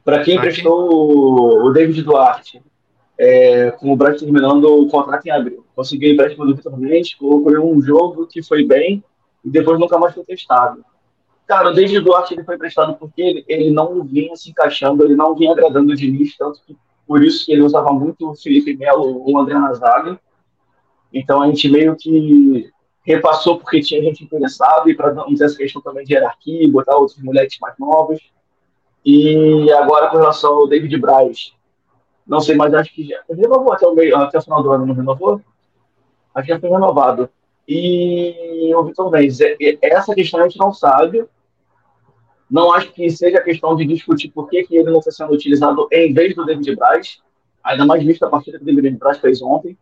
Para 0.05 0.23
quem 0.23 0.37
emprestou 0.37 1.65
o 1.65 1.73
David 1.73 2.03
Duarte, 2.03 2.63
é, 3.19 3.71
com 3.73 3.93
o 3.93 3.97
Bright 3.97 4.21
terminando 4.21 4.65
o 4.65 4.89
contrato 4.89 5.27
em 5.27 5.31
abril. 5.31 5.67
Conseguiu 5.75 6.13
empréstimo 6.13 6.47
do 6.47 6.55
Vitor 6.55 6.79
Mendes, 6.79 7.15
colocou 7.15 7.75
um 7.75 7.83
jogo 7.83 8.27
que 8.27 8.43
foi 8.43 8.65
bem 8.65 9.03
e 9.45 9.51
depois 9.51 9.81
nunca 9.81 9.99
mais 9.99 10.15
foi 10.15 10.25
testado. 10.25 10.85
Cara, 11.47 11.71
o 11.71 11.73
David 11.73 12.01
Duarte 12.01 12.35
ele 12.35 12.45
foi 12.45 12.57
emprestado 12.57 12.97
porque 12.97 13.23
ele, 13.23 13.45
ele 13.47 13.71
não 13.71 14.03
vinha 14.05 14.35
se 14.35 14.51
encaixando, 14.51 15.05
ele 15.05 15.15
não 15.15 15.35
vinha 15.35 15.53
agradando 15.53 15.93
o 15.93 15.97
Diniz, 15.97 16.37
tanto 16.37 16.61
que 16.67 16.77
por 17.07 17.23
isso 17.23 17.47
que 17.47 17.53
ele 17.53 17.63
usava 17.63 17.93
muito 17.93 18.31
o 18.31 18.35
Felipe 18.35 18.77
Melo 18.77 19.23
ou 19.25 19.33
o 19.33 19.39
André 19.39 19.55
Nazaga. 19.55 20.19
Então 21.13 21.41
a 21.41 21.47
gente 21.47 21.69
meio 21.69 21.95
que 21.95 22.69
repassou 23.03 23.59
porque 23.59 23.81
tinha 23.81 24.03
gente 24.03 24.25
interessada 24.25 24.91
e 24.91 24.95
para 24.95 25.15
não 25.15 25.33
ter 25.35 25.45
essa 25.45 25.57
questão 25.57 25.81
também 25.81 26.05
de 26.05 26.15
hierarquia, 26.15 26.69
botar 26.71 26.97
outros 26.97 27.23
moleques 27.23 27.59
mais 27.61 27.79
novos. 27.79 28.21
E 29.05 29.71
agora, 29.71 30.09
com 30.09 30.17
relação 30.17 30.53
ao 30.53 30.67
David 30.67 30.99
Braz, 30.99 31.53
não 32.27 32.41
sei, 32.41 32.57
mas 32.57 32.75
acho 32.75 32.93
que 32.93 33.05
já 33.05 33.23
renovou 33.31 33.73
até 33.73 33.87
o, 33.87 33.95
meio, 33.95 34.17
até 34.17 34.37
o 34.37 34.43
final 34.43 34.61
do 34.61 34.73
ano, 34.73 34.85
não 34.85 34.95
renovou? 34.95 35.41
Acho 36.35 36.47
que 36.47 36.53
já 36.53 36.59
foi 36.59 36.69
renovado. 36.69 37.31
E 37.69 38.73
o 38.75 38.83
Vitor 38.83 39.11
Mendes, 39.11 39.41
é, 39.41 39.57
é, 39.61 39.79
essa 39.83 40.13
questão 40.13 40.41
a 40.41 40.43
gente 40.43 40.59
não 40.59 40.73
sabe. 40.73 41.25
Não 42.51 42.73
acho 42.73 42.93
que 42.93 43.11
seja 43.11 43.41
questão 43.41 43.75
de 43.75 43.85
discutir 43.85 44.31
por 44.31 44.49
que, 44.49 44.65
que 44.65 44.77
ele 44.77 44.91
não 44.91 44.99
está 44.99 45.11
sendo 45.11 45.33
utilizado 45.33 45.89
em 45.91 46.13
vez 46.13 46.35
do 46.35 46.45
David 46.45 46.77
Braz, 46.77 47.21
ainda 47.63 47.85
mais 47.85 48.05
visto 48.05 48.25
a 48.25 48.31
partida 48.31 48.59
que 48.59 48.65
o 48.65 48.67
David 48.67 48.97
Braz 48.97 49.19
fez 49.19 49.43
ontem. 49.43 49.77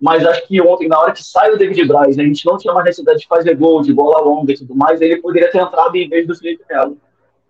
Mas 0.00 0.26
acho 0.26 0.46
que 0.48 0.60
ontem, 0.60 0.88
na 0.88 0.98
hora 0.98 1.12
que 1.12 1.22
sai 1.22 1.52
o 1.52 1.58
David 1.58 1.86
Braz, 1.86 2.18
a 2.18 2.22
gente 2.22 2.44
não 2.46 2.56
tinha 2.56 2.72
mais 2.72 2.86
necessidade 2.86 3.20
de 3.20 3.26
fazer 3.26 3.54
gol, 3.54 3.82
de 3.82 3.92
bola 3.92 4.20
longa 4.20 4.52
e 4.52 4.56
tudo 4.56 4.74
mais, 4.74 5.00
ele 5.00 5.20
poderia 5.20 5.50
ter 5.50 5.58
entrado 5.58 5.94
em 5.94 6.08
vez 6.08 6.26
do 6.26 6.34
Felipe 6.34 6.64
Melo. 6.68 6.98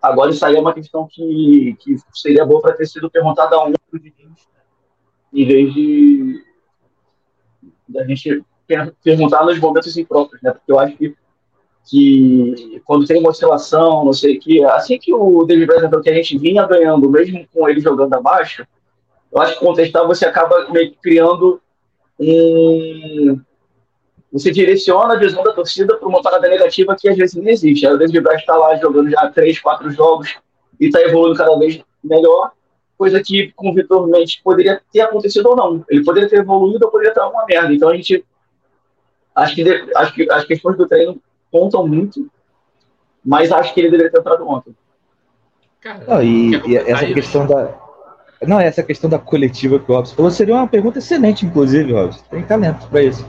Agora, 0.03 0.30
isso 0.30 0.45
aí 0.45 0.57
é 0.57 0.61
uma 0.61 0.74
questão 0.74 1.07
que, 1.09 1.76
que 1.78 1.97
seria 2.12 2.45
boa 2.45 2.61
para 2.61 2.72
ter 2.72 2.86
sido 2.86 3.09
perguntada 3.09 3.57
a 3.57 3.64
um 3.64 3.72
em 5.32 5.47
vez 5.47 5.72
de 5.72 6.45
da 7.88 8.05
gente 8.05 8.45
perguntar 9.03 9.45
nos 9.45 9.59
momentos 9.59 9.97
impróprios, 9.97 10.43
né? 10.43 10.51
Porque 10.51 10.72
eu 10.72 10.78
acho 10.78 10.97
que, 10.97 11.14
que 11.84 12.80
quando 12.84 13.06
tem 13.06 13.18
uma 13.20 13.30
oscilação, 13.30 14.04
não 14.04 14.12
sei 14.12 14.36
o 14.36 14.40
que, 14.40 14.64
assim 14.64 14.98
que 14.98 15.12
o 15.12 15.44
David 15.44 15.66
Braz 15.66 16.02
que 16.02 16.10
a 16.10 16.14
gente 16.14 16.38
vinha 16.38 16.66
ganhando, 16.66 17.10
mesmo 17.10 17.46
com 17.52 17.68
ele 17.68 17.80
jogando 17.80 18.14
abaixo, 18.14 18.66
eu 19.32 19.40
acho 19.40 19.54
que 19.54 19.64
contestar 19.64 20.06
você 20.06 20.26
acaba 20.26 20.70
meio 20.70 20.90
que 20.90 20.98
criando 20.98 21.60
um, 22.18 23.40
você 24.32 24.50
direciona 24.50 25.14
a 25.14 25.18
visão 25.18 25.42
da 25.42 25.52
torcida 25.52 25.96
para 25.96 26.08
uma 26.08 26.22
parada 26.22 26.48
negativa 26.48 26.96
que 26.98 27.08
às 27.08 27.16
vezes 27.16 27.34
não 27.34 27.48
existe. 27.48 27.86
Aí 27.86 27.92
o 27.92 27.98
David 27.98 28.20
Braz 28.20 28.40
está 28.40 28.56
lá 28.56 28.74
jogando 28.76 29.10
já 29.10 29.28
três, 29.30 29.58
quatro 29.60 29.90
jogos 29.90 30.34
e 30.80 30.86
está 30.86 31.00
evoluindo 31.02 31.36
cada 31.36 31.56
vez 31.58 31.80
melhor, 32.02 32.52
coisa 32.96 33.22
que 33.22 33.52
com 33.52 33.70
o 33.70 33.74
Vitor 33.74 34.06
Mendes 34.08 34.36
poderia 34.36 34.80
ter 34.92 35.00
acontecido 35.00 35.50
ou 35.50 35.56
não. 35.56 35.84
Ele 35.88 36.04
poderia 36.04 36.28
ter 36.28 36.38
evoluído 36.38 36.86
ou 36.86 36.90
poderia 36.90 37.10
estar 37.10 37.28
uma 37.28 37.44
merda. 37.44 37.72
Então 37.72 37.88
a 37.88 37.96
gente. 37.96 38.24
Acho 39.34 39.54
que, 39.54 39.90
acho 39.96 40.14
que 40.14 40.30
as 40.30 40.44
questões 40.44 40.76
do 40.76 40.86
treino 40.86 41.18
contam 41.53 41.86
muito, 41.86 42.28
mas 43.24 43.53
acho 43.53 43.72
que 43.72 43.80
ele 43.80 43.90
deveria 43.90 44.11
ter 44.11 44.18
entrado 44.18 44.48
ontem. 44.48 44.74
Cara, 45.80 46.05
não, 46.09 46.22
e, 46.22 46.53
e 46.66 46.76
essa 46.76 47.07
questão 47.07 47.46
da. 47.46 47.74
Não, 48.44 48.59
essa 48.59 48.82
questão 48.82 49.09
da 49.09 49.18
coletiva 49.18 49.78
que 49.78 49.90
o 49.90 49.94
Robson 49.94 50.16
falou 50.16 50.30
seria 50.30 50.55
uma 50.55 50.66
pergunta 50.66 50.98
excelente, 50.98 51.46
inclusive, 51.46 51.92
Robson. 51.92 52.24
Tem 52.30 52.42
talento 52.42 52.88
para 52.88 53.03
isso. 53.03 53.24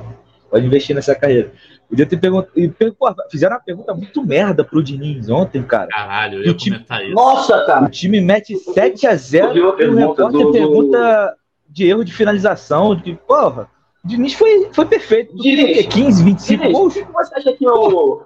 Pode 0.49 0.65
investir 0.65 0.95
nessa 0.95 1.13
carreira. 1.13 1.51
Podia 1.89 2.05
ter 2.05 2.17
perguntado. 2.17 3.29
Fizeram 3.29 3.55
uma 3.55 3.61
pergunta 3.61 3.93
muito 3.93 4.25
merda 4.25 4.63
pro 4.63 4.81
Diniz 4.81 5.29
ontem, 5.29 5.61
cara. 5.61 5.87
Caralho, 5.89 6.39
eu 6.39 6.45
ia 6.47 6.53
time... 6.55 6.77
comentar 6.77 7.03
isso. 7.03 7.13
Nossa, 7.13 7.65
cara. 7.65 7.85
O 7.85 7.89
time 7.89 8.21
mete 8.21 8.55
7x0 8.55 9.55
e 9.55 9.61
o 9.61 9.95
repórter 9.95 10.41
do... 10.45 10.51
pergunta 10.51 11.35
de 11.69 11.87
erro 11.87 12.03
de 12.03 12.13
finalização. 12.13 12.95
De, 12.95 13.13
porra, 13.27 13.69
Diniz 14.05 14.33
foi, 14.33 14.69
foi 14.73 14.85
perfeito. 14.85 15.35
Diniz, 15.37 15.85
15, 15.87 16.23
25 16.23 16.61
Diniz, 16.61 16.77
gols. 16.77 16.95
O 16.95 17.05
que 17.05 17.11
você 17.11 17.35
acha 17.35 17.53
que 17.53 17.67
o. 17.67 18.23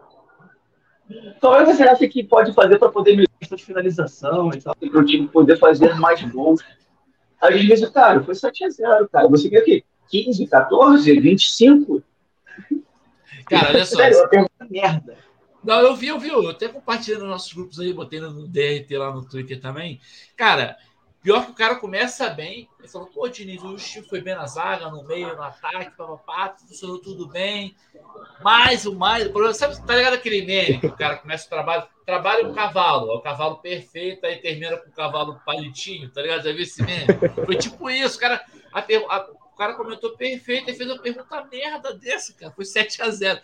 Qual 1.40 1.56
é 1.56 1.66
que 1.66 1.74
você 1.74 1.84
acha 1.84 2.08
que 2.08 2.24
pode 2.24 2.54
fazer 2.54 2.80
para 2.80 2.90
poder 2.90 3.12
melhorar 3.12 3.32
essa 3.40 3.58
finalização 3.58 4.50
e 4.54 4.62
tal? 4.62 4.76
Para 4.76 5.00
o 5.00 5.06
time 5.06 5.28
poder 5.28 5.58
fazer 5.58 5.96
mais 5.96 6.22
gols? 6.32 6.62
Às 7.40 7.62
vezes, 7.62 7.90
cara, 7.90 8.24
foi 8.24 8.34
7x0, 8.34 9.08
cara. 9.12 9.28
Você 9.28 9.50
quer 9.50 9.62
que 9.62 9.86
15, 10.10 10.48
14, 10.48 11.20
25? 11.20 12.04
Cara, 13.46 13.70
olha 13.70 13.86
só. 13.86 13.98
Sério, 13.98 14.28
uma 14.34 14.70
merda. 14.70 15.16
Não, 15.64 15.80
eu 15.82 15.96
vi, 15.96 16.08
eu 16.08 16.20
vi. 16.20 16.30
Eu 16.30 16.50
até 16.50 16.68
compartilhei 16.68 17.20
nos 17.20 17.30
nossos 17.30 17.54
grupos 17.54 17.80
aí, 17.80 17.94
botei 17.94 18.20
no 18.20 18.48
DRT 18.48 18.98
lá 18.98 19.14
no 19.14 19.28
Twitter 19.28 19.62
também. 19.62 20.00
Cara, 20.36 20.78
pior 21.28 21.44
que 21.44 21.52
o 21.52 21.56
cara 21.56 21.76
começa 21.76 22.30
bem. 22.30 22.70
Ele 22.80 22.88
falou, 22.88 23.10
pô, 23.10 23.28
Diniz, 23.28 23.62
o 23.62 23.76
time 23.76 24.08
foi 24.08 24.22
bem 24.22 24.34
na 24.34 24.48
zaga, 24.48 24.90
no 24.90 25.04
meio, 25.04 25.36
no 25.36 25.44
ataque, 25.44 25.92
papapá, 25.98 26.56
funcionou 26.58 27.00
tudo 27.00 27.28
bem. 27.28 27.76
Mas 28.42 28.86
o 28.86 28.96
mais. 28.96 29.28
O 29.28 29.32
problema, 29.32 29.54
sabe, 29.54 29.76
tá 29.86 29.94
ligado 29.94 30.14
aquele 30.14 30.46
meme 30.46 30.80
que 30.80 30.88
o 30.88 30.96
cara 30.96 31.18
começa 31.18 31.46
o 31.46 31.50
trabalho? 31.50 31.86
Trabalha 32.06 32.48
um 32.48 32.54
cavalo, 32.54 33.12
é 33.12 33.16
o 33.16 33.20
cavalo 33.20 33.58
perfeito, 33.58 34.26
aí 34.26 34.38
termina 34.38 34.78
com 34.78 34.90
o 34.90 34.94
cavalo 34.94 35.42
palitinho, 35.46 36.10
tá 36.10 36.22
ligado? 36.22 36.44
Já 36.44 36.54
viu 36.54 36.62
esse 36.62 36.82
meme? 36.82 37.08
Foi 37.46 37.58
tipo 37.58 37.90
isso, 37.90 38.16
o 38.16 38.22
cara. 38.22 38.42
A, 38.72 38.80
a, 38.80 39.30
o 39.30 39.58
cara 39.58 39.74
comentou 39.74 40.16
perfeito 40.16 40.70
e 40.70 40.76
fez 40.76 40.90
uma 40.90 41.02
pergunta 41.02 41.44
merda 41.52 41.94
dessa, 41.94 42.34
cara. 42.36 42.54
Foi 42.54 42.64
7x0. 42.64 43.42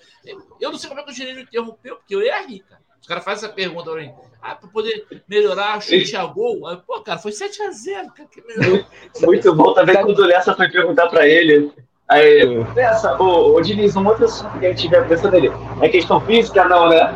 Eu 0.61 0.71
não 0.71 0.77
sei 0.77 0.87
como 0.87 1.01
é 1.01 1.03
que 1.03 1.11
o 1.11 1.13
Gerênio 1.13 1.41
interrompeu, 1.41 1.97
porque 1.97 2.15
eu 2.15 2.21
rir, 2.47 2.61
cara. 2.61 2.82
Os 3.03 3.07
caras 3.07 3.25
fazem 3.25 3.45
essa 3.45 3.53
pergunta 3.53 3.91
pra 3.91 3.99
mim. 3.99 4.13
Ah, 4.41 4.55
pra 4.55 4.69
poder 4.69 5.05
melhorar, 5.27 5.81
chute 5.81 6.15
a 6.15 6.25
gol. 6.25 6.65
Aí, 6.65 6.77
pô, 6.87 7.01
cara, 7.01 7.19
foi 7.19 7.33
7x0, 7.33 8.13
cara. 8.15 8.29
Que 8.31 9.25
Muito 9.25 9.53
bom 9.53 9.73
também 9.73 10.01
quando 10.01 10.19
o 10.19 10.25
Lessa 10.25 10.55
foi 10.55 10.69
perguntar 10.69 11.09
pra 11.09 11.27
ele. 11.27 11.69
Aí, 12.07 12.63
Lessa, 12.73 13.21
ô, 13.21 13.55
ô 13.55 13.61
Diniz, 13.61 13.93
um 13.97 14.07
outro 14.07 14.23
assunto 14.23 14.57
que 14.57 14.65
a 14.65 14.69
gente 14.69 14.83
tiver 14.83 15.05
pensando 15.05 15.33
nele. 15.33 15.51
É 15.81 15.89
questão 15.89 16.21
física, 16.21 16.63
não, 16.63 16.87
né? 16.87 17.13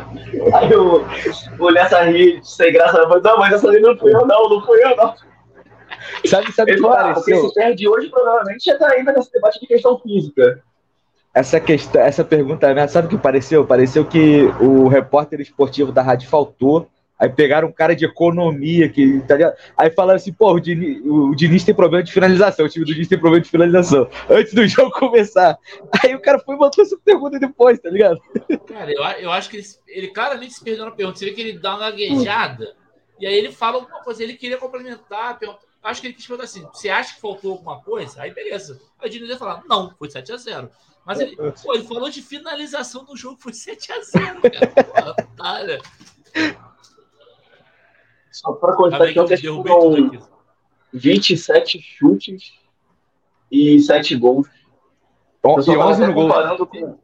Aí 0.56 0.76
o, 0.76 1.06
o 1.58 1.70
Lessa 1.70 2.02
ri 2.02 2.38
sem 2.42 2.70
graça. 2.70 3.06
Não, 3.06 3.38
mas 3.38 3.54
essa 3.54 3.66
ali 3.66 3.80
não 3.80 3.96
fui 3.96 4.14
eu, 4.14 4.26
não, 4.26 4.50
não 4.50 4.60
fui 4.66 4.84
eu, 4.84 4.94
não. 4.94 5.14
Sabe, 6.26 6.52
sabe 6.52 6.72
o 6.72 6.74
que 6.76 6.82
porque 6.82 6.96
pareceu? 6.96 7.48
se 7.48 7.54
perde 7.54 7.88
hoje, 7.88 8.10
provavelmente 8.10 8.62
já 8.62 8.76
tá 8.76 8.90
ainda 8.90 9.12
nesse 9.12 9.32
debate 9.32 9.58
de 9.58 9.66
questão 9.66 9.98
física. 10.00 10.62
Essa, 11.38 11.60
questão, 11.60 12.00
essa 12.00 12.24
pergunta, 12.24 12.74
né, 12.74 12.88
sabe 12.88 13.06
o 13.06 13.10
que 13.10 13.16
pareceu? 13.16 13.64
Pareceu 13.64 14.04
que 14.04 14.42
o 14.60 14.88
repórter 14.88 15.40
esportivo 15.40 15.92
da 15.92 16.02
rádio 16.02 16.28
faltou. 16.28 16.90
Aí 17.16 17.28
pegaram 17.28 17.68
um 17.68 17.72
cara 17.72 17.94
de 17.94 18.04
economia, 18.04 18.88
que, 18.88 19.20
tá? 19.20 19.36
Aí 19.76 19.88
falaram 19.90 20.16
assim, 20.16 20.32
pô, 20.32 20.52
o 20.52 20.58
Diniz, 20.58 21.00
o 21.04 21.34
Diniz 21.36 21.62
tem 21.62 21.74
problema 21.74 22.02
de 22.02 22.12
finalização, 22.12 22.66
o 22.66 22.68
time 22.68 22.84
do 22.84 22.92
Diniz 22.92 23.06
tem 23.06 23.18
problema 23.18 23.44
de 23.44 23.50
finalização. 23.50 24.08
Antes 24.28 24.52
do 24.52 24.66
jogo 24.68 24.90
começar. 24.90 25.56
Aí 26.02 26.12
o 26.12 26.20
cara 26.20 26.40
foi 26.40 26.56
e 26.56 26.58
botou 26.58 26.82
essa 26.82 26.96
pergunta 27.04 27.38
depois, 27.38 27.78
tá 27.78 27.88
ligado? 27.88 28.20
Cara, 28.66 28.90
eu, 28.90 29.02
eu 29.20 29.30
acho 29.30 29.48
que 29.48 29.58
ele, 29.58 29.66
ele 29.86 30.08
claramente 30.08 30.54
se 30.54 30.64
perdeu 30.64 30.86
na 30.86 30.90
pergunta. 30.90 31.20
Você 31.20 31.26
vê 31.26 31.32
que 31.32 31.40
ele 31.40 31.58
dá 31.58 31.76
uma 31.76 31.90
gaguejada 31.90 32.74
e 33.20 33.26
aí 33.28 33.34
ele 33.34 33.52
fala 33.52 33.76
alguma 33.76 34.00
coisa. 34.00 34.24
Ele 34.24 34.34
queria 34.34 34.58
complementar. 34.58 35.38
Acho 35.84 36.00
que 36.00 36.08
ele 36.08 36.14
quis 36.14 36.26
perguntar 36.26 36.44
assim: 36.44 36.66
você 36.72 36.88
acha 36.88 37.14
que 37.14 37.20
faltou 37.20 37.52
alguma 37.52 37.80
coisa? 37.80 38.22
Aí 38.22 38.32
beleza. 38.32 38.80
Aí 38.98 39.08
o 39.08 39.12
Diniz 39.12 39.28
ia 39.28 39.38
falar: 39.38 39.62
não, 39.68 39.94
foi 39.98 40.08
7x0. 40.08 40.68
Mas 41.08 41.20
ele, 41.20 41.34
pô, 41.64 41.72
ele 41.74 41.84
falou 41.84 42.10
de 42.10 42.20
finalização 42.20 43.02
do 43.02 43.16
jogo, 43.16 43.38
foi 43.40 43.52
7x0, 43.52 44.42
cara. 44.92 45.10
Otário. 45.18 45.80
Só 48.30 48.52
pra 48.52 48.76
constar 48.76 49.00
bem 49.00 49.14
que 49.14 49.20
ontem 49.20 49.40
derrubei 49.40 49.72
tudo 49.72 49.90
foram 49.96 50.06
aqui. 50.06 50.18
27 50.92 51.80
chutes 51.80 52.52
e 53.50 53.80
7 53.80 54.16
gols. 54.16 54.46
Só 55.42 55.60
E 55.60 55.64
tava 55.64 55.86
11 55.88 56.02
até 56.04 56.12
no 56.12 56.14
gol. 56.14 56.66
com 56.66 56.98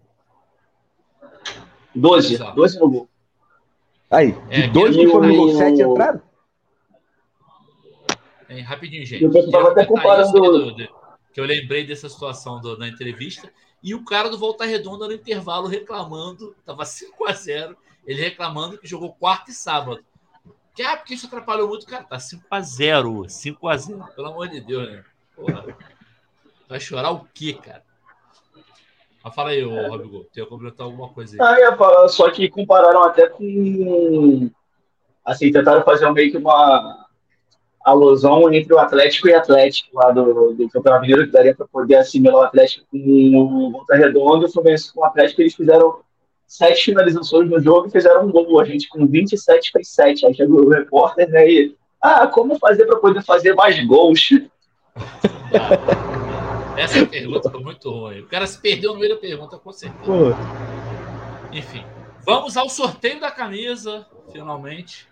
12, 1.95 2.35
Exato. 2.35 2.55
12 2.57 2.79
no 2.79 2.91
gol. 2.91 3.09
Aí, 4.11 4.37
É, 4.51 4.63
de 4.63 4.69
dois 4.69 4.95
que 4.95 5.05
que 5.07 5.11
foram 5.11 5.29
no 5.29 5.37
gol, 5.37 5.47
o- 5.47 5.57
sete 5.57 5.81
entraram? 5.83 6.21
É, 8.49 8.61
rapidinho, 8.61 9.07
gente. 9.07 9.25
Eu 9.25 9.33
tava 9.33 9.45
Queria 9.47 9.71
até 9.71 9.87
comparando- 9.87 10.33
que, 10.33 10.83
eu- 10.83 10.89
que 11.33 11.41
eu 11.41 11.45
lembrei 11.45 11.87
dessa 11.87 12.09
situação 12.09 12.61
do- 12.61 12.77
da 12.77 12.87
entrevista. 12.87 13.51
E 13.85 13.95
o 13.95 14.03
cara 14.03 14.31
do 14.31 14.39
Volta 14.39 14.65
Redonda 14.65 15.07
no 15.07 15.13
intervalo 15.13 15.69
reclamando, 15.69 16.57
tava 16.65 16.85
5x0, 16.85 17.77
ele 18.07 18.23
reclamando 18.23 18.79
que 18.79 18.87
jogou 18.87 19.13
quarta 19.13 19.51
e 19.51 19.55
sábado. 19.55 20.03
Que, 20.75 20.83
ah, 20.83 20.97
porque 20.97 21.13
isso 21.13 21.27
atrapalhou 21.27 21.69
muito. 21.69 21.85
Cara, 21.85 22.03
tá 22.03 22.17
5x0, 22.17 23.27
5x0, 23.27 24.15
pelo 24.15 24.29
amor 24.29 24.49
de 24.49 24.63
Deus, 24.63 24.91
né? 24.91 25.05
Porra. 25.37 25.77
Vai 26.67 26.81
chorar 26.81 27.11
o 27.11 27.29
quê, 27.35 27.53
cara? 27.53 27.85
Mas 29.23 29.35
fala 29.35 29.51
aí, 29.51 29.63
ô 29.63 29.89
Robigol, 29.89 30.25
tem 30.33 30.43
que 30.43 30.49
completar 30.49 30.87
alguma 30.87 31.11
coisa 31.11 31.35
aí. 31.35 31.47
Ah, 31.47 31.61
ia 31.61 31.77
falar, 31.77 32.09
só 32.09 32.31
que 32.31 32.49
compararam 32.49 33.05
até 33.05 33.29
com. 33.29 34.51
Assim, 35.23 35.53
tentaram 35.53 35.85
fazer 35.85 36.11
meio 36.11 36.31
que 36.31 36.39
uma 36.39 37.04
alusão 37.85 38.53
entre 38.53 38.73
o 38.73 38.79
Atlético 38.79 39.29
e 39.29 39.35
Atlético 39.35 39.91
lá 39.97 40.11
do, 40.11 40.55
do 40.55 40.69
Campeonato 40.71 41.03
Mineiro, 41.03 41.27
que 41.27 41.33
daria 41.33 41.55
para 41.55 41.67
poder 41.67 41.97
assimilar 41.97 42.37
o 42.37 42.43
Atlético 42.43 42.87
com 42.91 42.99
o 42.99 43.71
Volta 43.71 43.95
Redonda 43.95 44.47
o 44.47 44.51
Fluminense 44.51 44.93
com 44.93 45.01
o 45.01 45.05
Atlético. 45.05 45.43
Eles 45.43 45.55
fizeram 45.55 45.99
sete 46.47 46.87
finalizações 46.87 47.51
no 47.51 47.61
jogo 47.61 47.89
e 47.89 47.91
fizeram 47.91 48.27
um 48.27 48.33
gol. 48.33 48.61
A 48.61 48.65
gente 48.65 48.89
com 48.89 49.07
27 49.07 49.71
fez 49.71 49.89
7. 49.89 50.27
Aí 50.27 50.35
chegou 50.35 50.65
o 50.65 50.71
repórter 50.71 51.29
né, 51.29 51.47
e. 51.47 51.77
Ah, 52.01 52.27
como 52.27 52.59
fazer 52.59 52.87
para 52.87 52.97
poder 52.99 53.23
fazer 53.23 53.55
mais 53.55 53.83
gols? 53.87 54.29
Essa 56.77 57.07
pergunta 57.07 57.51
foi 57.51 57.61
muito 57.63 57.91
ruim. 57.91 58.21
O 58.21 58.27
cara 58.27 58.47
se 58.47 58.61
perdeu 58.61 58.93
no 58.93 58.99
meio 58.99 59.15
da 59.15 59.21
pergunta, 59.21 59.57
com 59.57 59.73
certeza. 59.73 60.05
Pô, 60.05 60.35
Enfim, 61.53 61.85
vamos 62.27 62.57
ao 62.57 62.69
sorteio 62.69 63.21
da 63.21 63.31
camisa, 63.31 64.07
finalmente. 64.33 65.09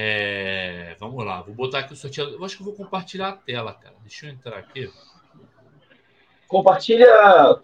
É, 0.00 0.94
vamos 1.00 1.24
lá, 1.24 1.42
vou 1.42 1.52
botar 1.56 1.80
aqui 1.80 1.92
o 1.92 1.96
sorteio. 1.96 2.28
Eu 2.28 2.44
acho 2.44 2.54
que 2.56 2.62
eu 2.62 2.66
vou 2.66 2.74
compartilhar 2.76 3.30
a 3.30 3.32
tela, 3.32 3.72
cara. 3.74 3.96
Deixa 4.02 4.26
eu 4.26 4.30
entrar 4.30 4.56
aqui. 4.56 4.88
Compartilha 6.46 7.08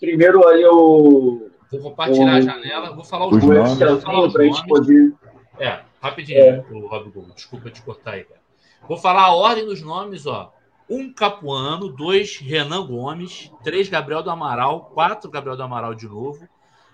primeiro 0.00 0.46
aí 0.48 0.64
o, 0.66 1.48
Vou 1.70 1.80
compartilhar 1.80 2.34
a 2.34 2.38
O- 2.38 2.42
janela. 2.42 2.92
Vou 2.92 3.04
falar 3.04 3.26
os 3.28 3.32
nomes. 3.42 3.46
nomes. 3.46 3.78
Vou 3.78 3.78
falar 3.78 3.98
Excelzinho 3.98 4.26
os 4.26 4.32
para 4.32 4.42
a 4.42 4.46
gente 4.46 4.66
nomes. 4.68 4.68
poder. 4.68 5.12
É, 5.60 5.80
rapidinho, 6.02 6.38
É. 6.40 6.64
o 6.72 6.86
Rob 6.88 7.10
Google. 7.10 7.34
Desculpa 7.34 7.70
te 7.70 7.80
cortar 7.82 8.12
aí, 8.14 8.24
cara. 8.24 8.40
Vou 8.88 8.96
falar 8.98 9.22
a 9.26 9.34
ordem 9.34 9.64
dos 9.64 9.80
nomes, 9.80 10.26
ó. 10.26 10.52
Um 10.90 11.12
Capuano, 11.12 11.88
dois 11.88 12.36
Renan 12.38 12.84
Gomes, 12.84 13.50
três 13.62 13.88
Gabriel 13.88 14.22
do 14.24 14.30
Amaral, 14.30 14.86
quatro 14.92 15.30
Gabriel 15.30 15.56
do 15.56 15.62
Amaral 15.62 15.94
de 15.94 16.06
novo, 16.08 16.46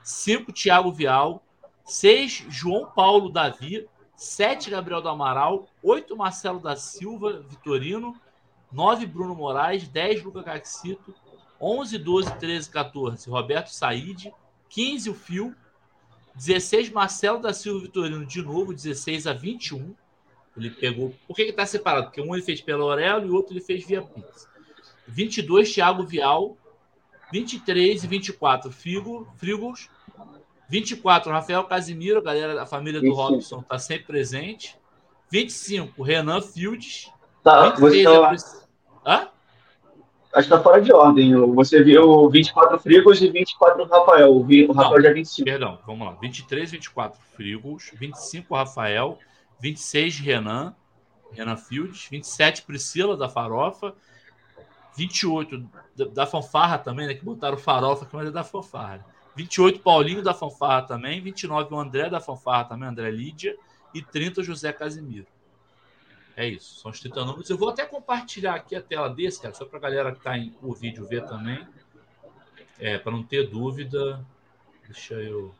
cinco 0.02 0.52
Thiago 0.52 0.92
Vial, 0.92 1.42
seis 1.84 2.44
João 2.50 2.86
Paulo 2.94 3.30
Davi, 3.32 3.88
sete 4.20 4.68
Gabriel 4.68 5.00
do 5.00 5.08
Amaral, 5.08 5.66
oito 5.82 6.14
Marcelo 6.14 6.60
da 6.60 6.76
Silva 6.76 7.42
Vitorino, 7.48 8.14
nove 8.70 9.06
Bruno 9.06 9.34
Moraes, 9.34 9.88
dez 9.88 10.22
Luca 10.22 10.42
Caxito, 10.42 11.14
11, 11.58 11.96
12, 11.96 12.34
13, 12.34 12.68
14 12.68 13.30
Roberto 13.30 13.68
Said, 13.68 14.30
15 14.68 15.08
o 15.08 15.14
Fio, 15.14 15.56
16 16.34 16.90
Marcelo 16.90 17.40
da 17.40 17.54
Silva 17.54 17.80
Vitorino 17.80 18.26
de 18.26 18.42
novo, 18.42 18.74
16 18.74 19.26
a 19.26 19.32
21. 19.32 19.94
Ele 20.54 20.70
pegou. 20.70 21.14
Por 21.26 21.34
que, 21.34 21.46
que 21.46 21.52
tá 21.54 21.64
separado? 21.64 22.08
Porque 22.08 22.20
um 22.20 22.34
ele 22.34 22.44
fez 22.44 22.60
pela 22.60 22.82
Aurelo 22.82 23.26
e 23.26 23.30
o 23.30 23.34
outro 23.34 23.54
ele 23.54 23.62
fez 23.62 23.86
via 23.86 24.02
Pix. 24.02 24.46
22, 25.08 25.72
Thiago 25.72 26.04
Vial. 26.04 26.58
23 27.32 28.04
e 28.04 28.06
24, 28.06 28.70
Figo, 28.70 29.26
Frigos. 29.38 29.88
24, 30.70 31.32
Rafael 31.32 31.64
Casimiro, 31.64 32.20
a 32.20 32.22
galera 32.22 32.54
da 32.54 32.64
família 32.64 33.00
do 33.00 33.06
25. 33.06 33.20
Robson 33.22 33.62
tá 33.62 33.76
sempre 33.78 34.04
presente. 34.06 34.78
25, 35.28 36.00
Renan 36.02 36.40
Fields. 36.40 37.10
Tá, 37.42 37.70
você 37.70 37.96
26, 38.02 38.06
a 38.06 38.20
tá, 38.20 38.28
Pris- 38.28 38.68
Hã? 39.04 39.28
acho 40.34 40.48
que 40.48 40.54
tá 40.54 40.62
fora 40.62 40.80
de 40.80 40.92
ordem. 40.92 41.34
Você 41.54 41.82
viu 41.82 42.30
24 42.30 42.78
Frigos 42.78 43.20
e 43.20 43.28
24 43.30 43.84
Rafael. 43.84 44.32
O 44.32 44.72
Rafael 44.72 45.02
já 45.02 45.08
é 45.08 45.12
25. 45.12 45.44
Perdão, 45.44 45.78
vamos 45.84 46.06
lá. 46.06 46.12
23, 46.20 46.70
24, 46.70 47.20
Frigos. 47.34 47.90
25, 47.94 48.54
Rafael. 48.54 49.18
26, 49.60 50.20
Renan. 50.20 50.74
Renan 51.32 51.56
Fields. 51.56 52.06
27, 52.08 52.62
Priscila, 52.62 53.16
da 53.16 53.28
Farofa. 53.28 53.92
28, 54.96 55.64
da, 55.96 56.04
da 56.04 56.26
Fanfarra 56.26 56.78
também, 56.78 57.08
né? 57.08 57.14
Que 57.14 57.24
botaram 57.24 57.56
Farofa, 57.56 58.06
que 58.06 58.14
mas 58.14 58.28
é 58.28 58.30
da 58.30 58.44
Fanfarra. 58.44 59.04
28, 59.40 59.80
Paulinho, 59.80 60.22
da 60.22 60.34
Fanfarra 60.34 60.82
também. 60.82 61.20
29, 61.22 61.74
o 61.74 61.78
André, 61.78 62.10
da 62.10 62.20
Fanfarra 62.20 62.64
também, 62.64 62.88
André 62.88 63.10
Lídia. 63.10 63.56
E 63.94 64.02
30, 64.02 64.42
José 64.42 64.70
Casimiro. 64.72 65.26
É 66.36 66.46
isso, 66.46 66.80
são 66.80 66.90
os 66.90 67.00
30 67.00 67.24
números. 67.24 67.48
Eu 67.48 67.56
vou 67.56 67.70
até 67.70 67.86
compartilhar 67.86 68.54
aqui 68.54 68.76
a 68.76 68.82
tela 68.82 69.08
desse, 69.08 69.40
cara, 69.40 69.54
só 69.54 69.64
pra 69.64 69.78
galera 69.78 70.12
que 70.12 70.20
tá 70.20 70.36
em 70.36 70.54
o 70.62 70.74
vídeo 70.74 71.06
ver 71.06 71.24
também. 71.26 71.66
É, 72.78 72.98
para 72.98 73.12
não 73.12 73.22
ter 73.22 73.48
dúvida. 73.48 74.24
Deixa 74.84 75.14
eu. 75.14 75.54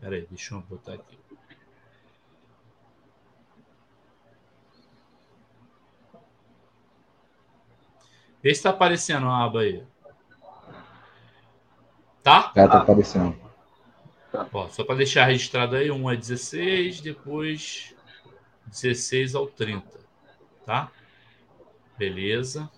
Pera 0.00 0.16
aí, 0.16 0.26
deixa 0.30 0.54
eu 0.54 0.60
botar 0.62 0.94
aqui. 0.94 1.18
Vê 8.42 8.54
se 8.54 8.62
tá 8.62 8.70
aparecendo 8.70 9.26
a 9.26 9.44
aba 9.44 9.60
aí. 9.60 9.84
Tá? 12.22 12.50
cara, 12.54 12.68
tá 12.68 12.78
aparecendo. 12.78 13.34
Ó, 14.52 14.68
só 14.68 14.84
para 14.84 14.96
deixar 14.96 15.24
registrado 15.24 15.76
aí, 15.76 15.90
um 15.90 16.10
é 16.10 16.16
16, 16.16 17.00
depois 17.00 17.94
16 18.66 19.34
ao 19.34 19.46
30. 19.46 19.86
Tá? 20.66 20.90
Beleza. 21.98 22.68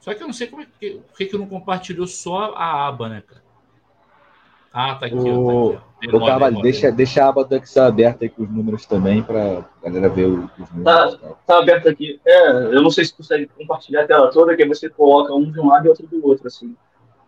Só 0.00 0.14
que 0.14 0.22
eu 0.22 0.26
não 0.26 0.32
sei 0.34 0.46
como 0.46 0.62
é 0.62 0.66
que, 0.78 0.92
por 1.06 1.16
que, 1.18 1.26
que 1.26 1.36
não 1.38 1.46
compartilhou 1.46 2.06
só 2.06 2.54
a 2.54 2.88
aba, 2.88 3.08
né, 3.08 3.22
cara? 3.26 3.40
Ah, 4.72 4.94
tá 4.94 5.06
aqui, 5.06 5.16
ó, 5.16 5.20
tá 5.20 5.28
aqui, 5.74 5.76
ó. 5.76 5.90
Deixa, 6.62 6.90
deixa 6.92 7.24
a 7.24 7.28
aba 7.28 7.44
do 7.44 7.56
Excel 7.56 7.84
aberta 7.84 8.24
aí 8.24 8.28
com 8.30 8.42
os 8.44 8.50
números 8.50 8.86
também, 8.86 9.22
pra 9.22 9.64
galera 9.82 10.08
ver 10.08 10.26
o- 10.26 10.50
os 10.58 10.70
números. 10.70 11.18
Tá. 11.18 11.28
Tá 11.46 11.58
aberto 11.58 11.88
aqui. 11.88 12.20
É, 12.24 12.48
eu 12.50 12.80
não 12.80 12.90
sei 12.90 13.04
se 13.04 13.12
consegue 13.12 13.46
compartilhar 13.48 14.04
a 14.04 14.06
tela 14.06 14.30
toda, 14.30 14.56
que 14.56 14.62
aí 14.62 14.68
você 14.68 14.88
coloca 14.88 15.34
um 15.34 15.50
de 15.50 15.60
um 15.60 15.68
lado 15.68 15.86
e 15.86 15.88
outro 15.88 16.06
do 16.06 16.24
outro, 16.26 16.46
assim. 16.46 16.74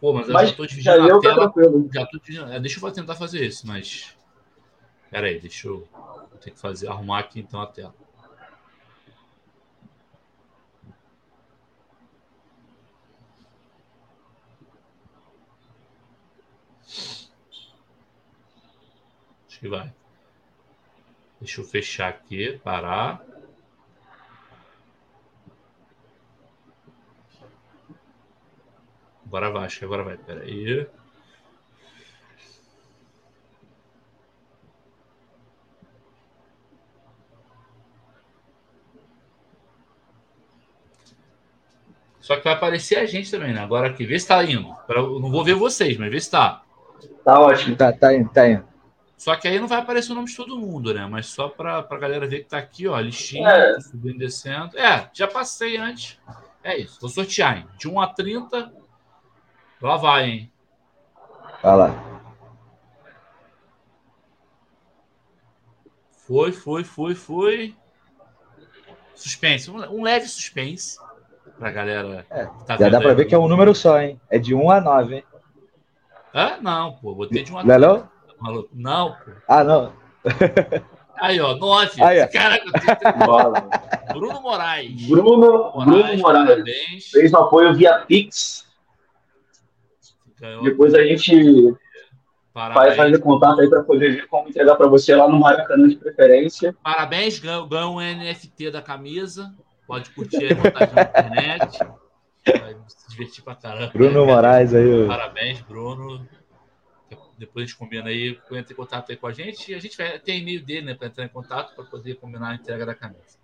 Pô, 0.02 0.12
mas 0.12 0.26
eu 0.26 0.34
Mas 0.34 0.50
já 0.50 0.56
tô 0.56 0.66
dividindo 0.66 0.96
eu 0.96 1.16
a 1.18 1.20
tela. 1.20 1.34
tranquilo. 1.36 1.88
Já 1.94 2.04
tô 2.04 2.18
dividindo. 2.18 2.52
é, 2.52 2.58
deixa 2.58 2.84
eu 2.84 2.90
tentar 2.92 3.14
fazer 3.14 3.46
isso, 3.46 3.64
mas. 3.68 4.16
Pera 5.08 5.28
aí, 5.28 5.38
deixa 5.38 5.68
eu. 5.68 5.88
Ter 6.40 6.50
que 6.50 6.58
fazer, 6.58 6.88
arrumar 6.88 7.20
aqui 7.20 7.38
então 7.38 7.60
a 7.62 7.68
tela. 7.68 7.94
Acho 19.46 19.60
que 19.60 19.68
vai. 19.68 19.94
Deixa 21.40 21.60
eu 21.60 21.64
fechar 21.64 22.08
aqui, 22.08 22.58
parar. 22.64 23.24
Agora 29.32 29.50
vai, 29.50 29.64
acho 29.64 29.78
que 29.78 29.84
agora 29.86 30.04
vai. 30.04 30.18
Pera 30.18 30.42
aí. 30.42 30.86
Só 42.20 42.36
que 42.36 42.44
vai 42.44 42.52
aparecer 42.52 42.98
a 42.98 43.06
gente 43.06 43.30
também, 43.30 43.54
né? 43.54 43.60
Agora 43.60 43.88
aqui, 43.88 44.04
vê 44.04 44.18
se 44.18 44.28
tá 44.28 44.44
indo. 44.44 44.76
Eu 44.88 45.18
não 45.18 45.30
vou 45.30 45.42
ver 45.42 45.54
vocês, 45.54 45.96
mas 45.96 46.10
vê 46.10 46.20
se 46.20 46.30
tá. 46.30 46.62
Tá 47.24 47.40
ótimo. 47.40 47.74
Tá, 47.74 47.90
tá 47.90 48.14
indo, 48.14 48.28
tá 48.28 48.46
indo. 48.48 48.64
Só 49.16 49.34
que 49.34 49.48
aí 49.48 49.58
não 49.58 49.66
vai 49.66 49.78
aparecer 49.78 50.12
o 50.12 50.14
nome 50.14 50.28
de 50.28 50.36
todo 50.36 50.58
mundo, 50.58 50.92
né? 50.92 51.06
Mas 51.10 51.26
só 51.26 51.48
pra, 51.48 51.82
pra 51.82 51.98
galera 51.98 52.26
ver 52.26 52.40
que 52.40 52.50
tá 52.50 52.58
aqui, 52.58 52.86
ó. 52.86 52.98
Listinha, 53.00 53.48
É. 53.48 53.80
subindo 53.80 54.16
e 54.16 54.18
descendo. 54.18 54.78
É, 54.78 55.08
já 55.14 55.26
passei 55.26 55.78
antes. 55.78 56.20
É 56.62 56.76
isso. 56.76 57.00
Vou 57.00 57.08
sortear, 57.08 57.56
hein? 57.58 57.66
De 57.78 57.88
1 57.88 57.98
a 57.98 58.06
30. 58.08 58.81
Lá 59.82 59.96
vai, 59.96 60.24
hein? 60.30 60.52
Vai 61.62 61.76
lá. 61.76 61.94
Foi, 66.26 66.52
foi, 66.52 66.84
foi, 66.84 67.14
foi. 67.14 67.74
Suspense. 69.14 69.70
Um, 69.70 70.02
leve 70.02 70.26
suspense. 70.28 70.98
Pra 71.58 71.70
galera 71.70 72.24
É, 72.30 72.46
tá 72.66 72.76
Já 72.76 72.88
dá 72.88 73.00
pra 73.00 73.10
aí. 73.10 73.16
ver 73.16 73.24
que 73.26 73.34
é 73.34 73.38
um 73.38 73.48
número 73.48 73.74
só, 73.74 74.00
hein? 74.00 74.20
É 74.30 74.38
de 74.38 74.54
1 74.54 74.70
a 74.70 74.80
9, 74.80 75.16
hein? 75.16 75.24
Hã? 76.34 76.58
Não, 76.60 76.92
pô. 76.94 77.14
Botei 77.14 77.42
de 77.42 77.52
1 77.52 77.58
a 77.58 77.64
Não 77.64 77.74
é 77.74 77.78
não? 77.78 78.08
Maluco. 78.40 78.68
Não, 78.72 79.12
pô. 79.12 79.30
Ah, 79.46 79.62
não. 79.62 79.92
Aí, 81.20 81.40
ó, 81.40 81.54
9. 81.56 82.02
Aí, 82.02 82.20
ó. 82.22 82.28
Caraca, 82.32 82.64
eu 82.66 82.72
tenho- 83.12 83.26
Bola. 83.26 83.68
Bruno 84.12 84.40
Moraes. 84.40 85.06
Bruno, 85.08 85.72
Bruno 85.72 86.16
Moraes 86.16 86.22
parabéns. 86.22 87.10
fez 87.10 87.32
um 87.32 87.38
apoio 87.38 87.74
via 87.74 87.98
Pix. 88.06 88.66
Depois 90.62 90.94
a 90.94 91.04
gente 91.04 91.70
vai 92.52 92.72
Parabéns. 92.72 92.96
fazer 92.96 93.18
contato 93.20 93.60
aí 93.60 93.70
para 93.70 93.82
poder 93.82 94.16
ver 94.16 94.26
como 94.26 94.48
entregar 94.48 94.76
para 94.76 94.86
você 94.88 95.14
lá 95.14 95.28
no 95.28 95.38
Maracanã 95.38 95.88
de 95.88 95.96
preferência. 95.96 96.76
Parabéns, 96.82 97.38
ganhou, 97.38 97.66
ganhou 97.66 97.96
um 97.96 98.00
NFT 98.00 98.70
da 98.70 98.82
camisa. 98.82 99.54
Pode 99.86 100.10
curtir 100.10 100.44
aí 100.44 100.54
na 100.54 101.02
internet. 101.02 101.78
Vai 102.44 102.76
se 102.88 103.10
divertir 103.10 103.44
pra 103.44 103.54
caramba. 103.54 103.92
Bruno 103.92 104.26
Moraes 104.26 104.74
aí. 104.74 105.06
Parabéns, 105.06 105.60
Bruno. 105.60 106.28
Depois 107.38 107.64
a 107.64 107.66
gente 107.66 107.76
combina 107.76 108.08
aí, 108.08 108.38
entra 108.52 108.72
em 108.72 108.76
contato 108.76 109.10
aí 109.10 109.16
com 109.16 109.26
a 109.26 109.32
gente. 109.32 109.72
E 109.72 109.74
a 109.74 109.80
gente 109.80 109.96
vai 109.96 110.18
ter 110.18 110.36
e-mail 110.36 110.64
dele, 110.64 110.86
né, 110.86 110.94
para 110.94 111.08
entrar 111.08 111.24
em 111.24 111.28
contato 111.28 111.74
para 111.74 111.84
poder 111.84 112.16
combinar 112.16 112.50
a 112.50 112.54
entrega 112.54 112.86
da 112.86 112.94
camisa. 112.94 113.40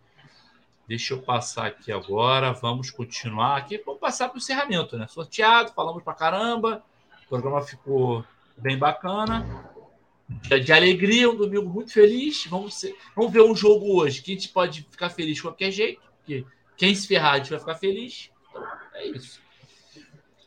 Deixa 0.86 1.14
eu 1.14 1.20
passar 1.20 1.66
aqui 1.66 1.92
agora. 1.92 2.52
Vamos 2.52 2.90
continuar 2.90 3.56
aqui. 3.56 3.82
Vamos 3.84 4.00
passar 4.00 4.28
para 4.28 4.36
o 4.36 4.38
encerramento, 4.38 4.96
né? 4.96 5.06
Sorteado, 5.06 5.72
falamos 5.72 6.02
pra 6.02 6.14
caramba. 6.14 6.82
O 7.28 7.36
programa 7.36 7.60
ficou 7.62 8.24
bem 8.56 8.78
bacana. 8.78 9.46
Dia 10.42 10.58
de 10.60 10.72
alegria, 10.72 11.28
um 11.30 11.36
domingo 11.36 11.68
muito 11.68 11.92
feliz. 11.92 12.46
Vamos, 12.46 12.74
ser- 12.80 12.96
vamos 13.14 13.30
ver 13.32 13.42
um 13.42 13.54
jogo 13.54 14.00
hoje 14.00 14.22
que 14.22 14.32
a 14.32 14.34
gente 14.34 14.48
pode 14.48 14.86
ficar 14.90 15.10
feliz 15.10 15.36
de 15.36 15.42
qualquer 15.42 15.70
jeito. 15.70 16.00
Porque 16.18 16.46
quem 16.76 16.94
se 16.94 17.06
ferrar, 17.06 17.34
a 17.34 17.36
gente 17.38 17.50
vai 17.50 17.58
ficar 17.58 17.74
feliz. 17.74 18.30
Então, 18.50 18.62
é 18.94 19.06
isso. 19.08 19.40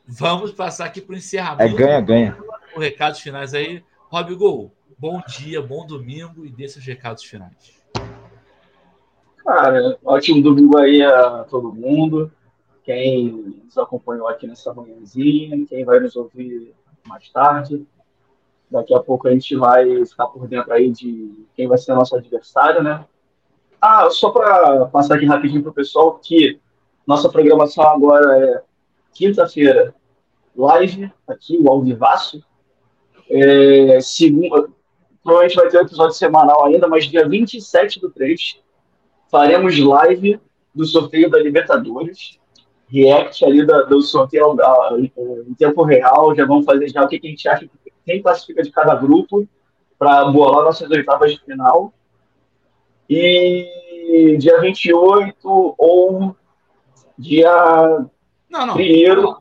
Vamos 0.07 0.51
passar 0.51 0.85
aqui 0.85 0.99
para 1.01 1.13
o 1.13 1.15
É 1.15 1.19
encerramento 1.19 1.75
ganha, 1.75 2.01
ganha. 2.01 2.37
os 2.75 2.81
recados 2.83 3.19
finais 3.19 3.53
aí. 3.53 3.83
Rob 4.09 4.33
Gol, 4.35 4.73
bom 4.97 5.21
dia, 5.27 5.61
bom 5.61 5.85
domingo 5.85 6.43
e 6.45 6.49
dê 6.49 6.67
seus 6.67 6.83
recados 6.85 7.23
finais. 7.23 7.79
Cara, 9.37 9.97
ótimo 10.03 10.41
domingo 10.41 10.77
aí 10.77 11.01
a 11.03 11.43
todo 11.45 11.71
mundo. 11.73 12.31
Quem 12.83 13.55
nos 13.63 13.77
acompanhou 13.77 14.27
aqui 14.27 14.47
nessa 14.47 14.73
manhãzinha, 14.73 15.65
quem 15.67 15.85
vai 15.85 15.99
nos 15.99 16.15
ouvir 16.15 16.73
mais 17.07 17.29
tarde. 17.29 17.85
Daqui 18.69 18.93
a 18.93 18.99
pouco 18.99 19.27
a 19.27 19.31
gente 19.31 19.55
vai 19.55 20.05
ficar 20.05 20.27
por 20.27 20.47
dentro 20.47 20.71
aí 20.73 20.89
de 20.89 21.45
quem 21.55 21.67
vai 21.67 21.77
ser 21.77 21.93
nosso 21.93 22.15
adversário, 22.15 22.81
né? 22.81 23.05
Ah, 23.79 24.09
só 24.09 24.29
para 24.29 24.85
passar 24.85 25.15
aqui 25.15 25.25
rapidinho 25.25 25.61
para 25.61 25.71
o 25.71 25.73
pessoal 25.73 26.19
que 26.19 26.59
nossa 27.05 27.29
programação 27.29 27.83
agora 27.83 28.37
é 28.37 28.63
quinta-feira, 29.13 29.93
live, 30.55 31.11
aqui, 31.27 31.57
o 31.59 31.69
Alvivaço. 31.69 32.43
É, 33.29 33.99
segunda, 34.01 34.69
provavelmente 35.23 35.55
vai 35.55 35.69
ter 35.69 35.77
um 35.77 35.81
episódio 35.81 36.15
semanal 36.15 36.65
ainda, 36.65 36.87
mas 36.87 37.05
dia 37.05 37.27
27 37.27 37.99
do 37.99 38.09
3 38.09 38.59
faremos 39.29 39.79
live 39.79 40.39
do 40.73 40.85
sorteio 40.85 41.29
da 41.29 41.39
Libertadores. 41.39 42.39
React 42.91 43.45
ali 43.45 43.65
da- 43.65 43.83
do 43.83 44.01
sorteio 44.01 44.55
em 45.47 45.53
tempo 45.53 45.83
real. 45.83 46.35
Já 46.35 46.45
vamos 46.45 46.65
fazer 46.65 46.89
já 46.89 47.03
o 47.03 47.07
que 47.07 47.19
que 47.19 47.27
a 47.27 47.29
gente 47.29 47.47
acha 47.47 47.65
que 47.65 47.91
quem 48.05 48.21
classifica 48.21 48.61
de 48.63 48.71
cada 48.71 48.95
grupo 48.95 49.47
para 49.97 50.25
bolar 50.25 50.63
nossas 50.65 50.89
oitavas 50.89 51.31
de 51.31 51.39
final. 51.45 51.93
E 53.09 54.37
dia 54.39 54.59
28 54.59 55.75
ou 55.77 56.35
dia 57.17 57.51
Não, 58.49 58.65
não. 58.65 58.73
Primeiro, 58.73 59.37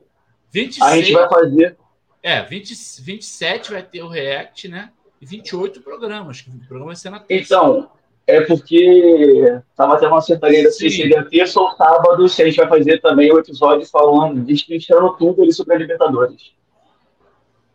26, 0.51 0.93
a 0.93 0.97
gente 0.97 1.13
vai 1.13 1.29
fazer. 1.29 1.77
É, 2.23 2.43
20, 2.43 2.75
27 3.03 3.73
vai 3.73 3.83
ter 3.83 4.03
o 4.03 4.09
React, 4.09 4.69
né? 4.69 4.91
E 5.21 5.27
28 5.27 5.81
programas. 5.83 6.41
que 6.41 6.51
O 6.51 6.59
programa 6.59 6.87
vai 6.87 6.97
ser 6.97 7.11
na 7.11 7.21
terça. 7.21 7.55
Então, 7.55 7.91
é 8.37 8.41
porque 8.43 9.61
tava 9.77 9.99
tendo 9.99 10.13
uma 10.13 10.21
certaria 10.21 10.71
se 10.71 10.91
Sim. 10.91 10.97
seria 10.97 11.25
terça 11.25 11.61
ou 11.61 11.71
sábado, 11.73 12.29
se 12.29 12.43
a 12.43 12.47
gente 12.47 12.57
vai 12.57 12.69
fazer 12.69 13.01
também 13.01 13.33
o 13.33 13.39
episódio 13.39 13.87
falando, 13.87 14.41
destrinchando 14.41 15.17
tudo 15.17 15.43
ali 15.43 15.53
sobre 15.53 15.75
a 15.75 15.79
Libertadores. 15.79 16.53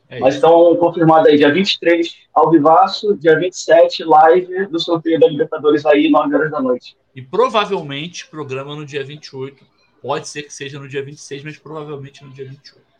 É 0.07 0.19
Mas 0.19 0.36
estão 0.36 0.76
confirmados 0.76 1.27
aí, 1.27 1.38
dia 1.38 1.52
23, 1.52 2.15
ao 2.34 2.52
vivaço, 2.52 3.15
dia 3.18 3.38
27, 3.40 4.03
live 4.03 4.68
do 4.68 4.80
sorteio 4.80 5.19
da 5.19 5.27
Libertadores 5.27 5.86
aí, 5.86 6.10
9 6.10 6.36
horas 6.36 6.52
da 6.52 6.61
noite. 6.61 6.95
E 7.15 7.22
provavelmente 7.22 8.27
programa 8.27 8.76
no 8.76 8.86
dia 8.86 9.03
28. 9.03 9.65
Pode 10.02 10.27
ser 10.27 10.44
que 10.44 10.53
seja 10.53 10.80
no 10.80 10.88
dia 10.88 11.03
26, 11.03 11.44
mas 11.44 11.57
provavelmente 11.57 12.23
no 12.23 12.30
dia 12.30 12.48
28. 12.48 12.94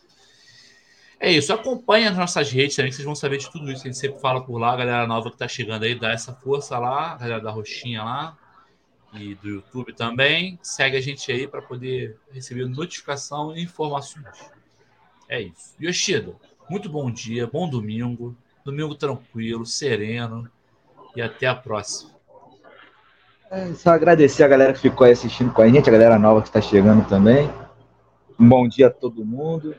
É 1.19 1.31
isso. 1.31 1.53
Acompanhe 1.53 2.07
as 2.07 2.17
nossas 2.17 2.51
redes 2.51 2.75
também, 2.75 2.89
que 2.89 2.95
vocês 2.95 3.05
vão 3.05 3.15
saber 3.15 3.37
de 3.37 3.49
tudo 3.49 3.71
isso. 3.71 3.83
A 3.83 3.85
gente 3.85 3.97
sempre 3.97 4.19
fala 4.19 4.43
por 4.43 4.57
lá. 4.57 4.73
A 4.73 4.77
galera 4.77 5.07
nova 5.07 5.31
que 5.31 5.37
tá 5.37 5.47
chegando 5.47 5.83
aí, 5.83 5.95
dá 5.95 6.11
essa 6.11 6.33
força 6.33 6.77
lá. 6.77 7.13
A 7.13 7.17
galera 7.17 7.41
da 7.41 7.51
Roxinha 7.51 8.03
lá. 8.03 8.37
E 9.13 9.33
do 9.35 9.47
YouTube 9.47 9.93
também. 9.93 10.59
Segue 10.61 10.97
a 10.97 11.01
gente 11.01 11.31
aí 11.31 11.47
para 11.47 11.61
poder 11.61 12.17
receber 12.31 12.65
notificação 12.65 13.55
e 13.55 13.63
informações. 13.63 14.51
É 15.27 15.41
isso. 15.41 15.73
Yoshida, 15.81 16.35
muito 16.69 16.89
bom 16.89 17.09
dia, 17.09 17.47
bom 17.47 17.69
domingo. 17.69 18.35
Domingo 18.63 18.93
tranquilo, 18.95 19.65
sereno. 19.65 20.49
E 21.15 21.21
até 21.21 21.47
a 21.47 21.55
próxima. 21.55 22.11
É, 23.49 23.73
só 23.73 23.91
agradecer 23.91 24.43
a 24.43 24.47
galera 24.47 24.73
que 24.73 24.79
ficou 24.79 25.05
aí 25.05 25.13
assistindo 25.13 25.53
com 25.53 25.61
a 25.61 25.69
gente, 25.69 25.87
a 25.87 25.91
galera 25.91 26.19
nova 26.19 26.41
que 26.41 26.49
está 26.49 26.59
chegando 26.59 27.07
também. 27.07 27.49
Um 28.37 28.49
bom 28.49 28.67
dia 28.67 28.87
a 28.87 28.91
todo 28.91 29.23
mundo. 29.23 29.75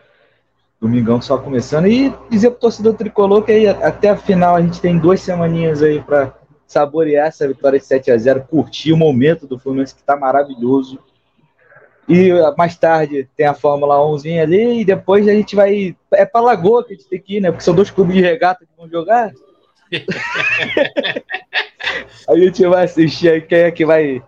Domingão 0.81 1.21
só 1.21 1.39
começando. 1.39 1.87
E 1.87 2.13
dizer 2.31 2.51
pro 2.51 2.61
torcedor 2.61 2.95
tricolor 2.95 3.43
que 3.43 3.53
aí 3.53 3.67
até 3.67 4.11
a 4.11 4.17
final 4.17 4.57
a 4.57 4.61
gente 4.61 4.81
tem 4.81 4.99
duas 4.99 5.21
semaninhas 5.21 5.83
aí 5.83 6.03
para 6.03 6.35
saborear 6.67 7.29
essa 7.29 7.47
vitória 7.47 7.79
de 7.79 7.87
7 7.87 8.11
a 8.11 8.19
0 8.19 8.45
curtir 8.49 8.93
o 8.93 8.97
momento 8.97 9.47
do 9.47 9.59
Fluminense 9.59 9.95
que 9.95 10.03
tá 10.03 10.17
maravilhoso. 10.17 10.99
E 12.09 12.31
ah, 12.31 12.55
mais 12.57 12.77
tarde 12.77 13.29
tem 13.37 13.47
a 13.47 13.55
Fórmula 13.55 14.05
1 14.07 14.41
ali 14.41 14.81
e 14.81 14.85
depois 14.85 15.27
a 15.27 15.33
gente 15.33 15.57
vai. 15.57 15.97
É 16.13 16.25
pra 16.25 16.41
Lagoa 16.41 16.85
que 16.85 16.95
a 16.95 16.97
gente 16.97 17.09
tem 17.09 17.21
que 17.21 17.39
ir, 17.39 17.41
né? 17.41 17.51
Porque 17.51 17.65
são 17.65 17.75
dois 17.75 17.91
clubes 17.91 18.15
de 18.15 18.21
regata 18.21 18.65
que 18.65 18.71
vão 18.77 18.89
jogar. 18.89 19.33
a 22.29 22.37
gente 22.37 22.67
vai 22.67 22.85
assistir 22.85 23.31
aí 23.31 23.41
quem 23.41 23.59
é 23.59 23.71
que 23.71 23.85
vai 23.85 24.23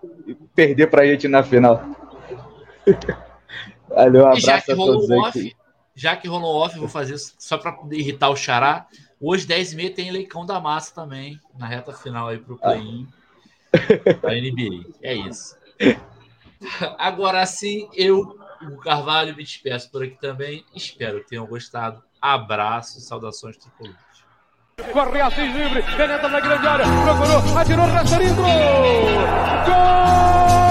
perder 0.55 0.87
pra 0.87 1.05
gente 1.05 1.27
na 1.27 1.43
final. 1.43 1.83
Valeu, 3.87 4.23
um 4.23 4.27
abraço 4.27 4.71
a 4.71 4.75
todos 4.75 5.11
aí. 5.11 5.53
Já 5.99 6.15
que 6.15 6.29
rolou 6.29 6.55
off, 6.55 6.79
vou 6.79 6.87
fazer 6.87 7.17
só 7.17 7.57
para 7.57 7.77
irritar 7.91 8.29
o 8.29 8.35
Xará. 8.35 8.87
Hoje, 9.19 9.45
10h30, 9.45 9.95
tem 9.95 10.11
Leicão 10.11 10.45
da 10.45 10.57
Massa 10.57 10.95
também, 10.95 11.37
na 11.57 11.67
reta 11.67 11.91
final 11.91 12.29
aí 12.29 12.37
pro 12.37 12.57
play-in 12.57 13.05
da 14.21 14.29
NBA. 14.29 14.85
É 15.01 15.13
isso. 15.13 15.57
Agora 16.97 17.45
sim, 17.45 17.89
eu, 17.93 18.39
o 18.61 18.77
Carvalho, 18.77 19.35
me 19.35 19.43
despeço 19.43 19.91
por 19.91 20.01
aqui 20.01 20.17
também. 20.21 20.63
Espero 20.73 21.21
que 21.21 21.31
tenham 21.31 21.45
gostado. 21.45 22.01
Abraço, 22.21 23.01
saudações 23.01 23.57
tricolores. 23.57 23.99
Corre 24.93 25.19
Assis 25.19 25.53
livre, 25.53 25.83
penetra 25.97 26.29
na 26.29 26.39
grande 26.39 26.65
área, 26.65 26.85
procurou, 26.85 27.57
atirou, 27.57 27.85
Rasterinho, 27.87 28.35
gol! 28.35 28.45
Gol! 29.65 30.68